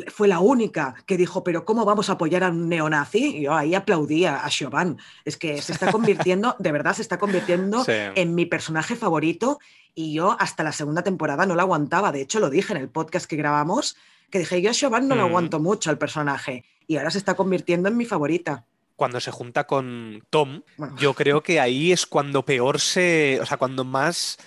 fue 0.07 0.29
la 0.29 0.39
única 0.39 0.95
que 1.05 1.17
dijo, 1.17 1.43
pero 1.43 1.65
¿cómo 1.65 1.83
vamos 1.83 2.09
a 2.09 2.13
apoyar 2.13 2.45
a 2.45 2.51
un 2.51 2.69
neonazi? 2.69 3.41
Yo 3.41 3.53
ahí 3.53 3.75
aplaudía 3.75 4.37
a 4.37 4.49
Siobhan. 4.49 4.97
Es 5.25 5.35
que 5.35 5.61
se 5.61 5.73
está 5.73 5.91
convirtiendo, 5.91 6.55
de 6.57 6.71
verdad, 6.71 6.93
se 6.95 7.01
está 7.01 7.19
convirtiendo 7.19 7.83
Sí. 7.83 7.91
en 8.15 8.33
mi 8.33 8.45
personaje 8.45 8.95
favorito 8.95 9.59
y 9.93 10.13
yo 10.13 10.37
hasta 10.39 10.63
la 10.63 10.71
segunda 10.71 11.03
temporada 11.03 11.45
no 11.45 11.55
la 11.55 11.63
aguantaba. 11.63 12.13
De 12.13 12.21
hecho, 12.21 12.39
lo 12.39 12.49
dije 12.49 12.71
en 12.71 12.79
el 12.79 12.87
podcast 12.87 13.25
que 13.25 13.35
grabamos, 13.35 13.97
que 14.29 14.39
dije, 14.39 14.61
yo 14.61 14.71
a 14.71 14.73
Siobhan 14.73 15.07
no 15.07 15.15
lo 15.15 15.23
Mm. 15.23 15.27
aguanto 15.29 15.59
mucho 15.59 15.89
al 15.89 15.97
personaje 15.97 16.63
y 16.87 16.97
ahora 16.97 17.11
se 17.11 17.17
está 17.17 17.33
convirtiendo 17.35 17.89
en 17.89 17.97
mi 17.97 18.05
favorita. 18.05 18.65
Cuando 18.95 19.19
se 19.19 19.31
junta 19.31 19.65
con 19.67 20.23
Tom, 20.29 20.61
Bueno. 20.77 20.95
yo 20.97 21.13
creo 21.13 21.43
que 21.43 21.59
ahí 21.59 21.91
es 21.91 22.05
cuando 22.05 22.45
peor 22.45 22.79
se. 22.79 23.39
O 23.41 23.45
sea, 23.45 23.57
cuando 23.57 23.83
más 23.83 24.37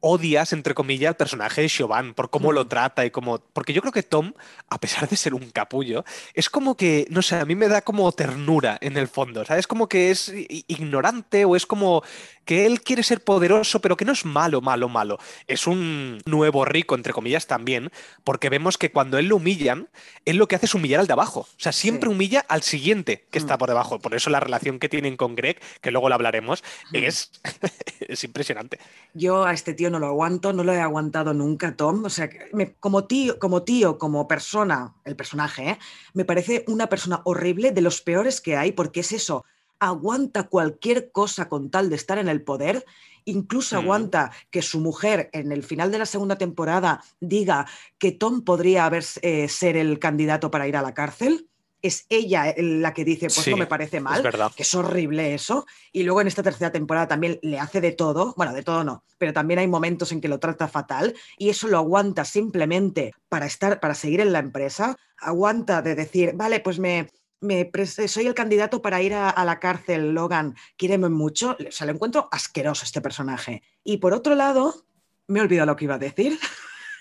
odias, 0.00 0.52
entre 0.52 0.74
comillas, 0.74 1.08
al 1.08 1.16
personaje 1.16 1.62
de 1.62 1.68
Siobhan 1.68 2.14
por 2.14 2.30
cómo 2.30 2.52
lo 2.52 2.64
Mm. 2.64 2.68
trata 2.68 3.04
y 3.06 3.10
cómo. 3.10 3.38
Porque 3.52 3.72
yo 3.72 3.80
creo 3.80 3.92
que 3.92 4.02
Tom, 4.04 4.32
a 4.68 4.78
pesar 4.78 5.08
de 5.08 5.16
ser 5.16 5.34
un 5.34 5.50
capullo, 5.50 6.04
es 6.34 6.48
como 6.50 6.76
que, 6.76 7.06
no 7.10 7.20
sé, 7.22 7.36
a 7.36 7.44
mí 7.44 7.54
me 7.56 7.66
da 7.66 7.80
como 7.82 8.12
ternura 8.12 8.78
en 8.80 8.96
el 8.96 9.08
fondo. 9.08 9.44
¿sabes? 9.44 9.66
como 9.66 9.88
que 9.88 10.10
es 10.12 10.32
ignorante 10.68 11.44
o 11.44 11.56
es 11.56 11.66
como 11.66 12.02
que 12.48 12.64
él 12.64 12.80
quiere 12.80 13.02
ser 13.02 13.22
poderoso, 13.22 13.82
pero 13.82 13.94
que 13.98 14.06
no 14.06 14.12
es 14.12 14.24
malo, 14.24 14.62
malo, 14.62 14.88
malo. 14.88 15.18
Es 15.46 15.66
un 15.66 16.18
nuevo 16.24 16.64
rico, 16.64 16.94
entre 16.94 17.12
comillas, 17.12 17.46
también, 17.46 17.90
porque 18.24 18.48
vemos 18.48 18.78
que 18.78 18.90
cuando 18.90 19.18
él 19.18 19.26
lo 19.26 19.36
humillan, 19.36 19.90
él 20.24 20.38
lo 20.38 20.48
que 20.48 20.56
hace 20.56 20.64
es 20.64 20.74
humillar 20.74 21.00
al 21.00 21.06
de 21.06 21.12
abajo. 21.12 21.40
O 21.40 21.46
sea, 21.60 21.72
siempre 21.72 22.08
Sí. 22.08 22.14
humilla 22.14 22.40
al 22.48 22.62
siguiente 22.62 23.26
que 23.30 23.36
está 23.36 23.56
Mm. 23.56 23.58
por 23.58 23.68
debajo. 23.68 23.98
Por 23.98 24.14
eso 24.14 24.30
la 24.30 24.40
relación 24.40 24.78
que 24.78 24.88
tienen 24.88 25.18
con 25.18 25.34
Greg, 25.36 25.60
que 25.82 25.90
luego 25.90 26.08
lo 26.08 26.14
hablaremos, 26.14 26.64
Mm. 26.90 26.96
es, 26.96 27.32
es 28.00 28.24
impresionante. 28.24 28.78
Yo 29.12 29.44
a 29.44 29.52
este 29.52 29.74
tío 29.74 29.90
no 29.90 29.98
lo 29.98 30.06
aguanto, 30.06 30.54
no 30.54 30.64
lo 30.64 30.72
he 30.72 30.80
aguantado 30.80 31.34
nunca, 31.34 31.76
Tom. 31.76 32.06
O 32.06 32.08
sea, 32.10 32.30
me- 32.54 32.72
como 32.80 33.04
tío, 33.04 33.38
como 33.38 33.62
tío, 33.64 33.98
como 33.98 34.26
persona, 34.26 34.94
el 35.04 35.16
personaje, 35.16 35.68
¿eh? 35.72 35.78
me 36.14 36.24
parece 36.24 36.64
una 36.66 36.86
persona 36.88 37.20
horrible, 37.26 37.72
de 37.72 37.82
los 37.82 38.00
peores 38.00 38.40
que 38.40 38.56
hay, 38.56 38.72
porque 38.72 39.00
es 39.00 39.12
eso, 39.12 39.44
aguanta 39.80 40.44
cualquier 40.48 41.10
cosa 41.12 41.48
con 41.48 41.70
tal 41.70 41.90
de 41.90 41.96
estar 41.96 42.18
en 42.18 42.28
el 42.28 42.42
poder, 42.42 42.84
incluso 43.24 43.76
Mm. 43.76 43.78
aguanta 43.80 44.32
que 44.50 44.62
su 44.62 44.80
mujer 44.80 45.28
en 45.32 45.52
el 45.52 45.62
final 45.62 45.90
de 45.92 45.98
la 45.98 46.06
segunda 46.06 46.36
temporada 46.36 47.02
diga 47.20 47.66
que 47.98 48.12
Tom 48.12 48.42
podría 48.42 48.86
haber, 48.86 49.04
eh, 49.22 49.48
ser 49.48 49.76
el 49.76 49.98
candidato 49.98 50.50
para 50.50 50.66
ir 50.68 50.76
a 50.76 50.82
la 50.82 50.94
cárcel. 50.94 51.48
Es 51.80 52.06
ella 52.08 52.52
la 52.56 52.92
que 52.92 53.04
dice, 53.04 53.26
pues 53.26 53.34
Sí, 53.44 53.50
no 53.52 53.56
me 53.56 53.68
parece 53.68 54.00
mal 54.00 54.16
Es 54.16 54.22
verdad. 54.24 54.50
que 54.56 54.64
es 54.64 54.74
horrible 54.74 55.32
eso. 55.34 55.64
Y 55.92 56.02
luego 56.02 56.20
en 56.20 56.26
esta 56.26 56.42
tercera 56.42 56.72
temporada 56.72 57.06
también 57.06 57.38
le 57.40 57.60
hace 57.60 57.80
de 57.80 57.92
todo, 57.92 58.34
bueno, 58.36 58.52
de 58.52 58.64
todo 58.64 58.82
no, 58.82 59.04
pero 59.16 59.32
también 59.32 59.60
hay 59.60 59.68
momentos 59.68 60.10
en 60.10 60.20
que 60.20 60.26
lo 60.26 60.40
trata 60.40 60.66
fatal 60.66 61.14
y 61.36 61.50
eso 61.50 61.68
lo 61.68 61.76
aguanta 61.78 62.24
simplemente 62.24 63.12
para 63.28 63.46
estar, 63.46 63.78
para 63.78 63.94
seguir 63.94 64.20
en 64.20 64.32
la 64.32 64.40
empresa. 64.40 64.96
Aguanta 65.18 65.80
de 65.80 65.94
decir, 65.94 66.32
vale, 66.34 66.58
pues 66.58 66.80
me, 66.80 67.10
me 67.40 67.70
soy 67.86 68.26
el 68.26 68.34
candidato 68.34 68.82
para 68.82 69.00
ir 69.02 69.14
a, 69.14 69.30
a 69.30 69.44
la 69.44 69.60
cárcel, 69.60 70.12
Logan, 70.12 70.56
quíreme 70.76 71.08
mucho. 71.08 71.56
O 71.66 71.72
sea, 71.72 71.86
lo 71.86 71.92
encuentro 71.92 72.28
asqueroso 72.30 72.84
este 72.84 73.00
personaje. 73.00 73.62
Y 73.84 73.98
por 73.98 74.12
otro 74.12 74.34
lado, 74.34 74.74
me 75.26 75.38
he 75.38 75.42
olvidado 75.42 75.66
lo 75.66 75.76
que 75.76 75.84
iba 75.84 75.94
a 75.94 75.98
decir. 75.98 76.38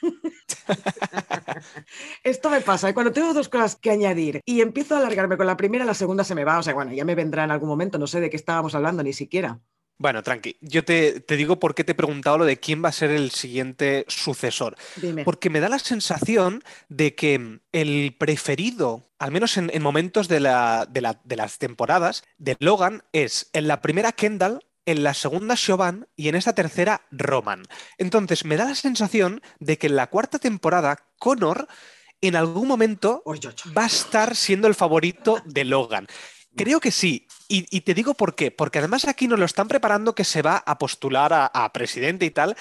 Esto 2.24 2.50
me 2.50 2.62
pasa, 2.62 2.90
¿eh? 2.90 2.94
cuando 2.94 3.12
tengo 3.12 3.34
dos 3.34 3.50
cosas 3.50 3.76
que 3.76 3.90
añadir 3.90 4.42
y 4.46 4.62
empiezo 4.62 4.96
a 4.96 5.00
alargarme 5.00 5.38
con 5.38 5.48
la 5.48 5.58
primera, 5.58 5.86
la 5.86 5.94
segunda 5.94 6.24
se 6.24 6.36
me 6.36 6.44
va. 6.44 6.60
O 6.60 6.64
sea, 6.64 6.74
bueno, 6.74 6.94
ya 6.94 7.06
me 7.06 7.16
vendrá 7.16 7.44
en 7.44 7.52
algún 7.52 7.70
momento, 7.70 7.98
no 7.98 8.08
sé 8.08 8.20
de 8.20 8.30
qué 8.30 8.36
estábamos 8.36 8.76
hablando 8.76 9.04
ni 9.04 9.14
siquiera. 9.14 9.60
Bueno, 10.00 10.22
tranqui. 10.22 10.58
Yo 10.62 10.86
te, 10.86 11.20
te 11.22 11.36
digo 11.36 11.60
por 11.60 11.74
qué 11.74 11.84
te 11.84 11.94
he 11.94 11.96
preguntado 11.96 12.38
lo 12.38 12.46
de 12.46 12.60
quién 12.60 12.84
va 12.84 12.90
a 12.90 12.92
ser 12.92 13.10
el 13.10 13.32
siguiente 13.32 14.06
sucesor. 14.08 14.76
Dime. 14.96 15.24
Porque 15.24 15.50
me 15.50 15.60
da 15.60 15.70
la 15.70 15.80
sensación 15.80 16.64
de 16.88 17.16
que 17.16 17.60
el 17.72 18.16
preferido, 18.20 19.10
al 19.18 19.32
menos 19.32 19.58
en, 19.58 19.72
en 19.74 19.82
momentos 19.82 20.28
de, 20.28 20.40
la- 20.40 20.86
de 20.90 21.02
la- 21.02 21.20
de 21.24 21.36
las 21.36 21.58
temporadas, 21.58 22.24
de 22.38 22.56
Logan 22.60 23.04
es 23.12 23.50
en 23.54 23.68
la 23.68 23.82
primera 23.82 24.12
Kendall, 24.12 24.60
en 24.86 25.04
la 25.04 25.14
segunda 25.16 25.56
Siobhan 25.58 26.08
y 26.16 26.30
en 26.30 26.36
esta 26.36 26.54
tercera 26.54 27.02
Roman. 27.12 27.64
Entonces 27.98 28.46
me 28.46 28.56
da 28.56 28.66
la 28.66 28.76
sensación 28.76 29.42
de 29.60 29.78
que 29.78 29.88
en 29.88 29.96
la 29.96 30.08
cuarta 30.08 30.38
temporada 30.40 30.98
Connor 31.18 31.68
en 32.22 32.36
algún 32.36 32.68
momento 32.68 33.22
va 33.78 33.84
a 33.84 33.88
estar 33.88 34.36
siendo 34.36 34.68
el 34.68 34.76
favorito 34.76 35.42
de 35.46 35.66
Logan. 35.66 36.08
Creo 36.58 36.80
que 36.80 36.92
sí. 36.92 37.28
Y, 37.48 37.82
te 37.82 37.94
digo 37.94 38.14
por 38.14 38.36
qué. 38.36 38.52
Porque 38.52 38.80
además 38.80 39.08
aquí 39.08 39.28
nos 39.28 39.40
lo 39.40 39.46
están 39.46 39.68
preparando 39.68 40.16
que 40.16 40.24
se 40.24 40.42
va 40.42 40.58
a 40.58 40.78
postular 40.78 41.32
a, 41.34 41.74
presidente 41.74 42.26
y 42.26 42.32
tal. 42.32 42.56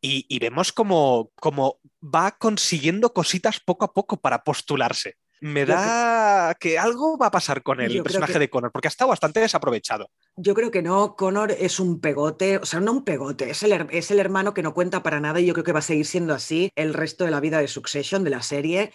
Y, 0.00 0.38
vemos 0.38 0.72
como, 0.72 1.32
como 1.36 1.80
va 2.02 2.32
consiguiendo 2.38 3.12
cositas 3.12 3.60
poco 3.60 3.84
a 3.84 3.92
poco 3.92 4.16
para 4.16 4.44
postularse 4.44 5.16
me 5.40 5.64
da 5.64 6.54
que... 6.60 6.78
algo 6.78 7.16
va 7.16 7.26
a 7.26 7.30
pasar 7.30 7.62
con 7.62 7.80
el 7.80 8.02
personaje 8.02 8.38
de 8.38 8.50
Connor, 8.50 8.70
porque 8.70 8.88
ha 8.88 8.90
estado 8.90 9.08
bastante 9.08 9.40
desaprovechado. 9.40 10.10
Yo 10.36 10.54
creo 10.54 10.70
que 10.70 10.82
no, 10.82 11.16
Connor 11.16 11.50
es 11.52 11.80
un 11.80 12.00
pegote, 12.00 12.58
o 12.58 12.66
sea, 12.66 12.80
no 12.80 12.92
un 12.92 13.04
pegote, 13.04 13.50
es 13.50 13.62
el, 13.62 13.72
es 13.90 14.10
el 14.10 14.20
hermano 14.20 14.54
que 14.54 14.62
no 14.62 14.74
cuenta 14.74 15.02
para 15.02 15.20
nada 15.20 15.40
y 15.40 15.46
yo 15.46 15.54
creo 15.54 15.64
que 15.64 15.72
va 15.72 15.78
a 15.80 15.82
seguir 15.82 16.06
siendo 16.06 16.34
así 16.34 16.70
el 16.76 16.94
resto 16.94 17.24
de 17.24 17.30
la 17.30 17.40
vida 17.40 17.58
de 17.58 17.68
Succession, 17.68 18.22
de 18.22 18.30
la 18.30 18.42
serie. 18.42 18.92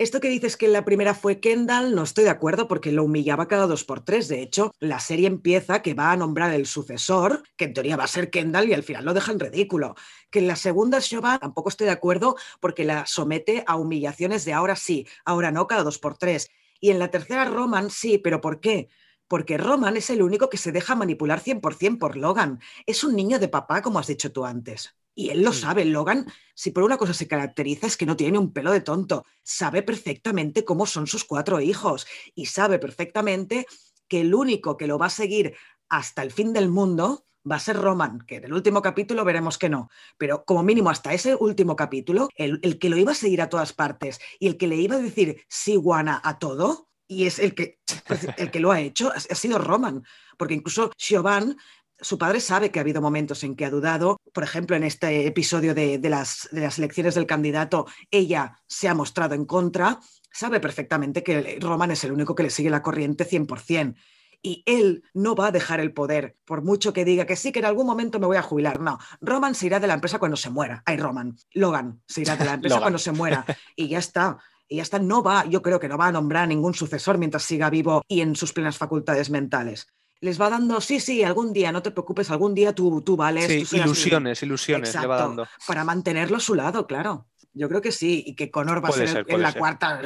Esto 0.00 0.18
que 0.18 0.30
dices 0.30 0.56
que 0.56 0.66
la 0.66 0.86
primera 0.86 1.12
fue 1.12 1.40
Kendall, 1.40 1.94
no 1.94 2.04
estoy 2.04 2.24
de 2.24 2.30
acuerdo 2.30 2.68
porque 2.68 2.90
lo 2.90 3.04
humillaba 3.04 3.48
cada 3.48 3.66
dos 3.66 3.84
por 3.84 4.02
tres. 4.02 4.28
De 4.28 4.40
hecho, 4.40 4.72
la 4.80 4.98
serie 4.98 5.26
empieza 5.26 5.82
que 5.82 5.92
va 5.92 6.10
a 6.10 6.16
nombrar 6.16 6.54
el 6.54 6.64
sucesor, 6.64 7.42
que 7.58 7.66
en 7.66 7.74
teoría 7.74 7.98
va 7.98 8.04
a 8.04 8.06
ser 8.06 8.30
Kendall, 8.30 8.70
y 8.70 8.72
al 8.72 8.82
final 8.82 9.04
lo 9.04 9.12
deja 9.12 9.30
en 9.30 9.40
ridículo. 9.40 9.96
Que 10.30 10.38
en 10.38 10.46
la 10.46 10.56
segunda 10.56 10.96
es 10.96 11.10
tampoco 11.10 11.68
estoy 11.68 11.84
de 11.84 11.92
acuerdo 11.92 12.34
porque 12.60 12.86
la 12.86 13.04
somete 13.04 13.62
a 13.66 13.76
humillaciones 13.76 14.46
de 14.46 14.54
ahora 14.54 14.74
sí, 14.74 15.06
ahora 15.26 15.50
no, 15.50 15.66
cada 15.66 15.82
dos 15.82 15.98
por 15.98 16.16
tres. 16.16 16.48
Y 16.80 16.88
en 16.88 16.98
la 16.98 17.10
tercera 17.10 17.44
Roman 17.44 17.90
sí, 17.90 18.16
pero 18.16 18.40
¿por 18.40 18.58
qué? 18.60 18.88
porque 19.28 19.58
Roman 19.58 19.98
es 19.98 20.08
el 20.08 20.22
único 20.22 20.48
que 20.48 20.56
se 20.56 20.72
deja 20.72 20.94
manipular 20.94 21.40
100% 21.40 21.98
por 21.98 22.16
Logan. 22.16 22.58
Es 22.86 23.04
un 23.04 23.14
niño 23.14 23.38
de 23.38 23.48
papá, 23.48 23.82
como 23.82 23.98
has 23.98 24.06
dicho 24.06 24.32
tú 24.32 24.46
antes. 24.46 24.94
Y 25.14 25.30
él 25.30 25.42
lo 25.42 25.52
sabe, 25.52 25.84
Logan, 25.84 26.26
si 26.54 26.70
por 26.70 26.82
una 26.82 26.96
cosa 26.96 27.14
se 27.14 27.28
caracteriza 27.28 27.86
es 27.86 27.96
que 27.96 28.06
no 28.06 28.16
tiene 28.16 28.38
un 28.38 28.52
pelo 28.52 28.72
de 28.72 28.80
tonto, 28.80 29.24
sabe 29.42 29.82
perfectamente 29.82 30.64
cómo 30.64 30.86
son 30.86 31.06
sus 31.06 31.24
cuatro 31.24 31.60
hijos 31.60 32.06
y 32.34 32.46
sabe 32.46 32.78
perfectamente 32.78 33.66
que 34.08 34.20
el 34.22 34.34
único 34.34 34.76
que 34.76 34.86
lo 34.86 34.98
va 34.98 35.06
a 35.06 35.10
seguir 35.10 35.54
hasta 35.88 36.22
el 36.22 36.30
fin 36.30 36.52
del 36.52 36.68
mundo 36.68 37.26
va 37.50 37.56
a 37.56 37.60
ser 37.60 37.76
Roman, 37.76 38.20
que 38.26 38.36
en 38.36 38.44
el 38.44 38.52
último 38.52 38.82
capítulo 38.82 39.24
veremos 39.24 39.58
que 39.58 39.68
no, 39.68 39.88
pero 40.18 40.44
como 40.44 40.62
mínimo 40.62 40.90
hasta 40.90 41.12
ese 41.12 41.34
último 41.34 41.74
capítulo, 41.76 42.28
el, 42.34 42.60
que 42.78 42.90
lo 42.90 42.96
iba 42.96 43.12
a 43.12 43.14
seguir 43.14 43.40
a 43.40 43.48
todas 43.48 43.72
partes 43.72 44.20
y 44.38 44.46
el 44.46 44.56
que 44.56 44.66
le 44.66 44.76
iba 44.76 44.96
a 44.96 45.00
decir 45.00 45.44
sí, 45.48 45.76
guana 45.76 46.20
a 46.22 46.38
todo, 46.38 46.88
y 47.08 47.26
es 47.26 47.38
el 47.38 47.54
que, 47.54 47.80
el 48.36 48.50
que 48.50 48.60
lo 48.60 48.70
ha 48.70 48.80
hecho, 48.80 49.10
ha, 49.12 49.34
sido 49.34 49.58
Roman, 49.58 50.04
porque 50.36 50.54
incluso 50.54 50.92
Siobhan 50.96 51.56
su 52.00 52.18
padre 52.18 52.40
sabe 52.40 52.70
que 52.70 52.78
ha 52.78 52.82
habido 52.82 53.02
momentos 53.02 53.44
en 53.44 53.54
que 53.54 53.64
ha 53.64 53.70
dudado. 53.70 54.16
Por 54.32 54.44
ejemplo, 54.44 54.76
en 54.76 54.84
este 54.84 55.26
episodio 55.26 55.74
de, 55.74 56.00
las, 56.08 56.48
de, 56.50 56.60
las, 56.60 56.78
elecciones 56.78 57.14
del 57.14 57.26
candidato, 57.26 57.86
ella 58.10 58.58
se 58.66 58.88
ha 58.88 58.94
mostrado 58.94 59.34
en 59.34 59.44
contra. 59.44 60.00
Sabe 60.32 60.60
perfectamente 60.60 61.22
que 61.22 61.58
Roman 61.60 61.90
es 61.90 62.04
el 62.04 62.12
único 62.12 62.34
que 62.34 62.44
le 62.44 62.50
sigue 62.50 62.70
la 62.70 62.82
corriente 62.82 63.28
100%. 63.28 63.94
Y 64.42 64.62
él 64.64 65.02
no 65.12 65.34
va 65.34 65.48
a 65.48 65.52
dejar 65.52 65.80
el 65.80 65.92
poder, 65.92 66.36
por 66.46 66.62
mucho 66.62 66.94
que 66.94 67.04
diga 67.04 67.26
que 67.26 67.36
sí, 67.36 67.52
que 67.52 67.58
en 67.58 67.66
algún 67.66 67.86
momento 67.86 68.18
me 68.18 68.26
voy 68.26 68.38
a 68.38 68.42
jubilar. 68.42 68.80
No, 68.80 68.98
Roman 69.20 69.54
se 69.54 69.66
irá 69.66 69.80
de 69.80 69.86
la 69.86 69.94
empresa 69.94 70.18
cuando 70.18 70.38
se 70.38 70.48
muera. 70.48 70.82
Ay, 70.86 70.96
Roman. 70.96 71.36
Logan 71.52 72.00
se 72.06 72.22
irá 72.22 72.36
de 72.36 72.46
la 72.46 72.54
empresa 72.54 72.80
cuando 72.80 72.98
se 72.98 73.12
muera. 73.12 73.44
Y 73.76 73.88
ya 73.88 73.98
está 73.98 74.38
y 74.66 74.76
ya 74.76 74.82
está, 74.82 75.00
no 75.00 75.20
va, 75.20 75.44
yo 75.46 75.62
creo 75.62 75.80
que 75.80 75.88
no 75.88 75.98
va 75.98 76.06
a 76.06 76.12
nombrar 76.12 76.46
ningún 76.46 76.74
sucesor 76.74 77.18
mientras 77.18 77.42
siga 77.42 77.68
vivo 77.70 78.02
y 78.06 78.20
en 78.20 78.36
sus 78.36 78.52
plenas 78.52 78.78
facultades 78.78 79.28
mentales 79.28 79.88
les 80.20 80.40
va 80.40 80.50
dando, 80.50 80.80
sí, 80.80 81.00
sí, 81.00 81.22
algún 81.24 81.52
día, 81.52 81.72
no 81.72 81.82
te 81.82 81.90
preocupes, 81.90 82.30
algún 82.30 82.54
día 82.54 82.74
tú, 82.74 83.02
tú 83.02 83.16
vales. 83.16 83.46
Sí, 83.46 83.76
ilusiones, 83.76 84.42
ilusiones 84.42 84.94
le 84.94 85.06
va 85.06 85.18
dando. 85.18 85.48
Para 85.66 85.84
mantenerlo 85.84 86.36
a 86.36 86.40
su 86.40 86.54
lado, 86.54 86.86
claro. 86.86 87.26
Yo 87.52 87.68
creo 87.68 87.80
que 87.80 87.90
sí, 87.90 88.22
y 88.26 88.34
que 88.36 88.50
Conor 88.50 88.84
va 88.84 88.90
a 88.90 88.92
ser, 88.92 89.24
en 89.26 89.42
la 89.42 89.52
cuarta. 89.52 90.00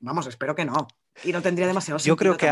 Vamos, 0.00 0.26
espero 0.26 0.54
que 0.54 0.64
no. 0.64 0.88
Y 1.22 1.32
no 1.32 1.42
tendría 1.42 1.66
demasiado 1.66 1.98
sentido. 1.98 2.14
Yo 2.14 2.16
creo 2.16 2.36
que. 2.36 2.50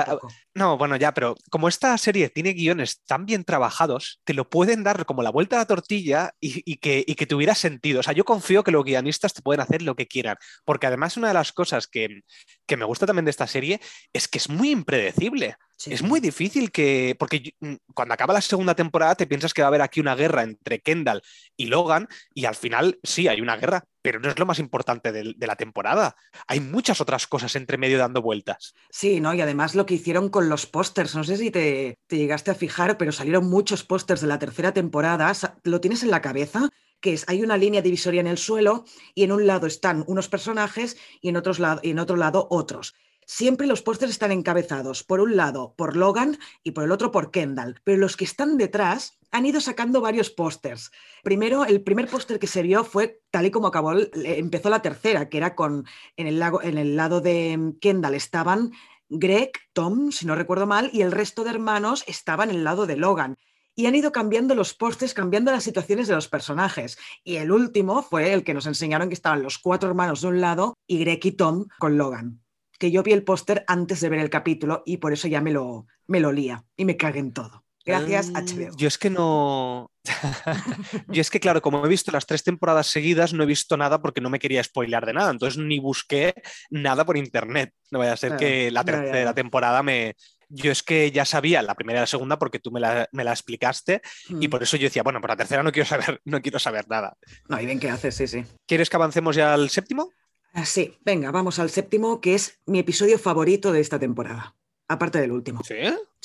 No, 0.55 0.77
bueno, 0.77 0.97
ya, 0.97 1.15
pero 1.15 1.35
como 1.51 1.69
esta 1.69 1.97
serie 1.97 2.29
tiene 2.29 2.53
guiones 2.53 3.03
tan 3.05 3.25
bien 3.25 3.45
trabajados, 3.45 4.21
te 4.25 4.35
lo 4.35 4.49
pueden 4.51 4.85
dar 4.85 5.07
como 5.07 5.23
la 5.23 5.31
vuelta 5.31 5.57
a 5.57 5.61
la 5.61 5.67
tortilla 5.67 6.35
y, 6.39 6.77
que, 6.77 7.03
y 7.07 7.15
que 7.15 7.27
tuviera 7.27 7.55
sentido. 7.55 8.01
O 8.01 8.03
sea, 8.03 8.13
yo 8.13 8.25
confío 8.25 8.63
que 8.63 8.71
los 8.71 8.85
guionistas 8.85 9.33
te 9.33 9.43
pueden 9.43 9.61
hacer 9.61 9.81
lo 9.83 9.97
que 9.97 10.07
quieran. 10.07 10.37
Porque 10.65 10.87
además, 10.87 11.17
una 11.17 11.29
de 11.29 11.35
las 11.35 11.53
cosas 11.53 11.87
que, 11.87 12.21
que 12.67 12.77
me 12.77 12.85
gusta 12.85 13.07
también 13.07 13.25
de 13.25 13.31
esta 13.31 13.47
serie 13.47 13.81
es 14.13 14.29
que 14.29 14.39
es 14.39 14.51
muy 14.51 14.71
impredecible. 14.71 15.57
Es 15.87 16.03
muy 16.03 16.21
difícil 16.21 16.73
que, 16.73 17.15
porque 17.19 17.55
mm, 17.61 17.75
cuando 17.95 18.15
acaba 18.15 18.35
la 18.35 18.41
segunda 18.41 18.75
temporada 18.75 19.15
te 19.15 19.27
piensas 19.27 19.55
que 19.55 19.63
va 19.63 19.67
a 19.67 19.69
haber 19.69 19.83
aquí 19.83 20.01
una 20.01 20.17
guerra 20.17 20.43
entre 20.43 20.81
Kendall 20.81 21.23
y 21.57 21.67
Logan 21.67 22.09
y 22.35 22.47
al 22.47 22.57
final 22.57 22.99
sí 23.05 23.29
hay 23.29 23.41
una 23.41 23.57
guerra, 23.57 23.85
pero 24.03 24.19
no 24.19 24.29
es 24.29 24.39
lo 24.39 24.47
más 24.47 24.59
importante 24.59 25.13
de, 25.13 25.35
la 25.39 25.57
temporada. 25.57 26.17
Hay 26.49 26.61
muchas 26.61 27.01
otras 27.01 27.27
cosas 27.27 27.55
entre 27.55 27.79
medio 27.79 27.99
dando 27.99 28.23
vueltas. 28.23 28.75
Sí, 28.91 29.21
¿no? 29.21 29.35
Y 29.35 29.41
además 29.41 29.75
lo 29.75 29.87
que 29.87 29.95
hicieron 29.95 30.31
con 30.31 30.49
los 30.49 30.67
pósters, 30.67 31.15
no 31.15 31.25
sé 31.25 31.37
si 31.37 31.51
te, 31.51 31.99
te 32.07 32.17
llegaste 32.17 32.51
a 32.51 32.55
fijar, 32.55 32.99
pero 32.99 33.13
salieron 33.13 33.49
muchos 33.49 33.85
pósters 33.85 34.21
de 34.21 34.27
la 34.27 34.39
tercera 34.39 34.73
temporada, 34.73 35.33
¿lo 35.63 35.81
tienes 35.81 36.03
en 36.03 36.11
la 36.11 36.23
cabeza? 36.23 36.69
que 37.01 37.13
es, 37.13 37.25
hay 37.29 37.43
una 37.43 37.57
línea 37.57 37.81
divisoria 37.81 38.21
en 38.21 38.27
el 38.27 38.39
suelo 38.39 38.85
y 39.15 39.23
en 39.23 39.31
un 39.31 39.47
lado 39.47 39.69
están 39.69 40.05
unos 40.09 40.29
personajes 40.29 40.97
y 41.21 41.29
en, 41.29 41.37
otros 41.37 41.61
y 41.83 41.91
en 41.91 41.99
otro 42.01 42.17
lado 42.17 42.49
otros. 42.51 42.95
Siempre 43.31 43.67
los 43.67 43.83
pósters 43.83 44.13
están 44.13 44.33
encabezados, 44.33 45.05
por 45.05 45.21
un 45.21 45.37
lado 45.37 45.75
por 45.77 45.99
Logan 45.99 46.39
y 46.65 46.71
por 46.71 46.85
el 46.85 46.93
otro 46.93 47.11
por 47.11 47.31
Kendall, 47.31 47.79
pero 47.85 47.99
los 47.99 48.17
que 48.17 48.25
están 48.25 48.57
detrás 48.57 49.19
han 49.31 49.45
ido 49.45 49.61
sacando 49.61 50.01
varios 50.01 50.31
pósters. 50.31 50.91
Primero, 51.23 51.67
el 51.67 51.83
primer 51.83 52.09
póster 52.09 52.39
que 52.39 52.47
se 52.47 52.63
vio 52.63 52.85
fue 52.85 53.21
tal 53.31 53.45
y 53.45 53.51
como 53.51 53.67
acabó, 53.67 53.93
empezó 54.15 54.71
la 54.71 54.81
tercera, 54.81 55.29
que 55.29 55.37
era 55.37 55.55
con, 55.55 55.85
en 56.17 56.27
el, 56.27 56.43
en 56.63 56.79
el 56.79 56.97
lado 56.97 57.21
de 57.21 57.75
Kendall 57.83 58.15
estaban 58.15 58.73
Greg, 59.11 59.53
Tom, 59.75 60.11
si 60.11 60.25
no 60.25 60.35
recuerdo 60.35 60.67
mal, 60.67 60.89
y 60.95 61.03
el 61.03 61.13
resto 61.13 61.45
de 61.45 61.51
hermanos 61.51 62.05
estaban 62.07 62.49
en 62.49 62.57
el 62.57 62.65
lado 62.65 62.87
de 62.87 62.97
Logan 62.97 63.37
y 63.75 63.85
han 63.85 63.95
ido 63.95 64.11
cambiando 64.11 64.55
los 64.55 64.73
pósters, 64.73 65.13
cambiando 65.13 65.53
las 65.53 65.65
situaciones 65.65 66.09
de 66.09 66.15
los 66.15 66.29
personajes. 66.29 66.97
Y 67.25 67.37
el 67.37 67.53
último 67.53 68.03
fue 68.03 68.33
el 68.33 68.43
que 68.43 68.55
nos 68.55 68.65
enseñaron 68.65 69.09
que 69.09 69.15
estaban 69.15 69.43
los 69.43 69.59
cuatro 69.59 69.91
hermanos 69.91 70.23
de 70.23 70.29
un 70.29 70.41
lado 70.41 70.79
y 70.87 70.99
Greg 70.99 71.21
y 71.25 71.33
Tom 71.33 71.67
con 71.79 71.99
Logan 71.99 72.41
que 72.79 72.91
yo 72.91 73.03
vi 73.03 73.13
el 73.13 73.25
póster 73.25 73.65
antes 73.67 74.01
de 74.01 74.09
ver 74.09 74.21
el 74.21 74.31
capítulo 74.31 74.83
y 74.87 74.99
por 74.99 75.13
eso 75.13 75.29
ya 75.29 75.41
me 75.41 75.53
lo, 75.53 75.87
me 76.07 76.21
lo 76.21 76.33
lía 76.33 76.65
y 76.77 76.85
me 76.85 76.97
cagué 76.97 77.19
en 77.19 77.33
todo. 77.33 77.65
Gracias, 77.89 78.31
HBO. 78.31 78.69
Ah, 78.69 78.75
yo 78.77 78.87
es 78.87 78.99
que 78.99 79.09
no. 79.09 79.91
yo 81.09 81.21
es 81.23 81.31
que, 81.31 81.41
claro, 81.41 81.63
como 81.63 81.85
he 81.85 81.89
visto 81.89 82.13
las 82.13 82.27
tres 82.27 82.45
temporadas 82.45 82.89
seguidas, 82.89 83.33
no 83.33 83.45
he 83.45 83.47
visto 83.47 83.79
nada 83.79 84.03
porque 84.03 84.21
no 84.21 84.29
me 84.29 84.39
quería 84.39 84.63
spoilear 84.63 85.07
de 85.07 85.15
nada. 85.15 85.31
Entonces 85.31 85.59
ni 85.59 85.79
busqué 85.79 86.35
nada 86.69 87.07
por 87.07 87.17
internet. 87.17 87.73
No 87.91 87.99
vaya 87.99 88.13
a 88.13 88.19
ser 88.19 88.37
que 88.37 88.71
la 88.71 88.85
tercera 88.85 89.33
temporada 89.35 89.83
me. 89.83 90.17
Yo 90.51 90.71
es 90.71 90.83
que 90.83 91.11
ya 91.11 91.25
sabía 91.25 91.63
la 91.63 91.75
primera 91.75 92.01
y 92.01 92.03
la 92.03 92.07
segunda 92.07 92.39
porque 92.39 92.59
tú 92.59 92.71
me 92.71 92.81
la, 92.81 93.07
me 93.13 93.23
la 93.23 93.33
explicaste 93.33 94.01
y 94.29 94.49
mm. 94.49 94.51
por 94.51 94.63
eso 94.63 94.79
yo 94.79 94.85
decía, 94.85 95.03
bueno, 95.03 95.21
por 95.21 95.29
la 95.29 95.37
tercera 95.37 95.63
no 95.63 95.73
quiero 95.73 95.87
saber, 95.87 96.23
no 96.25 96.41
quiero 96.41 96.59
saber 96.59 96.89
nada. 96.89 97.17
No, 97.49 97.61
y 97.61 97.67
bien 97.67 97.79
qué 97.79 97.91
haces, 97.91 98.15
sí, 98.15 98.27
sí. 98.27 98.45
¿Quieres 98.67 98.89
que 98.89 98.97
avancemos 98.97 99.37
ya 99.37 99.53
al 99.53 99.69
séptimo? 99.69 100.11
Ah, 100.53 100.65
sí, 100.65 100.97
venga, 101.05 101.31
vamos 101.31 101.59
al 101.59 101.71
séptimo, 101.71 102.21
que 102.21 102.35
es 102.35 102.61
mi 102.67 102.79
episodio 102.79 103.19
favorito 103.19 103.73
de 103.73 103.81
esta 103.81 103.99
temporada, 103.99 104.57
aparte 104.89 105.21
del 105.21 105.33
último. 105.33 105.63
¿Sí? 105.63 105.77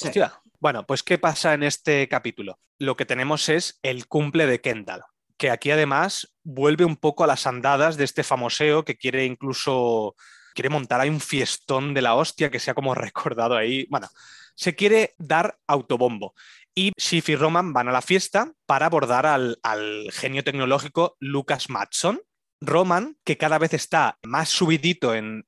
Hostia. 0.01 0.41
Bueno, 0.59 0.86
pues 0.86 1.03
¿qué 1.03 1.17
pasa 1.17 1.53
en 1.53 1.63
este 1.63 2.07
capítulo? 2.07 2.59
Lo 2.80 2.95
que 2.95 3.05
tenemos 3.05 3.49
es 3.49 3.80
el 3.84 4.07
cumple 4.07 4.45
de 4.45 4.61
Kendall, 4.61 5.03
que 5.38 5.51
aquí 5.51 5.71
además 5.71 6.36
vuelve 6.43 6.86
un 6.86 6.95
poco 6.95 7.24
a 7.24 7.28
las 7.28 7.45
andadas 7.45 7.97
de 7.97 8.05
este 8.05 8.24
famoseo 8.24 8.86
que 8.86 8.97
quiere 8.97 9.26
incluso 9.26 10.15
quiere 10.53 10.69
montar 10.69 11.01
ahí 11.01 11.09
un 11.09 11.19
fiestón 11.19 11.93
de 11.93 12.01
la 12.01 12.15
hostia 12.15 12.49
que 12.49 12.59
sea 12.59 12.74
como 12.74 12.95
recordado 12.95 13.55
ahí. 13.55 13.86
Bueno, 13.89 14.07
se 14.55 14.76
quiere 14.76 15.15
dar 15.17 15.59
autobombo. 15.67 16.34
Y 16.76 16.91
Schiff 16.99 17.30
y 17.30 17.36
Roman 17.36 17.74
van 17.74 17.89
a 17.89 17.91
la 17.91 18.01
fiesta 18.01 18.51
para 18.65 18.88
abordar 18.88 19.26
al, 19.26 19.59
al 19.61 20.09
genio 20.11 20.43
tecnológico 20.43 21.17
Lucas 21.19 21.69
Matson, 21.69 22.19
Roman, 22.66 23.18
que 23.24 23.38
cada 23.38 23.57
vez 23.57 23.74
está 23.74 24.18
más 24.24 24.49
subidito 24.49 25.14
en, 25.16 25.45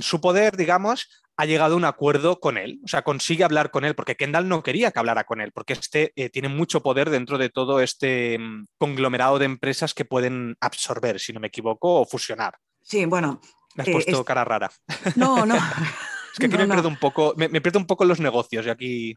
su 0.00 0.20
poder, 0.20 0.56
digamos, 0.56 1.08
ha 1.36 1.46
llegado 1.46 1.74
a 1.74 1.76
un 1.76 1.84
acuerdo 1.84 2.40
con 2.40 2.58
él, 2.58 2.80
o 2.84 2.88
sea, 2.88 3.02
consigue 3.02 3.44
hablar 3.44 3.70
con 3.70 3.84
él, 3.84 3.94
porque 3.94 4.16
Kendall 4.16 4.48
no 4.48 4.62
quería 4.62 4.90
que 4.90 4.98
hablara 4.98 5.24
con 5.24 5.40
él, 5.40 5.52
porque 5.52 5.74
este 5.74 6.12
eh, 6.16 6.30
tiene 6.30 6.48
mucho 6.48 6.82
poder 6.82 7.10
dentro 7.10 7.38
de 7.38 7.48
todo 7.48 7.80
este 7.80 8.38
mm, 8.38 8.66
conglomerado 8.76 9.38
de 9.38 9.44
empresas 9.44 9.94
que 9.94 10.04
pueden 10.04 10.56
absorber, 10.60 11.20
si 11.20 11.32
no 11.32 11.40
me 11.40 11.48
equivoco, 11.48 12.00
o 12.00 12.06
fusionar. 12.06 12.58
Sí, 12.82 13.04
bueno. 13.04 13.40
Me 13.76 13.82
has 13.82 13.90
puesto 13.90 14.20
eh, 14.20 14.24
cara 14.24 14.44
rara. 14.44 14.70
No, 15.14 15.46
no. 15.46 15.54
Es 16.32 16.38
que 16.38 16.46
aquí 16.46 16.56
me, 16.56 16.66
Pierdo 16.66 16.88
un 16.88 16.98
poco, 16.98 17.34
me, 17.36 17.48
pierdo 17.60 17.78
un 17.78 17.86
poco 17.86 18.04
los 18.04 18.20
negocios 18.20 18.66
y 18.66 18.70
aquí. 18.70 19.14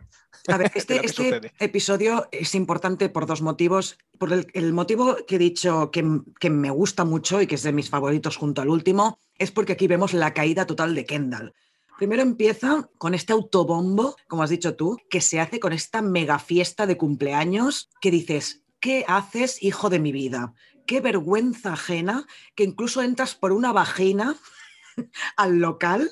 A 0.48 0.58
ver, 0.58 0.72
este, 0.76 1.06
este 1.06 1.54
episodio 1.60 2.28
es 2.32 2.56
importante 2.56 3.10
por 3.10 3.26
dos 3.26 3.42
motivos. 3.42 3.98
Por 4.18 4.32
el, 4.54 4.74
motivo 4.74 5.18
que 5.28 5.36
he 5.36 5.40
dicho 5.40 5.92
que, 5.92 6.04
que, 6.40 6.50
me 6.50 6.70
gusta 6.70 7.04
mucho 7.06 7.42
y 7.42 7.48
que 7.48 7.56
es 7.56 7.64
de 7.64 7.74
mis 7.74 7.90
favoritos 7.90 8.38
junto 8.38 8.62
al 8.62 8.70
último, 8.70 9.20
es 9.38 9.52
porque 9.52 9.74
aquí 9.74 9.88
vemos 9.88 10.14
la 10.14 10.34
caída 10.34 10.66
total 10.66 10.96
de 10.96 11.06
Kendall. 11.06 11.54
Primero 12.02 12.24
empieza 12.24 12.90
con 12.98 13.14
este 13.14 13.32
autobombo, 13.32 14.16
como 14.28 14.42
has 14.42 14.50
dicho 14.50 14.76
tú, 14.76 14.98
que 15.08 15.22
se 15.22 15.40
hace 15.40 15.60
con 15.60 15.72
esta 15.72 16.02
mega 16.02 16.40
fiesta 16.40 16.88
de 16.88 16.98
cumpleaños 16.98 17.92
que 18.02 18.10
dices, 18.10 18.64
¿qué 18.80 19.06
haces, 19.08 19.62
hijo 19.62 19.92
de 19.92 20.00
mi 20.00 20.12
vida? 20.12 20.56
Qué 20.88 21.00
vergüenza 21.00 21.74
ajena 21.74 22.26
que 22.56 22.64
incluso 22.64 23.04
entras 23.04 23.36
por 23.36 23.52
una 23.52 23.72
vagina 23.72 24.36
al 25.38 25.60
local 25.60 26.10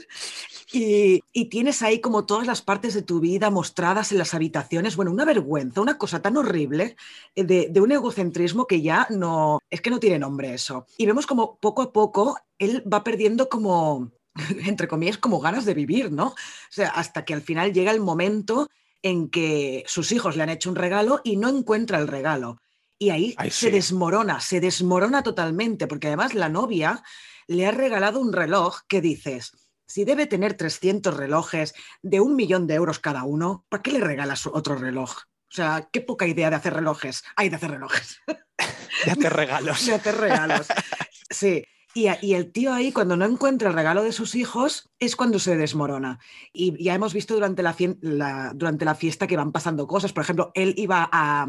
y, 0.71 1.21
tienes 1.49 1.81
ahí 1.81 1.99
como 1.99 2.25
todas 2.25 2.45
las 2.45 2.61
partes 2.61 2.93
de 2.93 3.01
tu 3.01 3.19
vida 3.19 3.49
mostradas 3.49 4.11
en 4.11 4.19
las 4.19 4.33
habitaciones. 4.33 4.95
Bueno, 4.95 5.11
una 5.11 5.25
vergüenza, 5.25 5.81
una 5.81 5.97
cosa 5.97 6.21
tan 6.21 6.37
horrible 6.37 6.95
eh, 7.35 7.43
de, 7.43 7.81
un 7.81 7.91
egocentrismo 7.91 8.67
que 8.67 8.81
ya 8.81 9.07
no, 9.09 9.61
es 9.69 9.81
que 9.81 9.89
no 9.89 9.99
tiene 9.99 10.19
nombre 10.19 10.53
eso. 10.53 10.85
Y 10.97 11.05
vemos 11.05 11.25
como 11.25 11.57
poco 11.57 11.81
a 11.81 11.91
poco 11.91 12.37
él 12.59 12.83
va 12.91 13.03
perdiendo 13.03 13.49
como, 13.49 14.11
entre 14.65 14.87
comillas, 14.87 15.17
como 15.17 15.39
ganas 15.39 15.65
de 15.65 15.73
vivir, 15.73 16.11
¿no? 16.11 16.27
O 16.27 16.35
sea, 16.69 16.89
hasta 16.89 17.25
que 17.25 17.33
al 17.33 17.41
final 17.41 17.73
llega 17.73 17.91
el 17.91 18.01
momento 18.01 18.69
en 19.01 19.29
que 19.29 19.83
sus 19.87 20.11
hijos 20.11 20.35
le 20.35 20.43
han 20.43 20.49
hecho 20.49 20.69
un 20.69 20.75
regalo 20.75 21.21
y 21.23 21.37
no 21.37 21.49
encuentra 21.49 21.99
el 21.99 22.07
regalo. 22.07 22.61
Y 23.01 23.11
ahí 23.11 23.35
se 23.49 23.71
desmorona, 23.71 24.41
se 24.41 24.59
desmorona 24.59 25.23
totalmente, 25.23 25.87
porque 25.87 26.07
además 26.07 26.33
la 26.33 26.49
novia 26.49 27.01
le 27.49 27.65
ha 27.65 27.71
regalado 27.71 28.19
un 28.19 28.31
reloj 28.31 28.81
que 28.87 29.01
dices, 29.01 29.53
si 29.87 30.05
debe 30.05 30.27
tener 30.27 30.53
300 30.53 31.17
relojes 31.17 31.73
de 32.03 32.19
un 32.19 32.35
millón 32.35 32.67
de 32.67 32.75
euros 32.75 32.99
cada 32.99 33.23
uno, 33.23 33.65
¿para 33.69 33.81
qué 33.81 33.91
le 33.91 33.99
regalas 33.99 34.45
otro 34.45 34.75
reloj? 34.75 35.17
O 35.17 35.51
sea, 35.51 35.89
qué 35.91 35.99
poca 35.99 36.27
idea 36.27 36.51
de 36.51 36.57
hacer 36.57 36.75
relojes. 36.75 37.23
Hay 37.35 37.49
de 37.49 37.55
hacer 37.55 37.71
relojes. 37.71 38.21
De 39.05 39.11
hacer 39.11 39.31
regalos. 39.33 39.85
De 39.85 39.93
hacer 39.93 40.15
regalos. 40.17 40.67
Sí. 41.31 41.63
Y, 41.93 42.07
y, 42.21 42.33
el 42.33 42.51
tío 42.51 42.73
ahí, 42.73 42.91
cuando 42.91 43.15
no 43.15 43.23
encuentra 43.25 43.69
el 43.69 43.75
regalo 43.75 44.03
de 44.03 44.11
sus 44.11 44.33
hijos, 44.33 44.89
es 44.97 45.15
cuando 45.15 45.37
se 45.37 45.57
desmorona. 45.57 46.19
Y 46.51 46.83
ya 46.83 46.95
hemos 46.95 47.13
visto 47.13 47.35
durante 47.35 47.61
la, 47.61 48.51
durante 48.55 48.85
la 48.85 48.95
fiesta 48.95 49.27
que 49.27 49.37
van 49.37 49.51
pasando 49.51 49.85
cosas. 49.85 50.11
Por 50.11 50.23
ejemplo, 50.23 50.51
él 50.55 50.73
iba 50.75 51.07
a, 51.11 51.47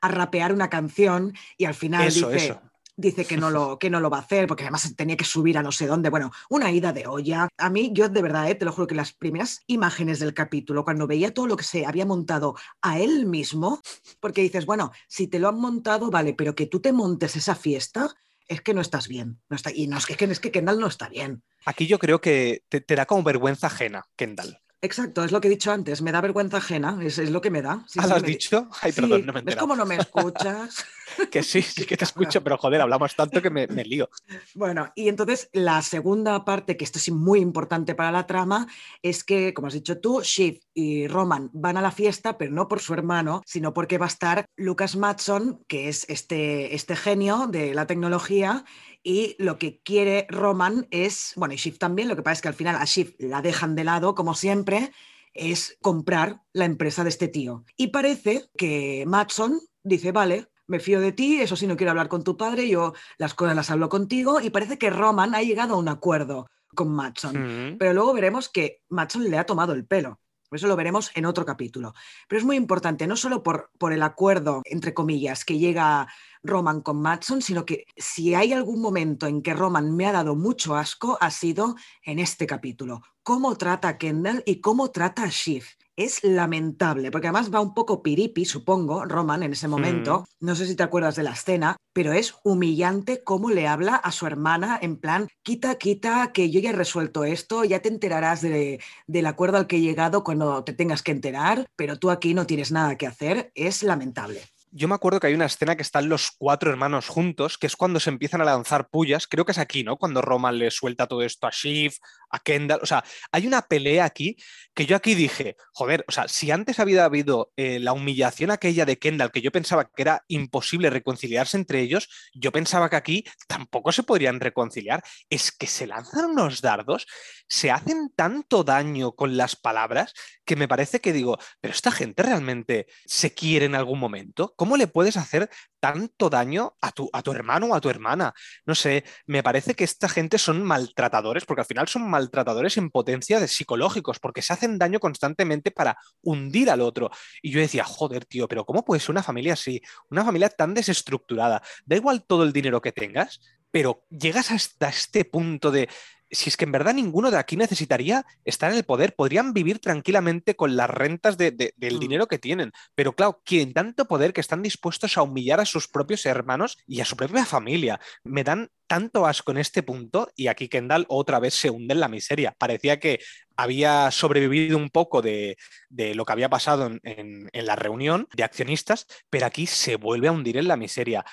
a 0.00 0.08
rapear 0.08 0.52
una 0.52 0.68
canción 0.68 1.32
y 1.56 1.64
al 1.64 1.74
final 1.74 2.06
dice, 2.06 2.36
eso 2.36 2.69
dice 3.00 3.24
que 3.24 3.36
no, 3.36 3.50
lo, 3.50 3.78
que 3.78 3.90
no 3.90 4.00
lo 4.00 4.10
va 4.10 4.18
a 4.18 4.22
hacer 4.22 4.46
porque 4.46 4.64
además 4.64 4.94
tenía 4.96 5.16
que 5.16 5.24
subir 5.24 5.58
a 5.58 5.62
no 5.62 5.72
sé 5.72 5.86
dónde. 5.86 6.10
Bueno, 6.10 6.30
una 6.48 6.70
ida 6.70 6.92
de 6.92 7.06
olla. 7.06 7.48
A 7.56 7.70
mí, 7.70 7.90
yo 7.92 8.08
de 8.08 8.22
verdad, 8.22 8.50
eh, 8.50 8.54
te 8.54 8.64
lo 8.64 8.72
juro 8.72 8.86
que 8.86 8.94
las 8.94 9.12
primeras 9.12 9.62
imágenes 9.66 10.18
del 10.18 10.34
capítulo, 10.34 10.84
cuando 10.84 11.06
veía 11.06 11.34
todo 11.34 11.46
lo 11.46 11.56
que 11.56 11.64
se 11.64 11.86
había 11.86 12.06
montado 12.06 12.54
a 12.82 12.98
él 12.98 13.26
mismo, 13.26 13.80
porque 14.20 14.42
dices, 14.42 14.66
bueno, 14.66 14.92
si 15.08 15.26
te 15.26 15.38
lo 15.38 15.48
han 15.48 15.58
montado, 15.58 16.10
vale, 16.10 16.34
pero 16.34 16.54
que 16.54 16.66
tú 16.66 16.80
te 16.80 16.92
montes 16.92 17.36
esa 17.36 17.54
fiesta, 17.54 18.14
es 18.50 18.60
que 18.60 18.74
no 18.74 18.80
estás 18.80 19.08
bien. 19.08 19.40
No 19.48 19.56
está, 19.56 19.70
y 19.72 19.86
no, 19.86 19.96
es, 19.96 20.06
que, 20.06 20.24
es 20.24 20.40
que 20.40 20.50
Kendall 20.50 20.80
no 20.80 20.88
está 20.88 21.08
bien. 21.08 21.42
Aquí 21.64 21.86
yo 21.86 21.98
creo 21.98 22.20
que 22.20 22.64
te, 22.68 22.82
da 22.94 23.06
como 23.06 23.22
vergüenza 23.22 23.68
ajena, 23.68 24.06
Kendall. 24.16 24.58
Exacto, 24.82 25.24
es 25.24 25.32
lo 25.32 25.40
que 25.40 25.48
he 25.48 25.50
dicho 25.50 25.70
antes, 25.70 26.00
me 26.00 26.10
da 26.10 26.22
vergüenza 26.22 26.56
ajena, 26.56 26.98
es, 27.02 27.18
lo 27.18 27.40
que 27.42 27.50
me 27.50 27.60
da. 27.60 27.84
Sí, 27.86 27.98
¿Ah, 28.02 28.14
has 28.14 28.22
dicho? 28.22 28.68
Ay, 28.80 28.92
perdón, 28.92 29.26
no 29.26 29.32
me 29.32 29.42
¿Ves 29.42 29.56
cómo 29.56 29.76
no 29.76 29.84
me 29.84 29.96
escuchas? 29.96 30.86
que 31.30 31.42
sí, 31.42 31.62
sí 31.62 31.84
que 31.84 31.96
te 31.96 32.04
escucho, 32.04 32.42
pero 32.42 32.56
joder, 32.56 32.80
hablamos 32.80 33.14
tanto 33.14 33.42
que 33.42 33.50
me, 33.50 33.66
lío. 33.66 34.08
Bueno, 34.54 34.90
y 34.94 35.08
entonces 35.08 35.48
la 35.52 35.82
segunda 35.82 36.44
parte, 36.44 36.76
que 36.76 36.84
esto 36.84 36.98
es 36.98 37.10
muy 37.10 37.40
importante 37.40 37.94
para 37.94 38.12
la 38.12 38.26
trama, 38.26 38.66
es 39.02 39.24
que, 39.24 39.52
como 39.52 39.68
has 39.68 39.74
dicho 39.74 40.00
tú, 40.00 40.22
Shiv 40.22 40.60
y 40.74 41.08
Roman 41.08 41.50
van 41.52 41.76
a 41.76 41.82
la 41.82 41.90
fiesta, 41.90 42.38
pero 42.38 42.52
no 42.52 42.68
por 42.68 42.80
su 42.80 42.94
hermano, 42.94 43.42
sino 43.44 43.74
porque 43.74 43.98
va 43.98 44.06
a 44.06 44.08
estar 44.08 44.46
Lucas 44.56 44.96
Matson, 44.96 45.62
que 45.66 45.88
es 45.88 46.08
este, 46.08 46.74
este 46.74 46.96
genio 46.96 47.46
de 47.48 47.74
la 47.74 47.86
tecnología, 47.86 48.64
y 49.02 49.36
lo 49.38 49.58
que 49.58 49.80
quiere 49.82 50.26
Roman 50.28 50.86
es, 50.90 51.32
bueno, 51.36 51.54
y 51.54 51.56
Shiv 51.56 51.78
también, 51.78 52.08
lo 52.08 52.16
que 52.16 52.22
pasa 52.22 52.34
es 52.34 52.42
que 52.42 52.48
al 52.48 52.54
final 52.54 52.76
a 52.76 52.84
Shiv 52.84 53.14
la 53.18 53.42
dejan 53.42 53.74
de 53.74 53.84
lado, 53.84 54.14
como 54.14 54.34
siempre, 54.34 54.92
es 55.32 55.78
comprar 55.80 56.42
la 56.52 56.64
empresa 56.64 57.02
de 57.02 57.10
este 57.10 57.28
tío. 57.28 57.64
Y 57.76 57.88
parece 57.88 58.50
que 58.56 59.04
Matson 59.06 59.60
dice, 59.82 60.12
vale, 60.12 60.48
me 60.66 60.80
fío 60.80 61.00
de 61.00 61.12
ti, 61.12 61.40
eso 61.40 61.56
sí, 61.56 61.66
no 61.66 61.76
quiero 61.76 61.90
hablar 61.90 62.08
con 62.08 62.22
tu 62.22 62.36
padre, 62.36 62.68
yo 62.68 62.94
las 63.18 63.34
cosas 63.34 63.56
las 63.56 63.70
hablo 63.70 63.88
contigo 63.88 64.40
y 64.40 64.50
parece 64.50 64.78
que 64.78 64.90
Roman 64.90 65.34
ha 65.34 65.42
llegado 65.42 65.74
a 65.74 65.78
un 65.78 65.88
acuerdo 65.88 66.46
con 66.74 66.92
Matson. 66.92 67.76
Pero 67.78 67.92
luego 67.92 68.12
veremos 68.12 68.48
que 68.48 68.82
Matson 68.88 69.28
le 69.28 69.38
ha 69.38 69.46
tomado 69.46 69.72
el 69.72 69.84
pelo. 69.84 70.20
Eso 70.52 70.66
lo 70.66 70.76
veremos 70.76 71.12
en 71.14 71.26
otro 71.26 71.44
capítulo. 71.44 71.94
Pero 72.28 72.38
es 72.38 72.44
muy 72.44 72.56
importante, 72.56 73.06
no 73.06 73.16
solo 73.16 73.42
por, 73.42 73.70
por 73.78 73.92
el 73.92 74.02
acuerdo, 74.02 74.62
entre 74.64 74.94
comillas, 74.94 75.44
que 75.44 75.58
llega 75.58 76.08
Roman 76.42 76.80
con 76.80 77.00
Matson, 77.00 77.42
sino 77.42 77.64
que 77.64 77.84
si 77.96 78.34
hay 78.34 78.52
algún 78.52 78.80
momento 78.80 79.26
en 79.26 79.42
que 79.42 79.54
Roman 79.54 79.94
me 79.94 80.06
ha 80.06 80.12
dado 80.12 80.36
mucho 80.36 80.76
asco, 80.76 81.18
ha 81.20 81.30
sido 81.30 81.76
en 82.02 82.18
este 82.18 82.46
capítulo. 82.46 83.02
Cómo 83.22 83.56
trata 83.56 83.88
a 83.88 83.98
Kendall 83.98 84.42
y 84.46 84.60
cómo 84.60 84.90
trata 84.90 85.24
a 85.24 85.28
Shiv 85.28 85.64
es 86.00 86.24
lamentable, 86.24 87.10
porque 87.10 87.26
además 87.26 87.52
va 87.52 87.60
un 87.60 87.74
poco 87.74 88.02
piripi, 88.02 88.46
supongo, 88.46 89.04
Roman 89.04 89.42
en 89.42 89.52
ese 89.52 89.68
momento. 89.68 90.24
Mm. 90.40 90.46
No 90.46 90.54
sé 90.54 90.66
si 90.66 90.74
te 90.74 90.82
acuerdas 90.82 91.16
de 91.16 91.22
la 91.22 91.32
escena, 91.32 91.76
pero 91.92 92.12
es 92.14 92.34
humillante 92.42 93.22
cómo 93.22 93.50
le 93.50 93.68
habla 93.68 93.96
a 93.96 94.10
su 94.10 94.26
hermana 94.26 94.78
en 94.80 94.96
plan, 94.96 95.28
quita, 95.42 95.74
quita, 95.74 96.32
que 96.32 96.50
yo 96.50 96.60
ya 96.60 96.70
he 96.70 96.74
resuelto 96.74 97.24
esto, 97.24 97.64
ya 97.64 97.80
te 97.80 97.90
enterarás 97.90 98.40
del 98.40 99.26
acuerdo 99.26 99.58
al 99.58 99.66
que 99.66 99.76
he 99.76 99.80
llegado 99.80 100.24
cuando 100.24 100.64
te 100.64 100.72
tengas 100.72 101.02
que 101.02 101.12
enterar, 101.12 101.68
pero 101.76 101.98
tú 101.98 102.10
aquí 102.10 102.32
no 102.32 102.46
tienes 102.46 102.72
nada 102.72 102.96
que 102.96 103.06
hacer. 103.06 103.52
Es 103.54 103.82
lamentable 103.82 104.40
yo 104.72 104.88
me 104.88 104.94
acuerdo 104.94 105.18
que 105.18 105.26
hay 105.26 105.34
una 105.34 105.46
escena 105.46 105.76
que 105.76 105.82
están 105.82 106.08
los 106.08 106.30
cuatro 106.30 106.70
hermanos 106.70 107.08
juntos, 107.08 107.58
que 107.58 107.66
es 107.66 107.76
cuando 107.76 107.98
se 107.98 108.10
empiezan 108.10 108.40
a 108.40 108.44
lanzar 108.44 108.88
pullas, 108.88 109.26
creo 109.26 109.44
que 109.44 109.52
es 109.52 109.58
aquí, 109.58 109.82
¿no? 109.82 109.96
Cuando 109.96 110.22
Roman 110.22 110.58
le 110.58 110.70
suelta 110.70 111.06
todo 111.06 111.22
esto 111.22 111.46
a 111.46 111.50
Shiv, 111.50 111.94
a 112.30 112.38
Kendall, 112.38 112.80
o 112.82 112.86
sea, 112.86 113.04
hay 113.32 113.46
una 113.46 113.62
pelea 113.62 114.04
aquí 114.04 114.36
que 114.74 114.86
yo 114.86 114.96
aquí 114.96 115.14
dije, 115.14 115.56
joder, 115.72 116.04
o 116.08 116.12
sea, 116.12 116.28
si 116.28 116.50
antes 116.50 116.78
había 116.78 117.04
habido 117.04 117.52
eh, 117.56 117.78
la 117.80 117.92
humillación 117.92 118.50
aquella 118.50 118.86
de 118.86 118.98
Kendall, 118.98 119.32
que 119.32 119.42
yo 119.42 119.52
pensaba 119.52 119.84
que 119.84 120.02
era 120.02 120.24
imposible 120.28 120.90
reconciliarse 120.90 121.56
entre 121.56 121.80
ellos, 121.80 122.08
yo 122.32 122.52
pensaba 122.52 122.88
que 122.88 122.96
aquí 122.96 123.24
tampoco 123.46 123.92
se 123.92 124.02
podrían 124.02 124.40
reconciliar, 124.40 125.02
es 125.28 125.52
que 125.52 125.66
se 125.66 125.86
lanzan 125.86 126.26
unos 126.26 126.60
dardos, 126.60 127.06
se 127.48 127.70
hacen 127.70 128.10
tanto 128.14 128.64
daño 128.64 129.12
con 129.12 129.36
las 129.36 129.56
palabras, 129.56 130.14
que 130.44 130.56
me 130.56 130.68
parece 130.68 131.00
que 131.00 131.12
digo, 131.12 131.38
pero 131.60 131.74
esta 131.74 131.90
gente 131.90 132.22
realmente 132.22 132.86
se 133.06 133.34
quiere 133.34 133.66
en 133.66 133.74
algún 133.74 133.98
momento. 133.98 134.54
¿Cómo 134.56 134.76
le 134.76 134.86
puedes 134.86 135.16
hacer 135.16 135.50
tanto 135.80 136.30
daño 136.30 136.76
a 136.80 136.92
tu, 136.92 137.10
a 137.12 137.22
tu 137.22 137.32
hermano 137.32 137.66
o 137.66 137.74
a 137.74 137.80
tu 137.80 137.90
hermana? 137.90 138.32
No 138.66 138.74
sé, 138.74 139.04
me 139.26 139.42
parece 139.42 139.74
que 139.74 139.84
esta 139.84 140.08
gente 140.08 140.38
son 140.38 140.62
maltratadores, 140.62 141.44
porque 141.44 141.62
al 141.62 141.66
final 141.66 141.88
son 141.88 142.08
maltratadores 142.08 142.76
en 142.76 142.90
potencia 142.90 143.40
de 143.40 143.48
psicológicos, 143.48 144.18
porque 144.20 144.42
se 144.42 144.52
hacen 144.52 144.78
daño 144.78 145.00
constantemente 145.00 145.70
para 145.70 145.96
hundir 146.22 146.70
al 146.70 146.80
otro. 146.80 147.10
Y 147.42 147.50
yo 147.50 147.60
decía, 147.60 147.84
joder, 147.84 148.24
tío, 148.26 148.46
pero 148.46 148.64
¿cómo 148.64 148.84
puede 148.84 149.00
ser 149.00 149.10
una 149.10 149.22
familia 149.22 149.54
así? 149.54 149.80
Una 150.10 150.24
familia 150.24 150.50
tan 150.50 150.74
desestructurada. 150.74 151.62
Da 151.84 151.96
igual 151.96 152.24
todo 152.24 152.44
el 152.44 152.52
dinero 152.52 152.80
que 152.80 152.92
tengas, 152.92 153.40
pero 153.70 154.04
llegas 154.10 154.50
hasta 154.50 154.88
este 154.88 155.24
punto 155.24 155.70
de 155.70 155.88
si 156.30 156.48
es 156.48 156.56
que 156.56 156.64
en 156.64 156.72
verdad 156.72 156.94
ninguno 156.94 157.30
de 157.30 157.38
aquí 157.38 157.56
necesitaría 157.56 158.24
estar 158.44 158.70
en 158.70 158.78
el 158.78 158.84
poder, 158.84 159.14
podrían 159.14 159.52
vivir 159.52 159.80
tranquilamente 159.80 160.54
con 160.54 160.76
las 160.76 160.88
rentas 160.88 161.36
del 161.36 161.72
mm. 161.78 161.98
dinero 161.98 162.26
que 162.26 162.38
tienen. 162.38 162.72
Pero 162.94 163.14
claro, 163.14 163.42
quieren 163.44 163.72
tanto 163.72 164.06
poder 164.06 164.32
que 164.32 164.40
están 164.40 164.62
dispuestos 164.62 165.16
a 165.16 165.22
humillar 165.22 165.60
a 165.60 165.64
sus 165.64 165.88
propios 165.88 166.26
hermanos 166.26 166.78
y 166.86 167.00
a 167.00 167.04
su 167.04 167.16
propia 167.16 167.44
familia. 167.44 168.00
Me 168.24 168.44
dan 168.44 168.70
tanto 168.86 169.26
asco 169.26 169.52
en 169.52 169.58
este 169.58 169.82
punto 169.82 170.30
y 170.34 170.48
aquí 170.48 170.68
Kendall 170.68 171.06
otra 171.08 171.38
vez 171.38 171.54
se 171.54 171.70
hunde 171.70 171.94
en 171.94 172.00
la 172.00 172.08
miseria. 172.08 172.54
Parecía 172.58 172.98
que 172.98 173.20
había 173.56 174.10
sobrevivido 174.10 174.76
un 174.76 174.90
poco 174.90 175.22
de, 175.22 175.56
lo 175.90 176.24
que 176.24 176.32
había 176.32 176.48
pasado 176.48 176.90
en 177.02 177.48
la 177.52 177.76
reunión 177.76 178.26
de 178.34 178.44
accionistas, 178.44 179.06
pero 179.28 179.46
aquí 179.46 179.66
se 179.66 179.96
vuelve 179.96 180.28
a 180.28 180.32
hundir 180.32 180.56
en 180.56 180.68
la 180.68 180.76
miseria. 180.76 181.24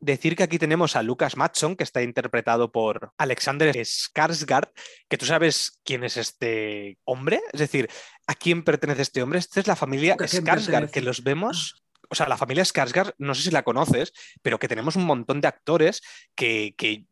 Decir 0.00 0.34
que 0.34 0.42
aquí 0.42 0.58
tenemos 0.58 0.96
a 0.96 1.02
Lucas 1.02 1.36
Matson, 1.36 1.76
que 1.76 1.84
está 1.84 2.02
interpretado 2.02 2.72
por 2.72 3.12
Alexander 3.18 3.74
Skarsgård, 3.76 4.70
que 5.08 5.18
tú 5.18 5.26
sabes 5.26 5.78
quién 5.84 6.04
es 6.04 6.16
este 6.16 6.98
hombre, 7.04 7.40
es 7.52 7.60
decir, 7.60 7.90
¿a 8.26 8.34
quién 8.34 8.64
pertenece 8.64 9.02
este 9.02 9.22
hombre? 9.22 9.38
Esta 9.38 9.60
es 9.60 9.66
la 9.66 9.76
familia 9.76 10.16
Skarsgård, 10.16 10.90
que 10.90 11.02
los 11.02 11.22
vemos 11.22 11.84
o 12.10 12.16
sea, 12.16 12.28
la 12.28 12.36
familia 12.36 12.64
Skarsgård, 12.64 13.14
no 13.18 13.34
sé 13.34 13.42
si 13.42 13.50
la 13.52 13.62
conoces, 13.62 14.12
pero 14.42 14.58
que 14.58 14.66
tenemos 14.66 14.96
un 14.96 15.04
montón 15.04 15.40
de 15.40 15.46
actores 15.46 16.02
que, 16.34 16.74
que, 16.76 17.06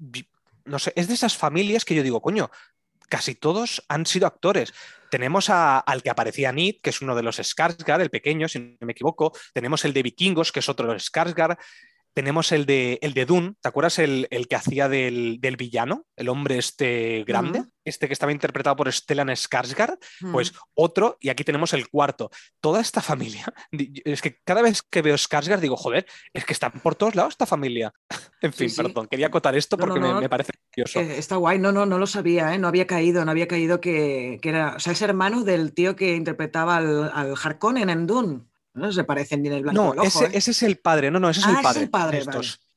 no 0.64 0.80
sé, 0.80 0.92
es 0.96 1.06
de 1.06 1.14
esas 1.14 1.36
familias 1.36 1.84
que 1.84 1.94
yo 1.94 2.02
digo, 2.02 2.20
coño, 2.20 2.50
casi 3.08 3.34
todos 3.34 3.84
han 3.88 4.06
sido 4.06 4.26
actores. 4.26 4.72
Tenemos 5.10 5.48
al 5.48 6.02
que 6.02 6.10
aparecía 6.10 6.52
Nid, 6.52 6.80
que 6.82 6.90
es 6.90 7.00
uno 7.00 7.14
de 7.14 7.22
los 7.22 7.38
Skarsgård, 7.38 8.02
el 8.02 8.10
pequeño, 8.10 8.48
si 8.48 8.58
no 8.58 8.76
me 8.80 8.92
equivoco. 8.92 9.32
Tenemos 9.54 9.84
el 9.84 9.94
de 9.94 10.02
Vikingos, 10.02 10.52
que 10.52 10.60
es 10.60 10.68
otro 10.68 10.86
de 10.88 10.94
los 10.94 11.10
Skarsgård. 11.10 11.56
Tenemos 12.14 12.52
el 12.52 12.66
de, 12.66 12.98
el 13.02 13.14
de 13.14 13.26
Dune, 13.26 13.54
¿te 13.60 13.68
acuerdas 13.68 13.98
el, 13.98 14.28
que 14.48 14.56
hacía 14.56 14.88
del, 14.88 15.38
villano? 15.56 16.04
El 16.16 16.28
hombre 16.28 16.58
este 16.58 17.24
grande, 17.24 17.64
este 17.84 18.06
que 18.06 18.12
estaba 18.12 18.32
interpretado 18.32 18.76
por 18.76 18.92
Stellan 18.92 19.28
Skarsgård, 19.28 19.98
pues 20.32 20.52
otro, 20.74 21.16
y 21.20 21.28
aquí 21.28 21.44
tenemos 21.44 21.72
el 21.72 21.88
cuarto. 21.88 22.30
Toda 22.60 22.80
esta 22.80 23.00
familia, 23.00 23.46
es 24.04 24.22
que 24.22 24.38
cada 24.44 24.62
vez 24.62 24.82
que 24.82 25.02
veo 25.02 25.16
Skarsgård 25.16 25.60
digo, 25.60 25.76
joder, 25.76 26.06
es 26.32 26.44
que 26.44 26.52
están 26.52 26.72
por 26.82 26.94
todos 26.94 27.14
lados 27.14 27.34
esta 27.34 27.46
familia. 27.46 27.92
en 28.42 28.52
fin, 28.52 28.70
perdón, 28.76 29.06
quería 29.08 29.28
acotar 29.28 29.56
esto 29.56 29.76
porque 29.76 30.00
me, 30.00 30.28
parece 30.28 30.52
curioso. 30.72 31.00
Eh, 31.00 31.18
está 31.18 31.36
guay, 31.36 31.58
no, 31.58 31.72
no, 31.72 31.86
no 31.86 31.98
lo 31.98 32.06
sabía, 32.06 32.54
¿eh? 32.54 32.58
no 32.58 32.68
había 32.68 32.86
caído, 32.86 33.24
no 33.24 33.30
había 33.30 33.48
caído 33.48 33.80
que, 33.80 34.40
era, 34.42 34.74
o 34.76 34.80
sea, 34.80 34.92
es 34.92 35.02
hermano 35.02 35.44
del 35.44 35.72
tío 35.72 35.96
que 35.96 36.14
interpretaba 36.14 36.76
al, 36.76 37.10
al 37.12 37.34
Harkonnen 37.42 37.90
en 37.90 38.06
Dune. 38.06 38.47
No 38.78 38.92
se 38.92 39.04
parecen 39.04 39.42
ni 39.42 39.48
en 39.48 39.54
el 39.54 39.62
blanco. 39.62 39.94
No, 39.94 40.02
ese, 40.02 40.26
¿eh? 40.26 40.30
ese, 40.32 40.52
es 40.52 40.62
el 40.62 40.78
padre. 40.78 41.10
No, 41.10 41.18
no, 41.18 41.30
ese 41.30 41.40
es 41.40 41.46
el 41.46 41.56
ah, 41.56 41.60
padre. 41.62 41.80
Es 41.80 41.84
el 41.84 41.90
padre 41.90 42.24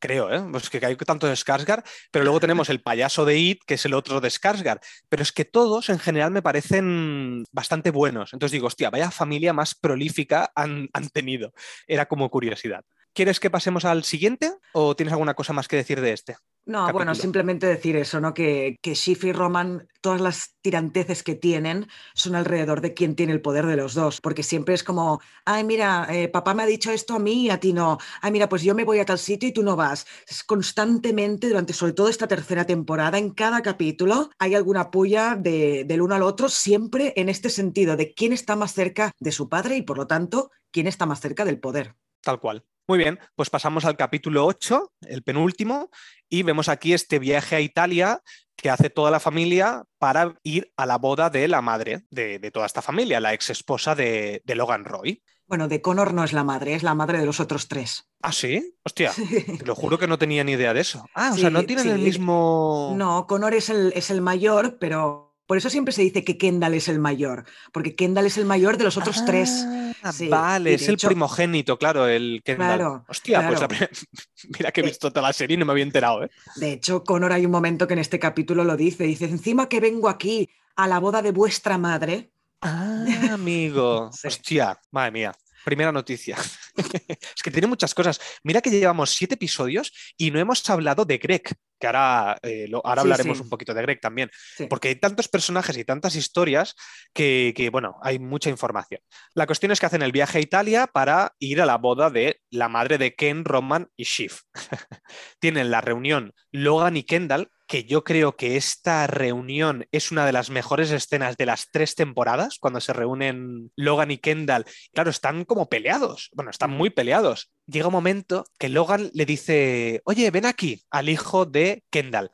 creo, 0.02 0.34
¿eh? 0.34 0.44
Pues 0.52 0.70
que 0.70 0.86
hay 0.86 0.98
tanto 0.98 1.28
de 1.28 1.34
Skarsgård, 1.34 1.84
pero 2.12 2.26
luego 2.26 2.42
tenemos 2.42 2.70
el 2.70 2.82
payaso 2.82 3.24
de 3.24 3.38
It, 3.38 3.62
que 3.66 3.76
es 3.76 3.86
el 3.86 3.94
otro 3.94 4.20
de 4.20 4.28
Skarsgård. 4.28 4.82
Pero 5.08 5.24
es 5.24 5.32
que 5.32 5.46
todos 5.46 5.90
en 5.90 6.00
general 6.00 6.32
me 6.32 6.42
parecen 6.42 7.46
bastante 7.52 7.92
buenos. 7.92 8.34
Entonces 8.34 8.52
digo, 8.52 8.68
hostia, 8.68 8.90
vaya 8.90 9.12
familia 9.12 9.54
más 9.54 9.76
prolífica 9.76 10.52
han, 10.56 10.90
han 10.92 11.10
tenido. 11.10 11.54
Era 11.88 12.08
como 12.08 12.30
curiosidad. 12.30 12.84
¿Quieres 13.14 13.40
que 13.40 13.50
pasemos 13.50 13.86
al 13.86 14.04
siguiente 14.04 14.52
o 14.74 14.96
tienes 14.96 15.14
alguna 15.14 15.36
cosa 15.36 15.54
más 15.54 15.68
que 15.68 15.76
decir 15.76 16.02
de 16.02 16.14
este? 16.14 16.36
No, 16.66 16.92
bueno, 16.94 17.16
simplemente 17.16 17.66
decir 17.66 17.96
eso, 17.96 18.22
¿no? 18.22 18.36
Que, 18.36 18.78
que 18.84 18.94
Schiff 18.94 19.24
y 19.24 19.34
Roman, 19.34 19.88
todas 20.00 20.22
las 20.22 20.56
tiranteces 20.62 21.24
que 21.24 21.34
tienen 21.34 21.88
son 22.14 22.36
alrededor 22.36 22.82
de 22.82 22.94
quién 22.94 23.16
tiene 23.16 23.34
el 23.34 23.42
poder 23.42 23.66
de 23.66 23.76
los 23.76 23.96
dos, 23.96 24.22
porque 24.22 24.44
siempre 24.44 24.76
es 24.76 24.84
como, 24.84 25.20
ay, 25.44 25.64
mira, 25.64 26.08
eh, 26.10 26.28
papá 26.28 26.54
me 26.54 26.62
ha 26.62 26.68
dicho 26.68 26.92
esto 26.92 27.16
a 27.16 27.20
mí 27.20 27.46
y 27.46 27.50
a 27.50 27.60
ti 27.60 27.74
no, 27.74 27.98
ay, 28.22 28.32
mira, 28.32 28.48
pues 28.48 28.62
yo 28.62 28.76
me 28.76 28.84
voy 28.84 29.00
a 29.00 29.06
tal 29.06 29.18
sitio 29.18 29.50
y 29.50 29.54
tú 29.54 29.64
no 29.64 29.76
vas. 29.76 30.06
Es 30.30 30.44
constantemente, 30.44 31.48
durante 31.48 31.74
sobre 31.74 31.94
todo 31.94 32.10
esta 32.10 32.28
tercera 32.28 32.64
temporada, 32.66 33.18
en 33.18 33.32
cada 33.32 33.62
capítulo 33.64 34.30
hay 34.38 34.54
alguna 34.54 34.92
puya 34.92 35.36
de, 35.36 35.84
del 35.86 36.02
uno 36.02 36.14
al 36.14 36.24
otro, 36.24 36.48
siempre 36.48 37.14
en 37.16 37.28
este 37.28 37.50
sentido, 37.50 37.98
de 37.98 38.14
quién 38.14 38.34
está 38.34 38.56
más 38.56 38.74
cerca 38.74 39.12
de 39.20 39.32
su 39.32 39.50
padre 39.50 39.78
y 39.78 39.82
por 39.82 39.98
lo 39.98 40.06
tanto, 40.06 40.52
quién 40.72 40.86
está 40.86 41.08
más 41.08 41.22
cerca 41.22 41.44
del 41.44 41.60
poder. 41.60 41.96
Tal 42.22 42.40
cual. 42.40 42.64
Muy 42.88 42.98
bien, 42.98 43.20
pues 43.36 43.50
pasamos 43.50 43.86
al 43.86 43.96
capítulo 43.96 44.46
8, 44.46 44.94
el 45.02 45.24
penúltimo, 45.24 45.90
y 46.28 46.44
vemos 46.44 46.68
aquí 46.68 46.94
este 46.94 47.20
viaje 47.20 47.56
a 47.56 47.62
Italia 47.62 48.22
que 48.56 48.70
hace 48.70 48.90
toda 48.90 49.12
la 49.12 49.20
familia 49.20 49.84
para 49.98 50.36
ir 50.44 50.72
a 50.78 50.86
la 50.86 50.98
boda 50.98 51.30
de 51.30 51.48
la 51.48 51.62
madre 51.62 52.06
de, 52.10 52.40
toda 52.52 52.66
esta 52.66 52.82
familia, 52.82 53.20
la 53.20 53.34
ex 53.34 53.50
esposa 53.50 53.96
de, 53.96 54.42
Logan 54.46 54.86
Roy. 54.86 55.24
Bueno, 55.48 55.68
de 55.68 55.82
Connor 55.82 56.14
no 56.14 56.24
es 56.24 56.34
la 56.34 56.44
madre, 56.44 56.76
es 56.76 56.84
la 56.84 56.96
madre 56.96 57.20
de 57.20 57.26
los 57.26 57.40
otros 57.40 57.68
tres. 57.68 58.10
¿Ah, 58.22 58.32
sí? 58.32 58.76
Hostia, 58.84 59.12
te 59.58 59.66
lo 59.66 59.76
juro 59.76 59.98
que 59.98 60.08
no 60.08 60.18
tenía 60.18 60.44
ni 60.44 60.54
idea 60.54 60.74
de 60.74 60.82
eso. 60.82 61.06
Ah, 61.14 61.32
o 61.34 61.38
sea, 61.38 61.50
no 61.50 61.64
tienen 61.64 61.90
el 61.90 62.00
mismo. 62.00 62.94
No, 62.96 63.28
Connor 63.28 63.54
es 63.54 63.70
el, 63.70 63.92
es 63.96 64.10
el 64.12 64.22
mayor, 64.22 64.78
pero 64.80 65.31
por 65.52 65.58
eso 65.58 65.70
siempre 65.70 65.92
se 65.92 66.02
dice 66.02 66.24
que 66.24 66.38
Kendall 66.38 66.76
es 66.76 66.88
el 66.88 66.98
mayor, 66.98 67.44
porque 67.74 67.94
Kendall 67.94 68.26
es 68.26 68.38
el 68.38 68.46
mayor 68.46 68.78
de 68.78 68.86
los 68.86 68.96
otros 68.96 69.26
tres. 69.26 69.66
Ah, 70.02 70.14
vale, 70.30 70.76
es 70.76 70.88
el 70.88 70.96
primogénito, 70.96 71.78
claro, 71.78 72.08
el 72.08 72.42
Kendall. 72.46 72.78
Claro, 72.78 73.06
Hostia, 73.10 73.46
pues 73.50 74.08
mira 74.58 74.72
que 74.72 74.80
he 74.80 74.86
visto 74.86 75.12
toda 75.12 75.28
la 75.28 75.34
serie 75.34 75.56
y 75.56 75.58
no 75.58 75.66
me 75.66 75.74
había 75.74 75.84
enterado. 75.84 76.24
¿eh? 76.24 76.32
De 76.56 76.72
hecho, 76.72 77.04
Connor 77.04 77.34
hay 77.34 77.46
un 77.46 77.52
momento 77.52 77.86
que 77.86 77.96
en 77.96 78.00
este 78.00 78.18
capítulo 78.18 78.64
lo 78.64 78.78
dice, 78.78 79.04
dice, 79.04 79.26
encima 79.26 79.68
que 79.68 79.82
vengo 79.82 80.08
aquí 80.08 80.50
a 80.78 80.88
la 80.88 81.00
boda 81.00 81.22
de 81.22 81.32
vuestra 81.32 81.78
madre. 81.78 82.32
Ah, 82.62 83.04
amigo. 83.34 84.10
Hostia, 84.24 84.80
madre 84.92 85.12
mía. 85.12 85.34
Primera 85.66 85.92
noticia. 85.92 86.38
es 87.36 87.44
que 87.44 87.52
tiene 87.52 87.68
muchas 87.68 87.94
cosas. 87.94 88.20
Mira 88.44 88.62
que 88.62 88.70
llevamos 88.70 89.12
siete 89.12 89.36
episodios 89.36 89.92
y 90.18 90.32
no 90.32 90.40
hemos 90.40 90.68
hablado 90.70 91.06
de 91.06 91.18
Greg, 91.18 91.44
que 91.80 91.88
ahora, 91.88 92.38
eh, 92.44 92.70
ahora 92.84 93.02
hablaremos 93.02 93.40
un 93.40 93.50
poquito 93.50 93.74
de 93.74 93.82
Greg 93.82 94.00
también, 94.00 94.30
porque 94.70 94.90
hay 94.90 94.96
tantos 94.96 95.28
personajes 95.28 95.78
y 95.78 95.86
tantas 95.86 96.16
historias 96.16 96.76
que, 97.14 97.54
que, 97.56 97.70
bueno, 97.70 97.98
hay 98.02 98.20
mucha 98.20 98.50
información. 98.50 99.02
La 99.34 99.48
cuestión 99.48 99.72
es 99.72 99.80
que 99.80 99.86
hacen 99.86 100.02
el 100.02 100.12
viaje 100.12 100.38
a 100.38 100.42
Italia 100.42 100.88
para 100.88 101.34
ir 101.40 101.62
a 101.62 101.66
la 101.66 101.78
boda 101.78 102.10
de 102.10 102.40
la 102.50 102.70
madre 102.70 102.98
de 102.98 103.16
Ken, 103.16 103.46
Roman 103.46 103.88
y 103.96 104.04
Shiv. 104.04 104.34
Tienen 105.40 105.72
la 105.72 105.82
reunión 105.82 106.34
Logan 106.52 106.98
y 106.98 107.04
Kendall, 107.04 107.50
que 107.72 107.86
yo 107.86 108.04
creo 108.04 108.36
que 108.36 108.58
esta 108.58 109.08
reunión 109.08 109.88
es 109.94 110.12
una 110.12 110.26
de 110.26 110.34
las 110.34 110.50
mejores 110.50 110.92
escenas 110.92 111.38
de 111.38 111.46
las 111.46 111.70
tres 111.72 111.96
temporadas, 111.96 112.58
cuando 112.60 112.82
se 112.82 112.92
reúnen 112.92 113.72
Logan 113.78 114.12
y 114.12 114.18
Kendall. 114.18 114.66
Claro, 114.94 115.10
están 115.10 115.46
como 115.46 115.70
peleados, 115.70 116.32
bueno, 116.34 116.52
están 116.52 116.72
muy 116.72 116.90
peleados. 116.90 117.54
Llega 117.68 117.88
un 117.88 117.94
momento 117.94 118.44
que 118.60 118.68
Logan 118.68 119.10
le 119.14 119.26
dice, 119.26 120.02
oye, 120.04 120.30
ven 120.32 120.48
aquí 120.48 120.84
al 120.90 121.08
hijo 121.08 121.46
de 121.46 121.86
Kendall, 121.90 122.32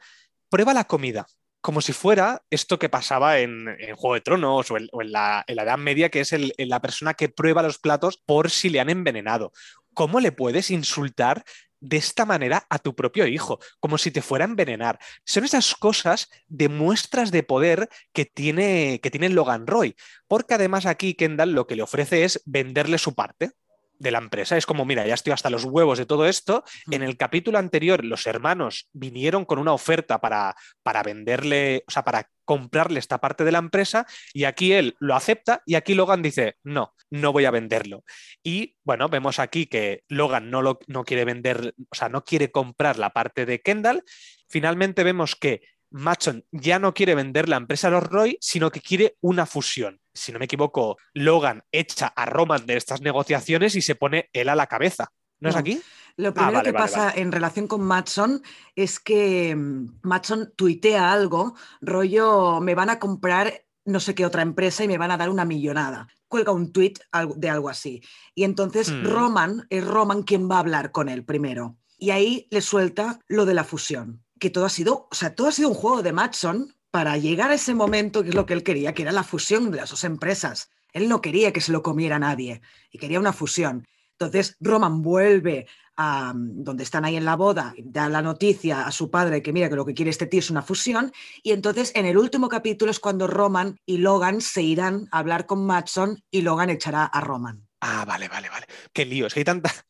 prueba 0.50 0.74
la 0.74 0.86
comida 0.86 1.28
como 1.62 1.82
si 1.82 1.94
fuera 1.94 2.42
esto 2.50 2.80
que 2.80 2.90
pasaba 2.90 3.40
en, 3.40 3.68
Juego 3.96 4.16
de 4.16 4.22
Tronos 4.22 4.72
o 4.72 4.78
en, 4.78 5.12
la, 5.12 5.44
Edad 5.48 5.78
Media, 5.78 6.10
que 6.10 6.22
es 6.22 6.34
la 6.58 6.82
persona 6.82 7.14
que 7.14 7.30
prueba 7.30 7.62
los 7.62 7.78
platos 7.78 8.18
por 8.26 8.50
si 8.50 8.70
le 8.70 8.80
han 8.80 8.90
envenenado. 8.90 9.52
¿Cómo 9.94 10.20
le 10.20 10.32
puedes 10.32 10.72
insultar 10.72 11.44
de 11.80 11.98
esta 11.98 12.26
manera 12.26 12.66
a 12.70 12.80
tu 12.80 12.96
propio 12.96 13.28
hijo, 13.28 13.60
como 13.80 13.98
si 13.98 14.12
te 14.12 14.22
fuera 14.22 14.46
a 14.46 14.48
envenenar. 14.48 15.00
Son 15.26 15.46
esas 15.46 15.76
cosas 15.76 16.30
de 16.48 16.70
muestras 16.70 17.32
de 17.32 17.44
poder 17.44 17.90
que 18.14 18.26
tiene, 18.26 19.00
que 19.02 19.12
tiene 19.12 19.30
Logan 19.30 19.68
Roy, 19.68 19.96
porque 20.28 20.56
además 20.56 20.86
aquí 20.86 21.14
Kendall 21.14 21.52
lo 21.52 21.68
que 21.68 21.76
le 21.76 21.84
ofrece 21.84 22.24
es 22.24 22.42
venderle 22.46 22.98
su 22.98 23.16
parte 23.16 23.52
de 24.00 24.12
la 24.12 24.20
empresa. 24.20 24.58
Es 24.58 24.66
como, 24.66 24.86
mira, 24.86 25.06
ya 25.06 25.14
estoy 25.14 25.34
hasta 25.34 25.50
los 25.50 25.64
huevos 25.64 25.98
de 25.98 26.06
todo 26.06 26.28
esto. 26.28 26.64
En 26.92 27.04
el 27.04 27.18
capítulo 27.18 27.58
anterior, 27.58 28.04
los 28.04 28.28
hermanos 28.28 28.90
vinieron 28.94 29.46
con 29.46 29.60
una 29.60 29.74
oferta 29.74 30.20
para, 30.20 30.56
para 30.84 31.04
venderle, 31.04 31.84
o 31.88 31.92
sea, 31.92 32.04
para 32.04 32.30
comprarle 32.46 33.00
esta 33.00 33.20
parte 33.20 33.44
de 33.44 33.52
la 33.52 33.58
empresa 33.58 34.08
y 34.34 34.46
aquí 34.46 34.72
él 34.72 34.96
lo 35.00 35.16
acepta 35.16 35.62
y 35.66 35.76
aquí 35.76 35.96
Logan 35.96 36.22
dice, 36.22 36.56
no, 36.64 36.94
no 37.10 37.34
voy 37.34 37.46
a 37.46 37.52
venderlo. 37.52 38.04
Y 38.42 38.78
bueno, 38.84 39.10
vemos 39.10 39.40
aquí 39.40 39.66
que 39.66 40.04
Logan 40.08 40.50
no, 40.50 40.62
lo, 40.62 40.80
no 40.88 41.04
quiere 41.04 41.26
vender, 41.26 41.76
o 41.90 41.96
sea, 41.96 42.08
no 42.08 42.24
quiere 42.24 42.50
comprar 42.50 42.98
la 42.98 43.10
parte 43.10 43.46
de 43.46 43.62
Kendall. 43.62 44.04
Finalmente 44.48 45.04
vemos 45.04 45.36
que 45.36 45.62
Matson 45.90 46.46
ya 46.52 46.80
no 46.80 46.94
quiere 46.94 47.16
vender 47.16 47.50
la 47.50 47.58
empresa 47.58 47.88
a 47.88 47.92
los 47.92 48.04
Roy, 48.04 48.38
sino 48.42 48.72
que 48.72 48.82
quiere 48.82 49.16
una 49.22 49.46
fusión. 49.46 50.00
Si 50.18 50.32
no 50.32 50.40
me 50.40 50.46
equivoco, 50.46 50.98
Logan 51.14 51.64
echa 51.72 52.08
a 52.08 52.26
Roman 52.26 52.66
de 52.66 52.78
estas 52.78 53.02
negociaciones 53.02 53.76
y 53.76 53.82
se 53.82 53.96
pone 53.96 54.30
él 54.34 54.50
a 54.50 54.56
la 54.56 54.68
cabeza. 54.68 55.12
¿No, 55.40 55.50
es 55.50 55.56
aquí? 55.56 55.82
Lo 56.16 56.30
ah, 56.30 56.34
primero 56.34 56.64
que 56.64 56.74
pasa 56.74 57.14
en 57.16 57.32
relación 57.32 57.68
con 57.68 57.82
Matson 57.82 58.42
es 58.76 59.00
que 59.00 59.56
mm, 59.56 60.00
Matson 60.02 60.54
tuitea 60.56 61.12
algo, 61.12 61.56
rollo, 61.80 62.60
me 62.60 62.74
van 62.74 62.90
a 62.90 63.00
comprar 63.00 63.66
no 63.86 64.00
sé 64.00 64.16
qué 64.16 64.26
otra 64.26 64.42
empresa 64.42 64.84
y 64.84 64.88
me 64.88 64.98
van 64.98 65.12
a 65.12 65.18
dar 65.18 65.30
una 65.30 65.46
millonada. 65.46 66.08
Cuelga 66.28 66.52
un 66.52 66.74
tweet 66.74 66.96
de 67.36 67.50
algo 67.50 67.70
así. 67.70 68.02
Y 68.36 68.44
entonces 68.44 68.92
hmm. 68.92 69.06
Roman, 69.06 69.68
es 69.70 69.86
Roman 69.86 70.24
quien 70.24 70.50
va 70.50 70.58
a 70.58 70.60
hablar 70.60 70.92
con 70.92 71.08
él 71.08 71.24
primero. 71.24 71.78
Y 71.98 72.10
ahí 72.10 72.48
le 72.52 72.62
suelta 72.62 73.20
lo 73.28 73.46
de 73.46 73.54
la 73.54 73.64
fusión 73.64 74.24
que 74.40 74.50
todo 74.50 74.66
ha 74.66 74.70
sido, 74.70 75.08
o 75.12 75.16
sea, 75.16 75.36
todo 75.36 75.48
ha 75.48 75.52
sido 75.52 75.70
un 75.70 75.76
juego 75.76 76.04
de 76.04 76.14
Matson 76.14 76.76
para 76.98 77.16
llegar 77.16 77.52
a 77.52 77.54
ese 77.54 77.76
momento 77.76 78.24
que 78.24 78.30
es 78.30 78.36
lo 78.36 78.48
que 78.48 78.56
él 78.56 78.64
quería, 78.64 78.92
que 78.96 79.04
era 79.04 79.12
la 79.12 79.24
fusión 79.24 79.70
de 79.70 79.78
las 79.78 79.92
dos 79.92 80.04
empresas. 80.04 80.72
Él 80.92 81.08
no 81.08 81.22
quería 81.22 81.54
que 81.54 81.62
se 81.62 81.72
lo 81.72 81.84
comiera 81.84 82.18
nadie 82.18 82.60
y 82.90 82.98
quería 82.98 83.20
una 83.20 83.34
fusión. 83.34 83.86
Entonces 84.14 84.58
Roman 84.60 85.04
vuelve 85.04 85.68
a 85.96 86.34
donde 86.36 86.84
están 86.84 87.06
ahí 87.06 87.16
en 87.16 87.24
la 87.24 87.36
boda, 87.36 87.76
da 87.78 88.10
la 88.10 88.24
noticia 88.24 88.88
a 88.88 88.92
su 88.92 89.12
padre 89.12 89.44
que 89.44 89.54
mira 89.54 89.70
que 89.70 89.76
lo 89.76 89.86
que 89.86 89.94
quiere 89.94 90.10
este 90.10 90.26
tío 90.26 90.40
es 90.40 90.50
una 90.50 90.64
fusión 90.64 91.12
y 91.44 91.52
entonces 91.52 91.92
en 91.94 92.08
el 92.08 92.18
último 92.18 92.50
capítulo 92.50 92.90
es 92.90 93.00
cuando 93.00 93.28
Roman 93.28 93.80
y 93.86 94.00
Logan 94.00 94.42
se 94.42 94.64
irán 94.64 95.08
a 95.12 95.20
hablar 95.20 95.46
con 95.46 95.68
Matson 95.68 96.24
y 96.32 96.42
Logan 96.42 96.72
echará 96.72 97.06
a 97.06 97.22
Roman. 97.22 97.68
Ah, 97.80 98.06
vale, 98.08 98.28
vale, 98.28 98.50
vale. 98.50 98.66
Qué 98.92 99.06
lío, 99.06 99.28
es 99.28 99.36
que 99.36 99.42
hay 99.42 99.46
tantas, 99.46 99.86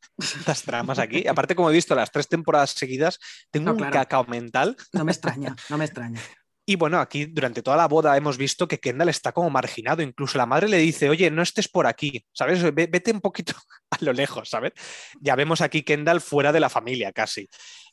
tramas 0.65 0.99
aquí. 0.99 1.25
Aparte, 1.25 1.55
como 1.55 1.69
he 1.69 1.73
visto 1.73 1.95
las 1.95 2.11
tres 2.11 2.27
temporadas 2.27 2.71
seguidas, 2.71 3.17
tengo 3.49 3.71
un 3.71 3.77
cacao 3.77 4.25
mental. 4.25 4.75
No 4.91 5.05
me 5.05 5.13
extraña, 5.13 5.55
no 5.69 5.77
me 5.77 5.85
extraña. 5.85 6.19
Y 6.69 6.75
bueno, 6.75 6.99
aquí 6.99 7.27
durante 7.27 7.63
toda 7.63 7.77
la 7.77 7.87
boda 7.87 8.17
hemos 8.17 8.37
visto 8.37 8.67
que 8.67 8.81
Kendall 8.81 9.07
está 9.07 9.31
como 9.31 9.49
marginado. 9.49 10.01
Incluso 10.01 10.37
la 10.37 10.45
madre 10.45 10.67
le 10.67 10.77
dice, 10.77 11.09
oye, 11.09 11.31
no 11.31 11.41
estés 11.41 11.69
por 11.69 11.87
aquí, 11.87 12.25
¿sabes? 12.33 12.61
Vete 12.75 13.11
un 13.11 13.21
poquito 13.21 13.53
a 13.89 13.97
lo 14.01 14.11
lejos, 14.11 14.49
¿sabes? 14.49 14.73
Ya 15.21 15.37
vemos 15.37 15.61
aquí 15.61 15.83
Kendall 15.83 16.19
fuera 16.19 16.51
de 16.51 16.59
la 16.59 16.67
familia 16.67 17.13
casi 17.13 17.47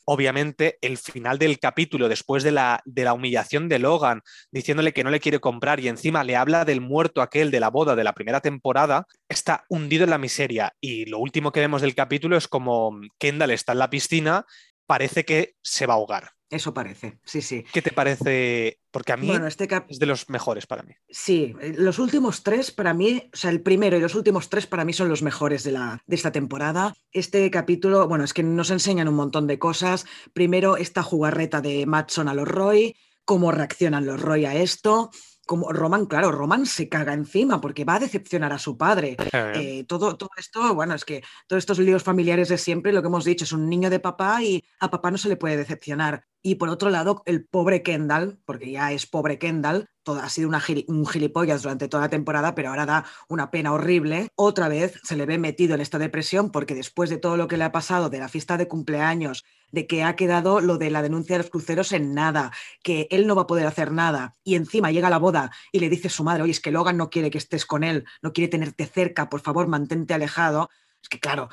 obviamente 0.07 0.77
el 0.83 0.99
final 0.99 1.39
del 1.39 1.59
capítulo, 1.59 2.09
después 2.09 2.43
de 2.43 2.53
la, 2.53 2.83
de 2.85 3.05
la, 3.05 3.15
humillación 3.15 3.71
de 3.71 3.79
Logan, 3.79 4.21
diciéndole 4.51 4.93
que 4.93 5.03
no 5.03 5.11
le 5.11 5.21
quiere 5.21 5.41
comprar 5.41 5.81
y 5.81 5.89
encima 5.89 6.25
le 6.25 6.37
habla 6.37 6.67
del 6.67 6.83
muerto 6.83 7.23
aquel 7.23 7.51
de 7.51 7.61
la 7.61 7.71
boda 7.71 7.97
de 7.97 8.05
la 8.05 8.13
primera 8.13 8.41
temporada, 8.41 9.07
está 9.31 9.65
hundido 9.69 10.05
en 10.05 10.11
la 10.11 10.19
miseria. 10.19 10.75
Y 10.79 11.07
lo 11.07 11.19
último 11.19 11.53
que 11.53 11.61
vemos 11.61 11.81
del 11.81 11.95
capítulo 11.95 12.37
es 12.37 12.49
como 12.49 13.01
Kendall 13.19 13.53
está 13.53 13.73
en 13.73 13.79
la 13.79 13.89
piscina, 13.89 14.45
parece 14.87 15.25
que 15.25 15.57
se 15.63 15.87
va 15.87 15.95
a 15.95 15.97
ahogar. 15.97 16.31
Eso 16.51 16.73
parece, 16.73 17.19
sí, 17.25 17.43
sí. 17.43 17.65
¿Qué 17.73 17.83
te 17.83 17.91
parece? 17.91 18.79
Porque 18.93 19.13
a 19.13 19.17
mí 19.17 19.29
este 19.45 19.69
es 19.89 19.99
de 19.99 20.07
los 20.07 20.29
mejores 20.29 20.67
para 20.67 20.85
mí. 20.85 20.93
Sí, 21.09 21.53
los 21.77 21.99
últimos 21.99 22.45
tres 22.45 22.71
para 22.71 22.95
mí, 22.95 23.29
o 23.33 23.37
sea, 23.37 23.51
el 23.51 23.61
primero 23.61 23.97
y 23.97 24.01
los 24.01 24.15
últimos 24.15 24.49
tres 24.51 24.67
para 24.69 24.85
mí 24.85 24.93
son 24.93 25.09
los 25.09 25.23
mejores 25.23 25.65
de, 25.65 25.73
la, 25.73 26.01
de 26.07 26.15
esta 26.15 26.31
temporada. 26.31 26.95
Este 27.11 27.51
capítulo, 27.51 28.07
bueno, 28.07 28.23
es 28.23 28.33
que 28.33 28.45
nos 28.45 28.71
enseñan 28.71 29.09
un 29.09 29.17
montón 29.17 29.49
de 29.49 29.59
cosas. 29.59 30.07
Primero, 30.33 30.77
esta 30.77 31.03
jugarreta 31.03 31.61
de 31.61 31.87
Matson 31.87 32.29
a 32.29 32.35
los 32.35 32.47
Roy, 32.47 32.97
cómo 33.25 33.51
reaccionan 33.51 34.07
los 34.07 34.21
Roy 34.21 34.45
a 34.45 34.55
esto 34.55 35.11
como 35.47 35.73
Roman, 35.73 36.07
claro, 36.07 36.31
Roman 36.31 36.67
se 36.67 36.89
caga 36.89 37.13
encima 37.13 37.61
porque 37.61 37.85
va 37.85 37.97
a 37.97 38.01
decepcionar 38.01 38.53
a 38.53 38.59
su 38.59 38.77
padre. 38.77 39.17
Eh, 39.55 39.85
todo, 39.87 40.17
todo 40.17 40.31
esto, 40.37 40.75
bueno, 40.75 40.95
es 40.95 41.05
que 41.05 41.23
todos 41.47 41.59
estos 41.61 41.79
líos 41.79 42.03
familiares 42.03 42.49
de 42.49 42.59
siempre, 42.59 42.93
lo 42.93 43.03
que 43.03 43.09
hemos 43.09 43.25
dicho, 43.25 43.45
es 43.45 43.53
un 43.53 43.69
niño 43.69 43.89
de 43.89 44.01
papá 44.01 44.43
y 44.43 44.65
a 44.81 44.91
papá 44.91 45.11
no 45.11 45.19
se 45.19 45.29
le 45.29 45.37
puede 45.37 45.57
decepcionar. 45.57 46.25
Y 46.47 46.57
por 46.57 46.69
otro 46.69 46.91
lado, 46.91 47.23
el 47.25 47.47
pobre 47.47 47.83
Kendall, 47.83 48.39
porque 48.45 48.71
ya 48.71 48.93
es 48.93 49.07
pobre 49.07 49.39
Kendall, 49.39 49.89
ha 50.07 50.29
sido 50.29 50.51
un 50.89 51.07
gilipollas 51.07 51.63
durante 51.63 51.89
toda 51.89 52.03
la 52.03 52.11
temporada, 52.11 52.55
pero 52.55 52.69
ahora 52.69 52.85
da 52.85 53.07
una 53.31 53.51
pena 53.51 53.73
horrible. 53.73 54.29
Otra 54.35 54.69
vez 54.69 55.01
se 55.05 55.17
le 55.17 55.25
ve 55.25 55.39
metido 55.39 55.75
en 55.75 55.81
esta 55.81 55.99
depresión 55.99 56.51
porque 56.51 56.75
después 56.75 57.09
de 57.09 57.17
todo 57.17 57.39
lo 57.39 57.49
que 57.49 57.57
le 57.57 57.65
ha 57.65 57.73
pasado, 57.73 58.11
de 58.11 58.19
la 58.19 58.29
fiesta 58.29 58.59
de 58.59 58.69
cumpleaños, 58.69 59.43
de 59.73 59.87
que 59.87 60.05
ha 60.05 60.17
quedado 60.17 60.61
lo 60.61 60.77
de 60.77 60.91
la 60.91 61.01
denuncia 61.01 61.39
de 61.39 61.45
los 61.45 61.51
cruceros 61.51 61.93
en 61.93 62.13
nada, 62.13 62.53
que 62.83 63.09
él 63.11 63.27
no 63.27 63.35
va 63.35 63.43
a 63.43 63.47
poder 63.47 63.67
hacer 63.67 63.91
nada, 63.91 64.37
y 64.45 64.57
encima 64.57 64.91
llega 64.91 65.09
la 65.09 65.17
boda 65.17 65.51
y 65.73 65.79
le 65.81 65.89
dice 65.89 66.09
a 66.09 66.11
su 66.11 66.25
madre, 66.25 66.43
oye, 66.43 66.53
es 66.53 66.61
que 66.61 66.73
Logan 66.73 66.99
no 66.99 67.09
quiere 67.09 67.31
que 67.31 67.39
estés 67.39 67.65
con 67.65 67.85
él, 67.85 68.05
no 68.21 68.35
quiere 68.35 68.49
tenerte 68.51 68.85
cerca, 68.85 69.31
por 69.31 69.41
favor, 69.41 69.67
mantente 69.67 70.13
alejado. 70.13 70.69
Es 71.03 71.09
que 71.09 71.21
claro, 71.21 71.49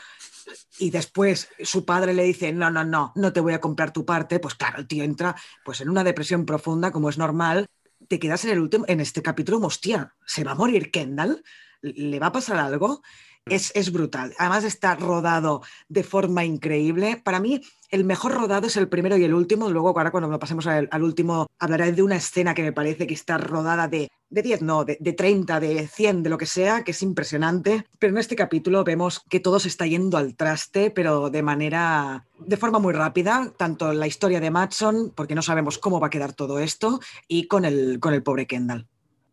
y 0.80 0.90
después 0.90 1.50
su 1.64 1.86
padre 1.86 2.14
le 2.14 2.24
dice, 2.24 2.52
no, 2.52 2.70
no, 2.72 2.84
no, 2.84 3.12
no 3.16 3.34
te 3.34 3.40
voy 3.40 3.54
a 3.54 3.62
comprar 3.62 3.92
tu 3.92 4.06
parte, 4.06 4.40
pues 4.40 4.56
claro, 4.56 4.80
el 4.80 4.88
tío 4.88 5.04
entra 5.04 5.36
pues 5.64 5.82
en 5.82 5.90
una 5.90 6.04
depresión 6.04 6.46
profunda, 6.46 6.92
como 6.92 7.10
es 7.10 7.18
normal, 7.18 7.68
te 8.08 8.20
quedas 8.20 8.44
en 8.46 8.52
el 8.52 8.60
último, 8.60 8.86
en 8.88 9.00
este 9.00 9.22
capítulo, 9.22 9.60
hostia, 9.60 10.16
¿se 10.26 10.44
va 10.44 10.52
a 10.52 10.56
morir 10.56 10.92
Kendall? 10.92 11.44
¿Le 11.82 12.20
va 12.20 12.28
a 12.28 12.32
pasar 12.32 12.58
algo? 12.58 13.02
Mm. 13.46 13.54
Es, 13.54 13.92
brutal. 13.92 14.34
Además 14.38 14.64
está 14.64 14.96
rodado 14.96 15.62
de 15.88 16.04
forma 16.04 16.44
increíble. 16.46 17.22
Para 17.24 17.40
mí, 17.40 17.62
el 17.92 18.06
mejor 18.06 18.34
rodado 18.34 18.68
es 18.68 18.78
el 18.78 18.88
primero 18.88 19.18
y 19.18 19.24
el 19.24 19.34
último. 19.34 19.70
Luego, 19.70 19.90
ahora 19.90 20.12
cuando 20.12 20.40
pasemos 20.40 20.66
al, 20.66 21.04
último, 21.04 21.48
hablaré 21.60 21.92
de 21.92 22.02
una 22.02 22.16
escena 22.16 22.54
que 22.54 22.64
me 22.64 22.72
parece 22.72 23.06
que 23.06 23.14
está 23.14 23.38
rodada 23.38 23.88
de, 23.88 24.10
de 24.30 24.42
10, 24.42 24.62
no, 24.62 24.86
de, 24.86 24.98
de, 25.00 25.14
30, 25.14 25.60
de 25.60 25.88
100, 25.88 26.24
de 26.24 26.30
lo 26.30 26.38
que 26.38 26.46
sea, 26.46 26.84
que 26.84 26.92
es 26.92 27.02
impresionante. 27.04 27.86
Pero 28.00 28.14
en 28.14 28.18
este 28.18 28.36
capítulo 28.36 28.84
vemos 28.84 29.22
que 29.30 29.40
todo 29.40 29.60
se 29.60 29.68
está 29.68 29.86
yendo 29.86 30.18
al 30.18 30.36
traste, 30.36 30.90
pero 30.90 31.30
de 31.30 31.44
manera, 31.44 32.26
de 32.40 32.58
forma 32.58 32.80
muy 32.80 32.94
rápida, 32.94 33.54
tanto 33.58 33.94
la 33.94 34.08
historia 34.08 34.40
de 34.40 34.52
Matson, 34.52 35.12
porque 35.16 35.36
no 35.36 35.42
sabemos 35.42 35.78
cómo 35.78 36.00
va 36.00 36.08
a 36.08 36.12
quedar 36.12 36.34
todo 36.34 36.60
esto, 36.60 37.00
y 37.28 37.48
con 37.48 37.66
el, 37.66 38.00
con 38.00 38.14
el 38.14 38.24
pobre 38.24 38.48
Kendall. 38.48 38.88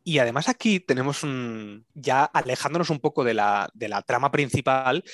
Y 0.09 0.20
además 0.20 0.48
aquí 0.48 0.80
tenemos 0.80 1.22
un, 1.22 1.85
ya 1.93 2.24
alejándonos 2.24 2.89
un 2.89 2.98
poco 2.98 3.24
de 3.24 3.35
la, 3.35 3.70
trama 4.06 4.30
principal, 4.30 5.05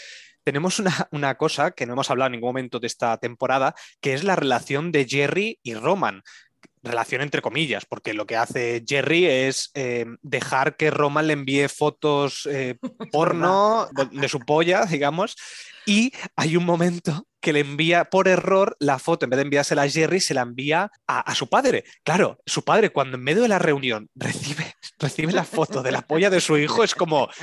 tenemos 0.45 0.81
una, 1.11 1.35
cosa 1.37 1.73
que 1.73 1.87
no 1.87 1.95
hemos 1.95 2.11
hablado 2.11 2.27
en 2.27 2.33
ningún 2.33 2.51
momento 2.51 2.79
de 2.79 2.87
esta 2.87 3.17
temporada, 3.19 3.75
que 4.01 4.15
es 4.15 4.23
la 4.23 4.37
relación 4.37 4.93
de 4.93 5.07
Jerry 5.07 5.59
y 5.63 5.75
Roman. 5.75 6.23
Relación 6.85 7.23
entre 7.23 7.43
comillas, 7.43 7.87
porque 7.87 8.15
lo 8.15 8.27
que 8.27 8.37
hace 8.37 8.85
Jerry 8.87 9.27
es 9.27 9.71
eh, 9.75 10.07
dejar 10.23 10.77
que 10.77 10.91
Roman 10.91 11.27
le 11.27 11.33
envíe 11.33 11.69
fotos 11.69 12.47
eh, 12.51 12.77
porno 13.13 13.89
de, 14.13 14.29
su 14.29 14.41
polla, 14.41 14.85
digamos, 14.85 15.37
y 15.87 16.13
hay 16.37 16.57
un 16.57 16.65
momento 16.65 17.27
que 17.41 17.53
le 17.53 17.61
envía 17.61 18.07
por 18.07 18.27
error 18.27 18.75
la 18.81 18.99
foto, 18.99 19.27
en 19.27 19.31
vez 19.31 19.37
de 19.37 19.43
enviársela 19.43 19.83
a 19.83 19.89
Jerry, 19.89 20.19
se 20.19 20.33
la 20.33 20.41
envía 20.41 20.91
a, 21.07 21.35
su 21.35 21.49
padre. 21.49 21.85
Claro, 22.03 22.39
su 22.47 22.65
padre 22.65 22.89
cuando 22.89 23.19
en 23.19 23.23
medio 23.23 23.43
de 23.43 23.49
la 23.49 23.59
reunión 23.59 24.09
recibe, 24.15 24.75
recibe 24.99 25.33
la 25.33 25.45
foto 25.45 25.83
de 25.83 25.93
la 25.93 26.01
polla 26.03 26.31
de 26.31 26.41
su 26.41 26.57
hijo 26.57 26.83
es 26.83 26.95
como... 26.95 27.29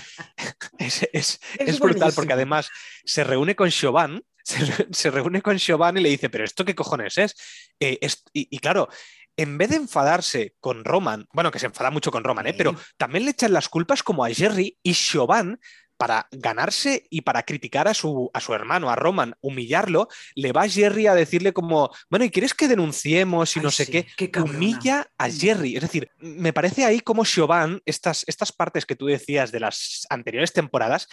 Es, 0.80 1.40
brutal 1.80 2.12
porque 2.16 2.34
además 2.34 2.70
se 3.06 3.24
reúne 3.24 3.56
con 3.56 3.70
Siobhan, 3.70 4.24
se, 4.44 5.12
reúne 5.12 5.42
con 5.42 5.60
Siobhan 5.60 5.98
y 5.98 6.02
le 6.02 6.10
dice, 6.10 6.30
pero 6.30 6.44
¿esto 6.44 6.66
qué 6.66 6.76
cojones 6.76 7.18
es? 7.18 7.36
Eh, 7.80 8.00
y, 8.34 8.60
claro, 8.60 8.90
en 9.38 9.58
vez 9.58 9.70
de 9.70 9.78
enfadarse 9.78 10.56
con 10.60 10.84
Roman, 10.84 11.28
bueno, 11.34 11.52
que 11.52 11.60
se 11.60 11.68
enfada 11.68 11.92
mucho 11.92 12.12
con 12.12 12.24
Roman, 12.24 12.48
¿eh? 12.48 12.54
pero 12.54 12.76
también 12.98 13.26
le 13.26 13.32
echan 13.32 13.54
las 13.54 13.70
culpas 13.70 14.04
como 14.04 14.26
a 14.26 14.30
Jerry 14.30 14.78
y 14.84 14.94
Siobhan 14.94 15.60
para 16.02 16.28
ganarse 16.32 17.06
y 17.12 17.22
para 17.22 17.44
criticar 17.44 17.88
a 17.88 17.94
su, 17.94 18.32
a 18.34 18.40
su 18.40 18.56
hermano, 18.56 18.90
a 18.90 18.96
Roman, 18.96 19.36
humillarlo, 19.40 20.08
le 20.34 20.52
va 20.52 20.64
a 20.64 20.68
Jerry 20.68 21.06
a 21.06 21.14
decirle 21.14 21.54
como, 21.54 21.92
bueno, 22.10 22.26
¿y 22.26 22.32
quieres 22.32 22.56
que 22.56 22.68
denunciemos 22.68 23.56
y 23.56 23.60
no 23.60 23.70
sé 23.70 23.86
qué? 23.86 24.08
Humilla 24.42 25.12
a 25.20 25.28
mm. 25.28 25.32
Jerry. 25.32 25.76
Es 25.76 25.84
decir, 25.84 26.10
me 26.18 26.54
parece 26.54 26.86
ahí 26.86 27.02
como 27.02 27.24
Siobhan, 27.24 27.84
estas, 27.86 28.24
estas 28.26 28.52
partes 28.52 28.88
que 28.88 28.96
tú 28.96 29.06
decías 29.06 29.52
de 29.52 29.60
las 29.60 30.08
anteriores 30.10 30.54
temporadas, 30.54 31.08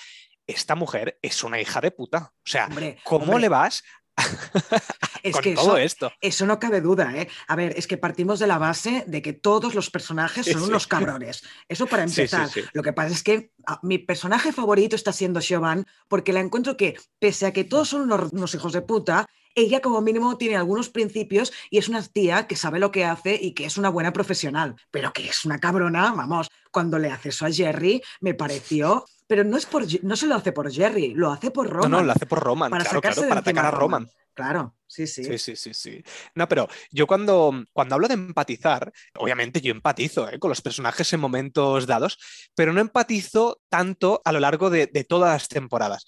esta 0.48 0.74
mujer 0.74 1.18
es 1.22 1.44
una 1.44 1.60
hija 1.60 1.80
de 1.80 1.92
puta. 1.92 2.32
O 2.34 2.50
sea, 2.50 2.68
¿cómo 3.04 3.38
le 3.38 3.48
vas 3.48 3.84
es 5.22 5.36
que 5.36 5.54
todo 5.54 5.76
eso, 5.76 5.78
esto. 5.78 6.12
Eso 6.20 6.46
no 6.46 6.58
cabe 6.58 6.80
duda, 6.80 7.12
¿eh? 7.16 7.28
A 7.46 7.56
ver, 7.56 7.74
es 7.76 7.86
que 7.86 7.96
partimos 7.96 8.38
de 8.38 8.46
la 8.46 8.58
base 8.58 9.04
de 9.06 9.22
que 9.22 9.32
todos 9.32 9.74
los 9.74 9.90
personajes 9.90 10.46
son 10.46 10.62
unos 10.62 10.86
cabrones. 10.86 11.44
Eso 11.68 11.86
para 11.86 12.02
empezar. 12.04 12.48
Lo 12.72 12.82
que 12.82 12.92
pasa 12.92 13.14
es 13.14 13.22
que 13.22 13.52
ah, 13.66 13.78
mi 13.82 13.98
personaje 13.98 14.52
favorito 14.52 14.96
está 14.96 15.12
siendo 15.12 15.40
Siobhan 15.40 15.86
porque 16.08 16.32
la 16.32 16.40
encuentro 16.40 16.76
que, 16.76 16.98
pese 17.18 17.46
a 17.46 17.52
que 17.52 17.64
todos 17.64 17.90
son 17.90 18.10
unos, 18.10 18.54
hijos 18.54 18.72
de 18.72 18.82
puta, 18.82 19.26
ella 19.54 19.80
como 19.80 20.00
mínimo 20.00 20.36
tiene 20.36 20.56
algunos 20.56 20.88
principios 20.88 21.52
y 21.70 21.78
es 21.78 21.88
una 21.88 22.02
tía 22.02 22.46
que 22.46 22.56
sabe 22.56 22.78
lo 22.78 22.90
que 22.90 23.04
hace 23.04 23.38
y 23.40 23.54
que 23.54 23.66
es 23.66 23.76
una 23.76 23.88
buena 23.88 24.12
profesional, 24.12 24.76
pero 24.90 25.12
que 25.12 25.28
es 25.28 25.44
una 25.44 25.58
cabrona, 25.58 26.12
vamos, 26.12 26.48
cuando 26.70 26.98
le 26.98 27.10
hace 27.10 27.30
eso 27.30 27.46
a 27.46 27.52
Jerry 27.52 28.02
me 28.20 28.34
pareció 28.34 29.04
pero 29.28 29.44
no, 29.44 29.58
es 29.58 29.66
por, 29.66 29.84
no 30.02 30.16
se 30.16 30.26
lo 30.26 30.34
hace 30.34 30.52
por 30.52 30.72
Jerry, 30.72 31.12
lo 31.14 31.30
hace 31.30 31.50
por 31.50 31.68
Roman. 31.68 31.90
No, 31.90 31.98
no, 31.98 32.04
lo 32.04 32.12
hace 32.12 32.26
por 32.26 32.40
Roman, 32.40 32.70
para 32.70 32.82
claro, 32.82 33.00
claro, 33.02 33.28
para 33.28 33.40
atacar 33.40 33.66
a 33.66 33.70
Roman. 33.70 34.10
Claro, 34.32 34.74
sí, 34.86 35.06
sí. 35.06 35.22
Sí, 35.22 35.36
sí, 35.36 35.54
sí, 35.54 35.74
sí. 35.74 36.02
No, 36.34 36.48
pero 36.48 36.66
yo 36.90 37.06
cuando, 37.06 37.52
cuando 37.72 37.94
hablo 37.94 38.08
de 38.08 38.14
empatizar, 38.14 38.90
obviamente 39.16 39.60
yo 39.60 39.70
empatizo 39.70 40.30
¿eh? 40.30 40.38
con 40.38 40.48
los 40.48 40.62
personajes 40.62 41.12
en 41.12 41.20
momentos 41.20 41.86
dados, 41.86 42.18
pero 42.54 42.72
no 42.72 42.80
empatizo 42.80 43.60
tanto 43.68 44.22
a 44.24 44.32
lo 44.32 44.40
largo 44.40 44.70
de, 44.70 44.86
de 44.86 45.04
todas 45.04 45.32
las 45.32 45.48
temporadas. 45.48 46.06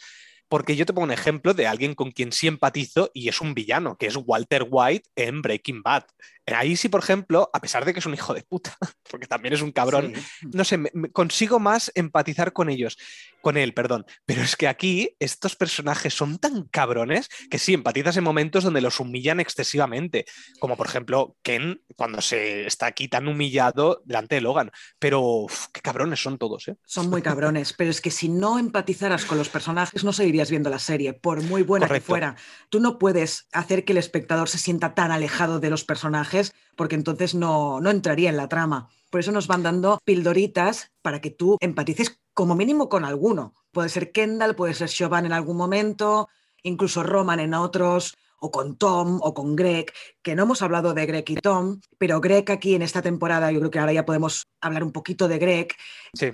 Porque 0.48 0.74
yo 0.74 0.86
te 0.86 0.92
pongo 0.92 1.04
un 1.04 1.12
ejemplo 1.12 1.54
de 1.54 1.66
alguien 1.66 1.94
con 1.94 2.10
quien 2.10 2.32
sí 2.32 2.46
empatizo 2.46 3.10
y 3.12 3.28
es 3.28 3.40
un 3.40 3.52
villano, 3.52 3.96
que 3.96 4.06
es 4.06 4.16
Walter 4.16 4.66
White 4.68 5.08
en 5.14 5.42
Breaking 5.42 5.82
Bad. 5.82 6.04
Ahí 6.54 6.76
sí, 6.76 6.88
por 6.88 7.02
ejemplo, 7.02 7.50
a 7.52 7.60
pesar 7.60 7.84
de 7.84 7.92
que 7.92 8.00
es 8.00 8.06
un 8.06 8.14
hijo 8.14 8.34
de 8.34 8.42
puta, 8.42 8.76
porque 9.10 9.26
también 9.26 9.54
es 9.54 9.62
un 9.62 9.72
cabrón, 9.72 10.12
no 10.52 10.64
sé, 10.64 10.78
consigo 11.12 11.58
más 11.58 11.92
empatizar 11.94 12.52
con 12.52 12.70
ellos, 12.70 12.98
con 13.40 13.56
él, 13.56 13.74
perdón. 13.74 14.06
Pero 14.26 14.42
es 14.42 14.56
que 14.56 14.68
aquí 14.68 15.16
estos 15.18 15.56
personajes 15.56 16.14
son 16.14 16.38
tan 16.38 16.64
cabrones 16.64 17.28
que 17.50 17.58
sí, 17.58 17.74
empatizas 17.74 18.16
en 18.16 18.24
momentos 18.24 18.64
donde 18.64 18.80
los 18.80 19.00
humillan 19.00 19.40
excesivamente, 19.40 20.26
como 20.58 20.76
por 20.76 20.86
ejemplo 20.86 21.36
Ken 21.42 21.82
cuando 21.96 22.20
se 22.20 22.66
está 22.66 22.86
aquí 22.86 23.08
tan 23.08 23.28
humillado 23.28 24.02
delante 24.04 24.36
de 24.36 24.40
Logan. 24.40 24.70
Pero 24.98 25.46
qué 25.72 25.80
cabrones 25.80 26.22
son 26.22 26.38
todos, 26.38 26.68
¿eh? 26.68 26.76
Son 26.84 27.10
muy 27.10 27.22
cabrones, 27.22 27.72
pero 27.78 27.90
es 27.90 28.00
que 28.00 28.10
si 28.10 28.28
no 28.28 28.58
empatizaras 28.58 29.24
con 29.24 29.38
los 29.38 29.48
personajes 29.48 30.04
no 30.04 30.12
seguirías 30.12 30.50
viendo 30.50 30.70
la 30.70 30.78
serie, 30.78 31.12
por 31.12 31.42
muy 31.42 31.62
buena 31.62 31.88
que 31.88 32.00
fuera. 32.00 32.36
Tú 32.68 32.80
no 32.80 32.98
puedes 32.98 33.48
hacer 33.52 33.84
que 33.84 33.92
el 33.92 33.98
espectador 33.98 34.48
se 34.48 34.58
sienta 34.58 34.94
tan 34.94 35.10
alejado 35.10 35.60
de 35.60 35.70
los 35.70 35.84
personajes 35.84 36.39
porque 36.76 36.94
entonces 36.94 37.34
no, 37.34 37.80
no 37.80 37.90
entraría 37.90 38.30
en 38.30 38.36
la 38.36 38.48
trama. 38.48 38.88
Por 39.10 39.20
eso 39.20 39.32
nos 39.32 39.46
van 39.46 39.62
dando 39.62 39.98
pildoritas 40.04 40.92
para 41.02 41.20
que 41.20 41.30
tú 41.30 41.56
empatices 41.60 42.20
como 42.34 42.54
mínimo 42.54 42.88
con 42.88 43.04
alguno. 43.04 43.54
Puede 43.72 43.88
ser 43.88 44.12
Kendall, 44.12 44.54
puede 44.54 44.74
ser 44.74 44.88
Siobhan 44.88 45.26
en 45.26 45.32
algún 45.32 45.56
momento, 45.56 46.28
incluso 46.62 47.02
Roman 47.02 47.40
en 47.40 47.54
otros, 47.54 48.16
o 48.40 48.50
con 48.50 48.76
Tom 48.76 49.20
o 49.22 49.34
con 49.34 49.54
Greg, 49.54 49.92
que 50.22 50.34
no 50.34 50.44
hemos 50.44 50.62
hablado 50.62 50.94
de 50.94 51.06
Greg 51.06 51.24
y 51.28 51.34
Tom, 51.36 51.80
pero 51.98 52.20
Greg 52.20 52.50
aquí 52.50 52.74
en 52.74 52.82
esta 52.82 53.02
temporada, 53.02 53.52
yo 53.52 53.60
creo 53.60 53.70
que 53.70 53.78
ahora 53.78 53.92
ya 53.92 54.06
podemos 54.06 54.46
hablar 54.60 54.82
un 54.82 54.92
poquito 54.92 55.28
de 55.28 55.38
Greg. 55.38 55.68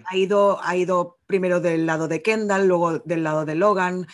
Ha, 0.05 0.17
ido, 0.17 0.61
ha 0.63 0.77
ido 0.77 1.19
primero 1.27 1.61
del 1.61 1.85
lado 1.85 2.09
de 2.09 2.23
Kendall, 2.23 2.69
luego 2.69 3.01
del 3.01 3.25
lado 3.25 3.45
de 3.45 3.57
Logan, 3.57 4.07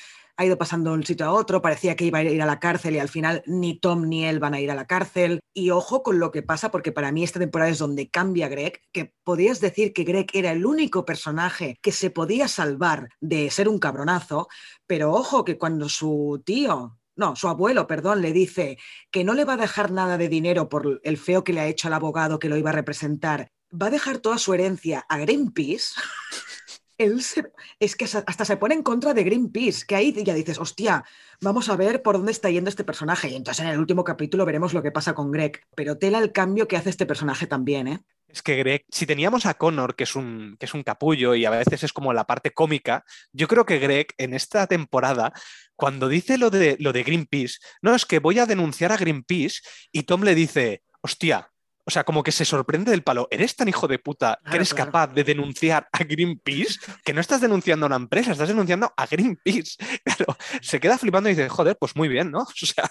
ha 0.42 0.46
ido 0.46 0.58
pasando 0.58 0.90
de 0.90 0.96
un 0.96 1.04
sitio 1.04 1.26
a 1.26 1.32
otro, 1.32 1.62
parecía 1.62 1.96
que 1.96 2.04
iba 2.04 2.18
a 2.18 2.24
ir 2.24 2.42
a 2.42 2.46
la 2.46 2.60
cárcel 2.60 2.94
y 2.94 2.98
al 2.98 3.08
final 3.08 3.42
ni 3.46 3.78
Tom 3.78 4.08
ni 4.08 4.24
él 4.24 4.40
van 4.40 4.54
a 4.54 4.60
ir 4.60 4.70
a 4.70 4.74
la 4.74 4.86
cárcel. 4.86 5.40
Y 5.54 5.70
ojo 5.70 6.02
con 6.02 6.18
lo 6.18 6.30
que 6.32 6.42
pasa, 6.42 6.70
porque 6.70 6.92
para 6.92 7.12
mí 7.12 7.22
esta 7.22 7.38
temporada 7.38 7.70
es 7.70 7.78
donde 7.78 8.10
cambia 8.10 8.48
Greg, 8.48 8.80
que 8.92 9.14
podías 9.24 9.60
decir 9.60 9.92
que 9.92 10.04
Greg 10.04 10.26
era 10.32 10.52
el 10.52 10.66
único 10.66 11.04
personaje 11.04 11.78
que 11.80 11.92
se 11.92 12.10
podía 12.10 12.48
salvar 12.48 13.08
de 13.20 13.50
ser 13.50 13.68
un 13.68 13.78
cabronazo, 13.78 14.48
pero 14.86 15.12
ojo 15.12 15.44
que 15.44 15.58
cuando 15.58 15.88
su 15.88 16.42
tío, 16.44 16.98
no, 17.14 17.36
su 17.36 17.48
abuelo, 17.48 17.86
perdón, 17.86 18.20
le 18.20 18.32
dice 18.32 18.78
que 19.10 19.24
no 19.24 19.34
le 19.34 19.44
va 19.44 19.54
a 19.54 19.58
dejar 19.58 19.92
nada 19.92 20.18
de 20.18 20.28
dinero 20.28 20.68
por 20.68 21.00
el 21.04 21.18
feo 21.18 21.44
que 21.44 21.52
le 21.52 21.60
ha 21.60 21.66
hecho 21.68 21.88
al 21.88 21.94
abogado 21.94 22.38
que 22.38 22.48
lo 22.48 22.56
iba 22.56 22.70
a 22.70 22.74
representar, 22.74 23.48
va 23.70 23.86
a 23.86 23.90
dejar 23.90 24.18
toda 24.18 24.38
su 24.38 24.52
herencia 24.54 25.04
a 25.08 25.18
Greenpeace. 25.18 25.94
es 27.80 27.96
que 27.96 28.04
hasta 28.04 28.44
se 28.44 28.56
pone 28.56 28.74
en 28.74 28.82
contra 28.82 29.14
de 29.14 29.24
Greenpeace, 29.24 29.86
que 29.86 29.94
ahí 29.94 30.12
ya 30.24 30.34
dices, 30.34 30.58
hostia, 30.58 31.04
vamos 31.40 31.68
a 31.68 31.76
ver 31.76 32.02
por 32.02 32.16
dónde 32.16 32.32
está 32.32 32.50
yendo 32.50 32.70
este 32.70 32.84
personaje. 32.84 33.28
Y 33.28 33.36
entonces 33.36 33.64
en 33.64 33.70
el 33.70 33.78
último 33.78 34.04
capítulo 34.04 34.44
veremos 34.44 34.74
lo 34.74 34.82
que 34.82 34.92
pasa 34.92 35.14
con 35.14 35.30
Greg. 35.30 35.60
Pero 35.74 35.98
tela 35.98 36.18
el 36.18 36.32
cambio 36.32 36.68
que 36.68 36.76
hace 36.76 36.90
este 36.90 37.06
personaje 37.06 37.46
también, 37.46 37.88
¿eh? 37.88 38.00
Es 38.28 38.40
que 38.40 38.56
Greg, 38.56 38.86
si 38.88 39.04
teníamos 39.04 39.44
a 39.44 39.54
Connor, 39.54 39.94
que 39.94 40.04
es, 40.04 40.16
un, 40.16 40.56
que 40.58 40.64
es 40.64 40.72
un 40.72 40.82
capullo 40.82 41.34
y 41.34 41.44
a 41.44 41.50
veces 41.50 41.84
es 41.84 41.92
como 41.92 42.14
la 42.14 42.24
parte 42.24 42.52
cómica, 42.52 43.04
yo 43.32 43.46
creo 43.46 43.66
que 43.66 43.78
Greg 43.78 44.06
en 44.16 44.32
esta 44.32 44.66
temporada, 44.66 45.34
cuando 45.76 46.08
dice 46.08 46.38
lo 46.38 46.48
de, 46.48 46.76
lo 46.80 46.94
de 46.94 47.02
Greenpeace, 47.02 47.58
no, 47.82 47.94
es 47.94 48.06
que 48.06 48.20
voy 48.20 48.38
a 48.38 48.46
denunciar 48.46 48.90
a 48.90 48.96
Greenpeace 48.96 49.60
y 49.92 50.04
Tom 50.04 50.22
le 50.22 50.34
dice, 50.34 50.82
hostia, 51.02 51.51
o 51.84 51.90
sea, 51.90 52.04
como 52.04 52.22
que 52.22 52.32
se 52.32 52.44
sorprende 52.44 52.90
del 52.90 53.02
palo. 53.02 53.28
¿Eres 53.30 53.56
tan 53.56 53.68
hijo 53.68 53.88
de 53.88 53.98
puta 53.98 54.38
que 54.48 54.56
eres 54.56 54.72
capaz 54.74 55.08
de 55.08 55.24
denunciar 55.24 55.88
a 55.92 56.04
Greenpeace? 56.04 56.78
Que 57.04 57.12
no 57.12 57.20
estás 57.20 57.40
denunciando 57.40 57.86
a 57.86 57.88
una 57.88 57.96
empresa, 57.96 58.32
estás 58.32 58.48
denunciando 58.48 58.92
a 58.96 59.06
Greenpeace. 59.06 59.76
Claro, 60.04 60.36
se 60.60 60.80
queda 60.80 60.98
flipando 60.98 61.28
y 61.28 61.34
dice, 61.34 61.48
joder, 61.48 61.76
pues 61.78 61.96
muy 61.96 62.08
bien, 62.08 62.30
¿no? 62.30 62.40
O 62.62 62.66
sea. 62.66 62.90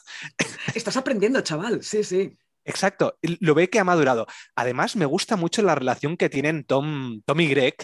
Estás 0.74 0.98
aprendiendo, 0.98 1.42
chaval. 1.42 1.84
Sí, 1.84 2.04
sí. 2.04 2.38
Exacto, 2.64 3.18
lo 3.22 3.56
ve 3.56 3.70
que 3.70 3.80
ha 3.80 3.84
madurado. 3.84 4.28
Además, 4.56 4.96
me 4.96 5.06
gusta 5.06 5.36
mucho 5.36 5.64
la 5.64 5.74
relación 5.74 6.16
que 6.16 6.30
tienen 6.30 6.64
Tom, 6.64 7.22
Tom 7.26 7.40
y 7.40 7.48
Greg, 7.48 7.76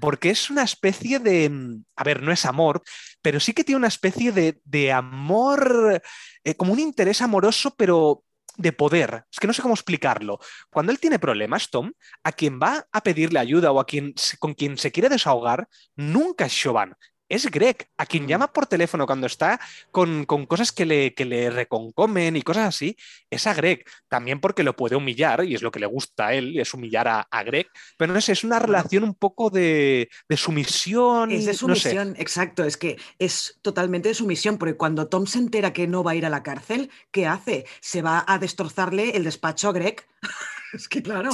porque 0.00 0.30
es 0.30 0.50
una 0.50 0.62
especie 0.62 1.18
de, 1.18 1.50
mm, 1.50 1.84
a 1.96 2.04
ver, 2.04 2.22
no 2.22 2.30
es 2.30 2.44
amor, 2.46 2.82
pero 3.22 3.40
sí 3.40 3.52
que 3.52 3.64
tiene 3.64 3.78
una 3.78 3.88
especie 3.88 4.30
de, 4.32 4.92
amor, 4.92 6.00
eh, 6.44 6.54
como 6.54 6.72
un 6.72 6.78
interés 6.78 7.22
amoroso, 7.22 7.74
pero 7.76 8.22
de 8.60 8.72
poder. 8.72 9.24
Es 9.32 9.40
que 9.40 9.46
no 9.46 9.52
sé 9.52 9.62
cómo 9.62 9.74
explicarlo. 9.74 10.38
Cuando 10.70 10.92
él 10.92 11.00
tiene 11.00 11.18
problemas, 11.18 11.70
Tom, 11.70 11.92
a 12.22 12.32
quien 12.32 12.60
va 12.60 12.86
a 12.92 13.02
pedirle 13.02 13.38
ayuda 13.38 13.72
o 13.72 13.80
a 13.80 13.86
quien 13.86 14.14
con 14.38 14.54
quien 14.54 14.76
se 14.76 14.92
quiere 14.92 15.08
desahogar, 15.08 15.68
nunca 15.96 16.46
es 16.46 16.52
Chauvin, 16.52 16.94
es 17.30 17.50
Greg, 17.50 17.88
a 17.96 18.04
quien 18.04 18.24
mm. 18.24 18.26
llama 18.26 18.52
por 18.52 18.66
teléfono 18.66 19.06
cuando 19.06 19.26
está 19.26 19.58
con, 19.90 20.26
cosas 20.26 20.72
que 20.72 20.84
le, 20.84 21.14
que 21.14 21.24
le, 21.24 21.48
reconcomen 21.48 22.36
y 22.36 22.42
cosas 22.42 22.68
así, 22.68 22.96
es 23.30 23.46
a 23.46 23.54
Greg. 23.54 23.84
También 24.08 24.40
porque 24.40 24.64
lo 24.64 24.76
puede 24.76 24.96
humillar, 24.96 25.44
y 25.44 25.54
es 25.54 25.62
lo 25.62 25.70
que 25.70 25.80
le 25.80 25.86
gusta 25.86 26.26
a 26.26 26.34
él, 26.34 26.58
es 26.58 26.74
humillar 26.74 27.08
a, 27.08 27.42
Greg. 27.44 27.68
Pero 27.96 28.12
no 28.12 28.20
sé, 28.20 28.32
es 28.32 28.44
una 28.44 28.58
relación 28.58 29.04
un 29.04 29.14
poco 29.14 29.48
de, 29.48 30.10
sumisión. 30.36 31.30
Es 31.30 31.46
de 31.46 31.54
sumisión, 31.54 32.14
exacto. 32.18 32.64
Es 32.64 32.76
que 32.76 32.98
es 33.18 33.58
totalmente 33.62 34.08
de 34.08 34.14
sumisión, 34.14 34.58
porque 34.58 34.76
cuando 34.76 35.08
Tom 35.08 35.26
se 35.26 35.38
entera 35.38 35.72
que 35.72 35.86
no 35.86 36.02
va 36.02 36.10
a 36.10 36.16
ir 36.16 36.26
a 36.26 36.30
la 36.30 36.42
cárcel, 36.42 36.90
¿qué 37.10 37.26
hace? 37.26 37.64
Se 37.80 38.02
va 38.02 38.24
a 38.26 38.38
destrozarle 38.38 39.16
el 39.16 39.24
despacho 39.24 39.68
a 39.68 39.72
Greg. 39.72 40.04
Es 40.80 40.88
que 40.88 41.02
claro, 41.02 41.30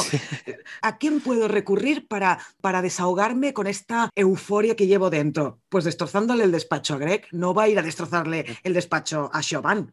¿a 0.82 0.98
quién 0.98 1.20
puedo 1.20 1.48
recurrir 1.48 2.06
para, 2.08 2.38
para 2.60 2.82
desahogarme 2.82 3.52
con 3.52 3.66
esta 3.66 4.10
euforia 4.14 4.76
que 4.76 4.86
llevo 4.86 5.10
dentro? 5.10 5.60
Pues 5.68 5.84
destrozándole 5.84 6.44
el 6.44 6.52
despacho 6.52 6.94
a 6.94 6.98
Greg. 6.98 7.26
No 7.32 7.54
va 7.54 7.64
a 7.64 7.68
ir 7.68 7.78
a 7.78 7.82
destrozarle 7.82 8.46
el 8.62 8.74
despacho 8.74 9.30
a 9.32 9.40
Chauvin. 9.40 9.92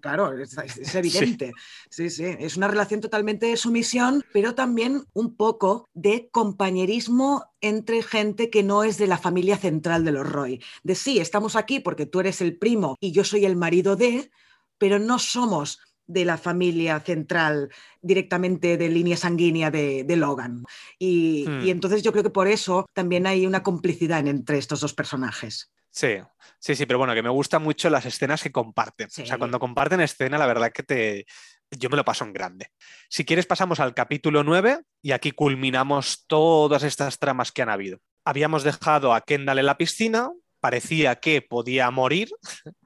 Claro, 0.00 0.36
es, 0.38 0.56
evidente. 0.94 1.52
Sí. 1.88 2.10
sí, 2.10 2.24
Es 2.24 2.56
una 2.56 2.68
relación 2.68 3.00
totalmente 3.00 3.46
de 3.46 3.56
sumisión, 3.56 4.24
pero 4.32 4.54
también 4.54 5.04
un 5.12 5.36
poco 5.36 5.88
de 5.94 6.28
compañerismo 6.30 7.44
entre 7.60 8.02
gente 8.02 8.50
que 8.50 8.62
no 8.62 8.84
es 8.84 8.98
de 8.98 9.06
la 9.06 9.18
familia 9.18 9.56
central 9.56 10.04
de 10.04 10.12
los 10.12 10.28
Roy. 10.28 10.62
De 10.82 10.94
sí, 10.94 11.18
estamos 11.18 11.56
aquí 11.56 11.80
porque 11.80 12.06
tú 12.06 12.20
eres 12.20 12.40
el 12.40 12.58
primo 12.58 12.96
y 13.00 13.12
yo 13.12 13.24
soy 13.24 13.44
el 13.44 13.56
marido 13.56 13.96
de, 13.96 14.30
pero 14.78 14.98
no 14.98 15.18
somos 15.18 15.78
de 16.06 16.24
la 16.24 16.36
familia 16.36 17.00
central 17.00 17.70
directamente 18.00 18.76
de 18.76 18.88
línea 18.88 19.16
sanguínea 19.16 19.70
de, 19.70 20.16
Logan. 20.16 20.64
Y, 20.98 21.44
hmm. 21.48 21.62
y, 21.62 21.70
entonces 21.70 22.02
yo 22.02 22.12
creo 22.12 22.24
que 22.24 22.30
por 22.30 22.48
eso 22.48 22.86
también 22.92 23.26
hay 23.26 23.46
una 23.46 23.62
complicidad 23.62 24.26
entre 24.26 24.58
estos 24.58 24.80
dos 24.80 24.94
personajes. 24.94 25.70
Sí, 25.92 26.16
sí, 26.58 26.74
sí, 26.74 26.86
pero 26.86 26.98
bueno, 26.98 27.14
que 27.14 27.22
me 27.22 27.28
gustan 27.28 27.62
mucho 27.62 27.90
las 27.90 28.06
escenas 28.06 28.42
que 28.42 28.50
comparten. 28.50 29.08
O 29.08 29.26
sea, 29.26 29.36
cuando 29.36 29.60
comparten 29.60 30.00
escena, 30.00 30.38
la 30.38 30.46
verdad 30.46 30.72
que 30.72 30.82
te... 30.82 31.26
Yo 31.70 31.90
me 31.90 31.96
lo 31.96 32.04
paso 32.04 32.24
en 32.24 32.32
grande. 32.32 32.68
Si 33.08 33.24
quieres, 33.24 33.46
pasamos 33.46 33.78
al 33.78 33.94
capítulo 33.94 34.42
9 34.42 34.80
y 35.02 35.12
aquí 35.12 35.32
culminamos 35.32 36.24
todas 36.26 36.82
estas 36.82 37.18
tramas 37.18 37.52
que 37.52 37.62
han 37.62 37.68
habido. 37.68 37.98
Habíamos 38.24 38.62
dejado 38.62 39.14
a 39.14 39.20
Kendall 39.20 39.58
en 39.58 39.66
la 39.66 39.78
piscina, 39.78 40.30
parecía 40.60 41.16
que 41.16 41.42
podía 41.42 41.90
morir, 41.90 42.30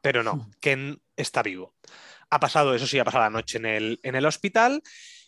pero 0.02 0.22
no, 0.24 0.34
hmm. 0.34 0.50
Ken 0.60 1.02
está 1.16 1.42
vivo. 1.42 1.74
Ha 2.30 2.40
pasado, 2.40 2.74
eso 2.74 2.86
sí, 2.86 2.98
ha 2.98 3.04
pasado 3.04 3.24
la 3.24 3.30
noche 3.30 3.58
en 3.58 3.66
el, 3.66 4.00
en 4.02 4.14
el 4.14 4.26
hospital. 4.26 4.82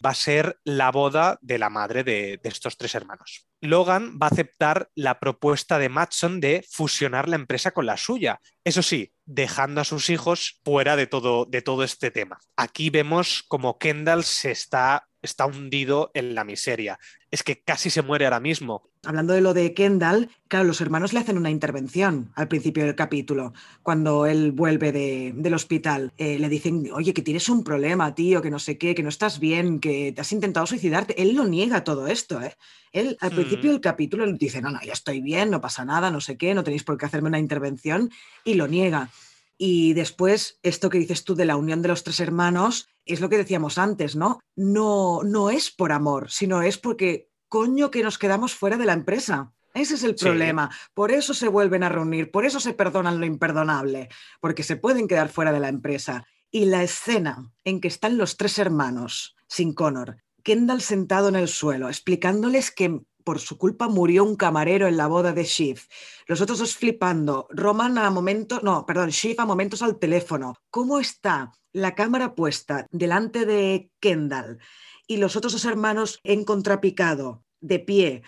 Va 0.05 0.11
a 0.11 0.15
ser 0.15 0.59
la 0.65 0.91
boda 0.91 1.39
de 1.41 1.59
la 1.59 1.71
madre 1.71 2.05
de, 2.05 2.41
estos 2.45 2.77
tres 2.77 2.95
hermanos. 2.95 3.47
Logan 3.61 4.19
va 4.21 4.27
a 4.27 4.31
aceptar 4.31 4.91
la 4.95 5.19
propuesta 5.19 5.79
de 5.79 5.89
Matson 5.89 6.41
de 6.41 6.65
fusionar 6.71 7.29
la 7.29 7.37
empresa 7.37 7.73
con 7.73 7.87
la 7.87 7.97
suya. 7.97 8.41
Eso 8.63 8.83
sí, 8.83 9.13
dejando 9.25 9.81
a 9.81 9.85
sus 9.85 10.11
hijos 10.11 10.61
fuera 10.65 10.95
de 10.95 11.09
todo, 11.09 11.47
de 11.47 11.63
todo 11.63 11.83
este 11.83 12.11
tema. 12.13 12.39
Aquí 12.57 12.91
vemos 12.91 13.43
como 13.49 13.79
Kendall 13.79 14.23
se 14.23 14.53
está 14.53 15.08
está 15.23 15.47
hundido 15.47 16.11
en 16.15 16.35
la 16.35 16.45
miseria. 16.45 16.99
Es 17.31 17.43
que 17.43 17.61
casi 17.61 17.91
se 17.91 18.03
muere 18.03 18.25
ahora 18.25 18.41
mismo. 18.41 18.89
Hablando 19.05 19.33
de 19.33 19.41
lo 19.41 19.55
de 19.55 19.75
Kendall, 19.75 20.31
claro, 20.49 20.65
los 20.65 20.81
hermanos 20.81 21.13
le 21.13 21.21
hacen 21.21 21.37
una 21.37 21.51
intervención 21.51 22.33
al 22.35 22.49
principio 22.49 22.85
del 22.85 22.95
capítulo, 22.95 23.53
cuando 23.83 24.27
él 24.27 24.53
vuelve 24.53 24.93
del 25.35 25.55
hospital. 25.55 26.13
Eh, 26.17 26.39
le 26.39 26.49
dicen, 26.49 26.89
oye, 26.93 27.15
que 27.15 27.23
tienes 27.23 27.49
un 27.49 27.63
problema, 27.63 28.15
tío, 28.15 28.43
que 28.43 28.51
no 28.51 28.59
sé 28.59 28.79
qué, 28.79 28.95
que 28.95 29.03
no 29.03 29.09
estás 29.09 29.39
bien, 29.39 29.79
que 29.79 30.13
te 30.13 30.21
has 30.21 30.33
intentado 30.33 30.67
suicidarte. 30.67 31.21
Él 31.21 31.35
lo 31.35 31.45
niega 31.45 31.85
todo 31.85 32.07
esto, 32.09 32.41
¿eh? 32.43 32.57
Él 32.93 33.17
al 33.21 33.31
principio 33.31 33.71
mm. 33.71 33.73
del 33.75 33.81
capítulo 33.81 34.33
dice, 34.33 34.63
no, 34.63 34.71
no, 34.71 34.81
ya 34.83 34.95
estoy 34.95 35.21
bien, 35.21 35.51
no 35.51 35.61
pasa 35.61 35.85
nada, 35.85 36.11
no 36.11 36.21
sé 36.21 36.37
qué, 36.37 36.55
no 36.55 36.65
tenéis 36.65 36.85
por 36.85 36.97
qué 36.97 37.07
hacerme 37.07 37.29
una 37.29 37.39
intervención, 37.39 38.11
y 38.45 38.55
lo 38.55 38.67
niega. 38.67 39.11
Y 39.59 39.93
después, 39.95 40.61
esto 40.63 40.89
que 40.89 40.99
dices 40.99 41.25
tú 41.25 41.35
de 41.35 41.45
la 41.45 41.57
unión 41.57 41.83
de 41.83 41.89
los 41.89 42.05
tres 42.05 42.21
hermanos, 42.21 42.89
es 43.05 43.21
lo 43.21 43.29
que 43.29 43.37
decíamos 43.37 43.77
antes, 43.77 44.15
¿no? 44.15 44.39
No, 44.55 45.23
no 45.25 45.51
es 45.51 45.71
por 45.73 45.91
amor, 45.91 46.31
sino 46.31 46.63
es 46.63 46.79
porque 46.79 47.29
coño 47.49 47.91
que 47.91 48.05
nos 48.05 48.19
quedamos 48.19 48.55
fuera 48.55 48.77
de 48.77 48.87
la 48.87 48.93
empresa. 48.93 49.53
Ese 49.75 49.95
es 49.95 50.05
el 50.05 50.15
problema. 50.15 50.71
Por 50.95 51.11
eso 51.11 51.35
se 51.35 51.49
vuelven 51.49 51.83
a 51.83 51.89
reunir, 51.89 52.31
por 52.31 52.47
eso 52.47 52.61
se 52.61 52.73
perdonan 52.73 53.21
lo 53.21 53.27
imperdonable, 53.27 54.09
porque 54.41 54.63
se 54.63 54.77
pueden 54.77 55.09
quedar 55.09 55.29
fuera 55.29 55.53
de 55.53 55.61
la 55.61 55.69
empresa. 55.69 56.25
Y 56.51 56.67
la 56.67 56.83
escena 56.83 57.53
en 57.65 57.81
que 57.81 57.89
están 57.89 58.17
los 58.17 58.37
tres 58.37 58.59
hermanos, 58.59 59.37
sin 59.49 59.75
Connor, 59.75 60.19
Kendall 60.43 60.81
sentado 60.81 61.29
en 61.29 61.37
el 61.37 61.49
suelo, 61.49 61.89
explicándoles 61.89 62.71
que 62.71 63.01
por 63.29 63.41
su 63.41 63.59
culpa 63.59 63.89
murió 63.89 64.25
un 64.25 64.37
camarero 64.37 64.87
en 64.87 64.97
la 64.97 65.07
boda 65.07 65.35
de 65.35 65.45
Shiv. 65.45 65.83
Los 66.27 66.41
otros 66.41 66.61
dos 66.61 66.75
flipando. 66.75 67.47
Roman 67.51 67.99
a 67.99 68.09
momentos, 68.09 68.63
no, 68.63 68.87
perdón, 68.87 69.11
Shiv 69.11 69.39
a 69.39 69.45
momentos 69.45 69.83
al 69.83 69.99
teléfono. 69.99 70.55
¿Cómo 70.71 70.99
está 70.99 71.53
la 71.75 71.95
cámara 71.95 72.35
puesta 72.35 72.87
delante 72.91 73.45
de 73.45 73.91
Kendall 74.01 74.61
y 75.07 75.19
los 75.19 75.37
otros 75.37 75.53
dos 75.53 75.67
hermanos 75.67 76.21
en 76.25 76.47
contrapicado, 76.47 77.45
de 77.61 77.81
pie? 77.81 78.23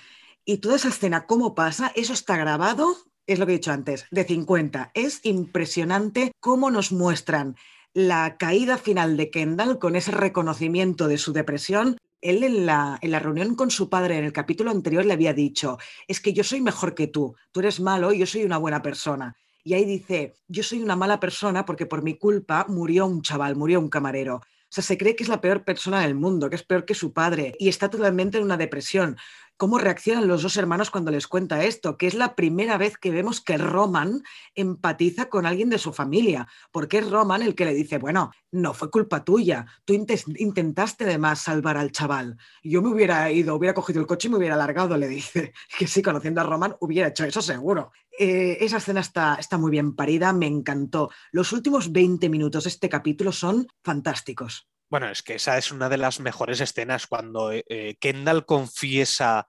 Y 0.44 0.58
toda 0.58 0.76
esa 0.76 0.88
escena, 0.88 1.24
¿cómo 1.24 1.54
pasa? 1.54 1.90
Eso 1.94 2.12
está 2.12 2.36
grabado, 2.36 2.94
es 3.26 3.38
lo 3.38 3.46
que 3.46 3.52
he 3.52 3.56
dicho 3.56 3.72
antes, 3.72 4.04
de 4.10 4.24
50. 4.24 4.90
Es 4.92 5.20
impresionante 5.22 6.32
cómo 6.40 6.70
nos 6.70 6.92
muestran 6.92 7.56
la 7.94 8.36
caída 8.36 8.76
final 8.76 9.16
de 9.16 9.30
Kendall 9.30 9.78
con 9.78 9.96
ese 9.96 10.10
reconocimiento 10.10 11.08
de 11.08 11.16
su 11.16 11.32
depresión 11.32 11.96
él 12.20 12.42
en 12.44 12.66
la, 12.66 12.98
en 13.00 13.10
la, 13.10 13.18
reunión 13.18 13.54
con 13.54 13.70
su 13.70 13.88
padre 13.88 14.18
en 14.18 14.24
el 14.24 14.32
capítulo 14.32 14.70
anterior 14.70 15.04
le 15.04 15.14
había 15.14 15.32
dicho, 15.32 15.78
es 16.06 16.20
que 16.20 16.32
yo 16.32 16.44
soy 16.44 16.60
mejor 16.60 16.94
que 16.94 17.06
tú, 17.06 17.34
tú 17.52 17.60
eres 17.60 17.80
malo 17.80 18.12
y 18.12 18.18
yo 18.18 18.26
soy 18.26 18.44
una 18.44 18.58
buena 18.58 18.82
persona. 18.82 19.36
Y 19.62 19.74
ahí 19.74 19.84
dice, 19.84 20.36
yo 20.48 20.62
soy 20.62 20.82
una 20.82 20.96
mala 20.96 21.20
persona 21.20 21.64
porque 21.64 21.86
por 21.86 22.02
mi 22.02 22.16
culpa 22.16 22.66
murió 22.68 23.06
un 23.06 23.22
chaval, 23.22 23.56
murió 23.56 23.78
un 23.80 23.88
camarero. 23.88 24.36
O 24.36 24.72
sea, 24.72 24.84
se 24.84 24.96
cree 24.96 25.16
que 25.16 25.24
es 25.24 25.28
la 25.28 25.40
peor 25.40 25.64
persona 25.64 26.00
del 26.00 26.14
mundo, 26.14 26.48
que 26.48 26.56
es 26.56 26.62
peor 26.62 26.84
que 26.84 26.94
su 26.94 27.12
padre 27.12 27.54
y 27.58 27.68
está 27.68 27.90
totalmente 27.90 28.38
en 28.38 28.44
una 28.44 28.56
depresión 28.56 29.16
cómo 29.60 29.76
reaccionan 29.76 30.26
los 30.26 30.40
dos 30.40 30.56
hermanos 30.56 30.90
cuando 30.90 31.10
les 31.10 31.26
cuenta 31.26 31.62
esto, 31.62 31.98
que 31.98 32.06
es 32.06 32.14
la 32.14 32.34
primera 32.34 32.78
vez 32.78 32.96
que 32.96 33.10
vemos 33.10 33.42
que 33.42 33.58
Roman 33.58 34.22
empatiza 34.54 35.28
con 35.28 35.44
alguien 35.44 35.68
de 35.68 35.76
su 35.76 35.92
familia, 35.92 36.48
porque 36.72 36.96
es 36.96 37.10
Roman 37.10 37.42
el 37.42 37.54
que 37.54 37.66
le 37.66 37.74
dice, 37.74 37.98
bueno, 37.98 38.30
no 38.50 38.72
fue 38.72 38.90
culpa 38.90 39.22
tuya, 39.22 39.66
tú 39.84 39.92
intentaste 39.92 41.04
además 41.04 41.42
salvar 41.42 41.76
al 41.76 41.92
chaval, 41.92 42.38
yo 42.62 42.80
me 42.80 42.88
hubiera 42.88 43.30
ido, 43.30 43.54
hubiera 43.54 43.74
cogido 43.74 44.00
el 44.00 44.06
coche 44.06 44.28
y 44.28 44.30
me 44.30 44.38
hubiera 44.38 44.54
alargado, 44.54 44.96
le 44.96 45.08
dice, 45.08 45.52
que 45.78 45.86
sí, 45.86 46.00
conociendo 46.00 46.40
a 46.40 46.44
Roman 46.44 46.76
hubiera 46.80 47.08
hecho 47.08 47.26
eso 47.26 47.42
seguro. 47.42 47.92
Eh, 48.18 48.56
esa 48.62 48.78
escena 48.78 49.00
está, 49.00 49.34
está 49.34 49.58
muy 49.58 49.70
bien 49.70 49.94
parida, 49.94 50.32
me 50.32 50.46
encantó. 50.46 51.10
Los 51.32 51.52
últimos 51.52 51.92
20 51.92 52.30
minutos 52.30 52.64
de 52.64 52.70
este 52.70 52.88
capítulo 52.88 53.30
son 53.30 53.66
fantásticos. 53.84 54.70
Bueno, 54.90 55.08
es 55.08 55.22
que 55.22 55.36
esa 55.36 55.56
es 55.56 55.70
una 55.70 55.88
de 55.88 55.98
las 55.98 56.18
mejores 56.18 56.60
escenas 56.60 57.06
cuando 57.06 57.52
eh, 57.52 57.64
eh, 57.68 57.96
Kendall 58.00 58.44
confiesa 58.44 59.46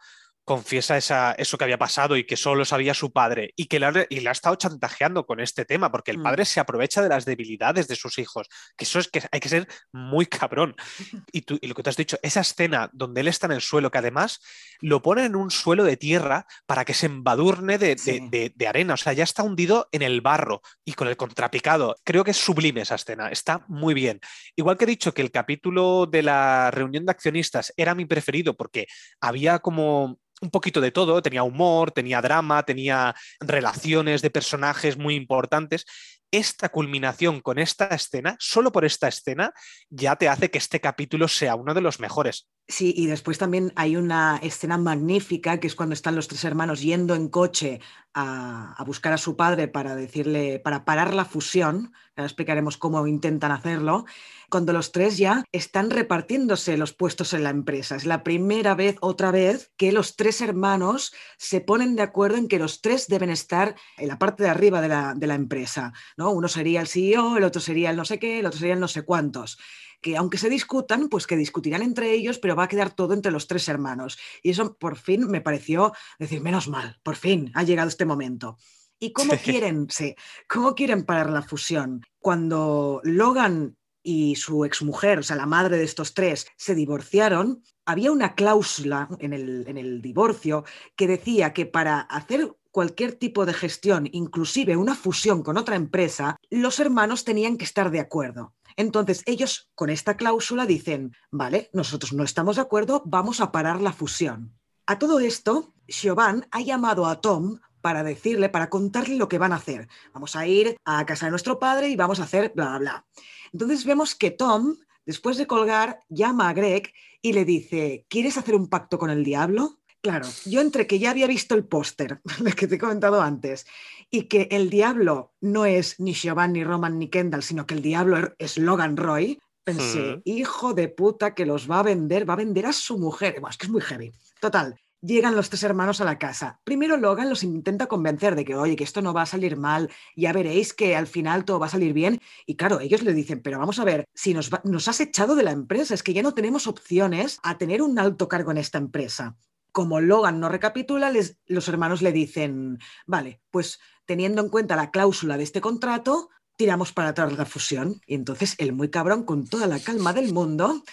confiesa 0.51 0.97
esa, 0.97 1.31
eso 1.37 1.57
que 1.57 1.63
había 1.63 1.77
pasado 1.77 2.17
y 2.17 2.25
que 2.25 2.35
solo 2.35 2.65
sabía 2.65 2.93
su 2.93 3.13
padre 3.13 3.53
y 3.55 3.67
que 3.67 3.79
le 3.79 4.05
y 4.09 4.27
ha 4.27 4.31
estado 4.31 4.57
chantajeando 4.57 5.25
con 5.25 5.39
este 5.39 5.63
tema, 5.63 5.89
porque 5.89 6.11
el 6.11 6.17
mm. 6.17 6.23
padre 6.23 6.43
se 6.43 6.59
aprovecha 6.59 7.01
de 7.01 7.07
las 7.07 7.23
debilidades 7.23 7.87
de 7.87 7.95
sus 7.95 8.19
hijos, 8.19 8.49
que 8.75 8.83
eso 8.83 8.99
es 8.99 9.07
que 9.07 9.23
hay 9.31 9.39
que 9.39 9.47
ser 9.47 9.67
muy 9.93 10.25
cabrón. 10.25 10.75
Y, 11.33 11.43
tú, 11.43 11.57
y 11.61 11.67
lo 11.67 11.75
que 11.75 11.83
te 11.83 11.89
has 11.89 11.95
dicho, 11.95 12.17
esa 12.23 12.41
escena 12.41 12.89
donde 12.91 13.21
él 13.21 13.29
está 13.29 13.45
en 13.45 13.53
el 13.53 13.61
suelo, 13.61 13.89
que 13.89 13.99
además 13.99 14.41
lo 14.81 15.01
pone 15.01 15.23
en 15.23 15.35
un 15.35 15.49
suelo 15.49 15.85
de 15.85 15.95
tierra 15.95 16.45
para 16.65 16.83
que 16.83 16.93
se 16.93 17.05
embadurne 17.05 17.77
de, 17.77 17.95
de, 17.95 18.51
de, 18.53 18.67
arena, 18.67 18.95
o 18.95 18.97
sea, 18.97 19.13
ya 19.13 19.23
está 19.23 19.43
hundido 19.43 19.87
en 19.93 20.01
el 20.01 20.19
barro 20.19 20.61
y 20.83 20.93
con 20.93 21.07
el 21.07 21.15
contrapicado. 21.15 21.95
Creo 22.03 22.25
que 22.25 22.31
es 22.31 22.37
sublime 22.37 22.81
esa 22.81 22.95
escena, 22.95 23.29
está 23.29 23.63
muy 23.69 23.93
bien. 23.93 24.19
Igual 24.57 24.77
que 24.77 24.83
he 24.83 24.87
dicho 24.87 25.13
que 25.13 25.21
el 25.21 25.31
capítulo 25.31 26.05
de 26.05 26.23
la 26.23 26.69
reunión 26.71 27.05
de 27.05 27.11
accionistas 27.11 27.73
era 27.77 27.95
mi 27.95 28.05
preferido 28.05 28.57
porque 28.57 28.87
había 29.21 29.59
como 29.59 30.19
un 30.41 30.49
poquito 30.49 30.81
de 30.81 30.91
todo, 30.91 31.21
tenía 31.21 31.43
humor, 31.43 31.91
tenía 31.91 32.21
drama, 32.21 32.63
tenía 32.63 33.15
relaciones 33.39 34.21
de 34.21 34.31
personajes 34.31 34.97
muy 34.97 35.15
importantes. 35.15 35.85
Esta 36.31 36.69
culminación 36.69 37.41
con 37.41 37.59
esta 37.59 37.87
escena, 37.87 38.35
solo 38.39 38.71
por 38.71 38.85
esta 38.85 39.07
escena, 39.07 39.53
ya 39.89 40.15
te 40.15 40.29
hace 40.29 40.49
que 40.49 40.57
este 40.57 40.79
capítulo 40.79 41.27
sea 41.27 41.55
uno 41.55 41.73
de 41.73 41.81
los 41.81 41.99
mejores. 41.99 42.47
Sí, 42.71 42.93
y 42.95 43.07
después 43.07 43.37
también 43.37 43.73
hay 43.75 43.97
una 43.97 44.37
escena 44.37 44.77
magnífica 44.77 45.59
que 45.59 45.67
es 45.67 45.75
cuando 45.75 45.91
están 45.91 46.15
los 46.15 46.29
tres 46.29 46.45
hermanos 46.45 46.81
yendo 46.81 47.15
en 47.15 47.27
coche 47.27 47.81
a, 48.13 48.81
buscar 48.85 49.11
a 49.11 49.17
su 49.17 49.35
padre 49.35 49.67
para 49.67 49.93
decirle, 49.93 50.57
para 50.59 50.85
parar 50.85 51.13
la 51.13 51.25
fusión. 51.25 51.91
Ahora 52.15 52.27
explicaremos 52.27 52.77
cómo 52.77 53.05
intentan 53.07 53.51
hacerlo. 53.51 54.05
Cuando 54.49 54.71
los 54.71 54.93
tres 54.93 55.17
ya 55.17 55.43
están 55.51 55.89
repartiéndose 55.89 56.77
los 56.77 56.93
puestos 56.93 57.33
en 57.33 57.43
la 57.43 57.49
empresa. 57.49 57.97
Es 57.97 58.05
la 58.05 58.23
primera 58.23 58.73
vez, 58.73 58.95
otra 59.01 59.31
vez, 59.31 59.73
que 59.75 59.91
los 59.91 60.15
tres 60.15 60.39
hermanos 60.39 61.13
se 61.37 61.59
ponen 61.59 61.97
de 61.97 62.03
acuerdo 62.03 62.37
en 62.37 62.47
que 62.47 62.57
los 62.59 62.79
tres 62.79 63.07
deben 63.07 63.29
estar 63.29 63.75
en 63.97 64.07
la 64.07 64.17
parte 64.17 64.43
de 64.43 64.49
arriba 64.49 64.79
de 64.79 64.87
la, 64.87 65.13
de 65.13 65.27
la 65.27 65.35
empresa. 65.35 65.91
¿no? 66.15 66.31
Uno 66.31 66.47
sería 66.47 66.79
el 66.79 66.87
CEO, 66.87 67.35
el 67.35 67.43
otro 67.43 67.59
sería 67.59 67.89
el 67.89 67.97
no 67.97 68.05
sé 68.05 68.17
qué, 68.17 68.39
el 68.39 68.45
otro 68.45 68.59
sería 68.59 68.75
el 68.75 68.79
no 68.79 68.87
sé 68.87 69.01
cuántos 69.01 69.57
que 70.01 70.17
aunque 70.17 70.37
se 70.37 70.49
discutan, 70.49 71.09
pues 71.09 71.27
que 71.27 71.37
discutirán 71.37 71.81
entre 71.81 72.11
ellos, 72.11 72.39
pero 72.39 72.55
va 72.55 72.63
a 72.63 72.67
quedar 72.67 72.93
todo 72.93 73.13
entre 73.13 73.31
los 73.31 73.47
tres 73.47 73.67
hermanos. 73.69 74.17
Y 74.43 74.49
eso 74.49 74.75
por 74.77 74.97
fin 74.97 75.27
me 75.27 75.41
pareció 75.41 75.93
decir, 76.19 76.41
menos 76.41 76.67
mal, 76.67 76.99
por 77.03 77.15
fin 77.15 77.51
ha 77.53 77.63
llegado 77.63 77.89
este 77.89 78.05
momento. 78.05 78.57
¿Y 78.99 79.13
cómo 79.13 79.33
quieren, 79.37 79.87
sí, 79.89 80.15
cómo 80.47 80.75
quieren 80.75 81.05
parar 81.05 81.31
la 81.31 81.41
fusión? 81.41 82.05
Cuando 82.19 83.01
Logan 83.03 83.75
y 84.03 84.35
su 84.35 84.63
exmujer, 84.63 85.19
o 85.19 85.23
sea, 85.23 85.35
la 85.35 85.47
madre 85.47 85.77
de 85.77 85.83
estos 85.83 86.13
tres, 86.13 86.47
se 86.55 86.75
divorciaron, 86.75 87.63
había 87.85 88.11
una 88.11 88.35
cláusula 88.35 89.09
en 89.19 89.33
el, 89.33 89.65
en 89.67 89.77
el 89.77 90.01
divorcio 90.01 90.65
que 90.95 91.07
decía 91.07 91.51
que 91.51 91.65
para 91.65 92.01
hacer 92.01 92.55
cualquier 92.71 93.13
tipo 93.13 93.45
de 93.45 93.53
gestión, 93.53 94.07
inclusive 94.11 94.77
una 94.77 94.95
fusión 94.95 95.43
con 95.43 95.57
otra 95.57 95.75
empresa, 95.75 96.37
los 96.49 96.79
hermanos 96.79 97.25
tenían 97.25 97.57
que 97.57 97.65
estar 97.65 97.91
de 97.91 97.99
acuerdo. 97.99 98.53
Entonces, 98.75 99.23
ellos 99.25 99.69
con 99.75 99.89
esta 99.89 100.17
cláusula 100.17 100.65
dicen, 100.65 101.15
vale, 101.31 101.69
nosotros 101.73 102.13
no 102.13 102.23
estamos 102.23 102.55
de 102.55 102.63
acuerdo, 102.63 103.03
vamos 103.05 103.41
a 103.41 103.51
parar 103.51 103.81
la 103.81 103.93
fusión. 103.93 104.57
A 104.85 104.99
todo 104.99 105.19
esto, 105.19 105.73
Siobhan 105.87 106.47
ha 106.51 106.61
llamado 106.61 107.05
a 107.05 107.21
Tom 107.21 107.59
para 107.81 108.03
decirle, 108.03 108.49
para 108.49 108.69
contarle 108.69 109.15
lo 109.15 109.27
que 109.27 109.37
van 109.37 109.53
a 109.53 109.57
hacer. 109.57 109.87
Vamos 110.13 110.35
a 110.35 110.45
ir 110.47 110.77
a 110.85 111.05
casa 111.05 111.25
de 111.25 111.31
nuestro 111.31 111.59
padre 111.59 111.89
y 111.89 111.95
vamos 111.95 112.19
a 112.19 112.23
hacer 112.23 112.51
bla, 112.55 112.69
bla, 112.69 112.79
bla. 112.79 113.05
Entonces 113.51 113.85
vemos 113.85 114.15
que 114.15 114.31
Tom, 114.31 114.77
después 115.05 115.37
de 115.37 115.47
colgar, 115.47 115.99
llama 116.09 116.49
a 116.49 116.53
Greg 116.53 116.93
y 117.21 117.33
le 117.33 117.45
dice, 117.45 118.05
¿quieres 118.09 118.37
hacer 118.37 118.55
un 118.55 118.67
pacto 118.67 118.97
con 118.97 119.09
el 119.09 119.23
diablo? 119.23 119.79
Claro, 120.01 120.27
yo 120.45 120.61
entre 120.61 120.87
que 120.87 120.97
ya 120.99 121.11
había 121.11 121.27
visto 121.27 121.53
el 121.53 121.63
póster, 121.63 122.21
que 122.57 122.67
te 122.67 122.75
he 122.75 122.79
comentado 122.79 123.21
antes, 123.21 123.67
y 124.09 124.23
que 124.23 124.47
el 124.51 124.69
diablo 124.69 125.33
no 125.41 125.65
es 125.65 125.99
ni 125.99 126.15
Siobhan, 126.15 126.53
ni 126.53 126.63
Roman, 126.63 126.97
ni 126.97 127.07
Kendall, 127.09 127.43
sino 127.43 127.65
que 127.67 127.75
el 127.75 127.81
diablo 127.83 128.17
er, 128.17 128.35
es 128.39 128.57
Logan 128.57 128.97
Roy, 128.97 129.39
pensé, 129.63 130.15
Mm. 130.17 130.21
hijo 130.25 130.73
de 130.73 130.87
puta 130.89 131.35
que 131.35 131.45
los 131.45 131.69
va 131.69 131.79
a 131.79 131.83
vender, 131.83 132.27
va 132.27 132.33
a 132.33 132.37
vender 132.37 132.65
a 132.65 132.73
su 132.73 132.97
mujer. 132.97 133.33
Bueno, 133.39 133.49
es 133.51 133.57
que 133.57 133.67
es 133.67 133.71
muy 133.71 133.81
heavy. 133.81 134.11
Total, 134.39 134.75
llegan 135.01 135.35
los 135.35 135.49
tres 135.49 135.61
hermanos 135.61 136.01
a 136.01 136.05
la 136.05 136.17
casa. 136.17 136.59
Primero 136.63 136.97
Logan 136.97 137.29
los 137.29 137.43
intenta 137.43 137.85
convencer 137.85 138.35
de 138.35 138.43
que, 138.43 138.55
oye, 138.55 138.75
que 138.75 138.83
esto 138.83 139.03
no 139.03 139.13
va 139.13 139.21
a 139.21 139.25
salir 139.27 139.55
mal, 139.55 139.91
ya 140.15 140.33
veréis 140.33 140.73
que 140.73 140.95
al 140.95 141.05
final 141.05 141.45
todo 141.45 141.59
va 141.59 141.67
a 141.67 141.69
salir 141.69 141.93
bien. 141.93 142.19
Y 142.47 142.55
claro, 142.55 142.79
ellos 142.79 143.03
le 143.03 143.13
dicen, 143.13 143.39
pero 143.43 143.59
vamos 143.59 143.77
a 143.77 143.83
ver, 143.83 144.05
si 144.15 144.33
nos, 144.33 144.49
va- 144.51 144.61
nos 144.65 144.87
has 144.87 144.99
echado 144.99 145.35
de 145.35 145.43
la 145.43 145.51
empresa, 145.51 145.93
es 145.93 146.01
que 146.01 146.13
ya 146.13 146.23
no 146.23 146.33
tenemos 146.33 146.65
opciones 146.65 147.39
a 147.43 147.59
tener 147.59 147.83
un 147.83 147.99
alto 147.99 148.27
cargo 148.27 148.49
en 148.49 148.57
esta 148.57 148.79
empresa. 148.79 149.37
Como 149.71 150.01
Logan 150.01 150.39
no 150.39 150.49
recapitula, 150.49 151.09
les- 151.11 151.37
los 151.45 151.67
hermanos 151.67 152.01
le 152.01 152.11
dicen, 152.11 152.79
vale, 153.05 153.41
pues 153.51 153.79
teniendo 154.05 154.41
en 154.41 154.49
cuenta 154.49 154.75
la 154.75 154.91
cláusula 154.91 155.37
de 155.37 155.43
este 155.43 155.61
contrato, 155.61 156.29
tiramos 156.57 156.91
para 156.91 157.09
atrás 157.09 157.37
la 157.37 157.45
fusión. 157.45 158.01
Y 158.05 158.15
entonces 158.15 158.55
el 158.57 158.73
muy 158.73 158.89
cabrón, 158.89 159.23
con 159.23 159.47
toda 159.47 159.67
la 159.67 159.79
calma 159.79 160.13
del 160.13 160.33
mundo, 160.33 160.83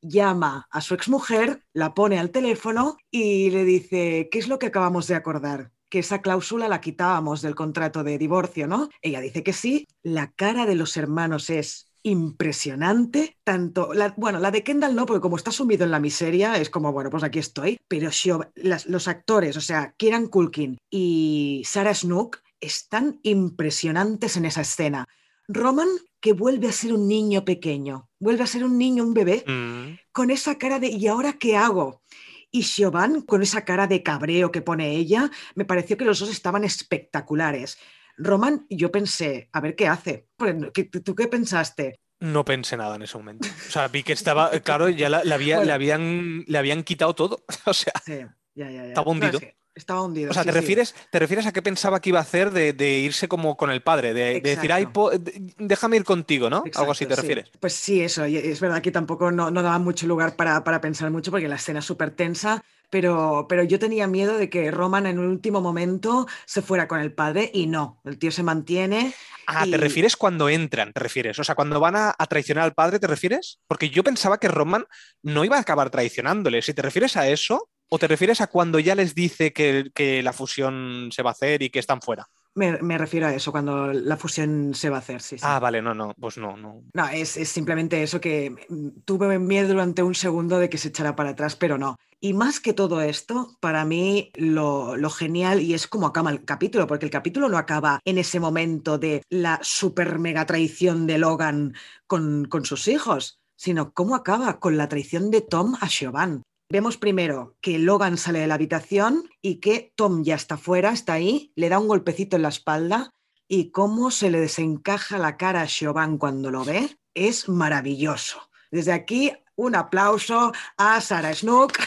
llama 0.00 0.66
a 0.70 0.80
su 0.80 0.94
exmujer, 0.94 1.64
la 1.72 1.94
pone 1.94 2.18
al 2.18 2.30
teléfono 2.30 2.96
y 3.10 3.50
le 3.50 3.64
dice, 3.64 4.28
¿qué 4.30 4.38
es 4.38 4.48
lo 4.48 4.58
que 4.58 4.66
acabamos 4.66 5.06
de 5.06 5.14
acordar? 5.14 5.70
Que 5.88 6.00
esa 6.00 6.20
cláusula 6.20 6.68
la 6.68 6.80
quitábamos 6.80 7.40
del 7.40 7.54
contrato 7.54 8.02
de 8.02 8.18
divorcio, 8.18 8.66
¿no? 8.66 8.88
Ella 9.00 9.20
dice 9.20 9.42
que 9.42 9.52
sí. 9.52 9.86
La 10.02 10.32
cara 10.32 10.66
de 10.66 10.74
los 10.74 10.96
hermanos 10.96 11.48
es 11.50 11.93
impresionante, 12.04 13.38
tanto, 13.44 13.92
la, 13.94 14.14
bueno, 14.16 14.38
la 14.38 14.50
de 14.50 14.62
Kendall 14.62 14.94
no, 14.94 15.06
porque 15.06 15.22
como 15.22 15.36
está 15.36 15.50
sumido 15.50 15.84
en 15.84 15.90
la 15.90 15.98
miseria, 16.00 16.56
es 16.58 16.70
como, 16.70 16.92
bueno, 16.92 17.10
pues 17.10 17.24
aquí 17.24 17.38
estoy, 17.38 17.78
pero 17.88 18.10
las- 18.54 18.86
los 18.86 19.08
actores, 19.08 19.56
o 19.56 19.60
sea, 19.60 19.94
Kieran 19.96 20.26
Culkin 20.28 20.76
y 20.90 21.62
Sarah 21.66 21.94
Snook, 21.94 22.38
están 22.60 23.18
impresionantes 23.22 24.36
en 24.36 24.44
esa 24.44 24.60
escena. 24.62 25.06
Roman, 25.48 25.88
que 26.20 26.32
vuelve 26.32 26.68
a 26.68 26.72
ser 26.72 26.92
un 26.94 27.06
niño 27.08 27.44
pequeño, 27.44 28.08
vuelve 28.18 28.44
a 28.44 28.46
ser 28.46 28.64
un 28.64 28.78
niño, 28.78 29.02
un 29.04 29.12
bebé, 29.12 29.44
Mm. 29.46 29.98
con 30.12 30.30
esa 30.30 30.56
cara 30.56 30.78
de 30.78 30.88
¿y 30.88 31.06
ahora 31.06 31.34
qué 31.34 31.56
hago? 31.56 32.02
Y 32.50 32.62
Siobhan, 32.62 33.22
con 33.22 33.42
esa 33.42 33.64
cara 33.64 33.86
de 33.86 34.02
cabreo 34.02 34.50
que 34.52 34.62
pone 34.62 34.92
ella, 34.96 35.30
me 35.54 35.64
pareció 35.64 35.96
que 35.96 36.04
los 36.04 36.20
dos 36.20 36.30
estaban 36.30 36.64
espectaculares. 36.64 37.76
Roman, 38.16 38.66
yo 38.70 38.90
pensé, 38.90 39.48
a 39.52 39.60
ver 39.60 39.74
qué 39.76 39.88
hace. 39.88 40.28
Pues, 40.36 40.54
¿qué- 40.72 40.84
¿Tú 40.84 41.14
qué 41.14 41.28
pensaste? 41.28 42.00
No 42.20 42.44
pensé 42.44 42.76
nada 42.76 42.96
en 42.96 43.02
ese 43.02 43.18
momento. 43.18 43.48
O 43.68 43.70
sea, 43.70 43.88
vi 43.88 44.02
que 44.02 44.12
estaba, 44.14 44.50
claro, 44.60 44.88
ya 44.88 45.08
la- 45.08 45.24
le, 45.24 45.34
había- 45.34 45.56
Bueno. 45.56 45.66
le 45.68 45.72
habían, 45.72 46.44
le 46.46 46.58
habían 46.58 46.82
quitado 46.84 47.14
todo. 47.14 47.44
O 47.66 47.74
sea, 47.74 47.92
Sí, 48.04 48.18
ya, 48.54 48.70
ya, 48.70 48.82
ya. 48.82 48.84
Estaba 48.88 49.10
hundido. 49.10 49.32
es 49.38 49.40
que 49.40 49.56
estaba 49.74 50.02
hundido. 50.02 50.30
o 50.30 50.34
sea 50.34 50.44
sí, 50.44 50.48
¿te, 50.48 50.52
sí. 50.52 50.60
refieres, 50.60 50.94
¿te 51.10 51.18
refieres 51.18 51.46
a 51.46 51.52
qué 51.52 51.60
pensaba 51.60 52.00
que 52.00 52.10
iba 52.10 52.20
a 52.20 52.22
hacer 52.22 52.52
de, 52.52 52.72
de 52.72 52.98
irse 53.00 53.26
como 53.26 53.56
con 53.56 53.70
el 53.72 53.82
padre? 53.82 54.14
De, 54.14 54.40
de 54.40 54.50
decir, 54.54 54.72
ay, 54.72 54.86
po- 54.86 55.10
déjame 55.58 55.96
ir 55.96 56.04
contigo, 56.04 56.48
¿no? 56.48 56.62
Algo 56.76 56.92
así 56.92 57.06
te 57.06 57.16
sí. 57.16 57.20
refieres. 57.20 57.50
Pues 57.58 57.72
sí, 57.74 58.00
eso. 58.00 58.24
y 58.26 58.36
Es 58.36 58.60
verdad 58.60 58.80
que 58.80 58.92
tampoco 58.92 59.32
no, 59.32 59.50
no 59.50 59.62
daba 59.62 59.78
mucho 59.80 60.06
lugar 60.06 60.36
para, 60.36 60.62
para 60.62 60.80
pensar 60.80 61.10
mucho 61.10 61.32
porque 61.32 61.48
la 61.48 61.56
escena 61.56 61.80
es 61.80 61.84
súper 61.84 62.12
tensa, 62.12 62.62
pero, 62.94 63.46
pero 63.48 63.64
yo 63.64 63.80
tenía 63.80 64.06
miedo 64.06 64.38
de 64.38 64.48
que 64.48 64.70
Roman 64.70 65.06
en 65.06 65.18
un 65.18 65.26
último 65.26 65.60
momento 65.60 66.28
se 66.46 66.62
fuera 66.62 66.86
con 66.86 67.00
el 67.00 67.12
padre 67.12 67.50
y 67.52 67.66
no, 67.66 68.00
el 68.04 68.20
tío 68.20 68.30
se 68.30 68.44
mantiene. 68.44 69.12
Ah, 69.48 69.66
Y- 69.66 69.72
¿te 69.72 69.78
refieres 69.78 70.16
cuando 70.16 70.48
entran? 70.48 70.92
¿Te 70.92 71.00
refieres? 71.00 71.36
O 71.40 71.42
sea, 71.42 71.56
cuando 71.56 71.80
van 71.80 71.96
a, 71.96 72.14
a 72.16 72.26
traicionar 72.28 72.62
al 72.62 72.72
padre, 72.72 73.00
¿te 73.00 73.08
refieres? 73.08 73.58
Porque 73.66 73.90
yo 73.90 74.04
pensaba 74.04 74.38
que 74.38 74.46
Roman 74.46 74.86
no 75.24 75.44
iba 75.44 75.56
a 75.56 75.60
acabar 75.60 75.90
traicionándole. 75.90 76.62
Si 76.62 76.72
te 76.72 76.82
refieres 76.82 77.16
a 77.16 77.26
eso, 77.26 77.68
o 77.88 77.98
te 77.98 78.06
refieres 78.06 78.40
a 78.40 78.46
cuando 78.46 78.78
ya 78.78 78.94
les 78.94 79.12
dice 79.16 79.52
que, 79.52 79.90
que 79.92 80.22
la 80.22 80.32
fusión 80.32 81.08
se 81.10 81.24
va 81.24 81.30
a 81.30 81.32
hacer 81.32 81.62
y 81.62 81.70
que 81.70 81.80
están 81.80 82.00
fuera. 82.00 82.28
Me, 82.54 82.80
me 82.82 82.98
refiero 82.98 83.26
a 83.26 83.34
eso, 83.34 83.50
cuando 83.50 83.92
la 83.92 84.16
fusión 84.16 84.74
se 84.74 84.88
va 84.88 84.96
a 84.96 85.00
hacer, 85.00 85.20
sí, 85.20 85.38
sí. 85.38 85.44
Ah, 85.46 85.58
vale, 85.58 85.82
no, 85.82 85.92
no, 85.92 86.14
pues 86.18 86.38
no, 86.38 86.56
no. 86.56 86.82
No, 86.92 87.08
es, 87.08 87.36
es 87.36 87.48
simplemente 87.48 88.02
eso 88.02 88.20
que 88.20 88.54
mm, 88.68 89.00
tuve 89.04 89.38
miedo 89.38 89.68
durante 89.68 90.02
un 90.02 90.14
segundo 90.14 90.58
de 90.58 90.68
que 90.68 90.78
se 90.78 90.88
echara 90.88 91.16
para 91.16 91.30
atrás, 91.30 91.56
pero 91.56 91.78
no. 91.78 91.96
Y 92.20 92.32
más 92.32 92.60
que 92.60 92.72
todo 92.72 93.00
esto, 93.00 93.56
para 93.60 93.84
mí 93.84 94.30
lo, 94.34 94.96
lo 94.96 95.10
genial, 95.10 95.60
y 95.60 95.74
es 95.74 95.88
como 95.88 96.06
acaba 96.06 96.30
el 96.30 96.44
capítulo, 96.44 96.86
porque 96.86 97.06
el 97.06 97.10
capítulo 97.10 97.48
no 97.48 97.58
acaba 97.58 98.00
en 98.04 98.18
ese 98.18 98.40
momento 98.40 98.98
de 98.98 99.22
la 99.28 99.58
super 99.62 100.18
mega 100.18 100.46
traición 100.46 101.06
de 101.06 101.18
Logan 101.18 101.74
con, 102.06 102.46
con 102.46 102.64
sus 102.64 102.88
hijos, 102.88 103.40
sino 103.56 103.92
cómo 103.92 104.14
acaba 104.14 104.60
con 104.60 104.76
la 104.76 104.88
traición 104.88 105.30
de 105.30 105.40
Tom 105.40 105.74
a 105.80 105.88
Siobhan. 105.88 106.42
Vemos 106.70 106.96
primero 106.96 107.56
que 107.60 107.78
Logan 107.78 108.16
sale 108.16 108.40
de 108.40 108.46
la 108.46 108.54
habitación 108.54 109.28
y 109.42 109.56
que 109.56 109.92
Tom 109.96 110.24
ya 110.24 110.34
está 110.34 110.56
fuera, 110.56 110.92
está 110.92 111.14
ahí, 111.14 111.52
le 111.56 111.68
da 111.68 111.78
un 111.78 111.88
golpecito 111.88 112.36
en 112.36 112.42
la 112.42 112.48
espalda 112.48 113.10
y 113.46 113.70
cómo 113.70 114.10
se 114.10 114.30
le 114.30 114.40
desencaja 114.40 115.18
la 115.18 115.36
cara 115.36 115.62
a 115.62 115.68
Siobhan 115.68 116.18
cuando 116.18 116.50
lo 116.50 116.64
ve 116.64 116.96
es 117.14 117.48
maravilloso. 117.48 118.50
Desde 118.70 118.92
aquí, 118.92 119.32
un 119.56 119.76
aplauso 119.76 120.52
a 120.76 121.00
Sarah 121.00 121.34
Snook, 121.34 121.78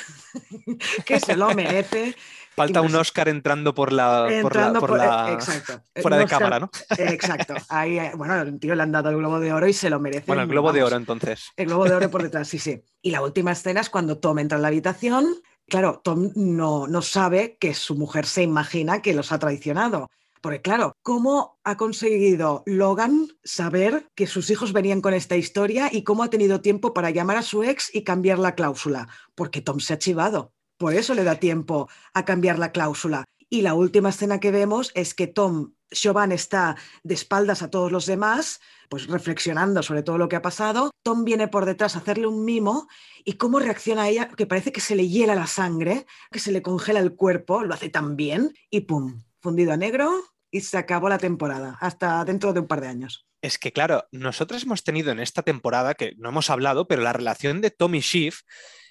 que 1.05 1.19
se 1.19 1.35
lo 1.35 1.53
merece. 1.53 2.15
Falta 2.57 2.81
un 2.81 2.87
Impresi- 2.89 2.99
Oscar 2.99 3.29
entrando 3.29 3.73
por 3.75 3.93
la. 3.93 4.23
por 4.23 4.31
la- 4.31 4.37
Entrando 4.39 4.79
por 4.79 4.89
por- 4.89 4.97
la- 4.97 5.31
exacto. 5.31 5.81
Fuera 6.01 6.17
de 6.17 6.25
cámara, 6.25 6.59
¿no? 6.59 6.69
Exacto. 6.97 7.53
Ahí, 7.69 7.99
eh, 7.99 8.11
bueno, 8.15 8.41
el 8.41 8.59
tío 8.59 8.73
le 8.75 8.81
han 8.83 8.91
dado 8.91 9.11
el 9.11 9.17
globo 9.17 9.39
de 9.39 9.53
oro 9.53 9.67
y 9.67 9.73
se 9.73 9.89
lo 9.91 9.99
merece. 9.99 10.25
Bueno, 10.27 10.41
el 10.41 10.47
globo 10.49 10.73
de 10.73 10.83
oro, 10.83 10.95
entonces. 10.95 11.51
El 11.55 11.67
globo 11.67 11.85
de 11.85 11.93
oro 11.95 12.09
por 12.09 12.23
detrás, 12.23 12.47
sí, 12.47 12.57
sí. 12.59 12.81
Y 13.01 13.11
la 13.11 13.21
última 13.21 13.51
escena 13.51 13.79
es 13.81 13.89
cuando 13.91 14.17
Tom 14.17 14.39
entra 14.39 14.55
en 14.57 14.63
la 14.63 14.67
habitación. 14.69 15.27
Claro, 15.69 16.01
Tom 16.03 16.31
no, 16.35 16.87
no 16.87 17.01
sabe 17.01 17.57
que 17.59 17.73
su 17.73 17.95
mujer 17.95 18.25
se 18.25 18.41
imagina 18.41 19.01
que 19.01 19.13
los 19.13 19.31
ha 19.31 19.37
traicionado. 19.39 20.07
Porque 20.41 20.61
claro, 20.61 20.93
¿cómo 21.01 21.59
ha 21.63 21.77
conseguido 21.77 22.63
Logan 22.65 23.27
saber 23.43 24.07
que 24.15 24.27
sus 24.27 24.49
hijos 24.49 24.71
venían 24.71 25.01
con 25.01 25.13
esta 25.13 25.35
historia 25.35 25.89
y 25.91 26.03
cómo 26.03 26.23
ha 26.23 26.29
tenido 26.29 26.61
tiempo 26.61 26.93
para 26.93 27.09
llamar 27.09 27.37
a 27.37 27.41
su 27.41 27.63
ex 27.63 27.93
y 27.93 28.03
cambiar 28.03 28.39
la 28.39 28.55
cláusula? 28.55 29.07
Porque 29.35 29.61
Tom 29.61 29.79
se 29.79 29.93
ha 29.93 29.97
chivado. 29.97 30.53
Por 30.77 30.93
eso 30.93 31.13
le 31.13 31.23
da 31.23 31.35
tiempo 31.35 31.89
a 32.13 32.25
cambiar 32.25 32.59
la 32.59 32.71
cláusula. 32.71 33.25
Y 33.49 33.61
la 33.61 33.73
última 33.73 34.09
escena 34.09 34.39
que 34.39 34.51
vemos 34.51 34.91
es 34.93 35.13
que 35.13 35.27
Tom, 35.27 35.73
Siobhan 35.91 36.31
está 36.31 36.75
de 37.03 37.13
espaldas 37.13 37.61
a 37.61 37.69
todos 37.69 37.91
los 37.91 38.05
demás, 38.05 38.59
pues 38.89 39.07
reflexionando 39.07 39.81
sobre 39.83 40.03
todo 40.03 40.17
lo 40.17 40.27
que 40.27 40.35
ha 40.35 40.41
pasado. 40.41 40.91
Tom 41.03 41.23
viene 41.23 41.47
por 41.47 41.65
detrás 41.65 41.95
a 41.95 41.99
hacerle 41.99 42.27
un 42.27 42.43
mimo 42.43 42.87
y 43.23 43.33
cómo 43.33 43.59
reacciona 43.59 44.09
ella, 44.09 44.27
que 44.29 44.45
parece 44.45 44.71
que 44.71 44.81
se 44.81 44.95
le 44.95 45.07
hiela 45.07 45.33
la 45.35 45.47
sangre, 45.47 46.05
que 46.31 46.39
se 46.39 46.51
le 46.51 46.61
congela 46.61 46.99
el 46.99 47.15
cuerpo, 47.15 47.63
lo 47.63 47.73
hace 47.73 47.89
tan 47.89 48.17
bien 48.17 48.53
y 48.69 48.81
pum, 48.81 49.23
fundido 49.39 49.71
a 49.71 49.77
negro 49.77 50.11
y 50.51 50.61
se 50.61 50.77
acabó 50.77 51.09
la 51.09 51.17
temporada, 51.17 51.77
hasta 51.79 52.23
dentro 52.25 52.53
de 52.53 52.61
un 52.61 52.67
par 52.67 52.81
de 52.81 52.87
años. 52.87 53.27
Es 53.41 53.57
que, 53.57 53.71
claro, 53.71 54.05
nosotros 54.11 54.63
hemos 54.63 54.83
tenido 54.83 55.11
en 55.11 55.19
esta 55.19 55.43
temporada, 55.43 55.93
que 55.93 56.15
no 56.17 56.29
hemos 56.29 56.49
hablado, 56.49 56.87
pero 56.87 57.01
la 57.01 57.13
relación 57.13 57.61
de 57.61 57.69
Tom 57.69 57.95
y 57.95 57.99
Shiv 57.99 58.35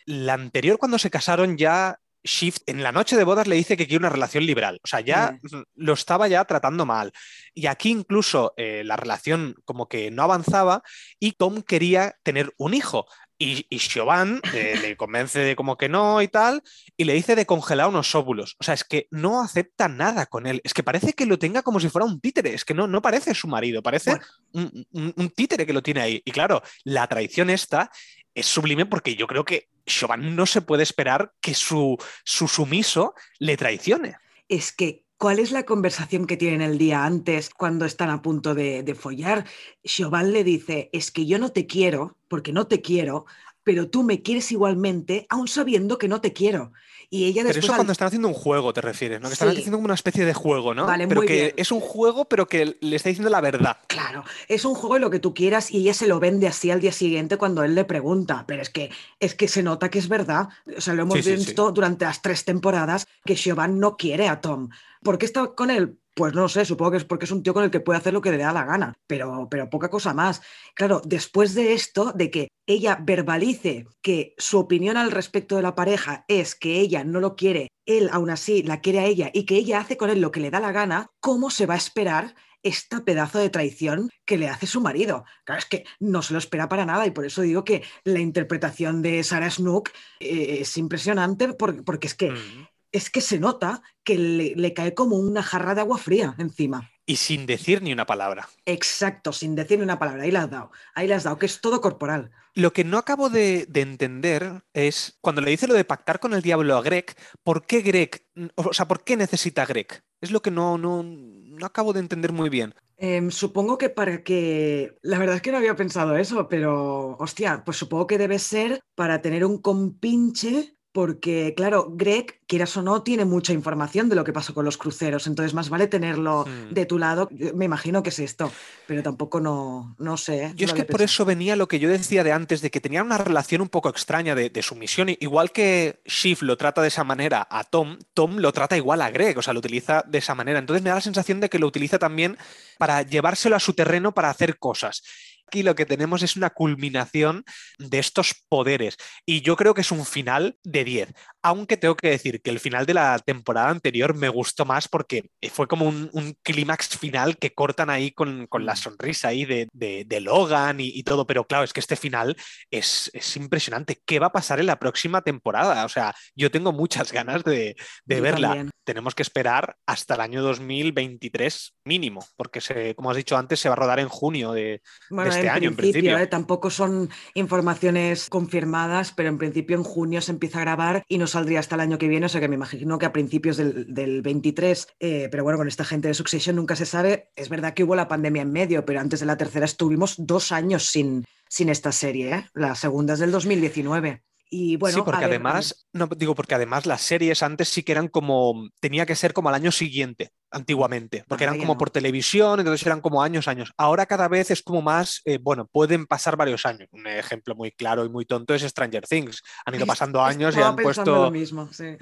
la 0.07 0.35
anterior 0.35 0.79
cuando 0.79 0.99
se 0.99 1.11
casaron 1.11 1.57
ya 1.57 1.99
Shift 2.27 2.63
en 2.67 2.83
la 2.83 2.93
noche 2.93 3.17
de 3.17 3.25
bodas 3.25 3.47
le 3.47 3.57
dice 3.57 3.77
que 3.77 3.87
quiere 3.87 4.01
una 4.01 4.11
relación 4.11 4.45
liberal. 4.45 4.81
O 4.83 4.87
sea, 4.87 5.01
ya 5.01 5.39
lo 5.75 5.93
estaba 5.93 6.29
ya 6.29 6.45
tratando 6.45 6.85
mal. 6.85 7.13
Y 7.55 7.67
aquí 7.67 7.91
incluso 7.91 8.53
eh, 8.57 8.83
la 8.85 8.97
relación 8.97 9.55
como 9.65 9.89
que 9.89 10.11
no 10.11 10.23
avanzaba 10.23 10.83
y 11.19 11.33
Tom 11.33 11.63
quería 11.63 12.17
tener 12.23 12.53
un 12.59 12.75
hijo. 12.75 13.07
Y, 13.39 13.67
y 13.69 13.79
eh, 13.79 14.79
le 14.83 14.97
convence 14.97 15.39
de 15.39 15.57
como 15.57 15.77
que 15.77 15.91
no 15.91 16.23
y 16.23 16.29
tal, 16.29 16.63
y 16.97 17.05
le 17.05 17.13
dice 17.13 17.37
de 17.37 17.45
congelar 17.45 17.89
unos 17.89 18.15
óvulos. 18.15 18.57
O 18.59 18.65
sea, 18.65 18.73
es 18.73 18.83
que 18.83 19.09
no 19.11 19.43
acepta 19.43 19.89
nada 19.89 20.27
con 20.27 20.47
él. 20.47 20.61
Es 20.65 20.73
que 20.73 20.83
parece 20.83 21.13
que 21.13 21.27
lo 21.27 21.39
tenga 21.39 21.63
como 21.63 21.79
si 21.79 21.91
fuera 21.91 22.07
un 22.07 22.21
títere. 22.21 22.55
Es 22.55 22.65
que 22.65 22.75
no, 22.75 22.87
no 22.87 23.03
parece 23.03 23.35
su 23.35 23.47
marido, 23.47 23.83
parece 23.83 24.19
un, 24.53 24.87
un, 24.93 25.31
títere 25.31 25.67
que 25.67 25.75
lo 25.75 25.83
tiene 25.83 26.01
ahí. 26.01 26.23
Y 26.25 26.31
claro, 26.31 26.63
la 26.85 27.07
traición 27.07 27.51
esta 27.51 27.91
es 28.37 28.47
sublime 28.47 28.87
porque 28.87 29.17
yo 29.17 29.27
creo 29.27 29.45
que 29.45 29.69
Siobhan 29.87 30.37
no 30.37 30.47
se 30.47 30.61
puede 30.61 30.83
esperar 30.83 31.33
que 31.41 31.55
su, 31.55 31.97
su 32.23 32.47
sumiso 32.47 33.15
le 33.39 33.57
traicione. 33.57 34.17
Es 34.49 34.73
que 34.73 35.05
¿Cuál 35.19 35.39
es 35.39 35.51
la 35.51 35.65
conversación 35.65 36.27
que 36.27 36.37
tienen 36.37 36.61
el 36.61 36.77
día 36.77 37.07
antes 37.07 37.49
cuando 37.49 37.87
están 37.87 38.11
a 38.11 38.21
punto 38.21 38.55
de, 38.55 38.83
de 38.83 38.95
follar? 38.95 39.47
Chauvin 39.83 40.31
le 40.31 40.45
dice, 40.45 40.91
es 40.93 41.11
que 41.11 41.25
yo 41.25 41.39
no 41.39 41.53
te 41.53 41.67
quiero, 41.67 42.19
porque 42.29 42.53
no 42.53 42.67
te 42.67 42.83
quiero, 42.83 43.25
pero 43.67 43.89
tú 43.89 44.05
me 44.05 44.23
quieres 44.23 44.53
igualmente, 44.53 45.27
aún 45.29 45.49
sabiendo 45.49 45.99
que 45.99 46.07
no 46.07 46.21
te 46.21 46.33
quiero. 46.33 46.73
Y 47.11 47.25
ella 47.25 47.43
Pero 47.45 47.59
eso 47.59 47.75
cuando 47.75 47.93
están 47.93 48.07
haciendo 48.07 48.29
un 48.29 48.35
juego, 48.35 48.73
te 48.73 48.81
refieres, 48.81 49.21
¿no? 49.21 49.27
Que 49.27 49.33
están 49.33 49.49
haciendo 49.49 49.73
como 49.73 49.87
una 49.87 49.95
especie 49.95 50.25
de 50.25 50.35
juego, 50.35 50.73
¿no? 50.73 50.87
Vale, 50.87 51.09
pero 51.09 51.23
que 51.23 51.53
es 51.57 51.73
un 51.73 51.81
juego, 51.81 52.27
pero 52.27 52.47
que 52.47 52.77
le 52.81 52.95
está 52.95 53.09
diciendo 53.09 53.29
la 53.29 53.41
verdad. 53.41 53.79
Claro, 53.89 54.23
es 54.47 54.65
un 54.65 54.77
juego 54.77 54.99
y 54.99 55.01
lo 55.01 55.11
que 55.11 55.19
tú 55.19 55.35
quieras, 55.35 55.73
y 55.73 55.79
ella 55.79 55.95
se 55.95 56.07
lo 56.07 56.21
vende 56.21 56.47
así 56.47 56.71
al 56.71 56.81
día 56.81 56.93
siguiente 56.93 57.39
cuando 57.39 57.65
él 57.65 57.75
le 57.75 57.85
pregunta. 57.85 58.45
Pero 58.47 58.63
es 58.63 58.71
que, 58.71 58.93
es 59.19 59.35
que 59.35 59.49
se 59.49 59.65
nota 59.65 59.91
que 59.91 59.99
es 59.99 60.07
verdad. 60.07 60.49
O 60.77 60.81
sea, 60.81 60.95
lo 60.95 61.03
hemos 61.03 61.25
visto 61.25 61.73
durante 61.73 62.05
las 62.05 62.23
tres 62.23 62.45
temporadas 62.45 63.09
que 63.25 63.37
Siobhan 63.37 63.81
no 63.81 63.97
quiere 63.97 64.29
a 64.29 64.41
Tom. 64.41 64.69
¿Por 65.03 65.19
qué 65.19 65.27
está 65.27 65.45
con 65.57 65.73
él? 65.73 65.99
Pues 66.17 66.33
no 66.33 66.49
sé, 66.49 66.65
supongo 66.65 66.93
que 66.93 66.97
es 66.97 67.05
porque 67.05 67.27
es 67.27 67.31
un 67.31 67.43
tío 67.43 67.53
con 67.53 67.63
el 67.63 67.71
que 67.71 67.81
puede 67.81 67.99
hacer 67.99 68.15
lo 68.15 68.23
que 68.23 68.31
le 68.31 68.39
da 68.39 68.51
la 68.51 68.65
gana, 68.65 68.95
pero, 69.07 69.49
pero 69.51 69.69
poca 69.69 69.91
cosa 69.91 70.15
más. 70.15 70.41
Claro, 70.75 71.03
después 71.05 71.53
de 71.53 71.75
esto, 71.75 72.13
de 72.13 72.31
que 72.31 72.49
ella 72.67 72.99
verbalice 73.03 73.87
que 74.01 74.35
su 74.39 74.59
opinión 74.59 74.97
al 74.97 75.11
respecto 75.11 75.57
de 75.57 75.63
la 75.63 75.75
pareja 75.75 76.25
es 76.27 76.55
que 76.55 76.81
ella 76.81 77.05
no 77.05 77.21
lo 77.21 77.37
quiere, 77.37 77.69
él 77.85 78.09
aún 78.11 78.31
así 78.31 78.63
la 78.63 78.81
quiere 78.81 79.01
a 79.01 79.05
ella 79.05 79.31
y 79.35 79.45
que 79.45 79.57
ella 79.57 79.79
hace 79.79 79.99
con 79.99 80.09
él 80.09 80.23
lo 80.23 80.31
que 80.31 80.41
le 80.41 80.51
da 80.51 80.59
la 80.59 80.73
gana, 80.73 81.11
¿cómo 81.21 81.51
se 81.51 81.67
va 81.67 81.75
a 81.75 81.77
esperar 81.77 82.35
esta 82.63 83.05
pedazo 83.05 83.39
de 83.39 83.51
traición 83.51 84.11
que 84.25 84.39
le 84.39 84.49
hace 84.49 84.67
su 84.67 84.81
marido. 84.81 85.25
Claro, 85.45 85.61
es 85.61 85.67
que 85.67 85.85
no 86.01 86.23
se 86.23 86.33
lo 86.33 86.39
espera 86.39 86.69
para 86.69 86.87
nada 86.87 87.07
y 87.07 87.13
por 87.13 87.25
eso 87.25 87.43
digo 87.43 87.63
que 87.63 87.85
la 88.03 88.19
interpretación 88.19 89.03
de 89.03 89.23
Sarah 89.23 89.51
Snook 89.51 89.91
eh, 90.19 90.59
es 90.63 90.77
impresionante 90.77 91.53
porque, 91.53 92.07
es 92.09 92.15
que 92.15 92.31
mm 92.31 92.67
es 92.93 93.11
que 93.11 93.21
se 93.21 93.39
nota 93.39 93.83
que 94.05 94.19
le, 94.19 94.75
cae 94.75 94.95
como 94.95 95.17
una 95.17 95.43
jarra 95.43 95.75
de 95.75 95.81
agua 95.81 95.99
fría 95.99 96.35
encima. 96.39 96.91
Y 97.05 97.17
sin 97.17 97.47
decir 97.47 97.83
ni 97.83 97.93
una 97.93 98.07
palabra. 98.07 98.49
Exacto, 98.65 99.33
sin 99.33 99.55
decir 99.55 99.79
ni 99.79 99.85
una 99.85 99.99
palabra. 99.99 100.25
Ahí 100.25 100.31
la 100.31 100.43
has 100.43 100.51
dado. 100.51 100.73
Ahí 100.95 101.07
la 101.07 101.17
has 101.17 101.25
dado, 101.25 101.39
que 101.39 101.47
es 101.47 101.61
todo 101.61 101.81
corporal. 101.81 102.31
Lo 102.55 102.73
que 102.73 102.85
no 102.85 102.99
acabo 102.99 103.31
de, 103.31 103.69
entender 103.75 104.63
es 104.73 105.19
cuando 105.21 105.41
le 105.41 105.51
dice 105.51 105.69
lo 105.69 105.75
de 105.75 105.85
pactar 105.85 106.21
con 106.21 106.33
el 106.35 106.43
diablo 106.43 106.77
a 106.77 106.83
Greg, 106.83 107.15
¿por 107.43 107.67
qué 107.67 107.83
Greg? 107.83 108.27
O 108.55 108.73
sea, 108.73 108.89
¿por 108.89 109.05
qué 109.05 109.17
necesita 109.17 109.63
a 109.63 109.67
Greg? 109.67 110.03
Es 110.21 110.31
lo 110.31 110.41
que 110.41 110.51
no, 110.51 110.79
no, 110.79 111.03
no 111.03 111.67
acabo 111.67 111.93
de 111.93 112.01
entender 112.01 112.33
muy 112.33 112.49
bien. 112.49 112.75
Em, 112.99 113.31
supongo 113.31 113.77
que 113.77 113.91
para 113.91 114.23
que. 114.23 114.97
La 115.03 115.19
verdad 115.19 115.37
es 115.37 115.43
que 115.43 115.53
no 115.53 115.59
había 115.59 115.77
pensado 115.77 116.17
eso, 116.17 116.49
pero. 116.49 117.17
Hostia, 117.19 117.63
pues 117.65 117.77
supongo 117.77 118.07
que 118.07 118.19
debe 118.19 118.39
ser 118.39 118.81
para 118.95 119.21
tener 119.21 119.45
un 119.45 119.61
compinche 119.61 120.76
porque, 120.97 121.53
claro, 121.55 121.89
Greg, 121.91 122.41
quieras 122.47 122.75
o 122.79 122.81
no, 122.81 123.03
tiene 123.03 123.27
mucha 123.27 123.53
información 123.53 124.09
de 124.09 124.17
lo 124.17 124.25
que 124.25 124.33
pasó 124.33 124.55
con 124.55 124.65
los 124.65 124.79
cruceros, 124.79 125.27
entonces 125.27 125.53
más 125.53 125.69
vale 125.69 125.89
tenerlo 125.89 126.47
hmm. 126.47 126.73
de 126.73 126.87
tu 126.87 126.97
lado. 126.97 127.29
Me 127.55 127.67
imagino 127.67 128.03
que 128.03 128.09
es 128.09 128.19
esto, 128.19 128.51
pero 128.87 129.03
tampoco 129.03 129.39
no, 129.39 129.95
no 129.99 130.17
sé. 130.17 130.55
Yo 130.57 130.65
es 130.65 130.73
que 130.73 130.87
por 130.87 131.03
eso 131.03 131.27
venía 131.27 131.55
lo 131.55 131.69
que 131.69 131.81
yo 131.81 131.91
decía 131.91 132.25
de 132.25 132.33
antes, 132.33 132.63
de 132.63 132.71
que 132.71 132.81
tenía 132.81 133.03
una 133.03 133.19
relación 133.19 133.61
un 133.61 133.69
poco 133.69 133.91
extraña 133.91 134.35
de, 134.35 134.63
sumisión. 134.63 135.11
Igual 135.21 135.53
que 135.53 136.01
Shiv 136.07 136.39
lo 136.41 136.57
trata 136.57 136.81
de 136.81 136.89
esa 136.89 137.05
manera 137.05 137.47
a 137.51 137.65
Tom, 137.65 137.99
Tom 138.15 138.39
lo 138.39 138.51
trata 138.53 138.79
igual 138.79 139.03
a 139.03 139.11
Greg, 139.11 139.37
o 139.37 139.43
sea, 139.43 139.53
lo 139.53 139.59
utiliza 139.59 140.03
de 140.09 140.17
esa 140.17 140.35
manera. 140.35 140.61
Entonces 140.61 140.83
me 140.83 140.89
da 140.89 140.95
la 140.95 141.03
sensación 141.03 141.41
de 141.41 141.51
que 141.51 141.59
lo 141.59 141.67
utiliza 141.67 141.99
también 141.99 142.39
para 142.79 143.03
llevárselo 143.03 143.55
a 143.55 143.61
su 143.61 143.75
terreno 143.75 144.13
para 144.13 144.31
hacer 144.31 144.59
cosas. 144.59 145.03
Aquí 145.47 145.63
lo 145.63 145.75
que 145.77 145.87
tenemos 145.87 146.23
es 146.23 146.37
una 146.37 146.51
culminación 146.51 147.45
de 147.79 147.99
estos 147.99 148.35
poderes. 148.49 148.97
Y 149.25 149.43
yo 149.43 149.57
creo 149.57 149.75
que 149.75 149.83
es 149.83 149.93
un 149.93 150.05
final 150.05 150.59
de 150.65 150.85
10, 150.85 151.15
aunque 151.47 151.77
tengo 151.77 151.97
que 151.97 152.11
decir 152.11 152.43
que 152.43 152.51
el 152.51 152.59
final 152.59 152.87
de 152.87 152.95
la 152.95 153.21
temporada 153.21 153.69
anterior 153.69 154.17
me 154.17 154.29
gustó 154.29 154.65
más 154.65 154.89
porque 154.89 155.31
fue 155.53 155.69
como 155.69 155.87
un, 155.87 156.11
clímax 156.43 156.99
final 156.99 157.39
que 157.39 157.55
cortan 157.55 157.89
ahí 157.89 158.11
con, 158.11 158.49
la 158.51 158.73
mm. 158.73 158.77
sonrisa 158.77 159.29
ahí 159.29 159.45
de, 159.45 160.21
Logan 160.21 160.79
y, 160.81 161.05
todo, 161.05 161.25
pero 161.25 161.45
claro, 161.45 161.63
es 161.63 161.73
que 161.73 161.79
este 161.79 161.95
final 161.95 162.37
es, 162.69 163.13
impresionante. 163.37 164.01
¿Qué 164.05 164.19
va 164.19 164.27
a 164.27 164.33
pasar 164.33 164.59
en 164.59 164.67
la 164.67 164.81
próxima 164.81 165.23
temporada? 165.23 165.85
O 165.85 165.89
sea, 165.89 166.13
yo 166.35 166.51
tengo 166.51 166.73
muchas 166.73 167.13
ganas 167.13 167.45
de, 167.45 167.77
verla. 168.07 168.67
Tenemos 168.83 169.15
que 169.15 169.23
esperar 169.23 169.77
hasta 169.87 170.15
el 170.15 170.21
año 170.21 170.43
2023 170.43 171.77
mínimo, 171.85 172.25
porque 172.37 172.61
se, 172.61 172.95
como 172.95 173.11
has 173.11 173.17
dicho 173.17 173.37
antes, 173.37 173.61
se 173.61 173.69
va 173.69 173.75
a 173.75 173.77
rodar 173.77 174.01
en 174.01 174.09
junio 174.09 174.53
de, 174.53 174.81
este 175.27 175.49
año, 175.49 175.71
en 175.71 175.77
principio. 175.77 176.19
¿eh? 176.19 176.27
tampoco 176.27 176.71
son 176.71 177.11
informaciones 177.35 178.29
confirmadas, 178.31 179.13
pero 179.13 179.29
en 179.29 179.39
principio 179.39 179.77
en 179.77 179.85
junio 179.85 180.21
se 180.21 180.33
empieza 180.33 180.59
a 180.59 180.63
grabar 180.63 181.05
y 181.09 181.19
no 181.19 181.27
saldría 181.37 181.61
hasta 181.61 181.75
el 181.75 181.83
año 181.83 181.99
que 181.99 182.09
viene, 182.09 182.27
o 182.27 182.29
sea 182.29 182.41
que 182.41 182.49
me 182.49 182.55
imagino 182.55 182.99
que 182.99 183.05
a 183.05 183.13
principios 183.13 183.59
del, 183.59 184.23
23, 184.23 184.89
eh, 185.01 185.29
pero 185.31 185.45
bueno, 185.45 185.59
con 185.59 185.69
esta 185.69 185.85
gente 185.85 186.09
de 186.09 186.15
Succession 186.15 186.57
nunca 186.57 186.77
se 186.77 186.87
sabe. 186.87 187.31
Es 187.37 187.51
verdad 187.51 187.75
que 187.75 187.85
hubo 187.85 187.95
la 187.95 188.09
pandemia 188.09 188.43
en 188.43 188.53
medio, 188.53 188.87
pero 188.87 189.01
antes 189.01 189.21
de 189.21 189.27
la 189.27 189.37
tercera 189.37 189.67
estuvimos 189.67 190.15
dos 190.19 190.51
años 190.51 190.85
sin, 190.89 191.25
sin 191.49 191.69
esta 191.69 191.93
serie, 191.93 192.35
¿eh? 192.35 192.47
la 192.55 192.75
segunda 192.75 193.15
es 193.15 193.21
del 193.21 193.33
2019. 193.33 194.23
Y 194.49 194.77
bueno, 194.77 194.99
sí, 194.99 195.03
porque 195.05 195.25
además, 195.25 195.87
no 195.93 196.07
digo 196.07 196.35
porque 196.35 196.55
además 196.55 196.87
las 196.87 197.03
series 197.03 197.43
antes 197.43 197.69
sí 197.69 197.83
que 197.83 197.93
eran 197.93 198.09
como, 198.09 198.71
tenía 198.81 199.05
que 199.05 199.17
ser 199.17 199.33
como 199.33 199.49
al 199.49 199.57
año 199.57 199.73
siguiente 199.73 200.31
antiguamente, 200.57 201.25
porque 201.29 201.45
eran 201.45 201.59
como 201.59 201.77
por 201.77 201.91
televisión, 201.91 202.59
entonces 202.59 202.85
eran 202.87 203.01
como 203.01 203.23
años, 203.23 203.47
años. 203.47 203.73
Ahora 203.77 204.07
cada 204.07 204.27
vez 204.27 204.51
es 204.51 204.63
como 204.63 204.81
más, 204.81 205.21
eh, 205.27 205.39
bueno, 205.41 205.67
pueden 205.67 206.07
pasar 206.07 206.37
varios 206.37 206.65
años. 206.65 206.89
Un 206.93 207.07
ejemplo 207.07 207.55
muy 207.55 207.71
claro 207.73 208.05
y 208.05 208.09
muy 208.09 208.25
tonto 208.25 208.55
es 208.55 208.63
Stranger 208.63 209.07
Things. 209.07 209.43
Han 209.67 209.75
ido 209.75 209.87
pasando 209.87 210.23
años 210.23 210.57
y 210.57 210.61
han 210.61 210.77
puesto 210.77 211.31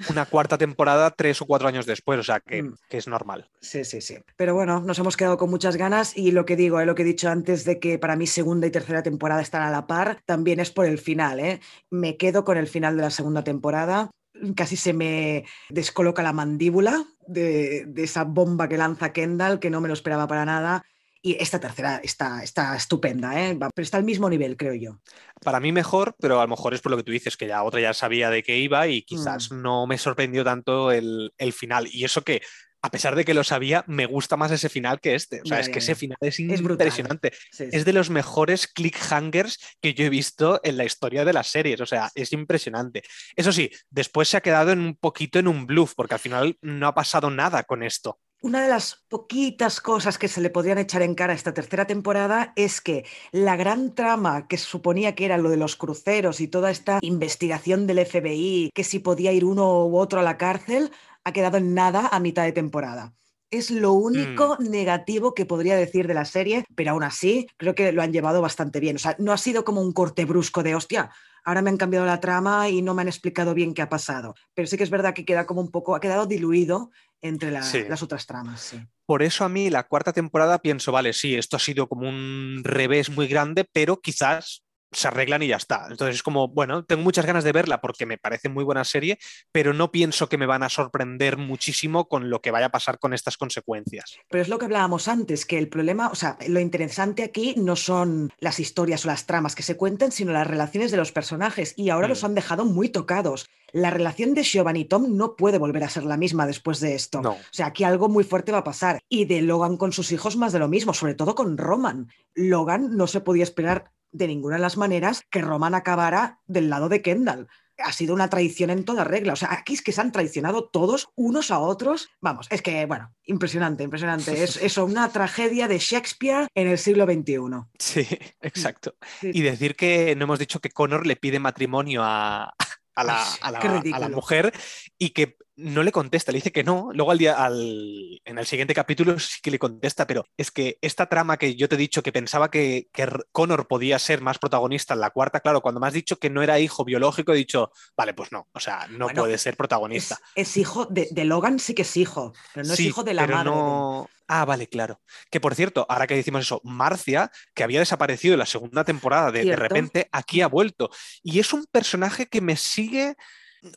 una 0.09 0.25
cuarta 0.25 0.57
temporada 0.57 1.11
tres 1.11 1.41
o 1.41 1.45
cuatro 1.45 1.67
años 1.67 1.85
después, 1.85 2.19
o 2.19 2.23
sea 2.23 2.39
que, 2.39 2.63
mm. 2.63 2.75
que, 2.89 2.97
es 2.97 3.07
normal. 3.07 3.49
Sí, 3.59 3.83
sí, 3.83 3.99
sí. 3.99 4.17
Pero 4.37 4.55
bueno, 4.55 4.79
nos 4.79 4.97
hemos 4.99 5.17
quedado 5.17 5.37
con 5.37 5.49
muchas 5.49 5.75
ganas 5.75 6.15
y 6.17 6.31
lo 6.31 6.45
que 6.45 6.55
digo, 6.55 6.79
eh, 6.79 6.85
lo 6.85 6.95
que 6.95 7.01
he 7.01 7.05
dicho 7.05 7.29
antes 7.29 7.65
de 7.65 7.79
que 7.79 7.99
para 7.99 8.15
mí 8.15 8.25
segunda 8.25 8.67
y 8.67 8.71
tercera 8.71 9.03
temporada 9.03 9.41
están 9.41 9.63
a 9.63 9.71
la 9.71 9.85
par, 9.85 10.21
también 10.25 10.61
es 10.61 10.71
por 10.71 10.85
el 10.85 10.97
final. 10.97 11.39
¿eh? 11.41 11.59
Me 11.89 12.15
quedo 12.15 12.45
con 12.45 12.57
el 12.57 12.67
final 12.67 12.95
de 12.95 13.03
la 13.03 13.09
segunda 13.09 13.43
temporada 13.43 14.11
casi 14.55 14.75
se 14.75 14.93
me 14.93 15.45
descoloca 15.69 16.23
la 16.23 16.33
mandíbula 16.33 17.05
de, 17.27 17.87
esa 17.97 18.23
bomba 18.23 18.67
que 18.67 18.77
lanza 18.77 19.13
Kendall, 19.13 19.59
que 19.59 19.69
no 19.69 19.81
me 19.81 19.87
lo 19.87 19.93
esperaba 19.93 20.27
para 20.27 20.45
nada. 20.45 20.83
Y 21.21 21.41
esta 21.41 21.59
tercera 21.59 21.99
está, 22.03 22.43
está 22.43 22.75
estupenda, 22.75 23.41
¿eh? 23.41 23.57
pero 23.57 23.83
está 23.83 23.97
al 23.97 24.03
mismo 24.03 24.29
nivel, 24.29 24.57
creo 24.57 24.75
yo. 24.75 24.99
Para 25.43 25.59
mí 25.59 25.71
mejor, 25.71 26.15
pero 26.19 26.39
a 26.39 26.43
lo 26.43 26.49
mejor 26.49 26.75
es 26.75 26.81
por 26.81 26.91
lo 26.91 26.97
que 26.97 27.03
tú 27.03 27.11
dices, 27.11 27.35
que 27.35 27.47
ya 27.47 27.63
otra 27.63 27.81
ya 27.81 27.95
sabía 27.95 28.29
de 28.29 28.43
qué 28.43 28.59
iba 28.59 28.87
y 28.87 29.01
quizás 29.01 29.51
mm. 29.51 29.59
no 29.59 29.87
me 29.87 29.97
sorprendió 29.97 30.43
tanto 30.43 30.91
el, 30.91 31.33
el, 31.39 31.51
final. 31.51 31.87
Y 31.91 32.03
eso 32.03 32.21
que 32.21 32.43
a 32.85 32.91
pesar 32.91 33.15
de 33.15 33.25
que 33.25 33.33
lo 33.33 33.43
sabía, 33.43 33.83
me 33.87 34.05
gusta 34.05 34.37
más 34.37 34.51
ese 34.51 34.69
final 34.69 34.99
que 34.99 35.15
este. 35.15 35.41
O 35.41 35.45
sea, 35.47 35.59
es 35.59 35.69
que 35.69 35.79
ese 35.79 35.95
final 35.95 36.17
es, 36.21 36.39
impresionante. 36.39 37.33
Es 37.57 37.83
de 37.83 37.93
los 37.93 38.11
mejores 38.11 38.67
cliffhangers 38.67 39.59
que 39.81 39.95
yo 39.95 40.05
he 40.05 40.09
visto 40.09 40.61
en 40.63 40.77
la 40.77 40.85
historia 40.85 41.25
de 41.25 41.33
las 41.33 41.47
series. 41.47 41.81
O 41.81 41.87
sea, 41.87 42.11
es 42.13 42.31
impresionante. 42.31 43.01
Eso 43.35 43.51
sí, 43.51 43.71
después 43.89 44.29
se 44.29 44.37
ha 44.37 44.41
quedado 44.41 44.71
en 44.71 44.81
un 44.81 44.95
poquito 44.95 45.39
en 45.39 45.47
un 45.47 45.65
bluff, 45.65 45.93
porque 45.95 46.13
al 46.13 46.19
final 46.19 46.59
no 46.61 46.87
ha 46.87 46.93
pasado 46.93 47.31
nada 47.31 47.63
con 47.63 47.81
esto. 47.81 48.19
Una 48.41 48.61
de 48.61 48.69
las 48.69 49.03
poquitas 49.07 49.81
cosas 49.81 50.19
que 50.19 50.27
se 50.27 50.41
le 50.41 50.51
podrían 50.51 50.77
echar 50.77 51.01
en 51.01 51.15
cara 51.15 51.33
a 51.33 51.35
esta 51.35 51.55
tercera 51.55 51.87
temporada 51.87 52.53
es 52.55 52.79
que 52.79 53.03
la 53.31 53.55
gran 53.55 53.95
trama 53.95 54.47
que 54.47 54.59
suponía 54.59 55.15
que 55.15 55.25
era 55.25 55.39
lo 55.39 55.49
de 55.49 55.57
los 55.57 55.75
cruceros 55.75 56.39
y 56.39 56.47
toda 56.47 56.69
esta 56.69 56.99
investigación 57.01 57.87
del 57.87 58.05
FBI, 58.05 58.69
que 58.75 58.83
si 58.83 58.99
podía 58.99 59.31
ir 59.31 59.45
uno 59.45 59.87
u 59.87 59.97
otro 59.97 60.19
a 60.19 60.23
la 60.23 60.37
cárcel, 60.37 60.91
ha 61.25 61.33
quedado 61.33 61.57
en 61.57 61.73
nada 61.73 62.07
a 62.07 62.19
mitad 62.21 62.43
de 62.45 62.53
temporada. 62.53 63.13
Es 63.51 63.69
lo 63.71 63.93
único 63.93 64.57
mm. 64.59 64.69
negativo 64.69 65.33
que 65.33 65.45
podría 65.45 65.75
decir 65.75 66.07
de 66.07 66.13
la 66.13 66.25
serie, 66.25 66.65
pero 66.75 66.91
aún 66.91 67.03
así 67.03 67.47
creo 67.57 67.75
que 67.75 67.91
lo 67.91 68.01
han 68.01 68.13
llevado 68.13 68.41
bastante 68.41 68.79
bien. 68.79 68.95
O 68.95 68.99
sea, 68.99 69.15
no 69.19 69.33
ha 69.33 69.37
sido 69.37 69.65
como 69.65 69.81
un 69.81 69.91
corte 69.91 70.25
brusco 70.25 70.63
de 70.63 70.75
hostia, 70.75 71.11
ahora 71.43 71.61
me 71.61 71.69
han 71.69 71.77
cambiado 71.77 72.05
la 72.05 72.19
trama 72.19 72.69
y 72.69 72.81
no 72.81 72.93
me 72.93 73.03
han 73.03 73.07
explicado 73.07 73.53
bien 73.53 73.73
qué 73.73 73.81
ha 73.81 73.89
pasado. 73.89 74.35
Pero 74.53 74.67
sí 74.67 74.77
que 74.77 74.83
es 74.83 74.89
verdad 74.89 75.13
que 75.13 75.25
queda 75.25 75.45
como 75.45 75.61
un 75.61 75.71
poco, 75.71 75.95
ha 75.95 75.99
quedado 75.99 76.25
diluido 76.25 76.91
entre 77.21 77.51
las 77.51 78.03
otras 78.03 78.25
tramas. 78.25 78.75
Por 79.05 79.23
eso 79.23 79.45
a 79.45 79.49
mí 79.49 79.69
la 79.69 79.87
cuarta 79.87 80.13
temporada 80.13 80.59
pienso, 80.59 80.91
vale, 80.91 81.13
sí, 81.13 81.35
esto 81.35 81.55
ha 81.55 81.59
sido 81.59 81.87
como 81.87 82.07
un 82.07 82.61
revés 82.63 83.09
muy 83.09 83.27
grande, 83.27 83.65
pero 83.71 83.99
quizás 83.99 84.64
se 84.91 85.07
arreglan 85.07 85.43
y 85.43 85.47
ya 85.47 85.57
está. 85.57 85.87
Entonces 85.89 86.15
es 86.17 86.23
como, 86.23 86.47
bueno, 86.47 86.85
tengo 86.85 87.01
muchas 87.01 87.25
ganas 87.25 87.43
de 87.43 87.51
verla 87.51 87.81
porque 87.81 88.05
me 88.05 88.17
parece 88.17 88.49
muy 88.49 88.63
buena 88.63 88.83
serie, 88.83 89.19
pero 89.51 89.73
no 89.73 89.91
pienso 89.91 90.29
que 90.29 90.37
me 90.37 90.45
van 90.45 90.63
a 90.63 90.69
sorprender 90.69 91.37
muchísimo 91.37 92.07
con 92.07 92.29
lo 92.29 92.41
que 92.41 92.51
vaya 92.51 92.67
a 92.67 92.71
pasar 92.71 92.99
con 92.99 93.13
estas 93.13 93.37
consecuencias. 93.37 94.17
Pero 94.29 94.41
es 94.41 94.49
lo 94.49 94.57
que 94.57 94.65
hablábamos 94.65 95.07
antes, 95.07 95.45
que 95.45 95.57
el 95.57 95.67
problema, 95.67 96.09
o 96.09 96.15
sea, 96.15 96.37
lo 96.47 96.59
interesante 96.59 97.23
aquí 97.23 97.55
no 97.57 97.75
son 97.75 98.31
las 98.39 98.59
historias 98.59 99.05
o 99.05 99.07
las 99.07 99.25
tramas 99.25 99.55
que 99.55 99.63
se 99.63 99.77
cuentan, 99.77 100.11
sino 100.11 100.31
las 100.31 100.47
relaciones 100.47 100.91
de 100.91 100.97
los 100.97 101.11
personajes 101.11 101.73
y 101.77 101.89
ahora 101.89 102.07
los 102.07 102.23
mm. 102.23 102.25
han 102.25 102.35
dejado 102.35 102.65
muy 102.65 102.89
tocados. 102.89 103.47
La 103.71 103.89
relación 103.89 104.33
de 104.33 104.45
Siobhan 104.45 104.77
y 104.77 104.85
Tom 104.85 105.17
no 105.17 105.35
puede 105.35 105.57
volver 105.57 105.83
a 105.83 105.89
ser 105.89 106.03
la 106.03 106.15
misma 106.15 106.47
después 106.47 106.79
de 106.79 106.95
esto. 106.95 107.19
O 107.19 107.37
sea, 107.51 107.65
aquí 107.65 107.83
algo 107.83 108.07
muy 108.07 108.23
fuerte 108.23 108.53
va 108.53 108.59
a 108.59 108.63
pasar. 108.63 109.01
Y 109.09 109.25
de 109.25 109.41
Logan 109.41 109.75
con 109.75 109.91
sus 109.91 110.13
hijos 110.13 110.37
más 110.37 110.53
de 110.53 110.59
lo 110.59 110.69
mismo, 110.69 110.93
sobre 110.93 111.13
todo 111.13 111.35
con 111.35 111.57
Roman. 111.57 112.07
Logan 112.35 112.95
no 112.95 113.07
se 113.07 113.19
podía 113.19 113.43
esperar 113.43 113.91
de 114.15 114.27
ninguna 114.27 114.55
de 114.55 114.61
las 114.61 114.77
maneras 114.77 115.23
que 115.29 115.41
Roman 115.41 115.75
acabara 115.75 116.39
del 116.45 116.69
lado 116.69 116.89
de 116.89 117.01
Kendall. 117.01 117.47
Ha 117.77 117.91
sido 117.91 118.13
una 118.13 118.29
traición 118.29 118.69
en 118.69 118.85
toda 118.85 119.03
regla. 119.03 119.33
O 119.33 119.35
sea, 119.35 119.51
aquí 119.51 119.73
es 119.73 119.81
que 119.81 119.91
se 119.91 119.99
han 119.99 120.13
traicionado 120.13 120.69
todos 120.69 121.09
unos 121.15 121.51
a 121.51 121.59
otros. 121.59 122.07
Vamos, 122.21 122.47
es 122.49 122.61
que, 122.61 122.85
bueno, 122.85 123.13
impresionante, 123.25 123.83
impresionante. 123.83 124.43
Es 124.43 124.55
eso, 124.61 124.85
una 124.85 125.09
tragedia 125.09 125.67
de 125.67 125.77
Shakespeare 125.77 126.47
en 126.55 126.67
el 126.67 126.77
siglo 126.77 127.05
XXI. 127.05 127.35
Sí, 127.77 128.07
exacto. 128.41 128.95
Y 129.21 129.41
decir 129.41 129.75
que 129.75 130.15
no 130.15 130.23
hemos 130.23 130.39
dicho 130.39 130.61
que 130.61 130.69
Connor 130.69 131.05
le 131.05 131.17
pide 131.17 131.39
matrimonio 131.39 132.01
a, 132.03 132.55
a 132.95 133.03
la, 133.03 134.09
mujer 134.09 134.53
y 134.97 135.09
que 135.09 135.37
no 135.57 135.83
le 135.83 135.91
contesta, 135.91 136.31
le 136.31 136.37
dice 136.37 136.51
que 136.51 136.63
no. 136.63 136.89
Luego 136.93 137.11
al 137.11 137.17
día, 137.17 137.33
al, 137.33 138.21
en 138.25 138.37
el 138.37 138.45
siguiente 138.45 138.73
capítulo 138.73 139.17
sí 139.19 139.39
que 139.41 139.51
le 139.51 139.59
contesta, 139.59 140.05
pero 140.05 140.25
es 140.37 140.51
que 140.51 140.77
esta 140.81 141.07
trama 141.07 141.37
que 141.37 141.55
yo 141.55 141.69
te 141.69 141.75
he 141.75 141.77
dicho 141.77 142.03
que 142.03 142.11
pensaba 142.11 142.51
que, 142.51 142.89
que 142.91 143.07
Connor 143.31 143.67
podía 143.67 143.97
ser 143.99 144.21
más 144.21 144.37
protagonista 144.37 144.93
en 144.93 144.99
la 144.99 145.11
cuarta, 145.11 145.39
claro, 145.39 145.61
cuando 145.61 145.79
me 145.79 145.87
has 145.87 145.93
dicho 145.93 146.17
que 146.17 146.29
no 146.29 146.43
era 146.43 146.59
hijo 146.59 146.83
biológico, 146.83 147.33
he 147.33 147.37
dicho, 147.37 147.71
vale, 147.95 148.13
pues 148.13 148.31
no, 148.31 148.47
o 148.53 148.59
sea, 148.59 148.87
no 148.89 149.07
puede 149.07 149.37
ser 149.37 149.55
protagonista. 149.55 150.19
Es, 150.35 150.57
hijo 150.57 150.85
de, 150.85 151.09
Logan, 151.25 151.59
sí 151.59 151.73
que 151.73 151.83
es 151.83 151.97
hijo, 151.97 152.33
pero 152.53 152.67
no 152.67 152.73
es 152.73 152.79
hijo 152.79 153.03
de 153.03 153.13
la 153.13 153.27
madre. 153.27 153.45
No... 153.45 154.09
Ah, 154.27 154.43
vale, 154.43 154.67
claro. 154.67 155.01
Que 155.29 155.39
por 155.39 155.53
cierto, 155.53 155.85
ahora 155.87 156.07
que 156.07 156.15
decimos 156.15 156.41
eso, 156.41 156.59
Marcia, 156.63 157.31
que 157.53 157.63
había 157.63 157.79
desaparecido 157.79 158.33
en 158.33 158.39
la 158.39 158.47
segunda 158.47 158.83
temporada, 158.83 159.31
de, 159.31 159.45
de 159.45 159.55
repente 159.55 160.09
aquí 160.11 160.41
ha 160.41 160.47
vuelto. 160.47 160.89
Y 161.21 161.39
es 161.39 161.53
un 161.53 161.65
personaje 161.71 162.25
que 162.25 162.41
me 162.41 162.57
sigue 162.57 163.15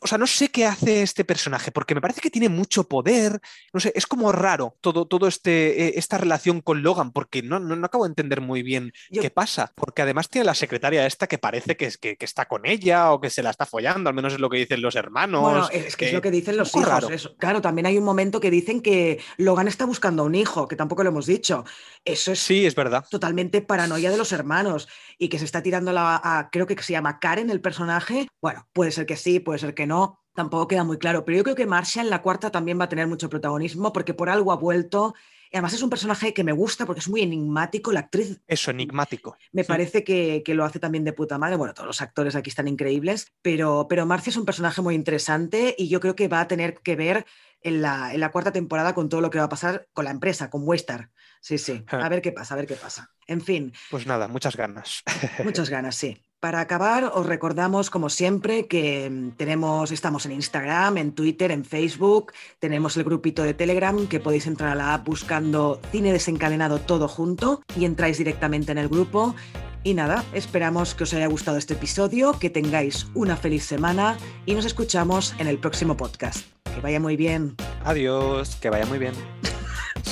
o 0.01 0.07
sea, 0.07 0.17
no 0.17 0.27
sé 0.27 0.49
qué 0.49 0.65
hace 0.65 1.01
este 1.01 1.25
personaje, 1.25 1.71
porque 1.71 1.95
me 1.95 2.01
parece 2.01 2.21
que 2.21 2.29
tiene 2.29 2.49
mucho 2.49 2.87
poder, 2.87 3.39
no 3.73 3.79
sé, 3.79 3.91
es 3.95 4.05
como 4.05 4.31
raro 4.31 4.75
todo, 4.81 5.07
todo 5.07 5.27
este, 5.27 5.87
eh, 5.87 5.93
esta 5.95 6.17
relación 6.17 6.61
con 6.61 6.83
Logan, 6.83 7.11
porque 7.11 7.41
no, 7.41 7.59
no, 7.59 7.85
acabo 7.85 8.05
de 8.05 8.09
entender 8.09 8.41
muy 8.41 8.63
bien 8.63 8.91
qué 9.11 9.29
pasa, 9.29 9.71
porque 9.75 10.01
además 10.01 10.29
tiene 10.29 10.45
la 10.45 10.55
secretaria 10.55 11.05
esta 11.05 11.27
que 11.27 11.37
parece 11.37 11.77
que, 11.77 11.91
que, 11.99 12.17
que, 12.17 12.25
está 12.25 12.45
con 12.45 12.65
ella 12.65 13.11
o 13.11 13.21
que 13.21 13.29
se 13.29 13.43
la 13.43 13.49
está 13.49 13.65
follando, 13.65 14.09
al 14.09 14.15
menos 14.15 14.33
es 14.33 14.39
lo 14.39 14.49
que 14.49 14.57
dicen 14.57 14.81
los 14.81 14.95
hermanos. 14.95 15.41
Bueno, 15.41 15.69
es 15.71 15.95
que 15.95 16.07
es 16.07 16.13
lo 16.13 16.21
que 16.21 16.31
dicen 16.31 16.57
los 16.57 16.75
hijos. 16.75 17.35
Claro, 17.37 17.61
también 17.61 17.85
hay 17.85 17.97
un 17.97 18.03
momento 18.03 18.39
que 18.39 18.51
dicen 18.51 18.81
que 18.81 19.19
Logan 19.37 19.67
está 19.67 19.85
buscando 19.85 20.23
a 20.23 20.25
un 20.25 20.35
hijo, 20.35 20.67
que 20.67 20.75
tampoco 20.75 21.03
lo 21.03 21.09
hemos 21.09 21.25
dicho. 21.25 21.65
Eso 22.05 22.31
es, 22.31 22.39
sí, 22.39 22.65
es 22.65 22.75
verdad. 22.75 23.05
totalmente 23.09 23.61
paranoia 23.61 24.11
de 24.11 24.17
los 24.17 24.31
hermanos 24.31 24.87
y 25.17 25.29
que 25.29 25.39
se 25.39 25.45
está 25.45 25.61
tirando 25.61 25.91
la, 25.91 26.19
a, 26.23 26.49
creo 26.49 26.67
que 26.67 26.81
se 26.81 26.93
llama 26.93 27.19
Karen 27.19 27.49
el 27.49 27.61
personaje. 27.61 28.27
Bueno, 28.41 28.67
puede 28.73 28.91
ser 28.91 29.05
que 29.05 29.17
sí, 29.17 29.39
puede 29.39 29.59
ser 29.59 29.73
que 29.73 29.78
no, 29.87 30.19
tampoco 30.33 30.67
queda 30.67 30.83
muy 30.83 30.97
claro, 30.97 31.25
pero 31.25 31.37
yo 31.37 31.43
creo 31.43 31.55
que 31.55 31.65
Marcia 31.65 32.01
en 32.01 32.09
la 32.09 32.21
cuarta 32.21 32.49
también 32.49 32.79
va 32.79 32.85
a 32.85 32.89
tener 32.89 33.07
mucho 33.07 33.29
protagonismo 33.29 33.91
porque 33.91 34.13
por 34.13 34.29
algo 34.29 34.51
ha 34.51 34.55
vuelto. 34.55 35.13
Y 35.51 35.57
además 35.57 35.73
es 35.73 35.81
un 35.81 35.89
personaje 35.89 36.33
que 36.33 36.43
me 36.43 36.51
gusta 36.51 36.85
porque 36.85 36.99
es 36.99 37.09
muy 37.09 37.21
enigmático, 37.21 37.91
la 37.91 38.01
actriz. 38.01 38.39
Eso, 38.47 38.69
enigmático. 38.69 39.35
Me 39.51 39.63
parece 39.63 40.03
que, 40.03 40.43
lo 40.47 40.63
hace 40.63 40.79
también 40.79 41.03
de 41.03 41.11
puta 41.11 41.39
madre. 41.39 41.55
Bueno, 41.55 41.73
todos 41.73 41.87
los 41.87 42.01
actores 42.01 42.35
aquí 42.35 42.51
están 42.51 42.67
increíbles, 42.67 43.33
pero, 43.41 43.87
pero 43.89 44.05
Marcia 44.05 44.29
es 44.29 44.37
un 44.37 44.45
personaje 44.45 44.81
muy 44.83 44.93
interesante 44.93 45.75
y 45.75 45.89
yo 45.89 45.99
creo 45.99 46.15
que 46.15 46.27
va 46.27 46.41
a 46.41 46.47
tener 46.47 46.75
que 46.81 46.95
ver 46.95 47.25
en 47.61 47.81
la, 47.81 48.13
en 48.13 48.19
la 48.19 48.31
cuarta 48.31 48.51
temporada 48.51 48.93
con 48.93 49.09
todo 49.09 49.21
lo 49.21 49.31
que 49.31 49.39
va 49.39 49.45
a 49.45 49.49
pasar 49.49 49.87
con 49.91 50.05
la 50.05 50.11
empresa, 50.11 50.51
con 50.51 50.67
Westar. 50.67 51.09
Sí, 51.41 51.57
sí. 51.57 51.83
A 51.87 52.09
ver 52.09 52.21
qué 52.21 52.31
pasa, 52.31 52.53
a 52.53 52.57
ver 52.57 52.67
qué 52.67 52.75
pasa. 52.75 53.11
En 53.25 53.41
fin. 53.41 53.73
Pues 53.89 54.05
nada, 54.05 54.27
muchas 54.27 54.55
ganas. 54.55 55.03
Muchas 55.43 55.69
ganas, 55.71 55.95
sí. 55.95 56.23
Para 56.39 56.61
acabar, 56.61 57.11
os 57.15 57.25
recordamos, 57.25 57.89
como 57.89 58.09
siempre, 58.09 58.65
que 58.67 59.09
mm, 59.09 59.31
tenemos, 59.31 59.91
estamos 59.91 60.25
en 60.25 60.31
Instagram, 60.31 60.97
en 60.97 61.11
Twitter, 61.11 61.51
en 61.51 61.65
Facebook, 61.65 62.31
tenemos 62.59 62.95
el 62.95 63.03
grupito 63.03 63.43
de 63.43 63.53
Telegram, 63.53 64.07
que 64.07 64.21
podéis 64.21 64.47
entrar 64.47 64.69
a 64.71 64.75
la 64.75 64.93
app 64.93 65.05
buscando 65.05 65.81
Cine 65.91 66.13
Desencadenado 66.13 66.79
todo 66.79 67.09
junto 67.09 67.61
y 67.75 67.83
entráis 67.83 68.17
directamente 68.17 68.71
en 68.71 68.77
el 68.77 68.87
grupo. 68.87 69.35
Y 69.83 69.93
nada, 69.93 70.23
esperamos 70.33 70.95
que 70.95 71.03
os 71.03 71.13
haya 71.13 71.27
gustado 71.27 71.57
este 71.57 71.73
episodio, 71.73 72.37
que 72.39 72.49
tengáis 72.49 73.07
una 73.15 73.35
feliz 73.35 73.65
semana 73.65 74.17
y 74.45 74.53
nos 74.53 74.63
escuchamos 74.63 75.35
en 75.39 75.47
el 75.47 75.57
próximo 75.57 75.97
podcast. 75.97 76.45
Que 76.73 76.79
vaya 76.79 77.01
muy 77.01 77.17
bien. 77.17 77.55
Adiós, 77.83 78.55
que 78.57 78.69
vaya 78.69 78.85
muy 78.85 78.97
bien. 78.97 79.13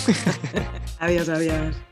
adiós, 0.99 1.29
adiós. 1.29 1.86